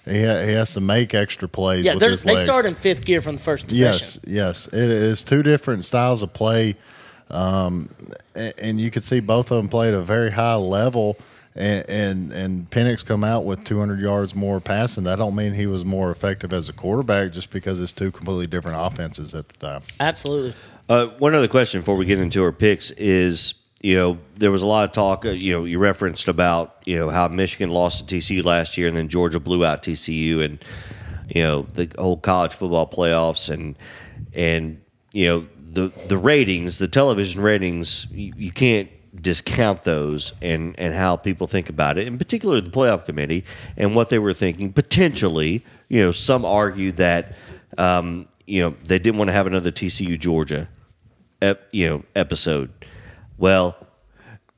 He, 0.05 0.23
ha- 0.23 0.41
he 0.41 0.53
has 0.53 0.73
to 0.73 0.81
make 0.81 1.13
extra 1.13 1.47
plays. 1.49 1.83
Yeah, 1.85 1.93
with 1.95 1.99
they're- 2.01 2.15
they 2.15 2.35
start 2.41 2.65
in 2.65 2.73
fifth 2.75 3.05
gear 3.05 3.21
from 3.21 3.35
the 3.35 3.41
first 3.41 3.67
possession. 3.67 4.21
Yes, 4.25 4.67
yes. 4.67 4.67
It 4.73 4.89
is 4.89 5.23
two 5.23 5.43
different 5.43 5.83
styles 5.83 6.21
of 6.23 6.33
play, 6.33 6.75
um, 7.31 7.89
a- 8.35 8.53
and 8.63 8.79
you 8.79 8.91
could 8.91 9.03
see 9.03 9.19
both 9.19 9.51
of 9.51 9.57
them 9.57 9.67
play 9.69 9.87
at 9.89 9.93
a 9.93 10.01
very 10.01 10.31
high 10.31 10.55
level. 10.55 11.17
And 11.55 11.89
and, 11.89 12.31
and 12.33 12.69
Penix 12.69 13.03
come 13.03 13.23
out 13.23 13.43
with 13.43 13.63
200 13.65 13.99
yards 13.99 14.35
more 14.35 14.59
passing. 14.59 15.05
That 15.05 15.17
don't 15.17 15.35
mean 15.35 15.53
he 15.53 15.65
was 15.65 15.83
more 15.83 16.11
effective 16.11 16.53
as 16.53 16.69
a 16.69 16.73
quarterback, 16.73 17.31
just 17.31 17.51
because 17.51 17.79
it's 17.79 17.93
two 17.93 18.11
completely 18.11 18.45
different 18.45 18.77
offenses 18.79 19.33
at 19.33 19.49
the 19.49 19.57
time. 19.67 19.81
Absolutely. 19.99 20.53
Uh, 20.87 21.07
one 21.17 21.33
other 21.33 21.47
question 21.47 21.81
before 21.81 21.95
we 21.95 22.05
get 22.05 22.19
into 22.19 22.43
our 22.43 22.51
picks 22.51 22.91
is, 22.91 23.55
you 23.81 23.95
know, 23.95 24.17
there 24.35 24.51
was 24.51 24.61
a 24.61 24.67
lot 24.67 24.83
of 24.85 24.91
talk. 24.91 25.25
Uh, 25.25 25.29
you 25.29 25.51
know, 25.53 25.65
you 25.65 25.79
referenced 25.79 26.27
about 26.27 26.75
you 26.85 26.95
know 26.95 27.09
how 27.09 27.27
Michigan 27.27 27.71
lost 27.71 28.07
to 28.07 28.15
TCU 28.15 28.43
last 28.43 28.77
year, 28.77 28.87
and 28.87 28.95
then 28.95 29.07
Georgia 29.09 29.39
blew 29.39 29.65
out 29.65 29.81
TCU, 29.81 30.43
and 30.43 30.59
you 31.27 31.41
know 31.41 31.63
the 31.63 31.91
whole 31.97 32.17
college 32.17 32.53
football 32.53 32.87
playoffs, 32.87 33.49
and 33.51 33.75
and 34.33 34.79
you 35.11 35.27
know 35.27 35.47
the 35.77 36.07
the 36.07 36.17
ratings, 36.17 36.77
the 36.79 36.87
television 36.87 37.41
ratings, 37.41 38.07
you, 38.11 38.31
you 38.37 38.51
can't 38.51 38.91
discount 39.21 39.83
those 39.83 40.33
and 40.41 40.79
and 40.79 40.93
how 40.93 41.15
people 41.15 41.47
think 41.47 41.69
about 41.69 41.97
it 41.97 42.05
in 42.05 42.17
particular 42.19 42.61
the 42.61 42.69
playoff 42.69 43.05
committee 43.05 43.43
and 43.75 43.95
what 43.95 44.09
they 44.09 44.19
were 44.19 44.33
thinking 44.33 44.71
potentially 44.71 45.63
you 45.89 45.99
know 46.03 46.11
some 46.11 46.45
argue 46.45 46.91
that 46.91 47.35
um, 47.77 48.27
you 48.47 48.61
know, 48.61 48.69
they 48.85 48.97
didn't 48.97 49.17
want 49.17 49.27
to 49.27 49.33
have 49.33 49.45
another 49.45 49.71
TCU 49.71 50.17
Georgia, 50.19 50.67
ep, 51.41 51.67
you 51.71 51.87
know, 51.87 52.03
episode. 52.15 52.69
Well, 53.37 53.75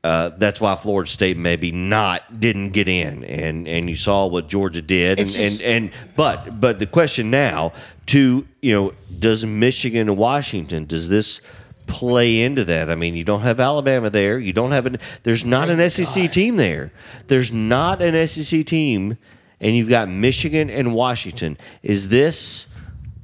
uh, 0.03 0.29
that's 0.37 0.61
why 0.61 0.75
Florida 0.75 1.09
State 1.09 1.37
maybe 1.37 1.71
not 1.71 2.39
didn't 2.39 2.69
get 2.69 2.87
in, 2.87 3.25
and 3.25 3.67
and 3.67 3.89
you 3.89 3.95
saw 3.95 4.27
what 4.27 4.47
Georgia 4.47 4.81
did, 4.81 5.19
and, 5.19 5.27
just- 5.27 5.61
and 5.61 5.83
and 5.85 6.15
but 6.15 6.61
but 6.61 6.79
the 6.79 6.85
question 6.85 7.29
now 7.31 7.73
to 8.09 8.47
you 8.59 8.73
know 8.73 8.93
does 9.19 9.45
Michigan 9.45 10.09
and 10.09 10.17
Washington 10.17 10.85
does 10.85 11.09
this 11.09 11.41
play 11.85 12.41
into 12.41 12.63
that? 12.65 12.89
I 12.89 12.95
mean, 12.95 13.15
you 13.15 13.23
don't 13.23 13.41
have 13.41 13.59
Alabama 13.59 14.09
there, 14.09 14.39
you 14.39 14.53
don't 14.53 14.71
have 14.71 14.85
an 14.85 14.97
there's 15.23 15.45
not 15.45 15.69
an 15.69 15.87
SEC 15.89 16.31
team 16.31 16.55
there, 16.55 16.91
there's 17.27 17.51
not 17.51 18.01
an 18.01 18.27
SEC 18.27 18.65
team, 18.65 19.17
and 19.61 19.75
you've 19.75 19.89
got 19.89 20.09
Michigan 20.09 20.69
and 20.69 20.93
Washington. 20.93 21.57
Is 21.83 22.09
this 22.09 22.67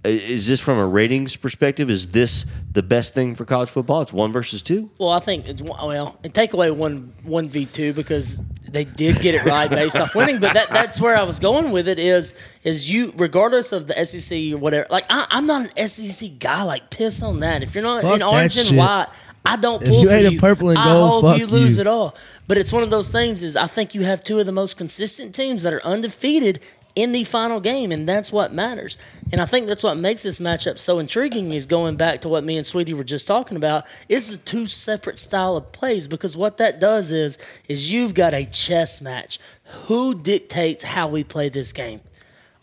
is 0.05 0.47
this 0.47 0.59
from 0.59 0.77
a 0.77 0.85
ratings 0.87 1.35
perspective? 1.35 1.89
Is 1.89 2.11
this 2.11 2.45
the 2.71 2.83
best 2.83 3.13
thing 3.13 3.35
for 3.35 3.45
college 3.45 3.69
football? 3.69 4.01
It's 4.01 4.13
one 4.13 4.31
versus 4.31 4.61
two. 4.61 4.89
Well, 4.97 5.09
I 5.09 5.19
think 5.19 5.47
it's 5.47 5.61
well, 5.61 6.17
and 6.23 6.33
take 6.33 6.53
away 6.53 6.71
one 6.71 7.13
one 7.23 7.47
v 7.49 7.65
two 7.65 7.93
because 7.93 8.43
they 8.69 8.83
did 8.85 9.19
get 9.21 9.35
it 9.35 9.43
right 9.45 9.69
based 9.69 9.95
off 9.97 10.15
winning. 10.15 10.39
But 10.39 10.53
that 10.53 10.69
that's 10.69 10.99
where 10.99 11.15
I 11.15 11.23
was 11.23 11.39
going 11.39 11.71
with 11.71 11.87
it 11.87 11.99
is 11.99 12.37
is 12.63 12.91
you 12.91 13.13
regardless 13.17 13.71
of 13.71 13.87
the 13.87 14.05
SEC 14.05 14.53
or 14.53 14.57
whatever. 14.57 14.87
Like 14.89 15.05
I, 15.09 15.25
I'm 15.31 15.45
not 15.45 15.69
an 15.77 15.87
SEC 15.87 16.39
guy. 16.39 16.63
Like 16.63 16.89
piss 16.89 17.23
on 17.23 17.39
that. 17.41 17.63
If 17.63 17.75
you're 17.75 17.83
not 17.83 18.01
Fuck 18.01 18.15
in 18.15 18.23
orange 18.23 18.57
and 18.57 18.67
shit. 18.67 18.77
white, 18.77 19.07
I 19.45 19.57
don't 19.57 19.81
If 19.83 19.89
pull 19.89 20.01
you 20.01 20.07
for 20.09 20.13
ain't 20.15 20.27
a 20.27 20.31
you. 20.33 20.39
purple 20.39 20.69
and 20.69 20.77
I 20.79 20.85
gold, 20.85 21.23
hope 21.23 21.31
fuck 21.33 21.39
you 21.39 21.47
lose 21.47 21.75
you. 21.77 21.81
it 21.81 21.87
all. 21.87 22.15
But 22.47 22.57
it's 22.57 22.73
one 22.73 22.83
of 22.83 22.89
those 22.89 23.11
things. 23.11 23.43
Is 23.43 23.55
I 23.55 23.67
think 23.67 23.95
you 23.95 24.01
have 24.01 24.23
two 24.23 24.39
of 24.39 24.45
the 24.45 24.51
most 24.51 24.77
consistent 24.77 25.33
teams 25.33 25.63
that 25.63 25.73
are 25.73 25.83
undefeated 25.85 26.59
in 26.95 27.11
the 27.11 27.23
final 27.25 27.59
game, 27.59 27.91
and 27.91 28.07
that's 28.07 28.31
what 28.31 28.53
matters. 28.53 28.97
And 29.31 29.41
I 29.41 29.45
think 29.45 29.67
that's 29.67 29.83
what 29.83 29.97
makes 29.97 30.23
this 30.23 30.39
matchup 30.39 30.77
so 30.77 30.99
intriguing. 30.99 31.51
Is 31.51 31.65
going 31.65 31.97
back 31.97 32.21
to 32.21 32.29
what 32.29 32.43
me 32.43 32.57
and 32.57 32.65
Sweetie 32.65 32.93
were 32.93 33.03
just 33.03 33.27
talking 33.27 33.57
about 33.57 33.83
is 34.07 34.29
the 34.29 34.37
two 34.37 34.65
separate 34.65 35.19
style 35.19 35.57
of 35.57 35.71
plays 35.73 36.07
because 36.07 36.37
what 36.37 36.57
that 36.57 36.79
does 36.79 37.11
is 37.11 37.37
is 37.67 37.91
you've 37.91 38.13
got 38.13 38.33
a 38.33 38.45
chess 38.45 39.01
match. 39.01 39.39
Who 39.87 40.19
dictates 40.21 40.83
how 40.83 41.07
we 41.07 41.23
play 41.23 41.49
this 41.49 41.73
game? 41.73 42.01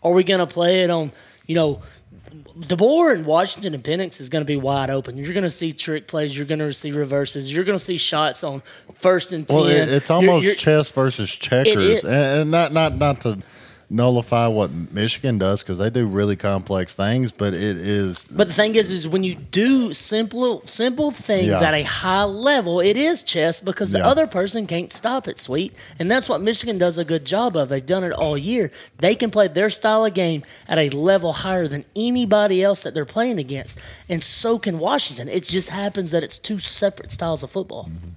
Are 0.01 0.13
we 0.13 0.23
going 0.23 0.39
to 0.39 0.47
play 0.47 0.83
it 0.83 0.89
on 0.89 1.11
you 1.47 1.55
know? 1.55 1.81
DeBoer 2.59 3.13
and 3.15 3.25
Washington 3.25 3.73
and 3.73 3.83
Penix 3.83 4.19
is 4.21 4.29
going 4.29 4.43
to 4.43 4.47
be 4.47 4.55
wide 4.57 4.89
open. 4.89 5.17
You're 5.17 5.33
going 5.33 5.43
to 5.43 5.49
see 5.49 5.71
trick 5.71 6.07
plays. 6.07 6.35
You're 6.35 6.45
going 6.47 6.59
to 6.59 6.71
see 6.73 6.91
reverses. 6.91 7.53
You're 7.53 7.63
going 7.63 7.77
to 7.77 7.83
see 7.83 7.97
shots 7.97 8.43
on 8.43 8.61
first 8.97 9.33
and 9.33 9.47
ten. 9.47 9.57
Well, 9.57 9.67
it, 9.67 9.89
it's 9.91 10.09
You're- 10.09 10.27
almost 10.27 10.45
you're- 10.45 10.55
chess 10.55 10.91
versus 10.91 11.31
checkers, 11.31 11.75
is. 11.77 12.03
and, 12.03 12.13
and 12.13 12.51
not 12.51 12.71
not 12.71 12.95
not 12.97 13.21
to 13.21 13.37
nullify 13.93 14.47
what 14.47 14.71
Michigan 14.91 15.37
does 15.37 15.61
because 15.63 15.77
they 15.77 15.89
do 15.89 16.07
really 16.07 16.35
complex 16.35 16.95
things, 16.95 17.31
but 17.31 17.53
it 17.53 17.77
is 17.77 18.25
But 18.25 18.47
the 18.47 18.53
thing 18.53 18.75
is, 18.75 18.91
is 18.91 19.07
when 19.07 19.23
you 19.23 19.35
do 19.35 19.93
simple 19.93 20.61
simple 20.65 21.11
things 21.11 21.47
Yeah. 21.61 21.61
at 21.67 21.73
a 21.73 21.83
high 21.83 22.23
level, 22.23 22.79
it 22.79 22.97
is 22.97 23.21
chess 23.23 23.59
because 23.61 23.91
the 23.91 23.99
Yeah. 23.99 24.07
other 24.07 24.25
person 24.27 24.65
can't 24.67 24.91
stop 24.91 25.27
it, 25.27 25.39
sweet. 25.39 25.73
And 25.99 26.09
that's 26.09 26.27
what 26.27 26.41
Michigan 26.41 26.77
does 26.77 26.97
a 26.97 27.05
good 27.05 27.23
job 27.25 27.55
of. 27.55 27.69
They've 27.69 27.85
done 27.85 28.03
it 28.03 28.11
all 28.13 28.37
year. 28.37 28.71
They 28.97 29.13
can 29.15 29.29
play 29.29 29.47
their 29.47 29.69
style 29.69 30.03
of 30.05 30.13
game 30.13 30.43
at 30.67 30.77
a 30.79 30.89
level 30.89 31.31
higher 31.33 31.67
than 31.67 31.85
anybody 31.95 32.63
else 32.63 32.81
that 32.83 32.93
they're 32.95 33.05
playing 33.05 33.37
against. 33.37 33.77
And 34.09 34.23
so 34.23 34.57
can 34.57 34.79
Washington. 34.79 35.27
It 35.29 35.43
just 35.43 35.69
happens 35.69 36.11
that 36.11 36.23
it's 36.23 36.37
two 36.39 36.57
separate 36.59 37.11
styles 37.11 37.43
of 37.43 37.51
football. 37.51 37.89
Mm-hmm. 37.91 38.09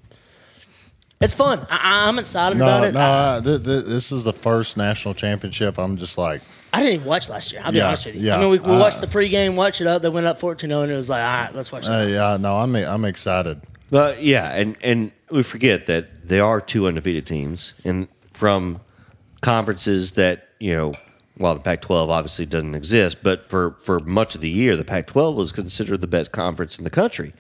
It's 1.21 1.33
fun. 1.35 1.67
I, 1.71 2.09
I'm 2.09 2.19
excited 2.19 2.59
about 2.59 2.85
it. 2.85 2.93
no. 2.95 3.01
I, 3.01 3.37
I, 3.39 3.41
th- 3.41 3.65
th- 3.65 3.85
this 3.85 4.13
is 4.13 4.25
the 4.25 4.33
first 4.35 4.77
national 4.77 5.15
championship. 5.15 5.79
I'm 5.79 5.97
just 5.97 6.19
like 6.19 6.43
I 6.75 6.81
didn't 6.83 6.95
even 6.97 7.07
watch 7.09 7.31
last 7.31 7.53
year. 7.53 7.63
I'll 7.65 7.73
be 7.73 7.79
Yeah, 7.79 7.87
honest 7.89 8.05
with 8.07 8.17
you. 8.17 8.21
yeah. 8.23 8.37
I 8.37 8.41
mean, 8.41 8.51
we, 8.51 8.59
we 8.59 8.67
Uh, 8.75 8.79
watched 8.79 9.01
the 9.01 9.07
pregame, 9.07 9.55
watch 9.55 9.81
it 9.81 9.87
up. 9.87 10.03
They 10.03 10.11
went 10.11 10.27
up 10.27 10.39
14 10.39 10.69
0, 10.69 10.83
and 10.83 10.93
it 10.93 10.95
was 10.97 11.09
like, 11.09 11.23
all 11.23 11.29
right, 11.45 11.55
let's 11.55 11.73
watch 11.73 11.89
uh, 11.89 12.07
yeah 12.13 12.37
no. 12.39 12.57
I'm 12.59 12.75
I'm 12.77 13.05
excited. 13.07 13.61
But 13.91 14.23
yeah, 14.23 14.53
and 14.53 14.77
and 14.83 15.11
we 15.31 15.43
forget 15.43 15.87
that 15.87 16.29
there 16.29 16.45
are 16.45 16.61
two 16.61 16.87
undefeated 16.87 17.25
teams, 17.27 17.73
and 17.85 18.09
from 18.35 18.81
conferences 19.41 20.13
that 20.13 20.49
you 20.59 20.75
know, 20.77 20.93
while 21.39 21.55
the 21.55 21.61
Pac-12 21.61 22.09
obviously 22.09 22.47
doesn't 22.47 22.75
exist, 22.75 23.23
but 23.23 23.49
for 23.49 23.77
for 23.85 24.01
much 24.01 24.35
of 24.35 24.41
the 24.43 24.51
year, 24.51 24.77
the 24.77 24.85
Pac-12 24.85 25.35
was 25.35 25.53
considered 25.53 26.01
the 26.01 26.07
best 26.07 26.33
conference 26.33 26.77
in 26.79 26.85
the 26.85 26.91
country. 26.91 27.33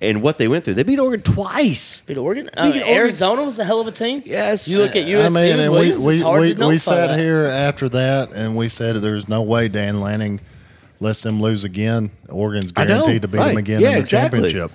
And 0.00 0.22
what 0.22 0.38
they 0.38 0.46
went 0.46 0.64
through, 0.64 0.74
they 0.74 0.84
beat 0.84 1.00
Oregon 1.00 1.22
twice. 1.22 2.02
Beat 2.02 2.18
Oregon. 2.18 2.48
Uh, 2.56 2.70
Beat 2.70 2.82
Oregon. 2.82 2.96
Arizona 2.96 3.42
was 3.42 3.58
a 3.58 3.64
hell 3.64 3.80
of 3.80 3.88
a 3.88 3.90
team. 3.92 4.22
Yes. 4.24 4.68
You 4.68 4.78
look 4.78 4.94
at 4.94 5.04
USC 5.06 5.26
I 5.26 5.28
mean, 5.30 5.58
and 5.58 5.72
we 5.72 5.78
Williams, 5.78 6.06
we 6.06 6.12
it's 6.14 6.22
hard 6.22 6.40
we, 6.42 6.54
to 6.54 6.68
we 6.68 6.78
sat 6.78 7.08
that. 7.08 7.18
here 7.18 7.44
after 7.46 7.88
that, 7.88 8.32
and 8.32 8.56
we 8.56 8.68
said 8.68 8.94
there's 8.96 9.28
no 9.28 9.42
way 9.42 9.66
Dan 9.66 10.00
Lanning 10.00 10.40
lets 11.00 11.22
them 11.22 11.40
lose 11.40 11.64
again. 11.64 12.10
Oregon's 12.28 12.72
I 12.76 12.84
know, 12.84 12.88
guaranteed 13.00 13.22
to 13.22 13.28
beat 13.28 13.38
right. 13.38 13.48
them 13.48 13.56
again 13.56 13.80
Yeah, 13.80 13.88
in 13.88 13.94
the 13.94 14.00
exactly. 14.00 14.40
championship. 14.40 14.72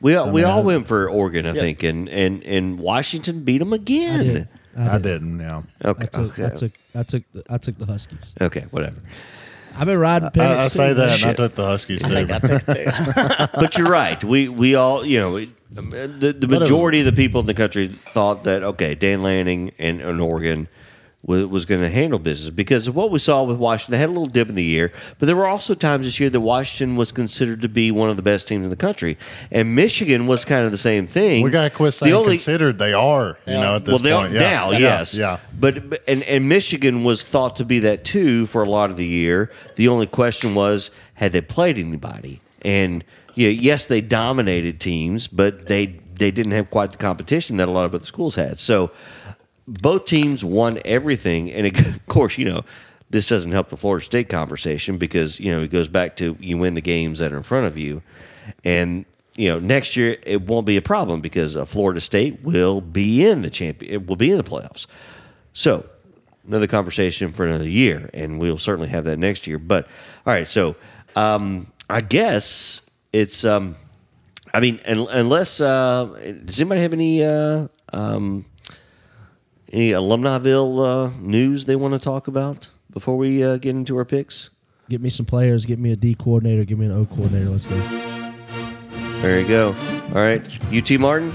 We 0.00 0.14
all, 0.14 0.28
I 0.28 0.32
we 0.32 0.42
all 0.44 0.60
I- 0.60 0.64
went 0.64 0.86
for 0.86 1.08
Oregon, 1.10 1.44
I 1.46 1.52
Yeah. 1.52 1.60
think, 1.60 1.82
and 1.82 2.08
and 2.08 2.42
and 2.44 2.78
Washington 2.78 3.44
beat 3.44 3.58
them 3.58 3.72
again. 3.74 4.24
did. 4.26 4.48
I 4.78 4.98
didn't. 4.98 5.38
Yeah. 5.38 5.62
Okay, 5.84 6.02
I 6.02 6.06
took, 6.06 6.38
okay, 6.38 6.44
I 6.44 6.50
took, 6.50 6.72
I 6.94 7.02
took, 7.02 7.22
the, 7.32 7.42
I 7.48 7.56
took 7.58 7.78
the 7.78 7.86
Huskies. 7.86 8.34
okay, 8.40 8.66
whatever. 8.70 8.98
I've 9.78 9.86
been 9.86 9.98
riding 9.98 10.28
Penix. 10.30 10.56
I, 10.56 10.64
I 10.64 10.68
say 10.68 10.92
that, 10.92 11.22
and 11.22 11.30
I 11.30 11.34
took 11.34 11.54
the 11.54 11.64
Huskies 11.64 12.02
I 12.04 12.08
too. 12.08 12.14
think 12.14 12.30
I 12.30 12.38
picked 12.38 12.66
two. 12.66 13.60
but 13.60 13.76
you're 13.78 13.88
right. 13.88 14.22
We 14.24 14.48
we 14.48 14.74
all 14.74 15.04
you 15.04 15.18
know 15.18 15.36
it, 15.36 15.48
um, 15.76 15.90
the 15.90 16.32
the 16.32 16.46
But 16.46 16.56
it 16.56 16.60
was- 16.60 16.70
majority 16.70 17.00
of 17.00 17.06
the 17.06 17.12
people 17.12 17.40
in 17.40 17.46
the 17.46 17.54
country 17.54 17.88
thought 17.88 18.44
that 18.44 18.62
okay, 18.62 18.94
Dan 18.94 19.22
Lanning 19.22 19.72
and, 19.78 20.00
and 20.00 20.20
Oregon 20.20 20.68
was, 21.26 21.44
was 21.46 21.64
going 21.64 21.80
to 21.80 21.88
handle 21.88 22.18
business 22.18 22.50
because 22.50 22.86
of 22.86 22.94
what 22.96 23.10
we 23.10 23.18
saw 23.18 23.42
with 23.42 23.58
Washington. 23.58 23.92
They 23.92 23.98
had 23.98 24.08
a 24.08 24.12
little 24.12 24.26
dip 24.28 24.48
in 24.48 24.54
the 24.54 24.62
year, 24.62 24.92
but 25.18 25.26
there 25.26 25.36
were 25.36 25.46
also 25.48 25.74
times 25.74 26.06
this 26.06 26.20
year 26.20 26.30
that 26.30 26.40
Washington 26.40 26.96
was 26.96 27.12
considered 27.12 27.60
to 27.62 27.68
be 27.68 27.90
one 27.90 28.08
of 28.10 28.16
the 28.16 28.22
best 28.22 28.46
teams 28.48 28.64
in 28.64 28.70
the 28.70 28.76
country, 28.76 29.18
and 29.50 29.74
Michigan 29.74 30.26
was 30.26 30.44
kind 30.44 30.64
of 30.64 30.70
the 30.70 30.78
same 30.78 31.06
thing. 31.06 31.42
We 31.44 31.50
gotta 31.50 31.70
quit 31.70 31.94
The 31.94 32.12
only- 32.12 32.36
considered. 32.36 32.78
They 32.78 32.92
are. 32.92 33.38
You 33.46 33.54
know, 33.54 33.76
at 33.76 33.84
this 33.84 33.92
well, 33.94 33.98
they 34.02 34.12
point. 34.12 34.30
are 34.30 34.34
yeah. 34.34 34.40
now, 34.50 34.70
Yeah. 34.72 34.78
yes, 34.78 35.14
Yeah. 35.16 35.38
But 35.58 35.90
but- 35.90 36.02
and 36.06 36.22
and 36.24 36.48
Michigan 36.48 37.02
was 37.04 37.22
thought 37.22 37.56
to 37.56 37.64
be 37.64 37.78
that 37.80 38.04
too 38.04 38.46
for 38.46 38.62
a 38.62 38.68
lot 38.68 38.90
of 38.90 38.96
the 38.96 39.04
year. 39.06 39.50
The 39.74 39.88
only 39.88 40.06
question 40.06 40.54
was 40.54 40.90
had 41.14 41.32
they 41.32 41.40
played 41.40 41.78
anybody, 41.78 42.40
and 42.62 43.02
yeah, 43.34 43.48
yes, 43.48 43.86
they 43.86 44.00
dominated 44.00 44.80
teams, 44.80 45.26
but 45.26 45.66
they 45.66 45.96
they 46.18 46.30
didn't 46.30 46.52
have 46.52 46.70
quite 46.70 46.92
the 46.92 46.96
competition 46.98 47.56
that 47.58 47.68
a 47.68 47.70
lot 47.70 47.84
of 47.84 47.94
other 47.94 48.04
schools 48.06 48.36
had. 48.36 48.58
So 48.58 48.90
both 49.68 50.06
teams 50.06 50.44
won 50.44 50.78
everything, 50.84 51.50
and 51.50 51.66
it, 51.66 51.86
of 51.86 52.06
course, 52.06 52.38
you 52.38 52.44
know. 52.44 52.64
This 53.08 53.28
doesn't 53.28 53.52
help 53.52 53.68
the 53.68 53.76
Florida 53.76 54.04
State 54.04 54.28
conversation 54.28 54.98
because 54.98 55.38
you 55.38 55.52
know 55.52 55.62
it 55.62 55.70
goes 55.70 55.86
back 55.86 56.16
to 56.16 56.36
you 56.40 56.58
win 56.58 56.74
the 56.74 56.80
games 56.80 57.20
that 57.20 57.32
are 57.32 57.36
in 57.36 57.44
front 57.44 57.66
of 57.66 57.78
you, 57.78 58.02
and 58.64 59.04
you 59.36 59.48
know 59.48 59.60
next 59.60 59.94
year 59.94 60.16
it 60.24 60.42
won't 60.42 60.66
be 60.66 60.76
a 60.76 60.82
problem 60.82 61.20
because 61.20 61.56
uh, 61.56 61.64
Florida 61.64 62.00
State 62.00 62.42
will 62.42 62.80
be 62.80 63.24
in 63.24 63.42
the 63.42 63.50
champion, 63.50 63.92
it 63.92 64.08
will 64.08 64.16
be 64.16 64.32
in 64.32 64.38
the 64.38 64.42
playoffs. 64.42 64.88
So 65.52 65.86
another 66.46 66.66
conversation 66.66 67.30
for 67.30 67.46
another 67.46 67.68
year, 67.68 68.10
and 68.12 68.38
we'll 68.38 68.58
certainly 68.58 68.88
have 68.88 69.04
that 69.04 69.18
next 69.18 69.46
year. 69.46 69.58
But 69.58 69.86
all 70.26 70.32
right, 70.32 70.46
so 70.46 70.76
um, 71.14 71.66
I 71.88 72.00
guess 72.00 72.80
it's. 73.12 73.44
Um, 73.44 73.76
I 74.54 74.60
mean, 74.60 74.80
un- 74.86 75.08
unless 75.10 75.60
uh, 75.60 76.06
does 76.44 76.60
anybody 76.60 76.80
have 76.80 76.92
any 76.94 77.22
uh, 77.22 77.68
um, 77.92 78.46
any 79.72 79.90
alumniville 79.90 80.84
uh, 81.08 81.10
news 81.20 81.64
they 81.66 81.76
want 81.76 81.94
to 81.94 82.00
talk 82.00 82.28
about 82.28 82.68
before 82.92 83.16
we 83.16 83.42
uh, 83.44 83.56
get 83.56 83.74
into 83.74 83.96
our 83.96 84.04
picks? 84.04 84.50
Get 84.88 85.00
me 85.00 85.10
some 85.10 85.26
players. 85.26 85.66
Get 85.66 85.78
me 85.78 85.92
a 85.92 85.96
D 85.96 86.14
coordinator. 86.14 86.64
Give 86.64 86.78
me 86.78 86.86
an 86.86 86.92
O 86.92 87.04
coordinator. 87.06 87.50
Let's 87.50 87.66
go. 87.66 87.76
There 89.22 89.40
you 89.40 89.48
go. 89.48 89.74
All 90.14 90.20
right, 90.20 90.40
UT 90.72 91.00
Martin, 91.00 91.30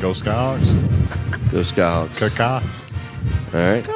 Go 0.00 0.10
Skyhawks. 0.10 0.74
go 1.50 1.60
Skyhawks. 1.60 2.18
Kaka. 2.36 2.62
All 3.54 3.60
right. 3.72 3.88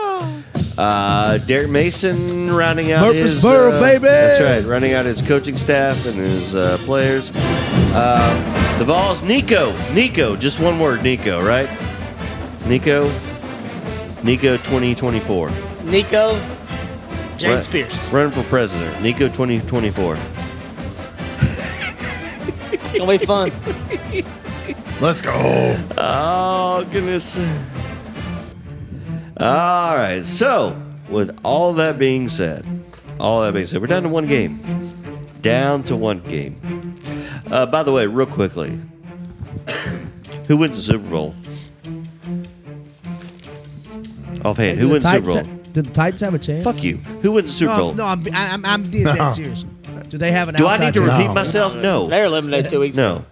Uh, 0.79 1.39
Derek 1.39 1.69
Mason 1.71 2.51
rounding 2.53 2.93
out 2.93 3.13
his 3.13 3.43
Murfreesboro, 3.43 3.73
uh, 3.73 3.81
baby! 3.81 4.03
That's 4.05 4.41
right, 4.41 4.65
running 4.65 4.95
out 4.95 5.05
his 5.07 5.21
coaching 5.21 5.57
staff 5.57 6.07
and 6.07 6.15
his 6.15 6.55
uh, 6.55 6.79
players. 6.83 7.31
Uh, 7.91 8.79
the 8.79 8.85
Vols, 8.85 9.23
Nico, 9.23 9.73
Nico, 9.93 10.37
just 10.37 10.61
one 10.61 10.79
word, 10.79 11.03
Nico, 11.03 11.43
right? 11.45 11.69
Nico, 12.67 13.11
Nico, 14.23 14.57
twenty 14.59 14.95
twenty 14.95 15.21
four. 15.21 15.51
Nico, 15.85 16.35
James 17.37 17.67
Right. 17.75 17.85
Pearce. 17.85 18.09
running 18.11 18.33
for 18.33 18.43
president. 18.45 19.03
Nico, 19.03 19.29
twenty 19.29 19.61
twenty 19.61 19.91
four. 19.91 20.17
It's 22.73 22.93
gonna 22.93 23.19
be 23.19 23.25
fun. 23.25 23.51
Let's 25.01 25.21
go. 25.21 25.77
Oh 25.97 26.87
goodness. 26.91 27.39
All 29.41 29.97
right. 29.97 30.23
So, 30.25 30.81
with 31.09 31.37
all 31.45 31.73
that 31.75 31.99
being 31.99 32.29
said, 32.29 32.67
all 33.19 33.43
that 33.43 33.55
being 33.55 33.67
said, 33.67 33.81
we're 33.81 33.87
down 33.87 34.03
to 34.05 34.09
one 34.09 34.27
game. 34.27 34.59
Down 35.43 35.83
to 35.85 35.97
one 35.97 36.21
game. 36.21 36.55
Uh, 37.51 37.67
by 37.67 37.83
the 37.83 37.93
way, 37.93 38.07
real 38.07 38.27
quickly, 38.27 38.79
who 40.47 40.57
wins 40.57 40.77
the 40.77 40.83
Super 40.83 41.09
Bowl? 41.09 41.35
Offhand, 44.45 44.79
who 44.79 44.89
wins 44.91 45.05
the 45.05 45.13
Super 45.13 45.27
Bowl? 45.27 45.43
Did 45.43 45.73
Did 45.73 45.85
the 45.87 45.91
Titans 45.93 46.21
have 46.21 46.35
a 46.35 46.39
chance? 46.39 46.65
Fuck 46.65 46.83
you. 46.83 46.97
Who 47.23 47.33
wins 47.33 47.51
the 47.51 47.57
Super 47.57 47.73
no, 47.77 47.79
Bowl? 47.79 47.95
No, 47.95 48.05
I'm 48.05 48.25
I- 48.35 48.53
I'm, 48.53 48.65
I'm 48.65 48.83
dead, 48.91 49.05
dead 49.17 49.33
serious. 49.33 49.65
Do 50.09 50.17
they 50.19 50.33
have 50.33 50.49
an? 50.49 50.55
Do 50.55 50.67
I 50.67 50.73
outside 50.75 50.85
need 50.87 50.95
to 50.95 51.01
chance? 51.07 51.19
repeat 51.23 51.35
myself? 51.35 51.77
No. 51.77 52.07
They're 52.07 52.25
eliminated 52.25 52.71
two 52.71 52.81
weeks 52.81 52.97
No. 52.97 53.25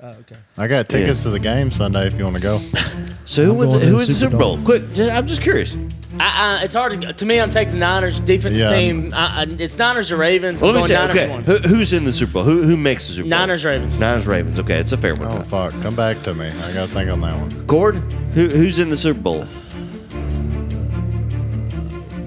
ago. 0.00 0.36
I 0.58 0.66
got 0.66 0.88
tickets 0.88 1.22
to 1.22 1.30
the 1.30 1.38
game 1.38 1.70
Sunday 1.70 2.06
if 2.06 2.18
you 2.18 2.24
want 2.24 2.36
to 2.36 2.42
go. 2.42 2.58
So 3.24 3.44
who 3.44 3.52
I'm 3.52 3.56
wins? 3.58 3.72
going 3.72 3.80
to 3.80 3.86
Who 3.86 3.90
the 3.92 3.96
wins 3.96 4.08
the 4.08 4.14
Super 4.14 4.30
Super 4.32 4.38
Bowl? 4.38 4.58
Quick, 4.62 4.92
just, 4.92 5.10
I'm 5.10 5.26
just 5.26 5.40
curious. 5.42 5.74
I, 6.20 6.58
I, 6.60 6.64
it's 6.64 6.74
hard 6.74 7.00
to. 7.00 7.12
To 7.12 7.26
me, 7.26 7.40
I'm 7.40 7.50
taking 7.50 7.74
the 7.74 7.80
Niners 7.80 8.20
defensive 8.20 8.60
Yeah. 8.60 8.68
team. 8.76 9.12
I, 9.14 9.42
I, 9.42 9.46
it's 9.48 9.76
Niners 9.78 10.12
or 10.12 10.16
Ravens. 10.16 10.62
I'm 10.62 10.68
Well, 10.72 10.80
let 10.80 10.88
me 10.88 10.94
going 10.96 11.16
say, 11.16 11.22
Niners 11.24 11.44
okay, 11.46 11.52
one. 11.54 11.62
who, 11.62 11.68
who's 11.76 11.92
in 11.92 12.04
the 12.04 12.12
Super 12.12 12.32
Bowl? 12.34 12.42
Who, 12.44 12.62
who 12.62 12.76
makes 12.76 13.06
the 13.08 13.14
Super 13.14 13.22
Bowl? 13.24 13.30
Niners 13.30 13.64
Ravens. 13.64 14.00
Niners 14.00 14.26
Ravens. 14.26 14.58
Okay, 14.60 14.78
it's 14.78 14.92
a 14.92 14.96
fair 14.96 15.14
one. 15.14 15.26
Oh 15.28 15.40
fuck! 15.42 15.72
Come 15.82 15.94
back 15.96 16.22
to 16.22 16.34
me. 16.34 16.46
I 16.48 16.72
got 16.72 16.88
to 16.88 16.94
think 16.94 17.10
on 17.10 17.20
that 17.22 17.36
one. 17.38 17.66
Cord, 17.66 17.96
who, 18.34 18.48
who's 18.48 18.78
in 18.78 18.90
the 18.90 18.96
Super 18.96 19.20
Bowl? 19.20 19.46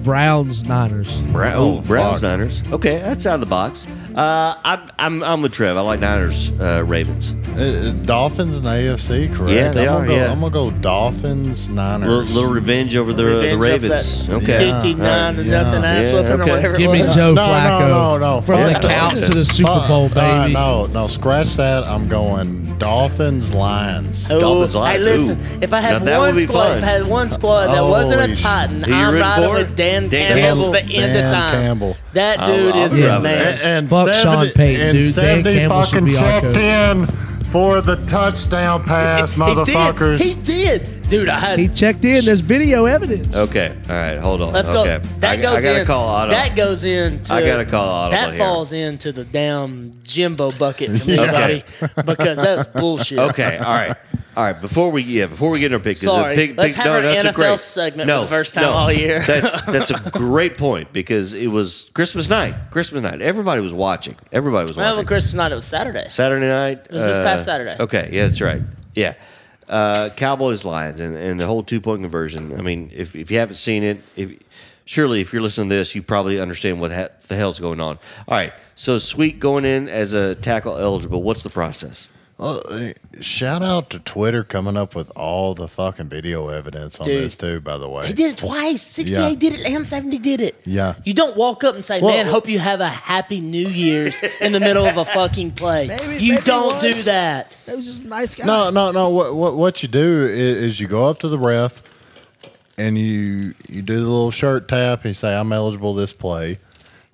Browns 0.04 0.66
Niners. 0.66 1.20
Bra- 1.32 1.52
Oh, 1.54 1.78
oh, 1.78 1.80
Browns 1.82 2.20
fuck. 2.20 2.30
Niners. 2.30 2.72
Okay, 2.72 2.98
that's 2.98 3.26
out 3.26 3.34
of 3.34 3.40
the 3.40 3.46
box. 3.46 3.86
Uh, 4.14 4.54
I'm, 4.64 4.90
I'm 4.98 5.22
I'm 5.22 5.42
with 5.42 5.52
Trev. 5.52 5.76
I 5.76 5.80
like 5.82 6.00
Niners 6.00 6.50
uh, 6.60 6.82
Ravens. 6.86 7.32
Uh, 7.58 7.88
uh, 7.90 7.92
Dolphins 8.04 8.56
in 8.58 8.64
the 8.64 8.70
AFC, 8.70 9.32
correct? 9.34 9.52
Yeah, 9.52 9.70
they 9.72 9.88
I'm 9.88 9.94
are, 9.96 9.98
Gonna 9.98 10.08
go, 10.08 10.14
yeah. 10.16 10.32
I'm 10.32 10.40
gonna 10.40 10.52
go 10.52 10.70
Dolphins, 10.70 11.68
Niners. 11.68 12.08
Little, 12.08 12.24
little 12.42 12.50
revenge 12.54 12.96
over 12.96 13.12
the, 13.12 13.24
Revenge 13.24 13.50
the 13.62 13.68
Ravens. 13.70 14.28
Okay, 14.30 14.66
Yeah. 14.68 14.80
59 14.80 15.34
to 15.34 15.42
Yeah. 15.42 15.62
nothing 15.62 15.84
ass 15.84 16.06
Yeah, 16.06 16.12
whooping 16.14 16.32
okay. 16.40 16.50
or 16.50 16.54
whatever 16.54 16.76
Give 16.76 16.90
me. 16.92 16.98
Joe 17.00 17.34
no, 17.34 17.46
Flacco. 17.46 17.80
no, 17.80 17.88
no, 17.88 18.18
no. 18.36 18.40
From 18.42 18.58
fuck 18.72 18.82
the 18.82 18.88
that. 18.88 18.98
couch 19.16 19.20
to 19.26 19.34
the 19.34 19.44
Super 19.44 19.70
Bowl, 19.88 20.02
All 20.02 20.08
right, 20.10 20.42
baby. 20.42 20.54
no, 20.54 20.86
no, 20.86 21.06
scratch 21.08 21.56
that. 21.56 21.84
I'm 21.84 22.06
going 22.08 22.67
Dolphins, 22.78 23.54
Lions. 23.54 24.30
Oh, 24.30 24.40
Dolphins 24.40 24.74
Hey, 24.74 24.80
Lions. 24.80 25.04
listen. 25.04 25.38
Ooh. 25.38 25.62
If 25.62 25.72
I 25.72 25.80
Now 25.80 25.88
had 25.88 26.02
that 26.04 26.20
would 26.20 26.26
one 26.26 26.36
be 26.36 26.46
squad, 26.46 26.68
fun. 26.68 26.78
if 26.78 26.84
I 26.84 26.86
had 26.86 27.06
one 27.06 27.30
squad 27.30 27.66
that 27.66 27.76
Holy 27.78 27.90
wasn't 27.90 28.32
a 28.32 28.34
sh- 28.36 28.42
Titan, 28.42 28.82
Who 28.82 28.90
you 28.90 28.96
I'm 28.96 29.06
rooting 29.14 29.20
riding 29.28 29.44
for? 29.48 29.54
with 29.54 29.76
Dan, 29.76 30.08
Dan 30.08 30.38
Campbell 30.38 30.72
to 30.72 30.72
Campbell. 30.72 30.88
the 30.90 30.96
end 30.96 31.16
of 31.16 31.22
Dan 31.22 31.32
time. 31.32 31.50
Campbell. 31.50 31.96
That 32.14 32.40
I'll- 32.40 32.46
dude 32.56 32.74
I'll 32.74 32.84
is 32.84 32.92
be 32.94 33.00
the 33.00 33.06
driving 33.06 33.22
man. 33.24 33.38
that. 33.38 33.64
And 33.64 33.90
Fuck 33.90 34.14
Sean 34.14 34.46
Payton, 34.54 34.80
and 34.86 34.92
dude. 34.92 35.02
Dan 35.02 35.12
70 35.12 35.54
Campbell 35.58 35.82
should 35.84 35.88
fucking 35.90 36.04
be 36.06 36.16
our 36.16 36.22
checked 36.40 36.46
coach. 36.46 36.56
in 36.56 37.06
for 37.50 37.80
the 37.80 37.96
touchdown 37.96 38.82
pass, 38.84 39.32
He 39.32 39.40
motherfuckers. 39.40 40.18
did. 40.18 40.22
He 40.22 40.34
did. 40.64 40.88
Dude, 41.08 41.28
I 41.30 41.38
had 41.38 41.58
He 41.58 41.68
checked 41.68 42.04
in. 42.04 42.22
There's 42.24 42.40
video 42.40 42.84
evidence. 42.84 43.34
Okay, 43.34 43.74
all 43.88 43.94
right, 43.94 44.18
hold 44.18 44.42
on. 44.42 44.52
Let's 44.52 44.68
go. 44.68 44.84
That 44.84 45.24
I, 45.24 45.36
goes 45.36 45.60
I 45.60 45.62
gotta 45.62 45.80
in. 45.80 45.86
call 45.86 46.06
Otto. 46.06 46.30
That 46.32 46.54
goes 46.54 46.84
into. 46.84 47.32
I 47.32 47.42
gotta 47.46 47.64
call 47.64 47.88
Audible 47.88 48.20
That 48.20 48.30
here. 48.30 48.38
falls 48.38 48.72
into 48.72 49.12
the 49.12 49.24
damn 49.24 49.92
Jimbo 50.02 50.52
bucket 50.52 50.94
for 50.98 51.08
me, 51.08 51.18
Okay. 51.18 51.30
buddy, 51.32 51.62
because 52.04 52.36
that's 52.42 52.66
bullshit. 52.78 53.18
Okay, 53.20 53.56
all 53.56 53.72
right, 53.72 53.96
all 54.36 54.44
right. 54.44 54.60
Before 54.60 54.90
we 54.90 55.02
yeah, 55.02 55.26
before 55.26 55.50
we 55.50 55.60
get 55.60 55.72
our 55.72 55.78
pick, 55.78 55.96
'cause 55.96 56.00
Sorry. 56.02 56.36
the 56.36 56.46
pick, 56.48 56.58
Let's 56.58 56.72
pick, 56.74 56.82
have 56.84 56.86
no, 56.86 56.92
our 56.96 57.00
that's 57.14 57.24
a 57.24 57.28
NFL 57.30 57.34
great, 57.36 57.58
segment 57.58 58.06
no, 58.08 58.18
for 58.18 58.24
the 58.24 58.28
first 58.28 58.54
time 58.54 58.64
no, 58.64 58.72
all 58.72 58.92
year. 58.92 59.20
That's, 59.26 59.64
that's 59.66 59.90
a 59.90 60.10
great 60.12 60.58
point 60.58 60.92
because 60.92 61.32
it 61.32 61.46
was 61.48 61.90
Christmas 61.94 62.28
night. 62.28 62.54
Christmas 62.70 63.00
night. 63.00 63.22
Everybody 63.22 63.62
was 63.62 63.72
watching. 63.72 64.14
Everybody 64.30 64.64
was 64.68 64.76
Well, 64.76 64.92
watching. 64.92 65.06
Christmas 65.06 65.34
night, 65.34 65.52
it 65.52 65.54
was 65.54 65.64
Saturday. 65.64 66.04
Saturday 66.08 66.48
night. 66.48 66.80
It 66.84 66.92
was 66.92 67.04
this 67.06 67.16
past 67.16 67.48
uh, 67.48 67.52
Saturday. 67.52 67.76
Okay, 67.80 68.10
yeah, 68.12 68.26
that's 68.26 68.42
right. 68.42 68.60
Yeah. 68.94 69.14
Uh, 69.68 70.08
Cowboys 70.16 70.64
Lions 70.64 71.00
and, 71.00 71.16
and 71.16 71.38
the 71.38 71.46
whole 71.46 71.62
two 71.62 71.80
point 71.80 72.02
conversion. 72.02 72.58
I 72.58 72.62
mean, 72.62 72.90
if, 72.94 73.14
if 73.14 73.30
you 73.30 73.38
haven't 73.38 73.56
seen 73.56 73.82
it, 73.82 74.02
if 74.16 74.32
surely 74.84 75.20
if 75.20 75.32
you're 75.32 75.42
listening 75.42 75.68
to 75.68 75.74
this, 75.76 75.94
you 75.94 76.02
probably 76.02 76.40
understand 76.40 76.80
what 76.80 76.90
ha- 76.92 77.08
the 77.26 77.36
hell's 77.36 77.60
going 77.60 77.80
on. 77.80 77.98
All 78.26 78.36
right, 78.36 78.52
so 78.74 78.98
Sweet 78.98 79.38
going 79.38 79.64
in 79.64 79.88
as 79.88 80.14
a 80.14 80.34
tackle 80.34 80.76
eligible. 80.76 81.22
What's 81.22 81.42
the 81.42 81.50
process? 81.50 82.08
Well, 82.38 82.62
shout 83.20 83.62
out 83.64 83.90
to 83.90 83.98
Twitter 83.98 84.44
coming 84.44 84.76
up 84.76 84.94
with 84.94 85.10
all 85.16 85.54
the 85.54 85.66
fucking 85.66 86.06
video 86.08 86.48
evidence 86.50 87.00
on 87.00 87.06
Dude. 87.08 87.24
this 87.24 87.34
too. 87.34 87.60
By 87.60 87.78
the 87.78 87.88
way, 87.88 88.06
He 88.06 88.12
did 88.12 88.30
it 88.32 88.36
twice. 88.38 88.80
68 88.80 89.18
Yeah. 89.30 89.34
did 89.34 89.54
it 89.60 89.66
and 89.66 89.84
70 89.84 90.18
did 90.20 90.40
it. 90.40 90.54
Yeah. 90.64 90.94
You 91.04 91.14
don't 91.14 91.36
walk 91.36 91.64
up 91.64 91.74
and 91.74 91.84
say, 91.84 92.00
Well- 92.00 92.14
man, 92.14 92.26
hope 92.26 92.48
you 92.48 92.60
have 92.60 92.80
a 92.80 92.86
happy 92.86 93.40
New 93.40 93.66
Year's 93.66 94.22
in 94.40 94.52
the 94.52 94.60
middle 94.60 94.86
of 94.86 94.96
a 94.96 95.04
fucking 95.04 95.50
play. 95.52 95.88
Maybe- 96.06 96.22
you 96.22 96.34
maybe 96.34 96.44
don't 96.44 96.80
do 96.80 96.94
that. 97.02 97.56
That 97.66 97.76
was 97.76 97.86
just 97.86 98.04
a 98.04 98.06
nice 98.08 98.36
guy. 98.36 98.46
No, 98.46 98.70
no, 98.70 98.92
no. 98.92 99.08
What 99.10 99.34
what 99.34 99.56
what 99.56 99.82
you 99.82 99.88
do 99.88 100.22
is, 100.22 100.56
is 100.62 100.80
you 100.80 100.86
go 100.86 101.06
up 101.06 101.18
to 101.20 101.28
the 101.28 101.38
ref 101.38 101.82
and 102.78 102.96
you 102.96 103.54
you 103.68 103.82
do 103.82 103.96
the 103.96 104.02
little 104.08 104.30
shirt 104.30 104.68
tap 104.68 105.00
and 105.00 105.06
you 105.06 105.14
say 105.14 105.34
I'm 105.36 105.52
eligible 105.52 105.92
this 105.92 106.12
play. 106.12 106.58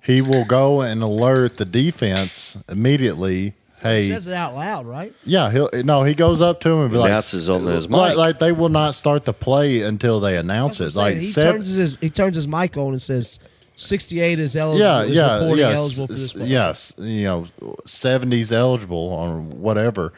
He 0.03 0.21
will 0.21 0.45
go 0.45 0.81
and 0.81 1.01
alert 1.01 1.57
the 1.57 1.65
defense 1.65 2.57
immediately. 2.69 3.55
He 3.85 4.09
says 4.09 4.27
it 4.27 4.33
out 4.33 4.55
loud, 4.55 4.85
right? 4.85 5.13
yeah, 5.23 5.51
he'll 5.51 5.69
no. 5.83 6.03
He 6.03 6.13
goes 6.15 6.41
up 6.41 6.59
to 6.61 6.69
him 6.71 6.79
and 6.81 6.91
be 6.91 6.97
like, 6.97 7.11
Announces 7.11 7.49
on 7.49 7.65
his 7.65 7.89
like, 7.89 8.09
mic. 8.09 8.17
like 8.17 8.39
they 8.39 8.51
will 8.51 8.69
not 8.69 8.95
start 8.95 9.25
the 9.25 9.33
play 9.33 9.81
until 9.81 10.19
they 10.19 10.37
announce 10.37 10.79
it. 10.79 10.85
That's 10.85 10.95
what 10.95 11.03
I'm 11.03 11.07
Like 11.13 11.21
he 11.21 11.27
seven, 11.27 11.53
turns 11.57 11.73
his 11.73 11.99
he 11.99 12.09
turns 12.09 12.35
his 12.35 12.47
mic 12.47 12.75
on 12.77 12.93
and 12.93 13.01
says, 13.01 13.39
"68 13.75 14.39
is 14.39 14.55
eligible." 14.55 14.85
yeah, 14.85 15.03
is 15.03 15.11
yeah, 15.11 15.33
reporting 15.35 15.57
yes, 15.57 15.77
eligible 15.99 16.07
for 16.39 16.45
yes. 16.45 16.93
You 16.97 17.23
know, 17.25 17.47
seventies 17.85 18.51
eligible 18.51 18.97
or 18.97 19.39
whatever. 19.39 20.13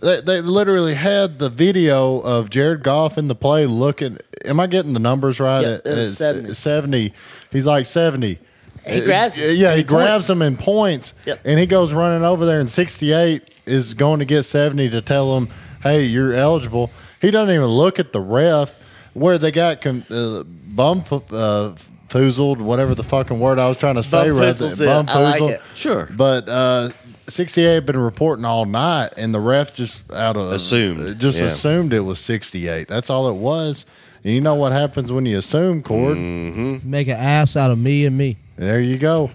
They, 0.00 0.20
they 0.20 0.40
literally 0.42 0.94
had 0.94 1.38
the 1.38 1.48
video 1.48 2.20
of 2.20 2.50
Jared 2.50 2.82
Goff 2.82 3.16
in 3.16 3.28
the 3.28 3.34
play 3.34 3.64
looking. 3.64 4.18
Am 4.44 4.60
I 4.60 4.66
getting 4.66 4.92
the 4.92 5.00
numbers 5.00 5.40
right? 5.40 5.62
Yeah, 5.62 5.76
it 5.76 5.86
was 5.86 6.10
It's 6.10 6.18
70. 6.18 6.52
70. 6.52 7.12
He's 7.50 7.66
like 7.66 7.86
70. 7.86 8.38
He 8.86 9.00
grabs 9.04 9.38
Uh, 9.38 9.42
him. 9.42 9.56
Yeah, 9.56 9.70
he, 9.72 9.78
He 9.78 9.82
grabs 9.82 10.26
points. 10.26 10.30
him 10.30 10.42
and 10.42 10.58
points. 10.58 11.14
Yep. 11.26 11.40
And 11.44 11.58
he 11.58 11.66
goes 11.66 11.92
running 11.92 12.24
over 12.24 12.44
there, 12.46 12.60
and 12.60 12.68
68 12.70 13.42
is 13.66 13.94
going 13.94 14.18
to 14.18 14.24
get 14.24 14.42
70 14.42 14.90
to 14.90 15.00
tell 15.00 15.36
him, 15.38 15.48
hey, 15.82 16.04
you're 16.04 16.32
eligible. 16.32 16.90
He 17.20 17.30
doesn't 17.30 17.54
even 17.54 17.66
look 17.66 17.98
at 17.98 18.12
the 18.12 18.20
ref 18.20 18.74
where 19.14 19.38
they 19.38 19.50
got 19.50 19.80
com- 19.80 20.04
uh, 20.10 20.42
bum 20.44 20.98
uh, 21.10 21.74
foozled, 22.08 22.58
whatever 22.60 22.94
the 22.94 23.02
fucking 23.04 23.40
word 23.40 23.58
I 23.58 23.68
was 23.68 23.76
trying 23.78 23.94
to 23.94 24.02
say. 24.02 24.30
right 24.30 24.38
Bumfoozled's 24.54 24.78
there. 24.78 25.02
like 25.02 25.62
Sure. 25.74 26.08
But 26.14 26.48
uh, 26.48 26.88
68 27.26 27.64
had 27.74 27.86
been 27.86 27.96
reporting 27.96 28.44
all 28.44 28.66
night, 28.66 29.10
and 29.16 29.32
the 29.34 29.40
ref 29.40 29.74
just 29.74 30.12
out 30.12 30.36
of 30.36 30.52
Assumed, 30.52 31.18
just 31.18 31.40
yeah. 31.40 31.46
assumed 31.46 31.92
it 31.94 32.00
was 32.00 32.18
68. 32.20 32.86
That's 32.88 33.08
all 33.08 33.28
it 33.28 33.36
was. 33.36 33.86
And 34.24 34.32
you 34.34 34.40
know 34.40 34.54
what 34.54 34.72
happens 34.72 35.12
when 35.12 35.26
you 35.26 35.38
assume, 35.38 35.82
Cord? 35.82 36.16
Mm-hmm. 36.18 36.90
Make 36.90 37.08
an 37.08 37.16
ass 37.16 37.56
out 37.56 37.70
of 37.70 37.78
me 37.78 38.04
and 38.06 38.16
me. 38.16 38.36
There 38.56 38.80
you 38.80 38.98
go. 38.98 39.30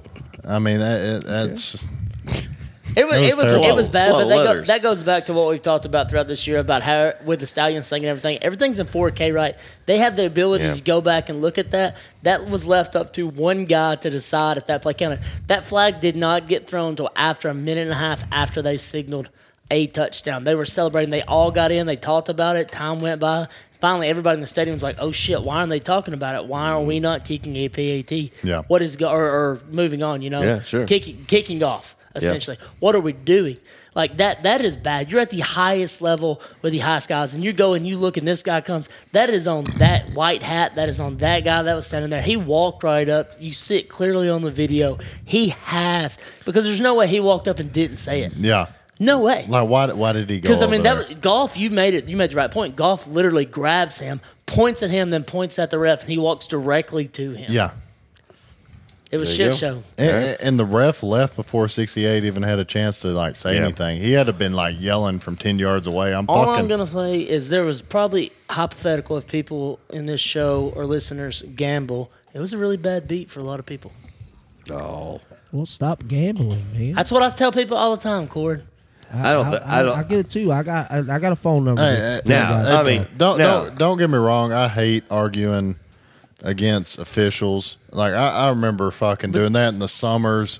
I 0.47 0.59
mean, 0.59 0.79
that, 0.79 1.01
it, 1.01 1.25
that's 1.25 1.71
just. 1.71 1.93
It 2.97 3.07
was 3.07 3.19
It 3.19 3.23
it 3.23 3.37
was 3.37 3.53
was 3.53 3.53
it 3.53 3.75
was, 3.75 3.87
bad, 3.87 4.11
but 4.13 4.25
that, 4.29 4.43
go, 4.43 4.61
that 4.61 4.81
goes 4.81 5.03
back 5.03 5.25
to 5.27 5.33
what 5.33 5.49
we've 5.51 5.61
talked 5.61 5.85
about 5.85 6.09
throughout 6.09 6.27
this 6.27 6.47
year 6.47 6.57
about 6.57 6.81
how 6.81 7.13
with 7.23 7.39
the 7.39 7.45
Stalions 7.45 7.87
thing 7.87 8.01
and 8.01 8.09
everything, 8.09 8.39
everything's 8.41 8.79
in 8.79 8.87
4K, 8.87 9.31
right? 9.33 9.53
They 9.85 9.99
have 9.99 10.15
the 10.15 10.25
ability 10.25 10.63
Yeah. 10.63 10.73
to 10.73 10.81
go 10.81 10.99
back 10.99 11.29
and 11.29 11.39
look 11.39 11.59
at 11.59 11.69
that. 11.71 11.97
That 12.23 12.49
was 12.49 12.65
left 12.67 12.95
up 12.95 13.13
to 13.13 13.27
one 13.27 13.65
guy 13.65 13.95
to 13.95 14.09
decide 14.09 14.57
if 14.57 14.65
that 14.65 14.81
play 14.81 14.95
counted. 14.95 15.19
That 15.47 15.65
flag 15.65 15.99
did 15.99 16.15
not 16.15 16.47
get 16.47 16.67
thrown 16.67 16.89
until 16.91 17.11
after 17.15 17.47
a 17.47 17.53
minute 17.53 17.81
and 17.83 17.91
a 17.91 17.95
half 17.95 18.23
after 18.31 18.61
they 18.63 18.75
signaled 18.77 19.29
a 19.71 19.87
touchdown. 19.87 20.43
They 20.43 20.55
were 20.55 20.65
celebrating. 20.65 21.09
They 21.09 21.21
all 21.23 21.51
got 21.51 21.71
in. 21.71 21.87
They 21.87 21.95
talked 21.95 22.29
about 22.29 22.55
it. 22.55 22.69
Time 22.69 22.99
went 22.99 23.19
by. 23.19 23.47
Finally, 23.79 24.07
everybody 24.07 24.35
in 24.35 24.41
the 24.41 24.47
stadium 24.47 24.73
was 24.73 24.83
like, 24.83 24.97
"Oh 24.99 25.11
shit! 25.11 25.41
Why 25.41 25.57
aren't 25.57 25.69
they 25.69 25.79
talking 25.79 26.13
about 26.13 26.35
it? 26.35 26.47
Why 26.47 26.69
are 26.69 26.81
we 26.81 26.95
mm-hmm. 26.95 27.03
not 27.03 27.25
kicking 27.25 27.55
a 27.55 27.69
PAT? 27.69 28.11
Yeah. 28.43 28.63
What 28.67 28.81
is 28.81 28.95
go- 28.95 29.11
or, 29.11 29.23
or 29.23 29.61
moving 29.69 30.03
on? 30.03 30.21
You 30.21 30.29
know, 30.29 30.41
Yeah, 30.41 30.61
sure. 30.61 30.85
kicking 30.85 31.23
kicking 31.25 31.63
off 31.63 31.95
essentially. 32.15 32.57
What 32.79 32.95
are 32.95 32.99
we 32.99 33.13
doing? 33.13 33.57
Like 33.95 34.17
that 34.17 34.43
that 34.43 34.61
is 34.61 34.77
bad. 34.77 35.11
You're 35.11 35.21
at 35.21 35.29
the 35.29 35.39
highest 35.39 36.01
level 36.01 36.41
with 36.61 36.73
the 36.73 36.79
highest 36.79 37.09
guys, 37.09 37.33
and 37.33 37.43
you 37.43 37.53
go 37.53 37.73
and 37.73 37.87
you 37.87 37.97
look 37.97 38.17
and 38.17 38.27
this 38.27 38.43
guy 38.43 38.61
comes. 38.61 38.87
That 39.11 39.29
is 39.29 39.47
on 39.47 39.65
that 39.77 40.09
white 40.13 40.43
hat. 40.43 40.75
That 40.75 40.89
is 40.89 40.99
on 40.99 41.17
that 41.17 41.43
guy 41.43 41.63
that 41.63 41.73
was 41.73 41.87
standing 41.87 42.09
there. 42.09 42.21
He 42.21 42.37
walked 42.37 42.83
right 42.83 43.09
up. 43.09 43.27
You 43.39 43.51
see 43.51 43.79
it 43.79 43.89
clearly 43.89 44.29
on 44.29 44.41
the 44.41 44.51
video. 44.51 44.97
He 45.25 45.49
has 45.65 46.17
because 46.45 46.65
there's 46.65 46.81
no 46.81 46.95
way 46.95 47.07
he 47.07 47.19
walked 47.19 47.47
up 47.47 47.59
and 47.59 47.71
didn't 47.71 47.97
say 47.97 48.21
it. 48.21 48.33
Yeah. 48.35 48.67
No 49.01 49.21
way. 49.21 49.45
Like, 49.47 49.69
why, 49.69 49.91
why 49.93 50.11
did 50.13 50.29
he 50.29 50.39
go? 50.39 50.41
Because 50.41 50.61
I 50.61 50.67
mean, 50.67 50.85
over 50.85 51.03
that 51.05 51.21
Goff. 51.21 51.57
You 51.57 51.69
made 51.69 51.93
it. 51.93 52.09
You 52.09 52.17
made 52.17 52.31
the 52.31 52.35
right 52.35 52.51
point. 52.51 52.75
Goff 52.75 53.07
literally 53.07 53.45
grabs 53.45 53.97
him, 53.99 54.19
points 54.45 54.83
at 54.83 54.89
him, 54.89 55.09
then 55.09 55.23
points 55.23 55.57
at 55.57 55.71
the 55.71 55.79
ref, 55.79 56.01
and 56.01 56.11
he 56.11 56.17
walks 56.17 56.47
directly 56.47 57.07
to 57.09 57.31
him. 57.31 57.47
Yeah. 57.49 57.71
it 59.09 59.17
was 59.17 59.35
There 59.37 59.51
shit 59.51 59.61
go. 59.61 59.67
show. 59.77 59.83
And, 59.97 60.37
and 60.41 60.59
the 60.59 60.65
ref 60.65 61.01
left 61.01 61.35
before 61.37 61.67
68 61.69 62.25
even 62.25 62.43
had 62.43 62.59
a 62.59 62.65
chance 62.65 62.99
to 63.01 63.07
like 63.07 63.35
say 63.35 63.55
Yeah. 63.55 63.63
anything. 63.63 64.01
He 64.01 64.11
had 64.11 64.25
to 64.27 64.33
been 64.33 64.53
like 64.53 64.75
yelling 64.77 65.19
from 65.19 65.37
10 65.37 65.59
yards 65.59 65.87
away. 65.87 66.13
I'm 66.13 66.25
All 66.29 66.43
fucking. 66.45 66.59
I'm 66.63 66.67
gonna 66.67 66.85
say 66.85 67.21
is 67.21 67.49
there 67.49 67.63
was 67.63 67.81
probably 67.81 68.31
hypothetical 68.49 69.15
if 69.17 69.31
people 69.31 69.79
in 69.91 70.07
this 70.07 70.19
show 70.21 70.73
or 70.75 70.85
listeners 70.85 71.41
gamble. 71.55 72.11
It 72.33 72.39
was 72.39 72.51
a 72.53 72.57
really 72.57 72.77
bad 72.77 73.07
beat 73.07 73.29
for 73.31 73.39
a 73.39 73.43
lot 73.43 73.59
of 73.59 73.65
people. 73.65 73.91
Oh, 74.71 75.19
Well, 75.51 75.65
stop 75.65 76.03
gambling, 76.07 76.63
man. 76.77 76.93
That's 76.93 77.11
what 77.11 77.23
I 77.23 77.29
tell 77.29 77.51
people 77.51 77.75
all 77.77 77.95
the 77.95 78.01
time, 78.03 78.27
Cord. 78.27 78.61
I 79.13 79.33
don't. 79.33 79.49
Th- 79.49 79.61
I, 79.65 79.81
don't. 79.83 79.97
I 79.97 80.03
get 80.03 80.19
it 80.19 80.29
too. 80.29 80.51
I 80.51 80.63
got. 80.63 80.91
I, 80.91 80.97
I 80.99 81.19
got 81.19 81.31
a 81.31 81.35
phone 81.35 81.65
number. 81.65 81.81
Hey, 81.81 81.95
that- 81.95 82.23
hey, 82.25 82.29
Now, 82.29 82.61
that 82.63 82.73
I 82.75 82.83
mean, 82.83 83.07
don't, 83.17 83.37
now- 83.39 83.63
don't 83.65 83.77
don't 83.77 83.97
get 83.97 84.09
me 84.09 84.17
wrong. 84.17 84.51
I 84.51 84.67
hate 84.67 85.03
arguing 85.09 85.75
against 86.43 86.99
officials. 86.99 87.77
Like 87.91 88.13
I, 88.13 88.29
I 88.29 88.49
remember 88.49 88.91
fucking 88.91 89.31
doing 89.31 89.53
that 89.53 89.73
in 89.73 89.79
the 89.79 89.87
summers 89.87 90.59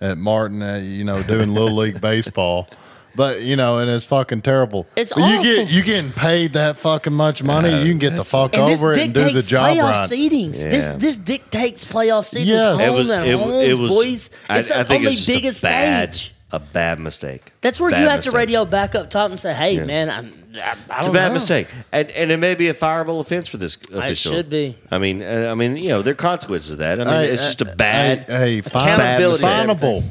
at 0.00 0.16
Martin. 0.18 0.62
Uh, 0.62 0.80
you 0.82 1.04
know, 1.04 1.22
doing 1.22 1.52
little 1.52 1.76
league 1.76 2.00
baseball. 2.10 2.68
But 3.16 3.42
you 3.42 3.56
know, 3.56 3.78
and 3.78 3.90
it's 3.90 4.06
fucking 4.06 4.42
terrible. 4.42 4.86
It's 4.96 5.12
but 5.12 5.20
you 5.20 5.24
awful. 5.26 5.42
get 5.42 5.72
you 5.72 5.82
getting 5.82 6.12
paid 6.12 6.52
that 6.52 6.76
fucking 6.76 7.12
much 7.12 7.42
money, 7.42 7.70
you 7.82 7.90
can 7.90 7.98
get 7.98 8.14
the 8.14 8.24
fuck 8.24 8.54
And 8.56 8.68
this 8.68 8.80
over 8.80 8.92
it 8.92 9.00
and 9.00 9.12
do 9.12 9.20
the 9.20 9.26
dictates 9.26 9.48
job 9.48 9.68
playoff 9.68 9.82
right. 9.82 10.10
seedings. 10.10 10.62
This 10.62 10.86
Yeah. 10.90 10.96
this 10.96 11.16
dictates 11.16 11.84
playoff 11.84 12.22
seedings. 12.22 12.46
Yes. 12.46 12.80
Home 12.80 12.80
It 12.80 12.98
was- 12.98 13.08
and 13.10 13.26
it- 13.26 13.38
homes, 13.38 13.68
it 13.68 13.78
was- 13.78 13.90
boys. 13.90 14.30
I- 14.48 14.58
It's 14.60 14.70
I 14.70 14.78
the 14.78 14.84
think 14.84 14.98
only 15.00 15.10
was 15.12 15.26
biggest 15.26 15.62
bad- 15.62 16.14
stage. 16.14 16.34
A 16.52 16.58
bad 16.58 16.98
mistake. 16.98 17.52
That's 17.60 17.80
where 17.80 17.90
Bad 17.92 18.00
you 18.02 18.08
have 18.08 18.18
mistake. 18.18 18.32
to 18.32 18.36
radio 18.38 18.64
back 18.64 18.94
up 18.96 19.08
top 19.08 19.30
and 19.30 19.38
say, 19.38 19.54
"Hey, 19.54 19.76
Yeah. 19.76 19.84
man, 19.84 20.10
I'm, 20.10 20.32
I, 20.56 20.74
I 20.90 20.98
It's 20.98 21.06
a 21.06 21.12
bad 21.12 21.28
know. 21.28 21.34
mistake, 21.34 21.68
and 21.92 22.10
and 22.10 22.32
it 22.32 22.38
may 22.38 22.56
be 22.56 22.68
a 22.68 22.74
fireable 22.74 23.20
offense 23.20 23.46
for 23.46 23.56
this 23.56 23.76
official. 23.76 24.32
It 24.32 24.36
should 24.36 24.50
be. 24.50 24.74
I 24.90 24.98
mean, 24.98 25.22
uh, 25.22 25.48
I 25.50 25.54
mean, 25.54 25.76
you 25.76 25.90
know, 25.90 26.02
there 26.02 26.10
are 26.10 26.16
consequences 26.16 26.70
to 26.70 26.76
that. 26.76 26.98
I 27.00 27.04
mean, 27.04 27.12
Hey, 27.14 27.26
it's 27.34 27.46
just 27.46 27.62
a 27.62 27.76
bad. 27.76 28.28
Hey, 28.28 28.56
hey 28.56 28.60
find, 28.62 29.00
Accountability 29.00 29.44
is 29.44 29.50
findable. 29.52 30.02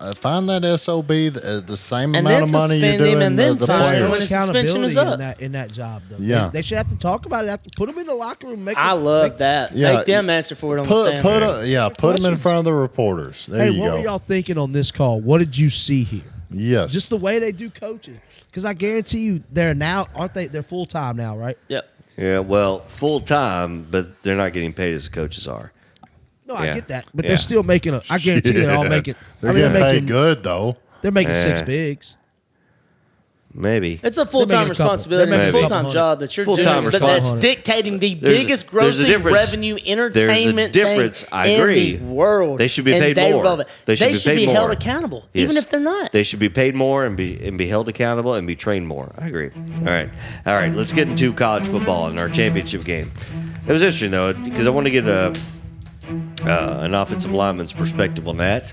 F- 0.00 0.16
Find 0.18 0.48
that 0.48 0.78
sob 0.78 1.06
the, 1.08 1.28
uh, 1.62 1.66
the 1.66 1.76
same 1.76 2.14
And 2.14 2.26
amount 2.26 2.26
then 2.26 2.42
of 2.44 2.52
money 2.52 2.76
you're 2.78 2.92
suspend 2.92 2.94
him 2.94 2.98
doing 3.12 3.22
and 3.22 3.38
the, 3.38 3.42
then 3.42 3.56
the 3.58 3.66
fine 3.66 3.76
him 3.78 3.84
players. 3.88 4.10
when 4.10 4.20
his 4.20 4.28
suspension 4.28 4.84
is 4.84 4.96
up. 4.96 5.12
in 5.14 5.18
that 5.20 5.40
in 5.40 5.52
that 5.52 5.72
job 5.72 6.02
though. 6.10 6.16
Yeah. 6.18 6.46
they, 6.48 6.58
they 6.58 6.62
should 6.62 6.76
have 6.78 6.88
to 6.90 6.96
talk 6.98 7.26
about 7.26 7.44
it. 7.44 7.48
Have 7.48 7.62
to 7.62 7.70
put 7.76 7.88
them 7.88 7.98
in 7.98 8.06
the 8.06 8.14
locker 8.14 8.46
room. 8.48 8.64
Make 8.64 8.76
I 8.78 8.94
them- 8.94 9.04
love 9.04 9.30
make- 9.30 9.38
that. 9.38 9.72
Yeah, 9.72 9.96
Make 9.96 10.06
them 10.06 10.28
answer 10.30 10.54
for 10.54 10.76
it 10.76 10.80
on 10.80 10.86
the 10.86 10.92
Put 10.94 11.06
stand. 11.06 11.20
put 11.22 11.42
a, 11.42 11.66
yeah, 11.66 11.88
put 11.96 12.16
them 12.20 12.32
in 12.32 12.38
front 12.38 12.58
of 12.58 12.64
the 12.64 12.72
reporters. 12.74 13.46
There 13.46 13.64
Hey, 13.64 13.70
you 13.72 13.80
what 13.80 13.88
go. 13.90 13.96
were 13.98 14.02
y'all 14.04 14.18
thinking 14.18 14.58
on 14.58 14.72
this 14.72 14.90
call? 14.90 15.20
What 15.20 15.38
did 15.38 15.56
you 15.56 15.70
see 15.70 16.04
here? 16.04 16.22
yes, 16.50 16.92
Just 16.92 17.10
the 17.10 17.16
way 17.16 17.38
they 17.38 17.52
do 17.52 17.70
coaching. 17.70 18.20
Because 18.50 18.64
I 18.64 18.72
guarantee 18.74 19.20
you, 19.20 19.42
they're 19.52 19.74
now 19.74 20.06
aren't 20.14 20.34
they? 20.34 20.46
They're 20.46 20.62
full 20.62 20.86
time 20.86 21.16
now, 21.16 21.36
right? 21.36 21.56
Yep. 21.68 21.88
yeah, 22.16 22.38
well, 22.40 22.78
full 22.80 23.20
time, 23.20 23.86
but 23.90 24.22
they're 24.22 24.36
not 24.36 24.52
getting 24.54 24.72
paid 24.72 24.94
as 24.94 25.08
the 25.08 25.14
coaches 25.14 25.46
are. 25.46 25.72
No, 26.48 26.54
I 26.54 26.64
Yeah. 26.66 26.74
get 26.76 26.88
that, 26.88 27.04
but 27.14 27.24
Yeah. 27.24 27.28
they're 27.30 27.38
still 27.38 27.62
making 27.62 27.92
a. 27.94 28.02
I 28.08 28.18
guarantee 28.26 28.52
you 28.52 28.60
they're 28.62 28.74
all 28.76 28.84
making. 28.88 29.14
They're 29.40 29.50
I 29.50 29.54
mean, 29.54 29.62
getting 29.64 29.72
they're 29.74 29.82
paid 29.82 29.92
making 30.02 30.06
good 30.06 30.42
though. 30.42 30.76
They're 31.02 31.12
making 31.12 31.34
six 31.34 31.60
Eh. 31.60 31.64
figs. 31.64 32.14
Maybe 33.54 33.98
It's 34.02 34.18
a 34.18 34.26
full 34.26 34.44
They're 34.46 34.58
time 34.58 34.70
a 34.70 34.74
couple. 34.74 34.84
responsibility. 34.84 35.30
They're 35.30 35.34
It's 35.34 35.44
a 35.44 35.46
making 35.46 35.58
a 35.58 35.60
full 35.62 35.68
time 35.68 35.84
couple 35.84 35.92
job 35.94 36.20
that 36.20 36.36
you're 36.36 36.44
Full-time 36.46 36.82
doing, 36.82 36.84
but 36.92 37.00
that's 37.00 37.20
responsibility. 37.32 37.48
dictating 37.56 37.98
the 37.98 38.14
There's 38.14 38.38
a- 38.38 38.42
biggest 38.42 38.70
there's 38.70 39.00
a 39.00 39.04
grossing 39.04 39.06
difference. 39.08 39.36
revenue 39.38 39.76
entertainment 39.86 40.72
There's 40.74 40.86
difference. 40.88 41.20
thing 41.22 41.28
I 41.32 41.46
in 41.46 41.66
the 42.08 42.12
world. 42.14 42.58
They 42.58 42.68
should 42.68 42.84
be 42.84 42.92
And 42.92 43.02
paid 43.02 43.16
they 43.16 43.32
more. 43.32 43.44
love 43.44 43.60
it. 43.60 43.68
They 43.86 43.94
should 43.96 44.06
be 44.12 44.18
paid 44.20 44.36
be 44.36 44.44
held 44.44 44.66
more. 44.66 44.72
accountable, 44.72 45.28
Yes. 45.32 45.42
even 45.44 45.56
if 45.56 45.70
they're 45.70 45.80
not. 45.80 46.12
They 46.12 46.22
should 46.22 46.38
be 46.38 46.50
paid 46.50 46.74
more 46.76 47.04
and 47.06 47.16
be 47.16 47.38
and 47.42 47.56
be 47.58 47.66
held 47.68 47.88
accountable 47.88 48.34
and 48.34 48.46
be 48.46 48.54
trained 48.54 48.86
more. 48.86 49.12
I 49.20 49.26
agree. 49.28 49.50
All 49.78 49.84
right, 49.84 50.10
all 50.46 50.54
right. 50.54 50.72
Let's 50.74 50.92
get 50.92 51.08
into 51.08 51.32
college 51.32 51.64
football 51.64 52.06
and 52.08 52.20
our 52.20 52.28
championship 52.28 52.84
game. 52.84 53.10
It 53.66 53.72
was 53.72 53.80
interesting 53.82 54.10
though 54.10 54.34
because 54.34 54.66
I 54.66 54.70
want 54.70 54.84
to 54.86 54.90
get 54.90 55.08
a 55.08 55.32
uh, 56.44 56.78
an 56.82 56.94
offensive 56.94 57.32
lineman's 57.32 57.72
perspective 57.72 58.28
on 58.28 58.36
that, 58.38 58.70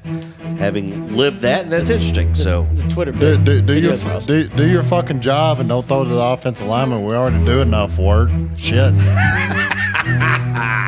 having 0.57 1.15
lived 1.15 1.41
that, 1.41 1.63
and 1.63 1.71
that's 1.71 1.89
interesting. 1.89 2.33
So 2.35 2.63
the 2.73 2.87
Twitter 2.87 3.11
Do, 3.11 3.37
do, 3.37 3.61
do 3.61 3.79
your 3.79 3.93
videos 3.93 4.09
are 4.11 4.15
awesome. 4.15 4.27
do, 4.27 4.47
do 4.49 4.69
your 4.69 4.83
fucking 4.83 5.21
job 5.21 5.59
and 5.59 5.69
don't 5.69 5.85
throw 5.87 6.03
to 6.03 6.09
the 6.09 6.23
offensive 6.23 6.67
lineman. 6.67 7.03
We 7.05 7.13
already 7.15 7.43
do 7.45 7.61
enough 7.61 7.97
work. 7.97 8.29
Shit. 8.57 8.93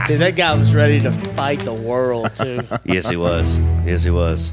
Dude, 0.08 0.20
that 0.22 0.36
guy 0.38 0.54
was 0.56 0.74
ready 0.74 1.00
to 1.02 1.12
fight 1.12 1.60
the 1.60 1.74
world 1.74 2.34
too. 2.36 2.62
yes, 2.86 3.10
he 3.10 3.18
was. 3.18 3.60
Yes, 3.86 4.04
he 4.04 4.10
was. 4.12 4.52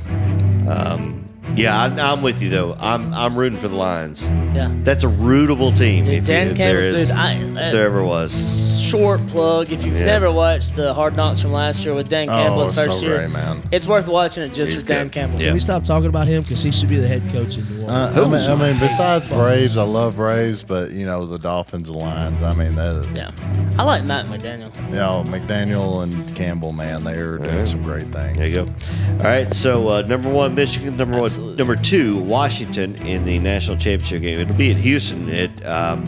Um, 0.68 1.25
yeah, 1.57 1.81
I, 1.83 2.13
I'm 2.13 2.23
with 2.23 2.43
you 2.43 2.51
though. 2.51 2.77
I'm 2.79 3.13
I'm 3.15 3.37
rooting 3.37 3.59
for 3.59 3.69
the 3.69 3.77
Lions. 3.77 4.29
Yeah. 4.55 4.71
That's 4.83 5.05
a 5.05 5.09
rootable 5.09 5.77
team. 5.77 6.05
Dude, 6.05 6.15
if, 6.15 6.27
Dan 6.27 6.49
if 6.49 6.57
there 6.57 6.75
Campbell's 6.81 6.95
is- 6.95 7.09
dude. 7.09 7.17
I, 7.17 7.33
if 7.35 7.51
uh, 7.57 7.71
there 7.73 7.87
ever 7.87 8.03
was. 8.05 8.81
short 8.85 9.27
plug. 9.29 9.71
If 9.73 9.85
you've 9.87 9.97
Yeah. 9.97 10.05
never 10.07 10.31
watched 10.31 10.77
the 10.77 10.93
Hard 10.95 11.17
Knocks 11.17 11.41
from 11.43 11.53
last 11.53 11.85
year 11.85 11.95
with 11.95 12.09
Dan 12.09 12.29
Campbell's 12.29 12.67
Oh, 12.67 12.69
his 12.69 12.75
so 12.77 12.85
first 12.93 13.03
year, 13.03 13.15
great, 13.15 13.31
man. 13.31 13.63
it's 13.73 13.87
worth 13.87 14.07
watching 14.09 14.43
it 14.45 14.53
just 14.55 14.73
He's 14.73 14.83
for 14.83 14.89
Dan. 14.89 15.11
Campbell. 15.11 15.41
Yeah. 15.41 15.47
Can 15.47 15.55
we 15.55 15.61
stop 15.61 15.85
talking 15.85 16.09
about 16.09 16.27
him 16.27 16.43
because 16.43 16.63
he 16.63 16.71
should 16.71 16.89
be 16.89 16.97
the 16.97 17.09
head 17.09 17.23
coach 17.33 17.57
in 17.59 17.65
New 17.69 17.83
Orleans? 17.83 18.17
Uh, 18.17 18.25
I, 18.25 18.31
mean, 18.31 18.51
I 18.51 18.71
mean, 18.73 18.81
besides 18.81 19.29
Braves, 19.29 19.77
I 19.79 19.83
love 19.85 20.17
Braves, 20.17 20.63
but 20.63 20.91
you 20.93 21.07
know 21.07 21.25
the 21.27 21.39
Dolphins 21.39 21.89
and 21.89 21.97
Lions. 21.97 22.43
I 22.43 22.55
mean, 22.55 22.75
that, 22.77 23.13
Yeah. 23.17 23.31
I 23.79 23.83
like 23.83 24.05
Matt 24.05 24.27
McDaniel. 24.27 24.71
you 24.91 24.97
know 24.97 25.25
McDaniel 25.27 26.03
and 26.05 26.37
Campbell, 26.37 26.73
man, 26.73 27.03
they 27.05 27.17
are 27.17 27.39
doing 27.39 27.67
some 27.67 27.83
great 27.83 28.07
things. 28.09 28.37
There 28.39 28.47
you 28.49 28.65
go. 28.65 28.71
All 29.19 29.25
right. 29.25 29.53
So 29.53 29.89
uh, 29.89 30.03
number 30.03 30.29
one, 30.31 30.55
Michigan. 30.55 30.97
Number 30.97 31.17
one, 31.17 31.25
Absolutely. 31.25 31.43
Number 31.53 31.76
two, 31.76 32.18
Washington 32.18 32.95
in 33.07 33.24
the 33.24 33.38
national 33.38 33.76
championship 33.76 34.22
game. 34.22 34.40
It'll 34.40 34.55
be 34.55 34.70
at 34.70 34.76
Houston. 34.76 35.28
It, 35.28 35.64
um, 35.66 36.05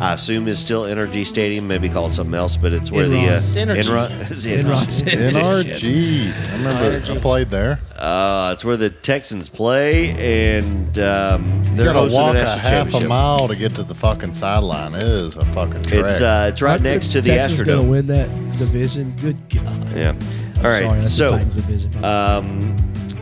I 0.00 0.12
assume, 0.12 0.46
is 0.46 0.60
still 0.60 0.84
Energy 0.84 1.24
Stadium, 1.24 1.66
maybe 1.66 1.88
called 1.88 2.12
something 2.12 2.34
else, 2.34 2.56
but 2.56 2.72
it's 2.72 2.92
where 2.92 3.08
the 3.08 3.18
uh, 3.18 3.24
Synergy. 3.24 3.82
Enron- 3.82 4.30
is 4.30 4.46
it 4.46 4.64
Enron. 4.64 4.86
NRG. 4.86 6.50
I 6.50 6.56
remember 6.56 7.12
I 7.12 7.18
played 7.18 7.48
there. 7.48 7.80
Uh, 7.98 8.52
it's 8.54 8.64
where 8.64 8.76
the 8.76 8.90
Texans 8.90 9.48
play, 9.48 10.10
and 10.54 10.96
um, 11.00 11.44
You 11.64 11.70
they're 11.72 11.92
got 11.92 12.08
to 12.08 12.14
walk 12.14 12.36
a 12.36 12.46
half 12.46 12.94
a 12.94 13.08
mile 13.08 13.48
to 13.48 13.56
get 13.56 13.74
to 13.74 13.82
the 13.82 13.94
fucking 13.94 14.34
sideline. 14.34 14.94
It 14.94 15.02
is 15.02 15.36
a 15.36 15.44
fucking 15.44 15.82
trek. 15.82 16.04
It's 16.04 16.20
uh, 16.20 16.50
it's 16.52 16.62
right 16.62 16.72
Aren't 16.72 16.84
next 16.84 17.08
to 17.12 17.20
the 17.20 17.30
Texans 17.30 17.62
going 17.62 17.82
to 17.82 17.90
win 17.90 18.06
that 18.06 18.28
division. 18.58 19.12
Good 19.20 19.36
God. 19.50 19.96
Yeah. 19.96 20.14
All 20.58 20.64
right. 20.64 20.82
Sorry, 20.82 21.00
that's 21.00 21.14
so 21.14 21.24
the 21.24 21.30
Titans 21.30 21.56
division. 21.56 22.04
Um, 22.04 22.76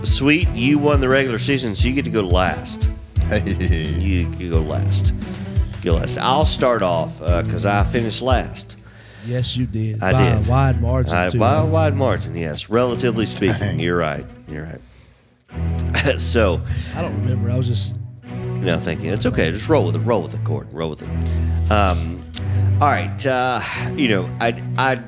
sweet, 0.06 0.48
you 0.50 0.78
won 0.78 1.00
the 1.00 1.08
regular 1.08 1.38
season, 1.38 1.74
so 1.74 1.88
you 1.88 1.94
get 1.94 2.04
to 2.04 2.10
go 2.10 2.22
last. 2.22 2.90
You, 3.26 4.30
you 4.38 4.50
go 4.50 4.60
last. 4.60 5.12
You 5.82 5.90
go 5.90 5.94
last. 5.96 6.16
I'll 6.18 6.44
start 6.44 6.80
off 6.82 7.18
because 7.18 7.66
I 7.66 7.82
finished 7.82 8.22
last. 8.22 8.78
yes, 9.26 9.56
you 9.56 9.66
did. 9.66 10.00
I 10.00 10.12
By 10.12 10.22
did. 10.22 10.46
a 10.46 10.50
wide 10.50 10.80
margin 10.80 11.12
I, 11.12 11.28
too. 11.30 11.40
by 11.40 11.56
a 11.56 11.64
wide 11.66 11.94
margin, 11.96 12.36
yes. 12.36 12.70
Relatively 12.70 13.26
speaking, 13.26 13.80
you're 13.80 13.98
right. 13.98 14.24
You're 14.46 14.62
right. 14.64 16.20
so, 16.20 16.60
I 16.94 17.02
don't 17.02 17.20
remember. 17.22 17.50
I 17.50 17.56
was 17.58 17.66
just 17.66 17.96
no, 18.66 18.78
thank 18.78 19.02
you. 19.02 19.12
It's 19.12 19.26
okay. 19.26 19.50
Just 19.50 19.68
roll 19.68 19.86
with 19.86 19.96
it. 19.96 20.00
Roll 20.00 20.22
with 20.22 20.34
it, 20.34 20.42
Gordon. 20.44 20.72
Roll 20.72 20.90
with 20.90 21.02
it. 21.02 21.70
Um, 21.70 22.24
all 22.80 22.88
right. 22.88 23.26
Uh, 23.26 23.60
you 23.94 24.08
know, 24.08 24.30
I, 24.40 24.60
I, 24.76 25.00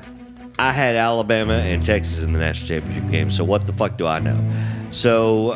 I 0.57 0.71
had 0.71 0.95
Alabama 0.95 1.53
and 1.53 1.85
Texas 1.85 2.23
in 2.23 2.33
the 2.33 2.39
national 2.39 2.67
championship 2.81 3.11
game. 3.11 3.29
So 3.31 3.43
what 3.43 3.65
the 3.65 3.73
fuck 3.73 3.97
do 3.97 4.07
I 4.07 4.19
know? 4.19 4.37
So, 4.91 5.53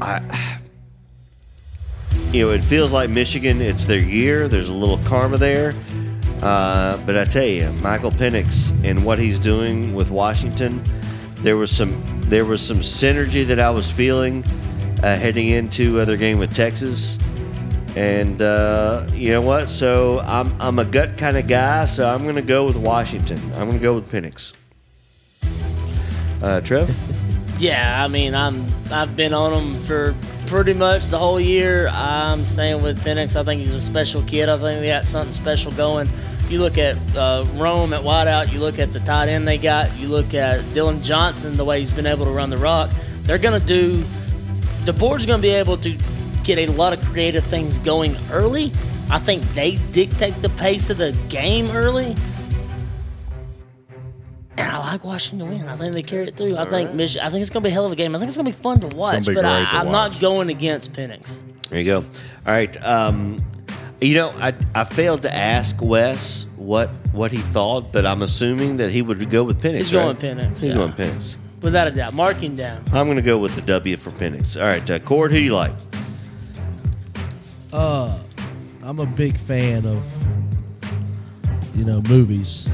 I, 0.00 0.20
you 2.32 2.46
know, 2.46 2.52
it 2.52 2.64
feels 2.64 2.92
like 2.92 3.10
Michigan. 3.10 3.60
It's 3.60 3.84
their 3.84 4.00
year. 4.00 4.48
There's 4.48 4.68
a 4.68 4.72
little 4.72 4.98
karma 5.04 5.38
there. 5.38 5.74
Uh, 6.42 6.98
but 7.06 7.16
I 7.16 7.24
tell 7.24 7.44
you, 7.44 7.70
Michael 7.80 8.10
Penix 8.10 8.72
and 8.84 9.04
what 9.04 9.18
he's 9.18 9.38
doing 9.38 9.94
with 9.94 10.10
Washington, 10.10 10.82
there 11.36 11.56
was 11.56 11.70
some 11.70 12.02
there 12.24 12.44
was 12.44 12.60
some 12.60 12.78
synergy 12.78 13.46
that 13.46 13.60
I 13.60 13.70
was 13.70 13.90
feeling 13.90 14.42
uh, 15.02 15.16
heading 15.16 15.48
into 15.48 16.04
their 16.04 16.16
game 16.16 16.38
with 16.38 16.54
Texas. 16.54 17.18
And 17.96 18.42
uh, 18.42 19.06
you 19.12 19.30
know 19.30 19.40
what? 19.40 19.68
So 19.68 20.20
I'm 20.20 20.60
I'm 20.60 20.78
a 20.78 20.84
gut 20.84 21.16
kind 21.16 21.36
of 21.36 21.46
guy. 21.46 21.84
So 21.84 22.12
I'm 22.12 22.24
going 22.24 22.34
to 22.34 22.42
go 22.42 22.64
with 22.64 22.76
Washington. 22.76 23.38
I'm 23.54 23.66
going 23.68 23.78
to 23.78 23.82
go 23.82 23.94
with 23.94 24.10
Penix. 24.10 24.56
Uh, 26.42 26.60
Trev. 26.60 26.94
Yeah, 27.58 28.04
I 28.04 28.08
mean, 28.08 28.34
I'm 28.34 28.64
I've 28.90 29.16
been 29.16 29.32
on 29.32 29.52
him 29.52 29.76
for 29.76 30.14
pretty 30.46 30.74
much 30.74 31.06
the 31.06 31.18
whole 31.18 31.40
year. 31.40 31.88
I'm 31.88 32.44
staying 32.44 32.82
with 32.82 33.02
Penix. 33.02 33.36
I 33.36 33.44
think 33.44 33.60
he's 33.60 33.74
a 33.74 33.80
special 33.80 34.22
kid. 34.22 34.48
I 34.48 34.58
think 34.58 34.80
we 34.80 34.88
got 34.88 35.06
something 35.08 35.32
special 35.32 35.72
going. 35.72 36.08
You 36.48 36.60
look 36.60 36.76
at 36.76 36.96
uh, 37.16 37.46
Rome 37.54 37.92
at 37.92 38.02
wideout. 38.02 38.52
You 38.52 38.60
look 38.60 38.78
at 38.78 38.92
the 38.92 39.00
tight 39.00 39.28
end 39.28 39.48
they 39.48 39.56
got. 39.56 39.96
You 39.96 40.08
look 40.08 40.34
at 40.34 40.60
Dillon 40.74 41.02
Johnson, 41.02 41.56
the 41.56 41.64
way 41.64 41.80
he's 41.80 41.92
been 41.92 42.06
able 42.06 42.26
to 42.26 42.30
run 42.30 42.50
the 42.50 42.58
rock. 42.58 42.90
They're 43.22 43.38
gonna 43.38 43.60
do. 43.60 44.02
DeBoer's 44.84 45.24
gonna 45.24 45.40
be 45.40 45.50
able 45.50 45.76
to 45.78 45.96
get 46.42 46.58
a 46.58 46.66
lot 46.72 46.92
of 46.92 47.02
creative 47.06 47.44
things 47.44 47.78
going 47.78 48.16
early. 48.30 48.72
I 49.10 49.18
think 49.18 49.42
they 49.54 49.76
dictate 49.92 50.34
the 50.42 50.50
pace 50.50 50.90
of 50.90 50.98
the 50.98 51.12
game 51.28 51.70
early. 51.70 52.14
And 54.56 54.70
I 54.70 54.78
like 54.78 55.04
Washington 55.04 55.48
to 55.48 55.54
win. 55.54 55.68
I 55.68 55.76
think 55.76 55.94
they 55.94 56.02
carry 56.02 56.28
it 56.28 56.36
through. 56.36 56.56
I 56.56 56.64
think 56.64 56.92
Mich- 56.94 57.18
I 57.18 57.28
think 57.28 57.42
it's 57.42 57.50
gonna 57.50 57.64
be 57.64 57.70
a 57.70 57.72
hell 57.72 57.86
of 57.86 57.92
a 57.92 57.96
game. 57.96 58.14
I 58.14 58.18
think 58.18 58.28
it's 58.28 58.36
gonna 58.36 58.48
be 58.48 58.52
fun 58.56 58.80
to 58.80 58.96
watch. 58.96 59.26
But 59.26 59.44
I, 59.44 59.60
to 59.62 59.68
I'm 59.76 59.86
watch. 59.86 60.12
not 60.12 60.20
going 60.20 60.48
against 60.48 60.92
Penix. 60.92 61.40
There 61.70 61.78
you 61.80 61.84
go. 61.84 61.98
All 61.98 62.04
right. 62.46 62.76
Um, 62.84 63.38
you 64.00 64.14
know, 64.16 64.28
I, 64.34 64.54
I 64.74 64.84
failed 64.84 65.22
to 65.22 65.34
ask 65.34 65.80
Wes 65.82 66.46
what 66.56 66.88
what 67.12 67.32
he 67.32 67.38
thought, 67.38 67.92
but 67.92 68.04
I'm 68.06 68.22
assuming 68.22 68.76
that 68.76 68.90
he 68.90 69.02
would 69.02 69.28
go 69.30 69.42
with 69.44 69.62
Penix. 69.62 69.76
He's 69.76 69.92
going 69.92 70.08
right? 70.08 70.18
Penix, 70.18 70.48
He's 70.50 70.64
yeah. 70.64 70.74
going 70.74 70.92
Penix. 70.92 71.36
Without 71.62 71.88
a 71.88 71.90
doubt. 71.90 72.12
Marking 72.12 72.54
down. 72.54 72.84
I'm 72.92 73.06
going 73.06 73.16
to 73.16 73.22
go 73.22 73.38
with 73.38 73.54
the 73.54 73.62
W 73.62 73.96
for 73.96 74.10
Penix. 74.10 74.60
All 74.60 74.68
right, 74.68 74.88
uh, 74.90 74.98
Cord, 74.98 75.30
who 75.32 75.38
do 75.38 75.42
you 75.44 75.54
like? 75.54 75.72
Uh, 77.72 78.16
I'm 78.82 78.98
a 78.98 79.06
big 79.06 79.36
fan 79.36 79.86
of 79.86 80.04
you 81.76 81.84
know 81.84 82.02
movies, 82.02 82.68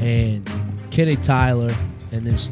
and 0.00 0.48
Kenny 0.90 1.16
Tyler 1.16 1.70
and 2.12 2.26
this. 2.26 2.50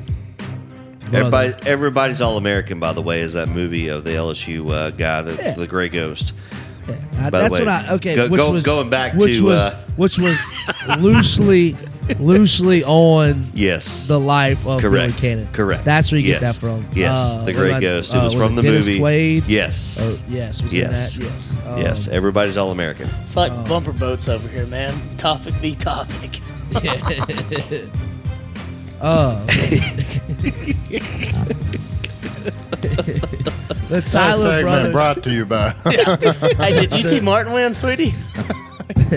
Everybody, 1.13 1.55
everybody's 1.67 2.21
all 2.21 2.37
American, 2.37 2.81
by 2.81 2.93
the 2.93 3.03
way, 3.03 3.21
is 3.21 3.35
that 3.35 3.49
movie 3.49 3.89
of 3.89 4.03
the 4.05 4.11
LSU 4.11 4.69
uh, 4.71 4.91
guy 4.91 5.23
that's 5.23 5.39
Yeah. 5.41 5.55
the 5.55 5.67
Gray 5.69 5.89
Ghost. 5.89 6.35
Uh, 6.89 6.93
By 6.93 7.31
the 7.31 7.39
that's 7.39 7.53
way, 7.53 7.59
what 7.61 7.69
I 7.69 7.93
okay. 7.95 8.15
go- 8.15 8.29
which 8.29 8.41
go- 8.41 8.51
was 8.53 8.65
going 8.65 8.91
back 8.91 9.15
which 9.15 9.39
to, 9.39 9.45
was 9.45 9.61
uh, 9.61 9.81
which 9.97 10.19
was 10.21 10.53
loosely 11.01 11.77
loosely 12.21 12.85
on 12.85 13.45
Yes. 13.55 14.07
the 14.07 14.21
life 14.21 14.65
of 14.67 14.81
Correct. 14.81 15.21
Billy 15.21 15.35
Cannon. 15.37 15.49
Correct. 15.53 15.85
That's 15.85 16.13
where 16.13 16.21
you 16.21 16.29
Yes. 16.29 16.41
get 16.41 16.47
that 16.47 16.61
from. 16.61 16.87
Yes. 16.95 17.19
Uh, 17.19 17.39
the 17.39 17.45
what 17.47 17.55
Great 17.57 17.69
about- 17.71 17.81
Ghost. 17.81 18.15
It 18.15 18.19
uh, 18.19 18.25
was 18.25 18.35
from 18.35 18.53
it 18.53 18.57
the 18.57 18.63
Dennis 18.63 18.87
movie. 18.87 19.01
Quaid? 19.01 19.45
Yes. 19.49 20.23
Or- 20.29 20.33
yes. 20.33 20.63
Was 20.63 20.73
yes. 20.73 21.15
that? 21.17 21.25
Yes. 21.25 21.57
Um, 21.67 21.79
yes. 21.81 22.07
Everybody's 22.09 22.57
all 22.57 22.71
American. 22.71 23.09
It's 23.23 23.37
like 23.37 23.53
bumper 23.69 23.93
boats 23.93 24.29
over 24.29 24.47
here, 24.47 24.67
man. 24.67 24.95
Topic 25.17 25.61
be 25.61 25.75
topic. 25.75 26.39
Uh, 28.99 29.45
the 33.89 34.01
That 34.01 34.05
Tyler 34.11 34.37
segment 34.43 34.65
brothers. 34.65 34.93
brought 34.93 35.23
to 35.23 35.31
you 35.33 35.45
by. 35.45 35.71
hey, 36.65 36.87
did 36.87 37.13
UT 37.13 37.23
Martin 37.23 37.53
win, 37.53 37.75
sweetie? 37.75 38.13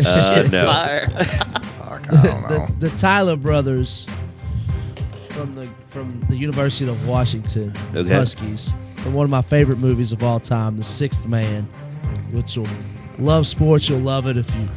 Uh, 0.06 0.47
no. 0.52 0.66
Fire. 0.66 1.10
Fuck, 1.10 2.14
I 2.14 2.24
don't 2.24 2.41
know. 2.50 2.66
the, 2.80 2.89
the 2.89 2.97
Tyler 2.97 3.36
brothers 3.36 4.06
from 5.30 5.56
the 5.56 5.68
from 5.89 6.20
the 6.30 6.36
University 6.36 6.89
of 6.89 7.08
Washington 7.08 7.74
Okay. 7.95 8.14
Huskies 8.14 8.74
from 8.97 9.14
one 9.14 9.24
of 9.24 9.30
my 9.32 9.41
favorite 9.41 9.78
movies 9.80 10.12
of 10.12 10.24
all 10.24 10.39
time, 10.41 10.76
The 10.78 10.84
Sixth 10.84 11.26
Man, 11.26 11.64
which 12.32 12.58
will 12.58 12.68
love 13.18 13.47
sports. 13.47 13.88
You'll 13.89 14.00
love 14.00 14.28
it 14.28 14.36
if 14.38 14.54
you 14.56 14.68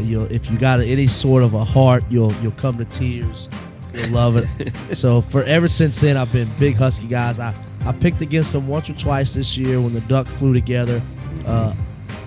you'll 0.00 0.30
if 0.32 0.50
you 0.50 0.58
got 0.58 0.80
any 0.80 1.06
sort 1.06 1.42
of 1.42 1.54
a 1.54 1.64
heart, 1.64 2.04
you'll 2.10 2.32
you'll 2.34 2.52
come 2.52 2.78
to 2.78 2.84
tears. 2.84 3.48
You'll 3.92 4.10
love 4.10 4.36
it. 4.36 4.74
so 4.96 5.20
for 5.20 5.42
ever 5.44 5.68
since 5.68 6.00
then, 6.00 6.16
I've 6.16 6.32
been 6.32 6.48
big 6.58 6.76
Husky 6.76 7.06
guys. 7.06 7.38
I 7.38 7.54
I 7.86 7.92
picked 7.92 8.22
against 8.22 8.52
them 8.52 8.66
once 8.66 8.88
or 8.88 8.94
twice 8.94 9.34
this 9.34 9.56
year 9.56 9.80
when 9.80 9.92
the 9.92 10.00
Duck 10.02 10.26
flew 10.26 10.52
together. 10.54 11.02
Uh, 11.46 11.74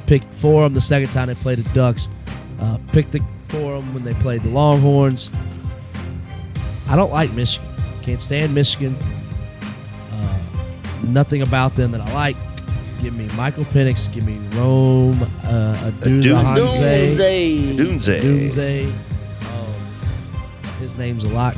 picked 0.05 0.31
for 0.33 0.63
them 0.63 0.73
the 0.73 0.81
second 0.81 1.11
time 1.11 1.27
they 1.27 1.35
played 1.35 1.57
the 1.57 1.73
Ducks. 1.73 2.09
Uh, 2.59 2.77
picked 2.91 3.11
the, 3.11 3.23
for 3.47 3.77
them 3.77 3.93
when 3.93 4.03
they 4.03 4.13
played 4.15 4.41
the 4.41 4.49
Longhorns. 4.49 5.35
I 6.89 6.95
don't 6.95 7.11
like 7.11 7.31
Michigan. 7.33 7.67
Can't 8.03 8.21
stand 8.21 8.53
Michigan. 8.53 8.95
Uh, 10.11 10.39
nothing 11.07 11.41
about 11.41 11.75
them 11.75 11.91
that 11.91 12.01
I 12.01 12.13
like. 12.13 12.37
Give 13.01 13.13
me 13.15 13.27
Michael 13.35 13.65
Penix. 13.65 14.11
Give 14.13 14.25
me 14.25 14.37
Rome. 14.57 15.21
Uh, 15.43 15.91
Dun- 16.01 16.21
Odunze. 16.21 17.77
Doomsday. 17.77 18.21
Dunze. 18.21 18.91
Um, 19.51 19.73
his 20.79 20.97
name's 20.97 21.23
a 21.23 21.29
lot 21.29 21.55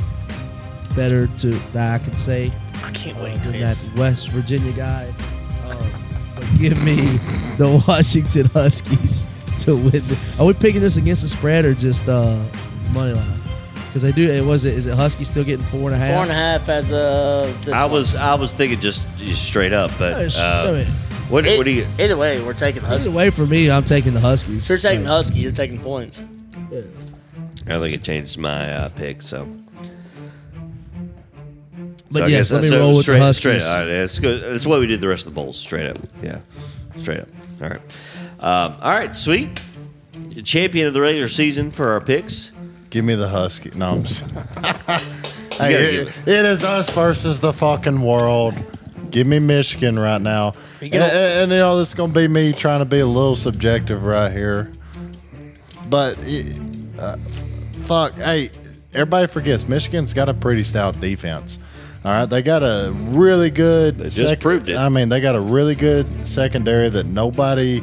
better 0.94 1.26
to 1.38 1.48
that 1.72 2.00
I 2.00 2.04
can 2.04 2.16
say 2.16 2.50
I 2.84 2.90
can't 2.90 3.16
wait 3.18 3.42
to 3.42 3.50
than 3.50 3.60
miss. 3.60 3.88
that 3.88 3.98
West 3.98 4.28
Virginia 4.30 4.72
guy. 4.72 5.12
Um, 5.68 5.76
but 6.34 6.44
give 6.58 6.82
me 6.84 6.96
the 7.56 7.82
Washington 7.88 8.46
Huskies 8.46 9.24
to 9.64 9.76
win. 9.76 10.06
The, 10.08 10.18
are 10.38 10.46
we 10.46 10.52
picking 10.52 10.80
this 10.80 10.96
against 10.96 11.22
the 11.22 11.28
spread 11.28 11.64
or 11.64 11.74
just 11.74 12.08
uh, 12.08 12.36
money 12.92 13.12
line? 13.12 13.26
Because 13.86 14.02
they 14.02 14.12
do. 14.12 14.30
It 14.30 14.44
was 14.44 14.64
it. 14.64 14.74
Is 14.74 14.86
it 14.86 14.94
Husky 14.94 15.24
still 15.24 15.42
getting 15.44 15.64
four 15.66 15.90
and 15.90 15.94
a 15.94 15.98
half? 15.98 16.08
Four 16.14 16.22
and 16.22 16.30
a 16.30 16.34
half 16.34 16.68
as 16.68 16.92
a. 16.92 17.52
This 17.62 17.74
I 17.74 17.82
one. 17.84 17.92
was 17.92 18.14
I 18.14 18.34
was 18.34 18.52
thinking 18.52 18.78
just, 18.78 19.06
just 19.18 19.44
straight 19.44 19.72
up, 19.72 19.90
but 19.98 20.12
It's- 20.12 20.38
uh, 20.38 20.66
I 20.68 20.72
mean, 20.84 20.86
what 21.30 21.46
It- 21.46 21.56
what 21.58 21.64
do 21.64 21.70
you? 21.72 21.86
Either 21.98 22.16
way, 22.16 22.42
we're 22.42 22.52
taking 22.52 22.82
the 22.82 22.88
Huskies. 22.88 23.06
Either 23.08 23.16
way, 23.16 23.30
for 23.30 23.46
me, 23.46 23.70
I'm 23.70 23.84
taking 23.84 24.12
the 24.14 24.20
Huskies. 24.20 24.64
If 24.64 24.68
you're 24.68 24.78
taking 24.78 25.04
Like, 25.04 25.10
Husky, 25.12 25.40
you're 25.40 25.52
taking 25.52 25.78
points. 25.78 26.22
I 27.68 27.78
think 27.78 27.94
it 27.94 28.02
changed 28.02 28.36
my 28.38 28.72
uh, 28.72 28.88
pick. 28.90 29.22
So, 29.22 29.46
But 32.10 32.20
So 32.22 32.26
yes, 32.26 32.50
let 32.50 32.62
me 32.62 32.68
that's- 32.68 32.70
so 32.70 32.78
roll 32.80 32.90
with 32.96 33.02
straight, 33.02 33.18
the 33.18 33.24
Huskies. 33.24 33.62
Straight, 33.62 33.62
all 33.62 33.78
right, 33.78 33.84
that's 33.84 34.18
good. 34.18 34.42
That's 34.42 34.66
what 34.66 34.80
we 34.80 34.86
did 34.88 35.00
the 35.00 35.08
rest 35.08 35.26
of 35.26 35.32
the 35.34 35.40
bowls. 35.40 35.58
Straight 35.58 35.88
up, 35.88 35.98
yeah, 36.22 36.40
straight 36.96 37.20
up. 37.20 37.28
All 37.62 37.68
right, 37.68 37.80
um, 38.40 38.76
all 38.82 38.90
right, 38.92 39.14
sweet. 39.14 39.60
Champion 40.44 40.86
of 40.88 40.94
the 40.94 41.00
regular 41.00 41.28
season 41.28 41.70
for 41.70 41.90
our 41.90 42.00
picks. 42.00 42.50
Give 42.90 43.04
me 43.04 43.14
the 43.14 43.28
Husky. 43.28 43.70
No, 43.76 43.90
I'm 43.92 44.02
just. 44.04 44.28
hey, 45.58 45.74
it, 45.74 46.08
it 46.26 46.44
is 46.46 46.64
us 46.64 46.90
versus 46.92 47.38
the 47.38 47.52
fucking 47.52 48.00
world. 48.00 48.54
Give 49.10 49.26
me 49.26 49.38
Michigan 49.38 49.98
right 49.98 50.20
now. 50.20 50.54
And, 50.80 50.94
and- 50.94 51.42
and, 51.42 51.52
you 51.52 51.58
know, 51.58 51.78
this 51.78 51.88
is 51.88 51.94
going 51.94 52.12
to 52.12 52.18
be 52.18 52.28
me 52.28 52.52
trying 52.52 52.80
to 52.80 52.84
be 52.84 53.00
a 53.00 53.06
little 53.06 53.36
subjective 53.36 54.04
right 54.04 54.30
here. 54.32 54.70
But, 55.88 56.16
uh, 57.00 57.16
fuck, 57.84 58.14
hey, 58.14 58.50
everybody 58.94 59.26
forgets 59.26 59.68
Michigan's 59.68 60.14
got 60.14 60.28
a 60.28 60.34
pretty 60.34 60.62
stout 60.62 61.00
defense. 61.00 61.58
All 62.04 62.10
right, 62.12 62.24
they 62.26 62.40
got 62.42 62.62
a 62.62 62.90
really 62.94 63.50
good. 63.50 63.96
They 63.96 64.04
just 64.08 64.40
proved 64.40 64.68
it. 64.70 64.76
I 64.76 64.88
mean, 64.88 65.08
they 65.10 65.20
got 65.20 65.34
a 65.36 65.40
really 65.40 65.74
good 65.74 66.26
secondary 66.26 66.88
that 66.88 67.04
nobody. 67.06 67.80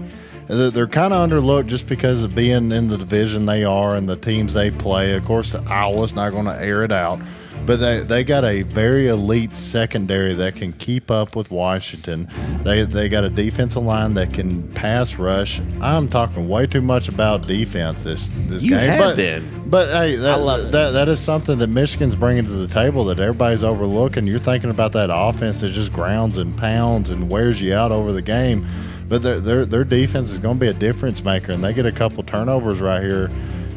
They're, 0.47 0.71
they're 0.71 0.87
kind 0.87 1.13
of 1.13 1.29
underlooked 1.29 1.67
just 1.67 1.87
because 1.89 2.23
of 2.23 2.33
being 2.33 2.71
in 2.71 2.87
the 2.87 2.97
division 2.97 3.45
they 3.45 3.63
are 3.63 3.95
and 3.95 4.07
the 4.09 4.15
teams 4.15 4.53
they 4.53 4.71
play. 4.71 5.13
Of 5.15 5.25
course, 5.25 5.51
the 5.51 5.61
Iowa's 5.69 6.15
not 6.15 6.31
going 6.31 6.45
to 6.45 6.59
air 6.59 6.83
it 6.83 6.91
out, 6.91 7.19
but 7.65 7.77
they, 7.77 7.99
they 7.99 8.23
got 8.23 8.43
a 8.45 8.61
very 8.61 9.07
elite 9.07 9.53
secondary 9.53 10.33
that 10.33 10.55
can 10.55 10.71
keep 10.73 11.11
up 11.11 11.35
with 11.35 11.51
Washington. 11.51 12.27
They 12.63 12.83
they 12.83 13.09
got 13.09 13.23
a 13.25 13.29
defensive 13.29 13.83
line 13.83 14.13
that 14.13 14.33
can 14.33 14.63
pass 14.73 15.15
rush. 15.17 15.59
I'm 15.81 16.07
talking 16.07 16.47
way 16.47 16.65
too 16.67 16.81
much 16.81 17.09
about 17.09 17.47
defense 17.47 18.03
this 18.03 18.29
this 18.47 18.63
You 18.63 18.71
game, 18.71 18.97
but 18.99 19.15
been. 19.17 19.43
but 19.69 19.87
hey, 19.89 20.15
that, 20.15 20.69
that 20.71 20.91
that 20.91 21.07
is 21.09 21.19
something 21.19 21.57
that 21.57 21.67
Michigan's 21.67 22.15
bringing 22.15 22.45
to 22.45 22.49
the 22.49 22.73
table 22.73 23.03
that 23.05 23.19
everybody's 23.19 23.63
overlooking. 23.63 24.27
You're 24.27 24.39
thinking 24.39 24.69
about 24.69 24.93
that 24.93 25.09
offense 25.11 25.61
that 25.61 25.69
just 25.69 25.91
grounds 25.91 26.37
and 26.37 26.57
pounds 26.57 27.09
and 27.09 27.29
wears 27.29 27.61
you 27.61 27.73
out 27.73 27.91
over 27.91 28.11
the 28.13 28.21
game, 28.21 28.65
but 29.09 29.21
their 29.23 29.39
their, 29.39 29.65
their 29.65 29.83
defense 29.83 30.31
is 30.31 30.39
going 30.39 30.55
to 30.55 30.61
be 30.61 30.67
a 30.67 30.73
difference 30.73 31.23
maker, 31.23 31.51
and 31.51 31.63
they 31.63 31.73
get 31.73 31.85
a 31.85 31.91
couple 31.91 32.23
turnovers 32.23 32.79
right 32.79 33.01
here, 33.01 33.29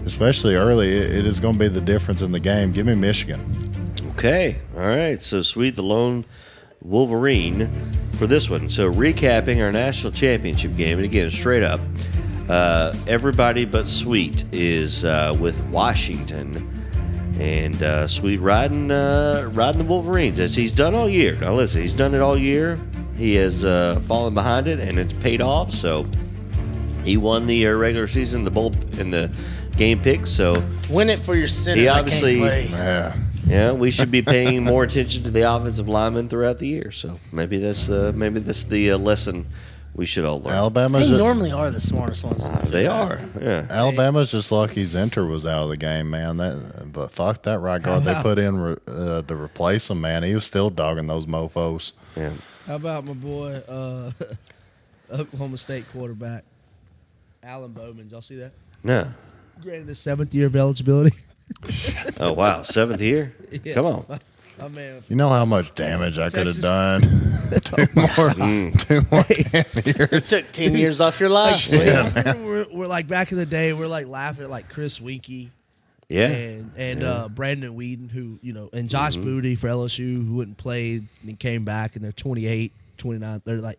especially 0.04 0.54
early. 0.54 0.88
It 0.88 1.26
is 1.26 1.40
going 1.40 1.54
to 1.54 1.60
be 1.60 1.68
the 1.68 1.80
difference 1.80 2.22
in 2.22 2.30
the 2.30 2.40
game. 2.40 2.70
Give 2.72 2.86
me 2.86 2.94
Michigan. 2.94 3.40
Okay, 4.20 4.58
all 4.76 4.82
right. 4.82 5.22
So 5.22 5.40
sweet, 5.40 5.76
the 5.76 5.82
lone 5.82 6.26
Wolverine 6.82 7.70
for 8.18 8.26
this 8.26 8.50
one. 8.50 8.68
So 8.68 8.92
recapping 8.92 9.62
our 9.64 9.72
national 9.72 10.12
championship 10.12 10.76
game, 10.76 10.98
and 10.98 11.06
again, 11.06 11.30
straight 11.30 11.62
up, 11.62 11.80
uh, 12.46 12.94
everybody 13.06 13.64
but 13.64 13.88
Sweet 13.88 14.44
is 14.52 15.06
uh, 15.06 15.34
with 15.40 15.58
Washington, 15.70 16.84
and 17.40 17.82
uh, 17.82 18.06
Sweet 18.06 18.40
riding 18.40 18.90
uh, 18.90 19.48
riding 19.54 19.78
the 19.78 19.84
Wolverines 19.84 20.38
as 20.38 20.54
he's 20.54 20.72
done 20.72 20.94
all 20.94 21.08
year. 21.08 21.34
Now 21.36 21.54
listen, 21.54 21.80
he's 21.80 21.94
done 21.94 22.14
it 22.14 22.20
all 22.20 22.36
year. 22.36 22.78
He 23.16 23.36
has 23.36 23.64
uh, 23.64 24.00
fallen 24.00 24.34
behind 24.34 24.68
it, 24.68 24.80
and 24.80 24.98
it's 24.98 25.14
paid 25.14 25.40
off. 25.40 25.72
So 25.72 26.06
he 27.06 27.16
won 27.16 27.46
the 27.46 27.68
uh, 27.68 27.72
regular 27.72 28.06
season, 28.06 28.44
the 28.44 28.50
bowl, 28.50 28.74
in 28.98 29.12
the 29.12 29.34
game 29.78 29.98
pick. 29.98 30.26
So 30.26 30.62
Win 30.90 31.08
it 31.08 31.20
for 31.20 31.34
your 31.34 31.48
center. 31.48 31.78
He 31.78 31.84
that 31.86 31.94
can't 31.94 32.00
obviously- 32.00 32.36
play. 32.36 33.26
Yeah. 33.50 33.72
yeah, 33.72 33.72
we 33.72 33.90
should 33.90 34.10
be 34.10 34.22
paying 34.22 34.62
more 34.64 34.84
attention 34.84 35.22
to 35.24 35.30
the 35.30 35.42
offensive 35.42 35.88
linemen 35.88 36.28
throughout 36.28 36.58
the 36.58 36.68
year. 36.68 36.90
So 36.90 37.18
maybe 37.32 37.58
that's 37.58 37.88
uh, 37.88 38.12
maybe 38.14 38.40
that's 38.40 38.64
the 38.64 38.92
uh, 38.92 38.98
lesson 38.98 39.46
we 39.94 40.06
should 40.06 40.24
all 40.24 40.40
learn. 40.40 40.54
Alabama's 40.54 41.02
They 41.02 41.08
just, 41.08 41.18
normally 41.20 41.50
are 41.52 41.70
the 41.70 41.80
smartest 41.80 42.24
ones. 42.24 42.44
in 42.44 42.52
the 42.52 42.66
they 42.66 42.86
are, 42.86 43.20
yeah. 43.40 43.66
Alabama's 43.70 44.30
just 44.30 44.52
lucky 44.52 44.84
Zinter 44.84 45.28
was 45.28 45.44
out 45.44 45.64
of 45.64 45.68
the 45.68 45.76
game, 45.76 46.10
man. 46.10 46.36
That 46.36 46.88
but 46.92 47.10
fuck 47.10 47.42
that 47.42 47.58
right 47.58 47.82
guard 47.82 48.04
they 48.04 48.14
put 48.22 48.38
in 48.38 48.58
re, 48.60 48.76
uh, 48.86 49.22
to 49.22 49.34
replace 49.34 49.90
him, 49.90 50.00
man. 50.00 50.22
He 50.22 50.34
was 50.34 50.44
still 50.44 50.70
dogging 50.70 51.06
those 51.06 51.26
mofo's. 51.26 51.92
yeah. 52.16 52.32
How 52.66 52.76
about 52.76 53.04
my 53.04 53.14
boy, 53.14 53.60
uh, 53.68 54.12
Oklahoma 55.12 55.56
State 55.56 55.90
quarterback, 55.92 56.44
Alan 57.42 57.72
Bowman? 57.72 58.08
Y'all 58.10 58.20
see 58.20 58.36
that? 58.36 58.52
No. 58.84 59.08
Granted 59.60 59.88
his 59.88 59.98
seventh 59.98 60.32
year 60.34 60.46
of 60.46 60.54
eligibility. 60.54 61.16
Oh 62.20 62.32
wow, 62.32 62.62
seventh 62.62 63.00
year. 63.00 63.32
Yeah. 63.64 63.74
Come 63.74 63.86
on. 63.86 64.04
Oh 64.62 64.68
man, 64.68 65.02
You 65.08 65.16
know 65.16 65.28
how 65.30 65.44
much 65.46 65.74
damage 65.74 66.18
I 66.18 66.28
could 66.28 66.46
have 66.46 66.60
Texas- 66.60 66.62
done. 66.62 67.00
two 67.62 67.86
more, 67.94 68.30
two 68.78 69.00
more 69.10 69.24
damn 69.24 69.84
years. 70.10 70.28
Took 70.30 70.52
ten 70.52 70.74
years 70.74 71.00
off 71.00 71.18
your 71.18 71.30
life. 71.30 71.56
sweet. 71.56 71.80
we're, 72.44 72.66
we're 72.70 72.86
like 72.86 73.08
back 73.08 73.32
in 73.32 73.38
the 73.38 73.46
day. 73.46 73.72
We're 73.72 73.86
like 73.86 74.06
laughing 74.06 74.44
at 74.44 74.50
like 74.50 74.68
Chris 74.68 74.98
Weinke 74.98 75.48
Yeah. 76.08 76.26
and 76.28 76.70
and 76.76 77.02
uh, 77.02 77.28
Brandon 77.28 77.74
Weeden, 77.76 78.10
who 78.10 78.38
you 78.42 78.52
know, 78.52 78.68
and 78.72 78.88
Josh 78.90 79.14
Mm-hmm. 79.14 79.24
Booty 79.24 79.54
for 79.56 79.68
LSU, 79.68 80.26
who 80.26 80.34
wouldn't 80.34 80.58
play 80.58 81.00
and 81.26 81.38
came 81.38 81.64
back, 81.64 81.96
and 81.96 82.04
they're 82.04 82.12
28, 82.12 82.70
29, 82.98 83.40
30. 83.40 83.62
Like, 83.62 83.78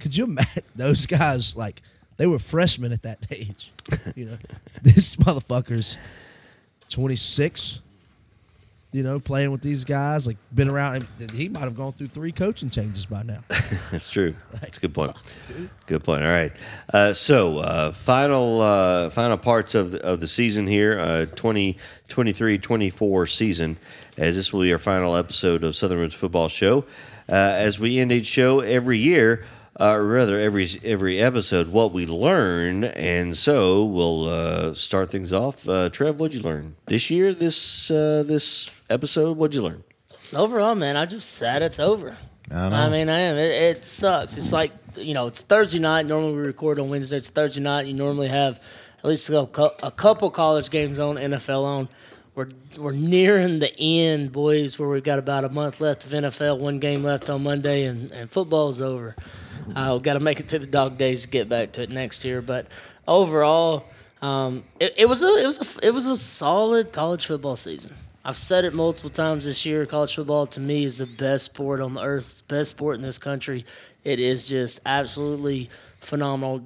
could 0.00 0.16
you 0.16 0.24
imagine 0.24 0.64
those 0.74 1.06
guys? 1.06 1.56
Like, 1.56 1.80
they 2.16 2.26
were 2.26 2.40
freshmen 2.40 2.90
at 2.92 3.02
that 3.02 3.18
age. 3.30 3.70
You 4.16 4.24
know, 4.26 4.38
this 4.82 5.14
motherfucker's 5.16 5.96
twenty 6.88 7.16
six. 7.16 7.80
You 8.90 9.02
know, 9.02 9.20
playing 9.20 9.50
with 9.52 9.60
these 9.60 9.84
guys, 9.84 10.26
like 10.26 10.38
been 10.54 10.70
around. 10.70 11.06
He 11.34 11.50
might 11.50 11.60
have 11.60 11.76
gone 11.76 11.92
through 11.92 12.06
three 12.06 12.32
coaching 12.32 12.70
changes 12.70 13.04
by 13.04 13.22
now. 13.22 13.40
That's 13.90 14.08
true. 14.08 14.34
That's 14.62 14.78
a 14.78 14.80
good 14.80 14.94
point. 14.94 15.14
Good 15.84 16.02
point. 16.02 16.24
All 16.24 16.30
right. 16.30 16.52
Uh, 16.90 17.12
so 17.12 17.58
uh, 17.58 17.92
final 17.92 18.62
uh, 18.62 19.10
final 19.10 19.36
parts 19.36 19.74
of 19.74 19.92
the, 19.92 20.02
of 20.02 20.20
the 20.20 20.26
season 20.26 20.66
here, 20.66 20.98
uh, 20.98 21.26
2023-24 21.34 23.28
season, 23.30 23.76
as 24.16 24.36
this 24.36 24.54
will 24.54 24.62
be 24.62 24.72
our 24.72 24.78
final 24.78 25.16
episode 25.16 25.64
of 25.64 25.76
Southern 25.76 25.98
Roots 25.98 26.14
Football 26.14 26.48
Show. 26.48 26.86
Uh, 27.28 27.34
as 27.58 27.78
we 27.78 27.98
end 27.98 28.10
each 28.10 28.26
show 28.26 28.60
every 28.60 28.96
year, 28.96 29.44
uh, 29.80 29.92
or 29.92 30.04
rather 30.04 30.38
every 30.38 30.66
every 30.82 31.18
episode, 31.18 31.68
what 31.68 31.92
we 31.92 32.04
learn, 32.04 32.84
and 32.84 33.36
so 33.36 33.84
we'll 33.84 34.28
uh, 34.28 34.74
start 34.74 35.10
things 35.10 35.32
off. 35.32 35.68
Uh, 35.68 35.88
Trev, 35.88 36.18
what'd 36.18 36.34
you 36.34 36.42
learn 36.42 36.76
this 36.86 37.10
year? 37.10 37.32
This 37.32 37.90
uh, 37.90 38.24
this 38.26 38.80
episode, 38.90 39.36
what'd 39.36 39.54
you 39.54 39.62
learn? 39.62 39.84
Overall, 40.34 40.74
man, 40.74 40.96
I'm 40.96 41.08
just 41.08 41.30
sad 41.30 41.62
it's 41.62 41.78
over. 41.78 42.16
I 42.50 42.68
know. 42.68 42.76
I 42.76 42.88
mean, 42.88 43.08
I 43.08 43.20
am. 43.20 43.36
It, 43.36 43.76
it 43.76 43.84
sucks. 43.84 44.36
It's 44.36 44.52
like 44.52 44.72
you 44.96 45.14
know, 45.14 45.26
it's 45.26 45.42
Thursday 45.42 45.78
night. 45.78 46.06
Normally 46.06 46.34
we 46.34 46.40
record 46.40 46.80
on 46.80 46.88
Wednesday. 46.88 47.18
It's 47.18 47.30
Thursday 47.30 47.60
night. 47.60 47.86
You 47.86 47.94
normally 47.94 48.28
have 48.28 48.60
at 48.98 49.04
least 49.04 49.30
a, 49.30 49.42
a 49.86 49.90
couple 49.92 50.30
college 50.30 50.70
games 50.70 50.98
on, 50.98 51.16
NFL 51.16 51.62
on. 51.62 51.88
We're 52.34 52.48
we're 52.78 52.92
nearing 52.92 53.58
the 53.58 53.72
end, 53.78 54.32
boys. 54.32 54.78
Where 54.78 54.88
we've 54.88 55.02
got 55.04 55.18
about 55.18 55.44
a 55.44 55.48
month 55.48 55.80
left 55.80 56.04
of 56.04 56.10
NFL, 56.10 56.58
one 56.58 56.78
game 56.78 57.02
left 57.02 57.30
on 57.30 57.42
Monday, 57.42 57.84
and 57.84 58.10
and 58.12 58.30
football's 58.30 58.80
over. 58.80 59.14
Uh, 59.74 59.90
we've 59.94 60.02
got 60.02 60.14
to 60.14 60.20
make 60.20 60.40
it 60.40 60.44
through 60.44 60.60
the 60.60 60.66
dog 60.66 60.98
days 60.98 61.22
to 61.22 61.28
get 61.28 61.48
back 61.48 61.72
to 61.72 61.82
it 61.82 61.90
next 61.90 62.24
year. 62.24 62.40
But 62.42 62.66
overall, 63.06 63.84
um, 64.22 64.64
it, 64.80 64.94
it 64.98 65.08
was 65.08 65.22
a 65.22 65.42
it 65.42 65.46
was 65.46 65.82
a 65.82 65.86
it 65.86 65.94
was 65.94 66.06
a 66.06 66.16
solid 66.16 66.92
college 66.92 67.26
football 67.26 67.56
season. 67.56 67.94
I've 68.24 68.36
said 68.36 68.64
it 68.64 68.74
multiple 68.74 69.10
times 69.10 69.44
this 69.46 69.64
year. 69.64 69.86
College 69.86 70.14
football 70.14 70.46
to 70.48 70.60
me 70.60 70.84
is 70.84 70.98
the 70.98 71.06
best 71.06 71.46
sport 71.46 71.80
on 71.80 71.94
the 71.94 72.02
earth, 72.02 72.42
best 72.48 72.72
sport 72.72 72.96
in 72.96 73.02
this 73.02 73.18
country. 73.18 73.64
It 74.04 74.20
is 74.20 74.48
just 74.48 74.80
absolutely 74.84 75.70
phenomenal. 76.00 76.62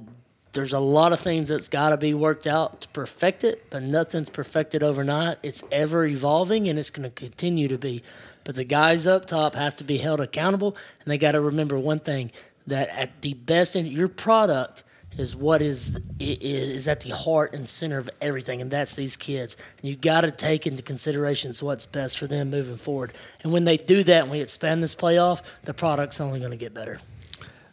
There's 0.52 0.72
a 0.72 0.80
lot 0.80 1.12
of 1.12 1.20
things 1.20 1.48
that's 1.48 1.68
got 1.68 1.90
to 1.90 1.96
be 1.96 2.14
worked 2.14 2.46
out 2.46 2.82
to 2.82 2.88
perfect 2.88 3.42
it, 3.44 3.70
but 3.70 3.82
nothing's 3.82 4.28
perfected 4.28 4.82
overnight. 4.82 5.38
It's 5.42 5.64
ever 5.72 6.04
evolving 6.04 6.68
and 6.68 6.78
it's 6.78 6.90
going 6.90 7.08
to 7.08 7.14
continue 7.14 7.68
to 7.68 7.78
be. 7.78 8.02
But 8.44 8.56
the 8.56 8.64
guys 8.64 9.06
up 9.06 9.26
top 9.26 9.54
have 9.54 9.76
to 9.76 9.84
be 9.84 9.98
held 9.98 10.20
accountable, 10.20 10.76
and 11.00 11.10
they 11.10 11.16
got 11.16 11.32
to 11.32 11.40
remember 11.40 11.78
one 11.78 12.00
thing 12.00 12.32
that 12.66 12.89
at 12.90 13.22
the 13.22 13.34
best 13.34 13.76
in 13.76 13.86
your 13.86 14.09
product 14.09 14.84
is 15.18 15.36
what 15.36 15.60
is 15.60 16.01
is 16.18 16.89
at 16.89 17.01
the 17.01 17.14
heart 17.14 17.52
and 17.52 17.68
center 17.68 17.98
of 17.98 18.09
everything, 18.20 18.60
and 18.60 18.70
that's 18.70 18.94
these 18.97 19.16
kids. 19.16 19.56
And 19.78 19.90
you 19.90 19.97
got 19.97 20.22
to 20.22 20.30
take 20.30 20.66
into 20.66 20.82
consideration 20.82 21.52
what's 21.60 21.86
best 21.86 22.18
for 22.18 22.26
them 22.26 22.51
moving 22.51 22.76
forward. 22.76 23.12
And 23.43 23.52
when 23.52 23.64
they 23.64 23.76
do 23.76 24.02
that, 24.05 24.22
and 24.22 24.30
we 24.30 24.40
expand 24.40 24.82
this 24.82 24.94
playoff, 24.94 25.43
the 25.62 25.74
product's 25.74 26.20
only 26.20 26.39
going 26.39 26.52
to 26.52 26.56
get 26.56 26.72
better. 26.72 27.01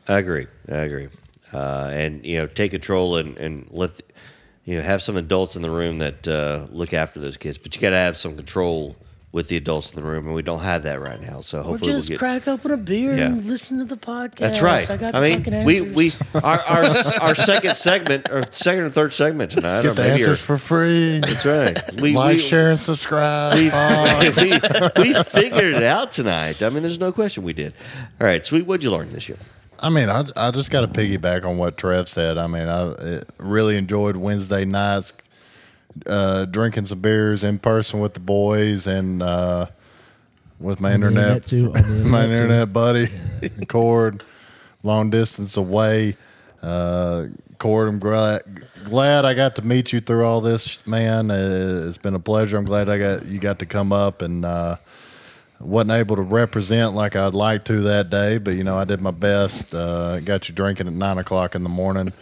I 0.08 0.18
agree. 0.18 0.48
I 0.68 0.78
agree. 0.78 1.10
Uh, 1.54 1.90
and 1.92 2.26
you 2.26 2.40
know, 2.40 2.48
take 2.48 2.72
control 2.72 3.16
and 3.18 3.38
and 3.38 3.68
let 3.72 4.02
you 4.66 4.78
know 4.78 4.84
have 4.84 5.02
some 5.02 5.16
adults 5.16 5.56
in 5.56 5.62
the 5.62 5.72
room 5.72 6.00
that 6.00 6.28
uh, 6.28 6.68
look 6.72 6.94
after 6.94 7.20
those 7.20 7.38
kids. 7.38 7.58
But 7.58 7.76
you 7.76 7.82
got 7.82 7.92
to 7.92 7.98
have 7.98 8.18
some 8.18 8.36
control 8.36 8.96
with 9.32 9.48
the 9.48 9.56
adults 9.58 9.94
in 9.94 10.02
the 10.02 10.08
room, 10.08 10.26
and 10.26 10.34
we 10.34 10.42
don't 10.42 10.62
have 10.62 10.82
that 10.84 11.00
right 11.00 11.22
now. 11.22 11.40
So 11.42 11.60
Or 11.60 11.64
hopefully 11.64 11.92
just 11.92 12.10
we'll 12.10 12.16
get. 12.16 12.20
crack 12.20 12.48
open 12.48 12.72
a 12.72 12.78
beer 12.78 13.16
Yeah. 13.16 13.28
and 13.28 13.46
listen 13.46 13.78
to 13.78 13.86
the 13.86 13.96
podcast. 13.96 14.38
That's 14.38 14.62
right. 14.62 14.90
I 14.90 14.98
got 14.98 15.14
I 15.14 15.20
the 15.20 15.28
mean, 15.28 15.44
fucking 15.44 15.66
we 15.66 15.78
answers. 15.80 16.34
we 16.34 16.40
our, 16.44 16.60
our 16.62 16.84
our 17.22 17.36
second 17.36 17.76
segment 17.78 18.30
or 18.32 18.42
second 18.44 18.86
or 18.86 18.90
third 18.90 19.14
segment 19.14 19.52
tonight. 19.52 19.84
Get 19.84 19.96
the 19.96 20.02
maybe 20.02 20.22
answers 20.24 20.42
our- 20.50 20.58
for 20.58 20.58
free. 20.58 21.20
That's 21.20 21.46
right. 21.46 22.02
We, 22.02 22.16
like, 22.16 22.34
we, 22.34 22.40
share, 22.40 22.72
and 22.72 22.80
subscribe. 22.82 23.54
we, 23.56 23.66
we, 25.04 25.14
we 25.14 25.24
figured 25.24 25.76
it 25.76 25.84
out 25.84 26.12
tonight. 26.12 26.64
I 26.64 26.70
mean, 26.70 26.82
there's 26.82 27.00
no 27.00 27.12
question 27.12 27.44
we 27.44 27.54
did. 27.54 27.74
All 28.20 28.26
right, 28.26 28.44
sweet. 28.44 28.66
What'd 28.66 28.84
you 28.84 28.90
learn 28.92 29.12
this 29.14 29.30
year? 29.30 29.38
I 29.82 29.90
mean, 29.90 30.10
I, 30.10 30.24
I 30.36 30.52
just 30.52 30.72
got 30.72 30.82
to 30.82 30.88
piggyback 30.88 31.46
on 31.46 31.58
what 31.58 31.78
Trev 31.78 32.10
said. 32.10 32.38
I 32.38 32.48
mean, 32.48 32.68
I 32.68 32.82
uh, 32.82 33.22
really 33.38 33.78
enjoyed 33.78 34.18
Wednesday 34.18 34.66
nights, 34.66 35.14
uh, 36.06 36.46
drinking 36.46 36.86
some 36.86 37.02
beers 37.02 37.44
in 37.44 37.60
person 37.60 38.00
with 38.00 38.14
the 38.14 38.20
boys 38.20 38.88
and 38.88 39.22
uh, 39.22 39.66
with 40.60 40.82
my 40.82 40.90
On 40.90 40.96
internet, 40.96 41.52
internet 41.52 41.74
too, 41.74 41.74
on 41.74 41.74
my 42.12 42.24
internet 42.24 42.28
too. 42.28 42.32
internet 42.32 42.74
buddy, 42.74 43.08
Cord, 43.68 44.24
long 44.84 45.10
distance 45.10 45.58
away. 45.58 46.16
Uh, 46.62 47.26
Cord, 47.58 47.90
I'm 47.90 48.00
glad, 48.00 48.42
glad 48.86 49.26
I 49.26 49.34
got 49.34 49.56
to 49.56 49.62
meet 49.62 49.92
you 49.94 50.00
through 50.00 50.26
all 50.26 50.42
this, 50.42 50.86
man. 50.88 51.32
Uh, 51.32 51.86
it's 51.88 51.98
been 51.98 52.16
a 52.16 52.20
pleasure. 52.20 52.58
I'm 52.58 52.66
glad 52.66 52.90
I 52.90 52.98
got 52.98 53.26
you 53.26 53.40
got 53.40 53.60
to 53.60 53.66
come 53.66 53.92
up 53.92 54.22
and. 54.22 54.46
Uh, 54.46 54.76
wasn't 55.62 55.92
able 55.92 56.16
to 56.16 56.22
represent 56.22 56.94
like 56.94 57.18
I'd 57.18 57.34
like 57.34 57.66
to 57.66 57.82
that 57.82 58.10
day, 58.10 58.38
but 58.38 58.52
you 58.52 58.64
know 58.64 58.78
I 58.78 58.86
did 58.86 59.02
my 59.02 59.12
best. 59.12 59.76
Uh, 59.76 60.22
got 60.22 60.48
you 60.48 60.56
drinking 60.56 60.88
at 60.88 60.94
nine 60.94 61.18
o'clock 61.18 61.54
in 61.54 61.64
the 61.64 61.70
morning, 61.70 62.14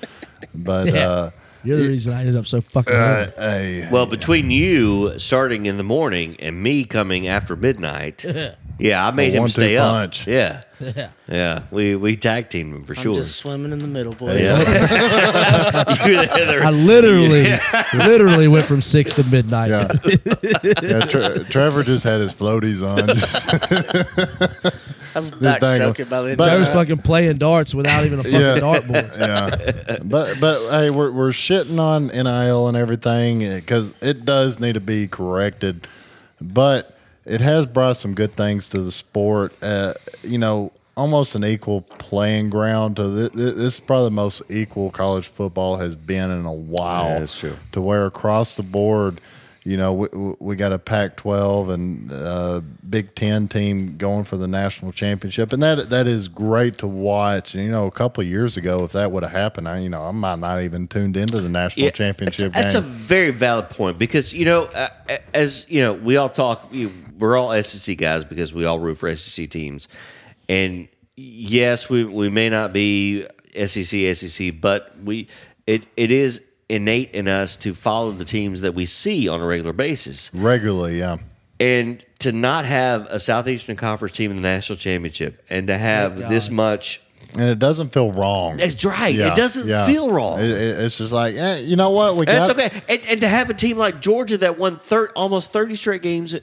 but 0.56 0.88
uh, 0.96 1.30
You're 1.64 1.78
the 1.78 1.90
reason 1.90 2.14
I 2.14 2.20
ended 2.22 2.36
up 2.36 2.46
so 2.46 2.62
fucking. 2.62 2.96
uh, 2.96 2.98
early. 2.98 3.32
hey, 3.38 3.90
Well, 3.92 4.06
between 4.06 4.52
you 4.52 5.18
starting 5.20 5.66
in 5.66 5.78
the 5.78 5.84
morning 5.84 6.36
and 6.40 6.62
me 6.62 6.86
coming 6.86 7.28
after 7.28 7.56
midnight, 7.56 8.26
yeah, 8.80 9.06
I 9.08 9.12
made 9.12 9.34
him 9.34 9.42
one-two 9.42 9.52
stay 9.54 9.78
punch. 9.78 10.22
up. 10.22 10.28
Yeah, 10.28 10.62
Yeah. 10.80 11.10
yeah, 11.28 11.64
we 11.72 11.96
we 11.96 12.16
tag 12.16 12.50
teamed 12.50 12.76
him 12.76 12.84
for 12.84 12.94
I'm 12.94 13.02
sure. 13.02 13.16
just 13.16 13.36
swimming 13.38 13.72
in 13.72 13.80
the 13.80 13.88
middle, 13.88 14.14
boys. 14.14 14.42
Yeah. 14.44 14.64
You 16.08 16.16
were 16.18 16.26
there. 16.26 16.64
I 16.64 16.70
literally, 16.72 17.48
literally 17.94 18.48
went 18.48 18.64
from 18.64 18.82
six 18.82 19.16
to 19.16 19.24
midnight. 19.32 19.70
yeah, 19.72 19.88
yeah 20.82 21.00
Tre- 21.06 21.44
Trevor 21.50 21.84
just 21.84 22.04
had 22.04 22.22
his 22.22 22.34
floaties 22.34 22.82
on. 22.86 23.08
I 25.18 25.20
was 25.20 25.30
This 25.32 25.56
dangle. 25.58 25.94
backstroking 25.94 26.10
by 26.10 26.22
the 26.22 26.28
end. 26.30 26.38
But- 26.38 26.50
I 26.50 26.58
was 26.60 26.70
fucking 26.70 26.98
playing 27.00 27.38
darts 27.38 27.74
without 27.74 28.06
even 28.06 28.20
a 28.20 28.24
fucking 28.24 28.40
Yeah. 28.40 28.58
dartboard. 28.60 29.20
yeah, 29.90 29.98
but 30.04 30.40
but 30.40 30.70
hey, 30.72 30.90
we're 30.90 31.12
we're 31.12 31.30
shitting 31.30 31.80
on 31.80 32.08
NIL 32.08 32.68
and 32.68 32.78
everything 32.78 33.40
because 33.40 33.94
it 34.02 34.26
does 34.26 34.60
need 34.60 34.74
to 34.74 34.82
be 34.82 35.08
corrected, 35.08 35.88
but 36.42 36.98
it 37.26 37.42
has 37.42 37.66
brought 37.66 37.98
some 37.98 38.14
good 38.14 38.32
things 38.34 38.70
to 38.70 38.80
the 38.82 38.92
sport. 38.92 39.54
Uh, 39.62 39.94
you 40.24 40.38
know, 40.38 40.72
almost 40.96 41.36
an 41.36 41.44
equal 41.44 41.82
playing 41.82 42.50
ground. 42.50 42.96
To 42.98 43.04
th- 43.14 43.32
th- 43.34 43.56
this 43.56 43.74
is 43.74 43.80
probably 43.80 44.06
the 44.06 44.12
most 44.16 44.42
equal 44.50 44.92
college 44.92 45.28
football 45.28 45.78
has 45.78 45.96
been 45.96 46.32
in 46.32 46.46
a 46.46 46.54
while. 46.54 47.06
Yeah, 47.10 47.20
that's 47.20 47.40
true. 47.40 47.56
To 47.74 47.82
where 47.82 48.06
across 48.06 48.56
the 48.56 48.64
board. 48.64 49.20
You 49.68 49.76
know, 49.76 49.94
we, 49.94 50.08
we- 50.40 50.56
got 50.56 50.72
a 50.72 50.80
Pac-12 50.80 51.74
and 51.74 52.10
uh, 52.12 52.62
Big 52.90 53.14
Ten 53.16 53.50
team 53.50 53.98
going 53.98 54.24
for 54.24 54.38
the 54.38 54.48
national 54.48 54.94
championship, 54.94 55.52
and 55.52 55.62
that 55.62 55.90
that 55.90 56.08
is 56.08 56.30
great 56.30 56.78
to 56.78 56.88
watch. 56.88 57.54
And 57.54 57.66
you 57.66 57.70
know, 57.70 57.86
a 57.86 57.92
couple 57.92 58.22
of 58.22 58.30
years 58.30 58.56
ago, 58.56 58.86
if 58.86 58.94
that 58.94 59.12
would 59.12 59.24
have 59.24 59.34
happened, 59.34 59.68
I 59.68 59.80
you 59.80 59.90
know 59.90 60.04
I 60.04 60.12
might 60.12 60.40
not 60.40 60.62
even 60.62 60.88
tuned 60.88 61.18
into 61.18 61.42
the 61.42 61.50
national 61.50 61.84
Yeah, 61.84 61.92
championship 61.92 62.54
That's, 62.54 62.74
that's 62.74 62.76
a 62.76 62.82
very 62.82 63.32
valid 63.32 63.70
point 63.70 64.00
because 64.00 64.34
you 64.34 64.46
know, 64.46 64.64
uh, 64.64 64.88
as 65.34 65.70
you 65.70 65.82
know, 65.82 65.92
we 65.94 66.16
all 66.16 66.30
talk. 66.30 66.70
You, 66.72 66.90
we're 67.20 67.36
all 67.36 67.62
SEC 67.62 67.98
guys 67.98 68.24
because 68.24 68.54
we 68.54 68.64
all 68.64 68.80
root 68.80 69.00
for 69.00 69.14
SEC 69.16 69.50
teams, 69.50 69.90
and 70.48 70.88
yes, 71.18 71.90
we 71.90 72.06
we 72.06 72.30
may 72.30 72.50
not 72.50 72.72
be 72.72 73.28
SEC 73.54 74.16
SEC, 74.16 74.62
but 74.62 74.96
we 75.04 75.28
it 75.68 75.86
it 75.98 76.10
is 76.10 76.50
innate 76.70 77.12
in 77.12 77.28
us 77.28 77.56
to 77.58 77.74
follow 77.74 78.12
the 78.12 78.26
teams 78.26 78.62
that 78.62 78.74
we 78.74 78.86
see 78.86 79.28
on 79.30 79.42
a 79.42 79.46
regular 79.46 79.74
basis. 79.74 80.32
Regularly, 80.34 81.00
yeah. 81.00 81.18
And 81.60 82.04
to 82.20 82.32
not 82.32 82.66
have 82.66 83.08
a 83.10 83.20
Southeastern 83.20 83.76
Conference 83.78 84.16
team 84.16 84.32
in 84.32 84.38
the 84.38 84.44
national 84.44 84.78
championship 84.78 85.44
and 85.50 85.68
to 85.68 85.78
have 85.78 86.18
this 86.30 86.50
much 86.50 87.02
and 87.34 87.50
it 87.50 87.60
doesn't 87.60 87.90
feel 87.94 88.12
wrong. 88.14 88.58
It's 88.60 88.84
right. 88.86 89.14
It 89.14 89.36
doesn't 89.36 89.68
feel 89.86 90.10
wrong. 90.10 90.40
It- 90.40 90.46
it- 90.50 90.80
it's 90.80 90.98
just 90.98 91.12
like, 91.14 91.36
eh, 91.36 91.60
you 91.60 91.76
know 91.76 91.90
what? 91.92 92.16
We 92.16 92.26
And 92.26 92.28
got 92.28 92.48
that's 92.58 92.78
okay. 92.78 92.82
And, 92.96 93.02
and 93.10 93.22
to 93.22 93.28
have 93.28 93.50
a 93.50 93.54
team 93.54 93.78
like 93.78 94.00
Georgia 94.02 94.38
that 94.38 94.58
won 94.58 94.78
thir- 94.78 95.12
almost 95.16 95.52
30 95.52 95.76
straight 95.76 96.02
games 96.02 96.34
in, 96.36 96.42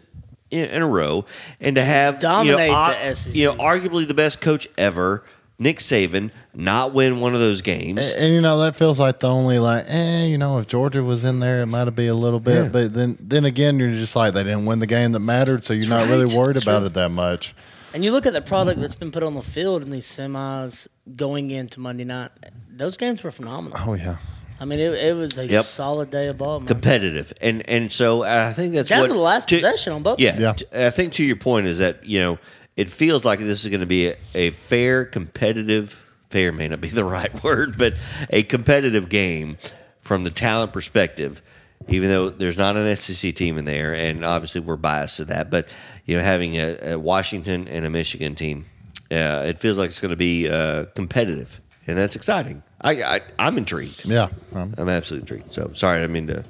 in 0.50 0.82
a 0.82 0.86
row, 0.86 1.24
and 1.60 1.74
to 1.76 1.82
have 1.84 2.20
Dominate 2.20 2.46
you 2.68 2.72
know, 2.72 2.88
the 2.90 2.98
ar- 3.06 3.14
SEC. 3.14 3.34
you 3.34 3.46
know, 3.46 3.54
arguably 3.56 4.06
the 4.06 4.14
best 4.14 4.40
coach 4.40 4.68
ever, 4.76 5.24
Nick 5.58 5.78
Saban, 5.78 6.32
not 6.52 6.92
win 6.92 7.20
one 7.20 7.32
of 7.34 7.40
those 7.40 7.62
games. 7.62 8.00
And, 8.14 8.24
and, 8.24 8.34
you 8.34 8.40
know 8.40 8.58
that 8.62 8.74
feels 8.74 8.98
like 8.98 9.20
the 9.20 9.28
only 9.30 9.58
like, 9.60 9.84
eh, 9.88 10.26
you 10.26 10.36
know, 10.36 10.58
if 10.58 10.66
Georgia 10.68 11.02
was 11.04 11.22
in 11.24 11.38
there, 11.40 11.62
it 11.62 11.66
might 11.66 11.86
have 11.86 11.94
been 11.94 12.08
a 12.08 12.14
little 12.14 12.40
bit. 12.40 12.64
Yeah. 12.64 12.68
But 12.70 12.92
then, 12.92 13.16
then 13.20 13.44
again, 13.44 13.78
you're 13.78 13.92
just 13.92 14.16
like 14.16 14.34
they 14.34 14.42
didn't 14.42 14.66
win 14.66 14.80
the 14.80 14.86
game 14.88 15.12
that 15.12 15.20
mattered, 15.20 15.62
so 15.62 15.72
you're 15.72 15.88
not 15.88 16.08
really 16.08 16.34
worried 16.36 16.56
That's 16.56 16.64
about 16.64 16.80
right. 16.82 16.86
it 16.86 16.94
that 16.94 17.10
much. 17.10 17.54
And 17.94 18.02
you 18.04 18.10
look 18.10 18.26
at 18.26 18.32
the 18.32 18.40
product 18.42 18.80
that's 18.80 18.96
been 18.96 19.12
put 19.12 19.22
on 19.22 19.34
the 19.34 19.42
field 19.42 19.82
in 19.84 19.90
these 19.90 20.06
semis 20.08 20.88
going 21.14 21.50
into 21.52 21.78
Monday 21.78 22.02
night. 22.04 22.30
Those 22.68 22.96
games 22.96 23.22
were 23.22 23.30
phenomenal. 23.30 23.78
Oh 23.86 23.94
yeah, 23.94 24.16
I 24.60 24.64
mean, 24.64 24.80
it, 24.80 24.92
it 24.94 25.14
was 25.16 25.38
a 25.38 25.46
Yep. 25.46 25.62
solid 25.62 26.10
day 26.10 26.26
of 26.26 26.36
ball. 26.38 26.58
Man. 26.58 26.66
competitive, 26.66 27.32
and 27.40 27.62
and 27.70 27.92
so 27.92 28.24
I 28.24 28.52
think 28.52 28.74
that's 28.74 28.88
Down 28.88 29.02
what 29.02 29.06
to 29.06 29.12
the 29.14 29.20
last 29.20 29.48
to- 29.50 29.54
possession 29.54 29.92
on 29.92 30.02
both. 30.02 30.18
Yeah, 30.18 30.36
Yeah. 30.36 30.52
t- 30.54 30.66
I 30.74 30.90
think 30.90 31.12
to 31.14 31.24
your 31.24 31.36
point 31.36 31.68
is 31.68 31.78
that 31.78 32.04
you 32.04 32.18
know 32.18 32.38
it 32.76 32.90
feels 32.90 33.24
like 33.24 33.38
this 33.38 33.64
is 33.64 33.70
going 33.70 33.80
to 33.80 33.86
be 33.86 34.08
a, 34.08 34.16
a 34.34 34.50
fair, 34.50 35.04
competitive. 35.04 36.00
Fair 36.30 36.52
may 36.52 36.68
not 36.68 36.80
be 36.80 36.88
the 36.88 37.04
right 37.04 37.32
word, 37.44 37.76
but 37.78 37.94
a 38.30 38.42
competitive 38.42 39.08
game 39.08 39.56
from 40.00 40.24
the 40.24 40.30
talent 40.30 40.72
perspective. 40.72 41.40
Even 41.88 42.08
though 42.08 42.30
there's 42.30 42.56
not 42.56 42.76
an 42.76 42.96
SEC 42.96 43.34
team 43.34 43.58
in 43.58 43.66
there, 43.66 43.94
and 43.94 44.24
obviously 44.24 44.60
we're 44.60 44.76
biased 44.76 45.18
to 45.18 45.24
that, 45.26 45.50
but 45.50 45.68
you 46.06 46.16
know 46.16 46.22
having 46.22 46.54
a, 46.56 46.92
a 46.92 46.98
Washington 46.98 47.68
and 47.68 47.84
a 47.84 47.90
Michigan 47.90 48.34
team, 48.34 48.64
uh, 49.10 49.44
it 49.46 49.58
feels 49.58 49.76
like 49.76 49.88
it's 49.88 50.00
going 50.00 50.10
to 50.10 50.16
be 50.16 50.48
uh, 50.48 50.86
competitive, 50.94 51.60
and 51.86 51.98
that's 51.98 52.16
exciting. 52.16 52.62
I, 52.80 53.02
I 53.02 53.20
I'm 53.38 53.58
intrigued. 53.58 54.06
yeah. 54.06 54.28
Um, 54.54 54.72
I'm 54.78 54.88
absolutely 54.88 55.30
intrigued. 55.34 55.52
So 55.52 55.72
sorry, 55.74 56.02
I 56.02 56.06
mean 56.06 56.26
to 56.28 56.42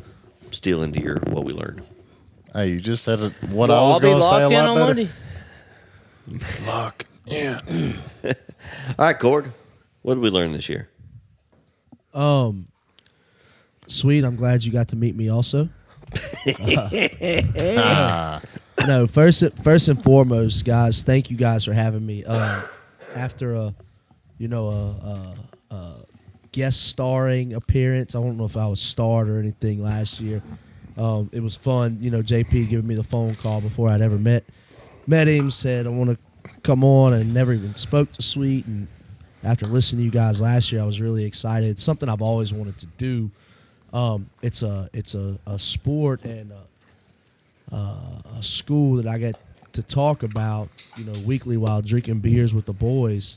steal 0.53 0.85
into 0.85 1.01
your 1.01 1.17
what 1.29 1.45
we 1.45 1.53
learned. 1.53 1.83
hey, 2.53 2.69
you 2.69 2.79
just 2.79 3.03
said 3.03 3.19
it, 3.19 3.33
what 3.51 3.71
We'll 3.71 3.73
I 3.79 3.89
was 3.89 4.01
going 4.01 4.17
to 4.17 4.23
say 4.23 4.43
a 4.43 4.49
lot 4.49 4.51
better. 4.51 4.85
Monday. 4.87 5.09
Lock 6.67 7.05
in. 7.27 7.57
All 8.25 8.33
right, 8.99 9.19
Cord. 9.19 9.53
What 10.03 10.15
did 10.15 10.23
we 10.23 10.31
learn 10.31 10.53
this 10.53 10.69
year? 10.69 10.89
Um, 12.13 12.67
sweet. 13.87 14.25
I'm 14.25 14.37
glad 14.37 14.63
you 14.63 14.73
got 14.73 14.89
to 14.89 14.97
meet 14.97 15.17
me 15.17 15.31
also. 15.31 15.69
Uh, 17.77 18.39
no, 18.87 19.07
first 19.07 19.43
first 19.63 19.89
and 19.89 20.03
foremost, 20.03 20.65
guys, 20.65 21.03
thank 21.03 21.31
you 21.31 21.37
guys 21.37 21.65
for 21.65 21.73
having 21.73 22.05
me. 22.05 22.23
Uh, 22.25 22.63
after 23.17 23.55
a, 23.55 23.75
you 24.39 24.47
know, 24.49 24.69
a, 24.69 24.91
a, 25.73 25.75
a 25.75 25.95
guest 26.53 26.89
starring 26.89 27.55
appearance, 27.55 28.15
I 28.15 28.21
don't 28.21 28.37
know 28.37 28.45
if 28.45 28.57
I 28.57 28.67
was 28.67 28.81
starred 28.81 29.29
or 29.31 29.39
anything 29.39 29.83
last 29.83 30.21
year. 30.21 30.43
Um, 30.99 31.31
it 31.33 31.43
was 31.43 31.57
fun, 31.57 31.99
you 32.01 32.11
know. 32.11 32.21
JP 32.21 32.69
giving 32.69 32.87
me 32.87 32.95
the 32.95 33.03
phone 33.03 33.35
call 33.35 33.61
before 33.61 33.89
I'd 33.89 34.03
ever 34.03 34.19
met 34.19 34.45
met 35.07 35.29
him. 35.29 35.51
Said 35.51 35.87
I 35.87 35.91
want 35.91 36.11
to 36.11 36.51
come 36.63 36.85
on, 36.85 37.13
and 37.13 37.33
never 37.33 37.53
even 37.53 37.75
spoke 37.75 38.13
to 38.13 38.23
Sweet. 38.23 38.67
And 38.67 38.89
after 39.43 39.67
listening 39.67 40.01
to 40.01 40.05
you 40.05 40.11
guys 40.11 40.41
last 40.41 40.73
year, 40.73 40.83
I 40.83 40.87
was 40.87 41.01
really 41.01 41.25
excited. 41.25 41.71
It's 41.71 41.85
something 41.85 42.09
I've 42.09 42.23
always 42.23 42.53
wanted 42.53 42.79
to 42.79 42.87
do. 42.99 43.31
Um, 43.93 44.29
it's 44.43 44.63
a 44.63 44.89
it's 44.93 45.15
a, 45.15 45.39
a 45.47 45.59
sport 45.59 46.25
and 46.25 46.51
a, 47.71 47.77
a, 47.77 48.43
school 48.43 48.97
that 48.97 49.07
I 49.07 49.19
get 49.19 49.39
to 49.73 49.83
talk 49.83 50.23
about, 50.23 50.69
you 50.97 51.05
know, 51.05 51.13
weekly 51.27 51.57
while 51.57 51.81
drinking 51.81 52.21
beers 52.21 52.53
with 52.53 52.67
the 52.67 52.73
boys. 52.73 53.37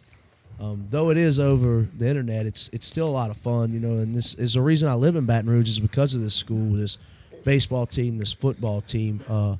Um, 0.59 0.87
though 0.89 1.11
it 1.11 1.17
is 1.17 1.39
over 1.39 1.87
the 1.95 2.07
internet, 2.07 2.47
it's 2.47 2.69
it's 2.69 2.87
still 2.87 3.07
a 3.07 3.11
lot 3.11 3.29
of 3.29 3.37
fun, 3.37 3.71
you 3.71 3.79
know. 3.79 3.99
And 3.99 4.15
this 4.15 4.33
is 4.33 4.53
the 4.53 4.61
reason 4.61 4.89
I 4.89 4.95
live 4.95 5.15
in 5.15 5.27
Baton 5.27 5.49
Rouge 5.49 5.69
is 5.69 5.79
because 5.79 6.15
of 6.15 6.21
this 6.21 6.33
school, 6.33 6.73
this 6.73 6.97
baseball 7.43 7.85
team, 7.85 8.17
this 8.17 8.33
football 8.33 8.81
team 8.81 9.21
uh, 9.29 9.57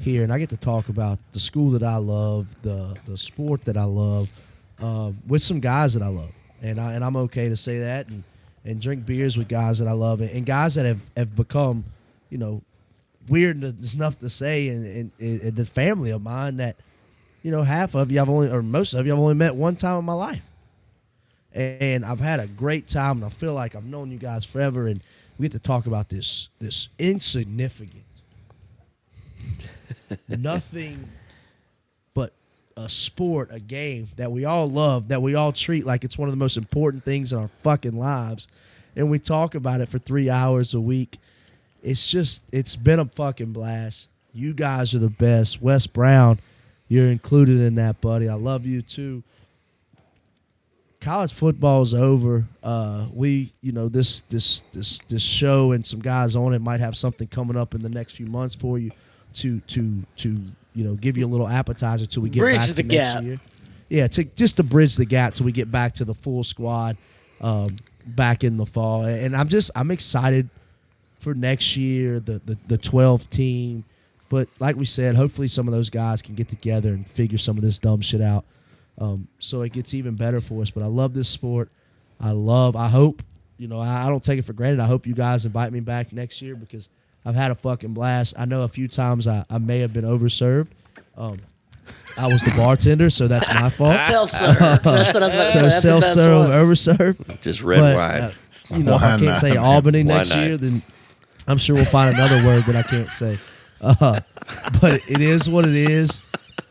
here, 0.00 0.22
and 0.22 0.32
I 0.32 0.38
get 0.38 0.48
to 0.48 0.56
talk 0.56 0.88
about 0.88 1.18
the 1.32 1.40
school 1.40 1.70
that 1.72 1.82
I 1.82 1.96
love, 1.96 2.54
the 2.62 2.96
the 3.06 3.18
sport 3.18 3.62
that 3.66 3.76
I 3.76 3.84
love, 3.84 4.56
uh, 4.82 5.12
with 5.28 5.42
some 5.42 5.60
guys 5.60 5.94
that 5.94 6.02
I 6.02 6.08
love, 6.08 6.32
and 6.62 6.80
I 6.80 6.94
and 6.94 7.04
I'm 7.04 7.16
okay 7.16 7.48
to 7.48 7.56
say 7.56 7.80
that, 7.80 8.08
and 8.08 8.24
and 8.64 8.80
drink 8.80 9.06
beers 9.06 9.36
with 9.36 9.48
guys 9.48 9.78
that 9.78 9.88
I 9.88 9.92
love, 9.92 10.20
and, 10.20 10.30
and 10.30 10.46
guys 10.46 10.74
that 10.74 10.86
have 10.86 11.02
have 11.16 11.36
become, 11.36 11.84
you 12.30 12.38
know, 12.38 12.62
weird 13.28 13.62
enough 13.62 14.18
to 14.20 14.30
say, 14.30 14.68
and, 14.68 15.12
and, 15.20 15.40
and 15.42 15.56
the 15.56 15.66
family 15.66 16.10
of 16.10 16.22
mine 16.22 16.56
that, 16.56 16.76
you 17.42 17.50
know, 17.50 17.62
half 17.62 17.94
of 17.94 18.10
you 18.10 18.20
I've 18.20 18.28
only 18.28 18.50
or 18.50 18.62
most 18.62 18.94
of 18.94 19.06
you 19.06 19.12
I've 19.12 19.18
only 19.18 19.34
met 19.34 19.54
one 19.54 19.76
time 19.76 19.98
in 19.98 20.04
my 20.04 20.14
life, 20.14 20.44
and 21.52 22.06
I've 22.06 22.20
had 22.20 22.40
a 22.40 22.46
great 22.46 22.88
time, 22.88 23.18
and 23.18 23.26
I 23.26 23.28
feel 23.28 23.52
like 23.52 23.76
I've 23.76 23.84
known 23.84 24.10
you 24.10 24.18
guys 24.18 24.46
forever, 24.46 24.88
and 24.88 25.02
we 25.38 25.44
get 25.44 25.52
to 25.52 25.58
talk 25.58 25.86
about 25.86 26.08
this 26.08 26.48
this 26.58 26.88
insignificant 26.98 28.04
nothing 30.28 30.98
but 32.14 32.32
a 32.76 32.88
sport, 32.88 33.48
a 33.52 33.60
game 33.60 34.08
that 34.16 34.32
we 34.32 34.44
all 34.44 34.66
love, 34.66 35.08
that 35.08 35.22
we 35.22 35.34
all 35.34 35.52
treat 35.52 35.84
like 35.84 36.04
it's 36.04 36.18
one 36.18 36.28
of 36.28 36.32
the 36.32 36.38
most 36.38 36.56
important 36.56 37.04
things 37.04 37.32
in 37.32 37.38
our 37.38 37.48
fucking 37.58 37.98
lives. 37.98 38.48
And 38.96 39.10
we 39.10 39.18
talk 39.18 39.54
about 39.54 39.80
it 39.80 39.88
for 39.88 39.98
three 39.98 40.28
hours 40.28 40.74
a 40.74 40.80
week. 40.80 41.18
It's 41.82 42.06
just, 42.06 42.42
it's 42.52 42.76
been 42.76 42.98
a 42.98 43.04
fucking 43.04 43.52
blast. 43.52 44.08
You 44.32 44.52
guys 44.52 44.94
are 44.94 44.98
the 44.98 45.10
best. 45.10 45.62
Wes 45.62 45.86
Brown, 45.86 46.38
you're 46.88 47.08
included 47.08 47.60
in 47.60 47.76
that, 47.76 48.00
buddy. 48.00 48.28
I 48.28 48.34
love 48.34 48.66
you 48.66 48.82
too. 48.82 49.22
College 51.00 51.32
football 51.32 51.82
is 51.82 51.94
over. 51.94 52.44
Uh, 52.62 53.06
we, 53.12 53.54
you 53.62 53.72
know, 53.72 53.88
this 53.88 54.20
this 54.22 54.60
this 54.72 54.98
this 55.08 55.22
show 55.22 55.72
and 55.72 55.86
some 55.86 56.00
guys 56.00 56.36
on 56.36 56.52
it 56.52 56.58
might 56.58 56.80
have 56.80 56.94
something 56.94 57.26
coming 57.26 57.56
up 57.56 57.74
in 57.74 57.80
the 57.80 57.88
next 57.88 58.16
few 58.16 58.26
months 58.26 58.54
for 58.54 58.78
you 58.78 58.90
to 59.34 59.60
to 59.60 60.02
to 60.18 60.40
you 60.74 60.84
know 60.84 60.94
give 60.94 61.16
you 61.16 61.26
a 61.26 61.28
little 61.28 61.48
appetizer 61.48 62.06
till 62.06 62.22
we 62.22 62.30
get 62.30 62.40
Bridge 62.40 62.56
back 62.58 62.68
the 62.68 62.74
to 62.74 62.82
next 62.82 62.94
gap. 62.94 63.22
year. 63.24 63.40
Yeah, 63.88 64.06
to 64.08 64.24
just 64.24 64.56
to 64.56 64.62
bridge 64.62 64.96
the 64.96 65.04
gap 65.04 65.34
till 65.34 65.46
we 65.46 65.52
get 65.52 65.70
back 65.70 65.94
to 65.94 66.04
the 66.04 66.14
full 66.14 66.44
squad 66.44 66.96
um, 67.40 67.66
back 68.06 68.44
in 68.44 68.56
the 68.56 68.66
fall. 68.66 69.04
And 69.04 69.36
I'm 69.36 69.48
just 69.48 69.70
I'm 69.74 69.90
excited 69.90 70.48
for 71.18 71.34
next 71.34 71.76
year, 71.76 72.20
the 72.20 72.40
the 72.44 72.56
the 72.68 72.78
12 72.78 73.28
team. 73.30 73.84
But 74.28 74.48
like 74.60 74.76
we 74.76 74.84
said, 74.84 75.16
hopefully 75.16 75.48
some 75.48 75.66
of 75.66 75.74
those 75.74 75.90
guys 75.90 76.22
can 76.22 76.36
get 76.36 76.48
together 76.48 76.90
and 76.90 77.08
figure 77.08 77.36
some 77.38 77.56
of 77.56 77.64
this 77.64 77.80
dumb 77.80 78.00
shit 78.00 78.20
out. 78.20 78.44
Um, 78.96 79.26
so 79.40 79.62
it 79.62 79.72
gets 79.72 79.92
even 79.92 80.14
better 80.14 80.40
for 80.40 80.62
us. 80.62 80.70
But 80.70 80.84
I 80.84 80.86
love 80.86 81.14
this 81.14 81.28
sport. 81.28 81.68
I 82.20 82.30
love. 82.30 82.76
I 82.76 82.88
hope 82.88 83.22
you 83.58 83.66
know. 83.66 83.80
I, 83.80 84.06
I 84.06 84.08
don't 84.08 84.22
take 84.22 84.38
it 84.38 84.42
for 84.44 84.52
granted. 84.52 84.78
I 84.78 84.86
hope 84.86 85.06
you 85.06 85.14
guys 85.14 85.46
invite 85.46 85.72
me 85.72 85.80
back 85.80 86.12
next 86.12 86.40
year 86.40 86.54
because 86.54 86.88
I've 87.24 87.34
had 87.34 87.50
a 87.50 87.54
fucking 87.54 87.92
blast. 87.94 88.34
I 88.38 88.44
know 88.46 88.62
a 88.62 88.68
few 88.68 88.88
times 88.88 89.26
I, 89.26 89.44
I 89.50 89.58
may 89.58 89.80
have 89.80 89.92
been 89.92 90.04
overserved. 90.04 90.68
Um, 91.16 91.38
I 92.16 92.26
was 92.28 92.42
the 92.42 92.52
bartender, 92.56 93.10
so 93.10 93.28
that's 93.28 93.48
my 93.48 93.68
fault. 93.70 93.92
Self-serve. 93.92 94.58
That's 94.84 95.14
what 95.14 95.22
I 95.22 95.26
was 95.26 95.34
about 95.34 95.46
to 95.46 95.50
so 95.52 95.58
say. 95.58 95.60
That's 95.64 95.82
self-serve, 95.82 96.48
ones. 96.50 96.50
overserved. 96.52 97.40
Just 97.42 97.62
red 97.62 97.80
But, 97.80 97.96
wine. 97.96 98.20
uh, 98.22 98.32
you 98.70 98.84
know, 98.84 98.94
if 98.96 99.02
Why 99.02 99.06
I 99.06 99.10
can't 99.10 99.22
not, 99.22 99.40
say? 99.40 99.56
Albany 99.56 100.04
Why 100.04 100.14
next 100.18 100.30
not? 100.34 100.44
year, 100.46 100.56
then 100.56 100.82
I'm 101.48 101.58
sure 101.58 101.74
we'll 101.76 101.84
find 101.84 102.14
another 102.14 102.44
word 102.46 102.62
that 102.64 102.76
I 102.76 102.82
can't 102.82 103.10
say. 103.10 103.38
Uh, 103.80 104.20
but 104.80 105.00
it 105.08 105.20
is 105.20 105.48
what 105.48 105.64
it 105.66 105.74
is. 105.74 106.20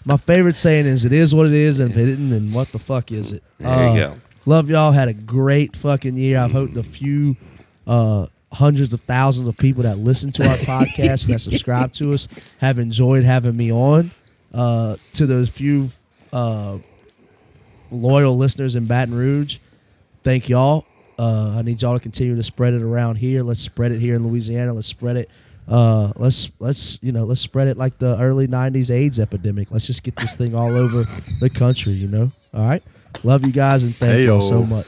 My 0.06 0.16
favorite 0.18 0.56
saying 0.56 0.86
is, 0.86 1.04
"It 1.06 1.12
is 1.14 1.34
what 1.36 1.48
it 1.48 1.54
is," 1.54 1.80
and 1.80 1.92
if 1.92 1.98
it 1.98 2.08
isn't, 2.08 2.30
then 2.30 2.52
what 2.54 2.70
the 2.70 2.80
fuck 2.80 3.12
is 3.12 3.32
it? 3.32 3.44
There 3.58 3.70
you 3.96 4.02
Uh, 4.02 4.14
go. 4.14 4.20
Love 4.46 4.70
y'all. 4.70 4.92
Had 4.92 5.08
a 5.10 5.14
great 5.14 5.76
fucking 5.76 6.16
year. 6.18 6.40
I've 6.40 6.52
hoped 6.52 6.78
a 6.78 6.84
few 6.84 7.36
uh, 7.88 8.28
hundreds 8.52 8.94
of 8.94 9.02
thousands 9.02 9.48
of 9.48 9.58
people 9.58 9.84
that 9.84 9.98
listen 9.98 10.32
to 10.32 10.44
our 10.44 10.56
podcast 10.58 11.28
that 11.28 11.40
subscribe 11.40 11.94
to 11.94 12.14
us 12.14 12.28
have 12.60 12.80
enjoyed 12.80 13.24
having 13.24 13.56
me 13.56 13.72
on. 13.72 14.12
Uh, 14.52 14.96
to 15.14 15.28
those 15.28 15.48
few 15.48 15.90
uh, 16.34 16.78
loyal 17.92 18.36
listeners 18.36 18.76
in 18.76 18.86
Baton 18.86 19.14
Rouge, 19.14 19.60
thank 20.24 20.50
y'all. 20.50 20.86
Uh, 21.20 21.58
I 21.60 21.62
need 21.62 21.82
y'all 21.82 21.94
to 21.94 22.00
continue 22.00 22.36
to 22.36 22.42
spread 22.42 22.74
it 22.74 22.82
around 22.82 23.18
here. 23.18 23.44
Let's 23.44 23.60
spread 23.60 23.92
it 23.92 24.00
here 24.00 24.16
in 24.16 24.28
Louisiana. 24.28 24.74
Let's 24.74 24.88
spread 24.88 25.18
it. 25.18 25.30
Uh, 25.68 26.12
let's 26.16 26.50
let's 26.58 26.98
you 27.04 27.12
know 27.12 27.26
let's 27.26 27.42
spread 27.42 27.68
it 27.68 27.78
like 27.78 28.00
the 28.00 28.20
early 28.20 28.48
'90s 28.48 28.90
AIDS 28.90 29.20
epidemic. 29.20 29.70
Let's 29.70 29.86
just 29.86 30.02
get 30.02 30.16
this 30.16 30.36
thing 30.36 30.56
all 30.56 30.76
over 30.76 31.04
the 31.42 31.50
country. 31.54 31.94
You 31.94 32.08
know. 32.08 32.32
All 32.56 32.66
right. 32.66 32.82
Love 33.24 33.46
you 33.46 33.52
guys 33.52 33.84
and 33.84 33.94
thank 33.94 34.22
you 34.22 34.34
all 34.34 34.42
so 34.42 34.64
much. 34.64 34.88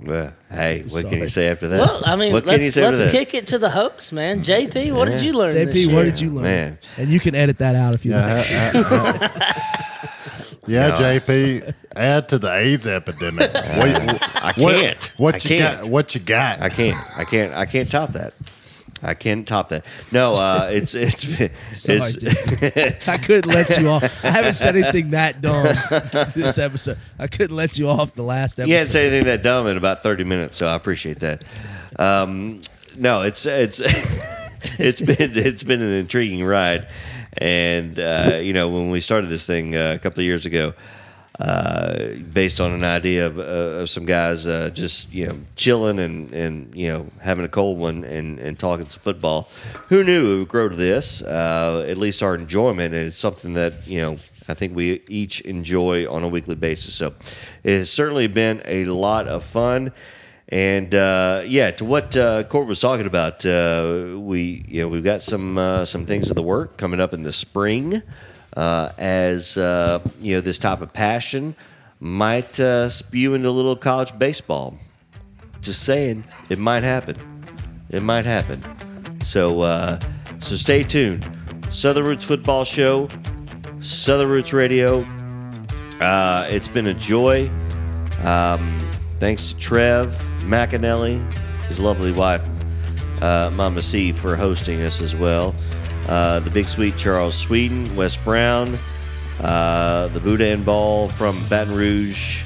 Well, 0.00 0.32
hey, 0.50 0.82
what 0.88 1.06
can 1.08 1.18
you 1.18 1.26
say 1.26 1.48
after 1.48 1.68
that? 1.68 1.80
Well, 1.80 2.02
I 2.06 2.16
mean, 2.16 2.32
what 2.32 2.46
let's 2.46 2.76
let's 2.76 3.10
kick 3.10 3.34
it 3.34 3.48
to 3.48 3.58
the 3.58 3.70
host, 3.70 4.12
man. 4.12 4.40
JP, 4.40 4.92
what 4.94 5.06
did 5.06 5.22
you 5.22 5.32
learn? 5.32 5.52
JP, 5.54 5.94
what 5.94 6.02
did 6.04 6.20
you 6.20 6.30
learn? 6.30 6.44
Man. 6.44 6.78
And 6.96 7.08
you 7.08 7.18
can 7.20 7.34
edit 7.34 7.58
that 7.58 7.74
out 7.74 7.94
if 7.94 8.04
you 8.04 8.12
Yeah, 8.12 8.34
like. 8.34 8.74
uh, 8.74 9.28
yeah, 10.68 10.88
No. 10.88 10.94
JP, 10.96 11.74
add 11.96 12.28
to 12.28 12.38
the 12.38 12.52
AIDS 12.52 12.86
epidemic. 12.86 13.50
What, 13.78 14.44
I 14.44 14.52
can't. 14.52 15.14
What, 15.16 15.34
I 15.34 15.38
you 15.38 15.56
can't. 15.58 15.82
got? 15.82 15.90
What 15.90 16.14
you 16.14 16.20
got? 16.20 16.62
I 16.62 16.68
can't. 16.68 16.96
I 17.18 17.24
can't. 17.24 17.52
I 17.54 17.66
can't 17.66 17.90
top 17.90 18.10
that. 18.10 18.34
I 19.02 19.14
can't 19.14 19.46
top 19.46 19.70
that. 19.70 19.84
No, 20.12 20.34
uh, 20.34 20.68
it's 20.72 20.94
it's 20.94 21.22
Sorry, 21.22 21.50
it's 21.98 22.16
JP. 22.16 23.08
I 23.08 23.16
couldn't 23.18 23.52
let 23.52 23.78
you 23.78 23.88
off. 23.88 24.24
I 24.24 24.30
haven't 24.30 24.54
said 24.54 24.76
anything 24.76 25.10
that 25.10 25.40
dumb 25.40 25.64
this 26.34 26.58
episode. 26.58 26.98
I 27.18 27.26
couldn't 27.26 27.56
let 27.56 27.78
you 27.78 27.88
off 27.88 28.14
the 28.14 28.22
last 28.22 28.58
episode. 28.58 28.70
You 28.70 28.76
hadn't 28.76 28.90
say 28.90 29.06
anything 29.06 29.24
that 29.26 29.42
dumb 29.42 29.66
in 29.66 29.76
about 29.76 30.02
thirty 30.02 30.24
minutes, 30.24 30.56
so 30.56 30.66
I 30.66 30.74
appreciate 30.74 31.20
that. 31.20 31.44
Um, 31.98 32.60
no, 32.96 33.22
it's 33.22 33.46
it's 33.46 33.80
it's 34.78 35.00
been 35.00 35.16
it's 35.18 35.62
been 35.62 35.82
an 35.82 35.92
intriguing 35.92 36.44
ride, 36.44 36.88
and 37.36 37.98
uh, 37.98 38.38
you 38.42 38.52
know 38.52 38.68
when 38.68 38.90
we 38.90 39.00
started 39.00 39.28
this 39.28 39.46
thing 39.46 39.76
uh, 39.76 39.92
a 39.94 39.98
couple 39.98 40.20
of 40.20 40.24
years 40.24 40.46
ago, 40.46 40.74
uh, 41.38 42.14
based 42.32 42.60
on 42.60 42.72
an 42.72 42.82
idea 42.82 43.26
of, 43.26 43.38
uh, 43.38 43.42
of 43.42 43.90
some 43.90 44.04
guys 44.04 44.46
uh, 44.46 44.70
just 44.70 45.12
you 45.12 45.26
know 45.26 45.34
chilling 45.54 46.00
and, 46.00 46.32
and 46.32 46.74
you 46.74 46.88
know 46.88 47.06
having 47.22 47.44
a 47.44 47.48
cold 47.48 47.78
one 47.78 48.04
and, 48.04 48.38
and 48.40 48.58
talking 48.58 48.86
some 48.86 49.00
football. 49.00 49.48
Who 49.88 50.02
knew 50.02 50.34
it 50.34 50.38
would 50.40 50.48
grow 50.48 50.68
to 50.68 50.76
this? 50.76 51.22
Uh, 51.22 51.86
at 51.88 51.96
least 51.96 52.22
our 52.22 52.34
enjoyment, 52.34 52.94
and 52.94 53.06
it's 53.06 53.18
something 53.18 53.54
that 53.54 53.86
you 53.86 54.00
know 54.00 54.12
I 54.48 54.54
think 54.54 54.74
we 54.74 55.02
each 55.08 55.40
enjoy 55.42 56.10
on 56.10 56.24
a 56.24 56.28
weekly 56.28 56.54
basis. 56.54 56.94
So 56.94 57.14
it 57.62 57.78
has 57.78 57.90
certainly 57.90 58.26
been 58.26 58.62
a 58.64 58.86
lot 58.86 59.28
of 59.28 59.44
fun. 59.44 59.92
And 60.48 60.94
uh, 60.94 61.42
yeah, 61.44 61.70
to 61.72 61.84
what 61.84 62.16
uh, 62.16 62.44
Cord 62.44 62.66
was 62.66 62.80
talking 62.80 63.06
about, 63.06 63.44
uh, 63.44 64.14
we 64.16 64.64
you 64.66 64.80
know 64.80 64.88
we've 64.88 65.04
got 65.04 65.20
some 65.20 65.58
uh, 65.58 65.84
some 65.84 66.06
things 66.06 66.30
in 66.30 66.36
the 66.36 66.42
work 66.42 66.78
coming 66.78 67.00
up 67.00 67.12
in 67.12 67.22
the 67.22 67.32
spring, 67.32 68.02
uh, 68.56 68.90
as 68.98 69.56
uh, 69.56 70.00
you 70.20 70.34
know 70.34 70.40
this 70.40 70.58
type 70.58 70.80
of 70.80 70.92
passion 70.92 71.54
might 72.00 72.58
uh, 72.60 72.88
spew 72.88 73.34
into 73.34 73.48
a 73.48 73.50
little 73.50 73.76
college 73.76 74.18
baseball. 74.18 74.76
Just 75.60 75.82
saying, 75.82 76.24
it 76.48 76.58
might 76.58 76.84
happen. 76.84 77.16
It 77.90 78.02
might 78.02 78.24
happen. 78.24 78.62
So 79.22 79.62
uh, 79.62 80.00
so 80.40 80.56
stay 80.56 80.82
tuned. 80.82 81.26
Southern 81.70 82.04
Roots 82.04 82.24
Football 82.24 82.64
Show, 82.64 83.08
Southern 83.80 84.28
Roots 84.28 84.52
Radio. 84.52 85.02
Uh, 86.00 86.46
it's 86.48 86.68
been 86.68 86.86
a 86.86 86.94
joy. 86.94 87.50
Um, 88.22 88.90
thanks 89.18 89.52
to 89.52 89.58
Trev 89.58 90.10
McAnally, 90.42 91.20
his 91.66 91.78
lovely 91.78 92.12
wife, 92.12 92.44
uh, 93.20 93.50
Mama 93.52 93.82
C, 93.82 94.12
for 94.12 94.36
hosting 94.36 94.80
us 94.82 95.00
as 95.02 95.14
well. 95.14 95.54
Uh, 96.08 96.40
the 96.40 96.50
Big 96.50 96.68
Sweet 96.68 96.96
Charles 96.96 97.36
Sweden, 97.36 97.94
Wes 97.94 98.16
Brown, 98.16 98.76
uh, 99.42 100.08
the 100.08 100.20
Boudin 100.20 100.62
Ball 100.64 101.08
from 101.10 101.46
Baton 101.48 101.74
Rouge, 101.74 102.42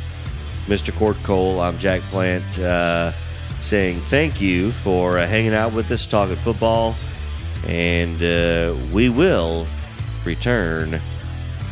Mr. 0.66 0.94
Cord 0.96 1.16
Cole. 1.22 1.60
I'm 1.60 1.78
Jack 1.78 2.00
Plant 2.02 2.58
uh, 2.58 3.12
saying 3.60 4.00
thank 4.00 4.40
you 4.40 4.72
for 4.72 5.18
uh, 5.18 5.26
hanging 5.26 5.54
out 5.54 5.72
with 5.72 5.90
us, 5.92 6.06
talking 6.06 6.36
football. 6.36 6.94
And 7.68 8.20
uh, 8.22 8.74
we 8.92 9.08
will 9.08 9.66
return 10.24 10.98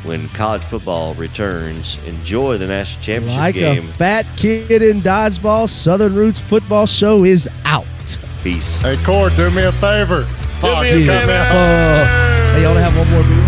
when 0.04 0.28
college 0.28 0.62
football 0.62 1.14
returns. 1.14 1.98
Enjoy 2.06 2.56
the 2.56 2.68
national 2.68 3.02
championship 3.02 3.38
Like 3.40 3.54
game. 3.56 3.78
a 3.78 3.82
fat 3.82 4.26
kid 4.36 4.82
in 4.82 5.00
dodgeball, 5.00 5.68
Southern 5.68 6.14
Roots 6.14 6.40
Football 6.40 6.86
Show 6.86 7.24
is 7.24 7.48
out. 7.64 7.84
Peace. 8.44 8.78
Hey, 8.78 8.96
Cord, 9.04 9.34
do 9.36 9.50
me 9.50 9.64
a 9.64 9.72
favor. 9.72 10.24
Fuck, 10.60 10.82
me 10.82 10.88
a 10.90 11.06
favor. 11.06 11.32
Oh, 11.52 12.04
hey, 12.54 12.66
want 12.66 12.76
to 12.76 12.82
have 12.84 12.96
one 12.96 13.08
more 13.10 13.24
beer? 13.24 13.39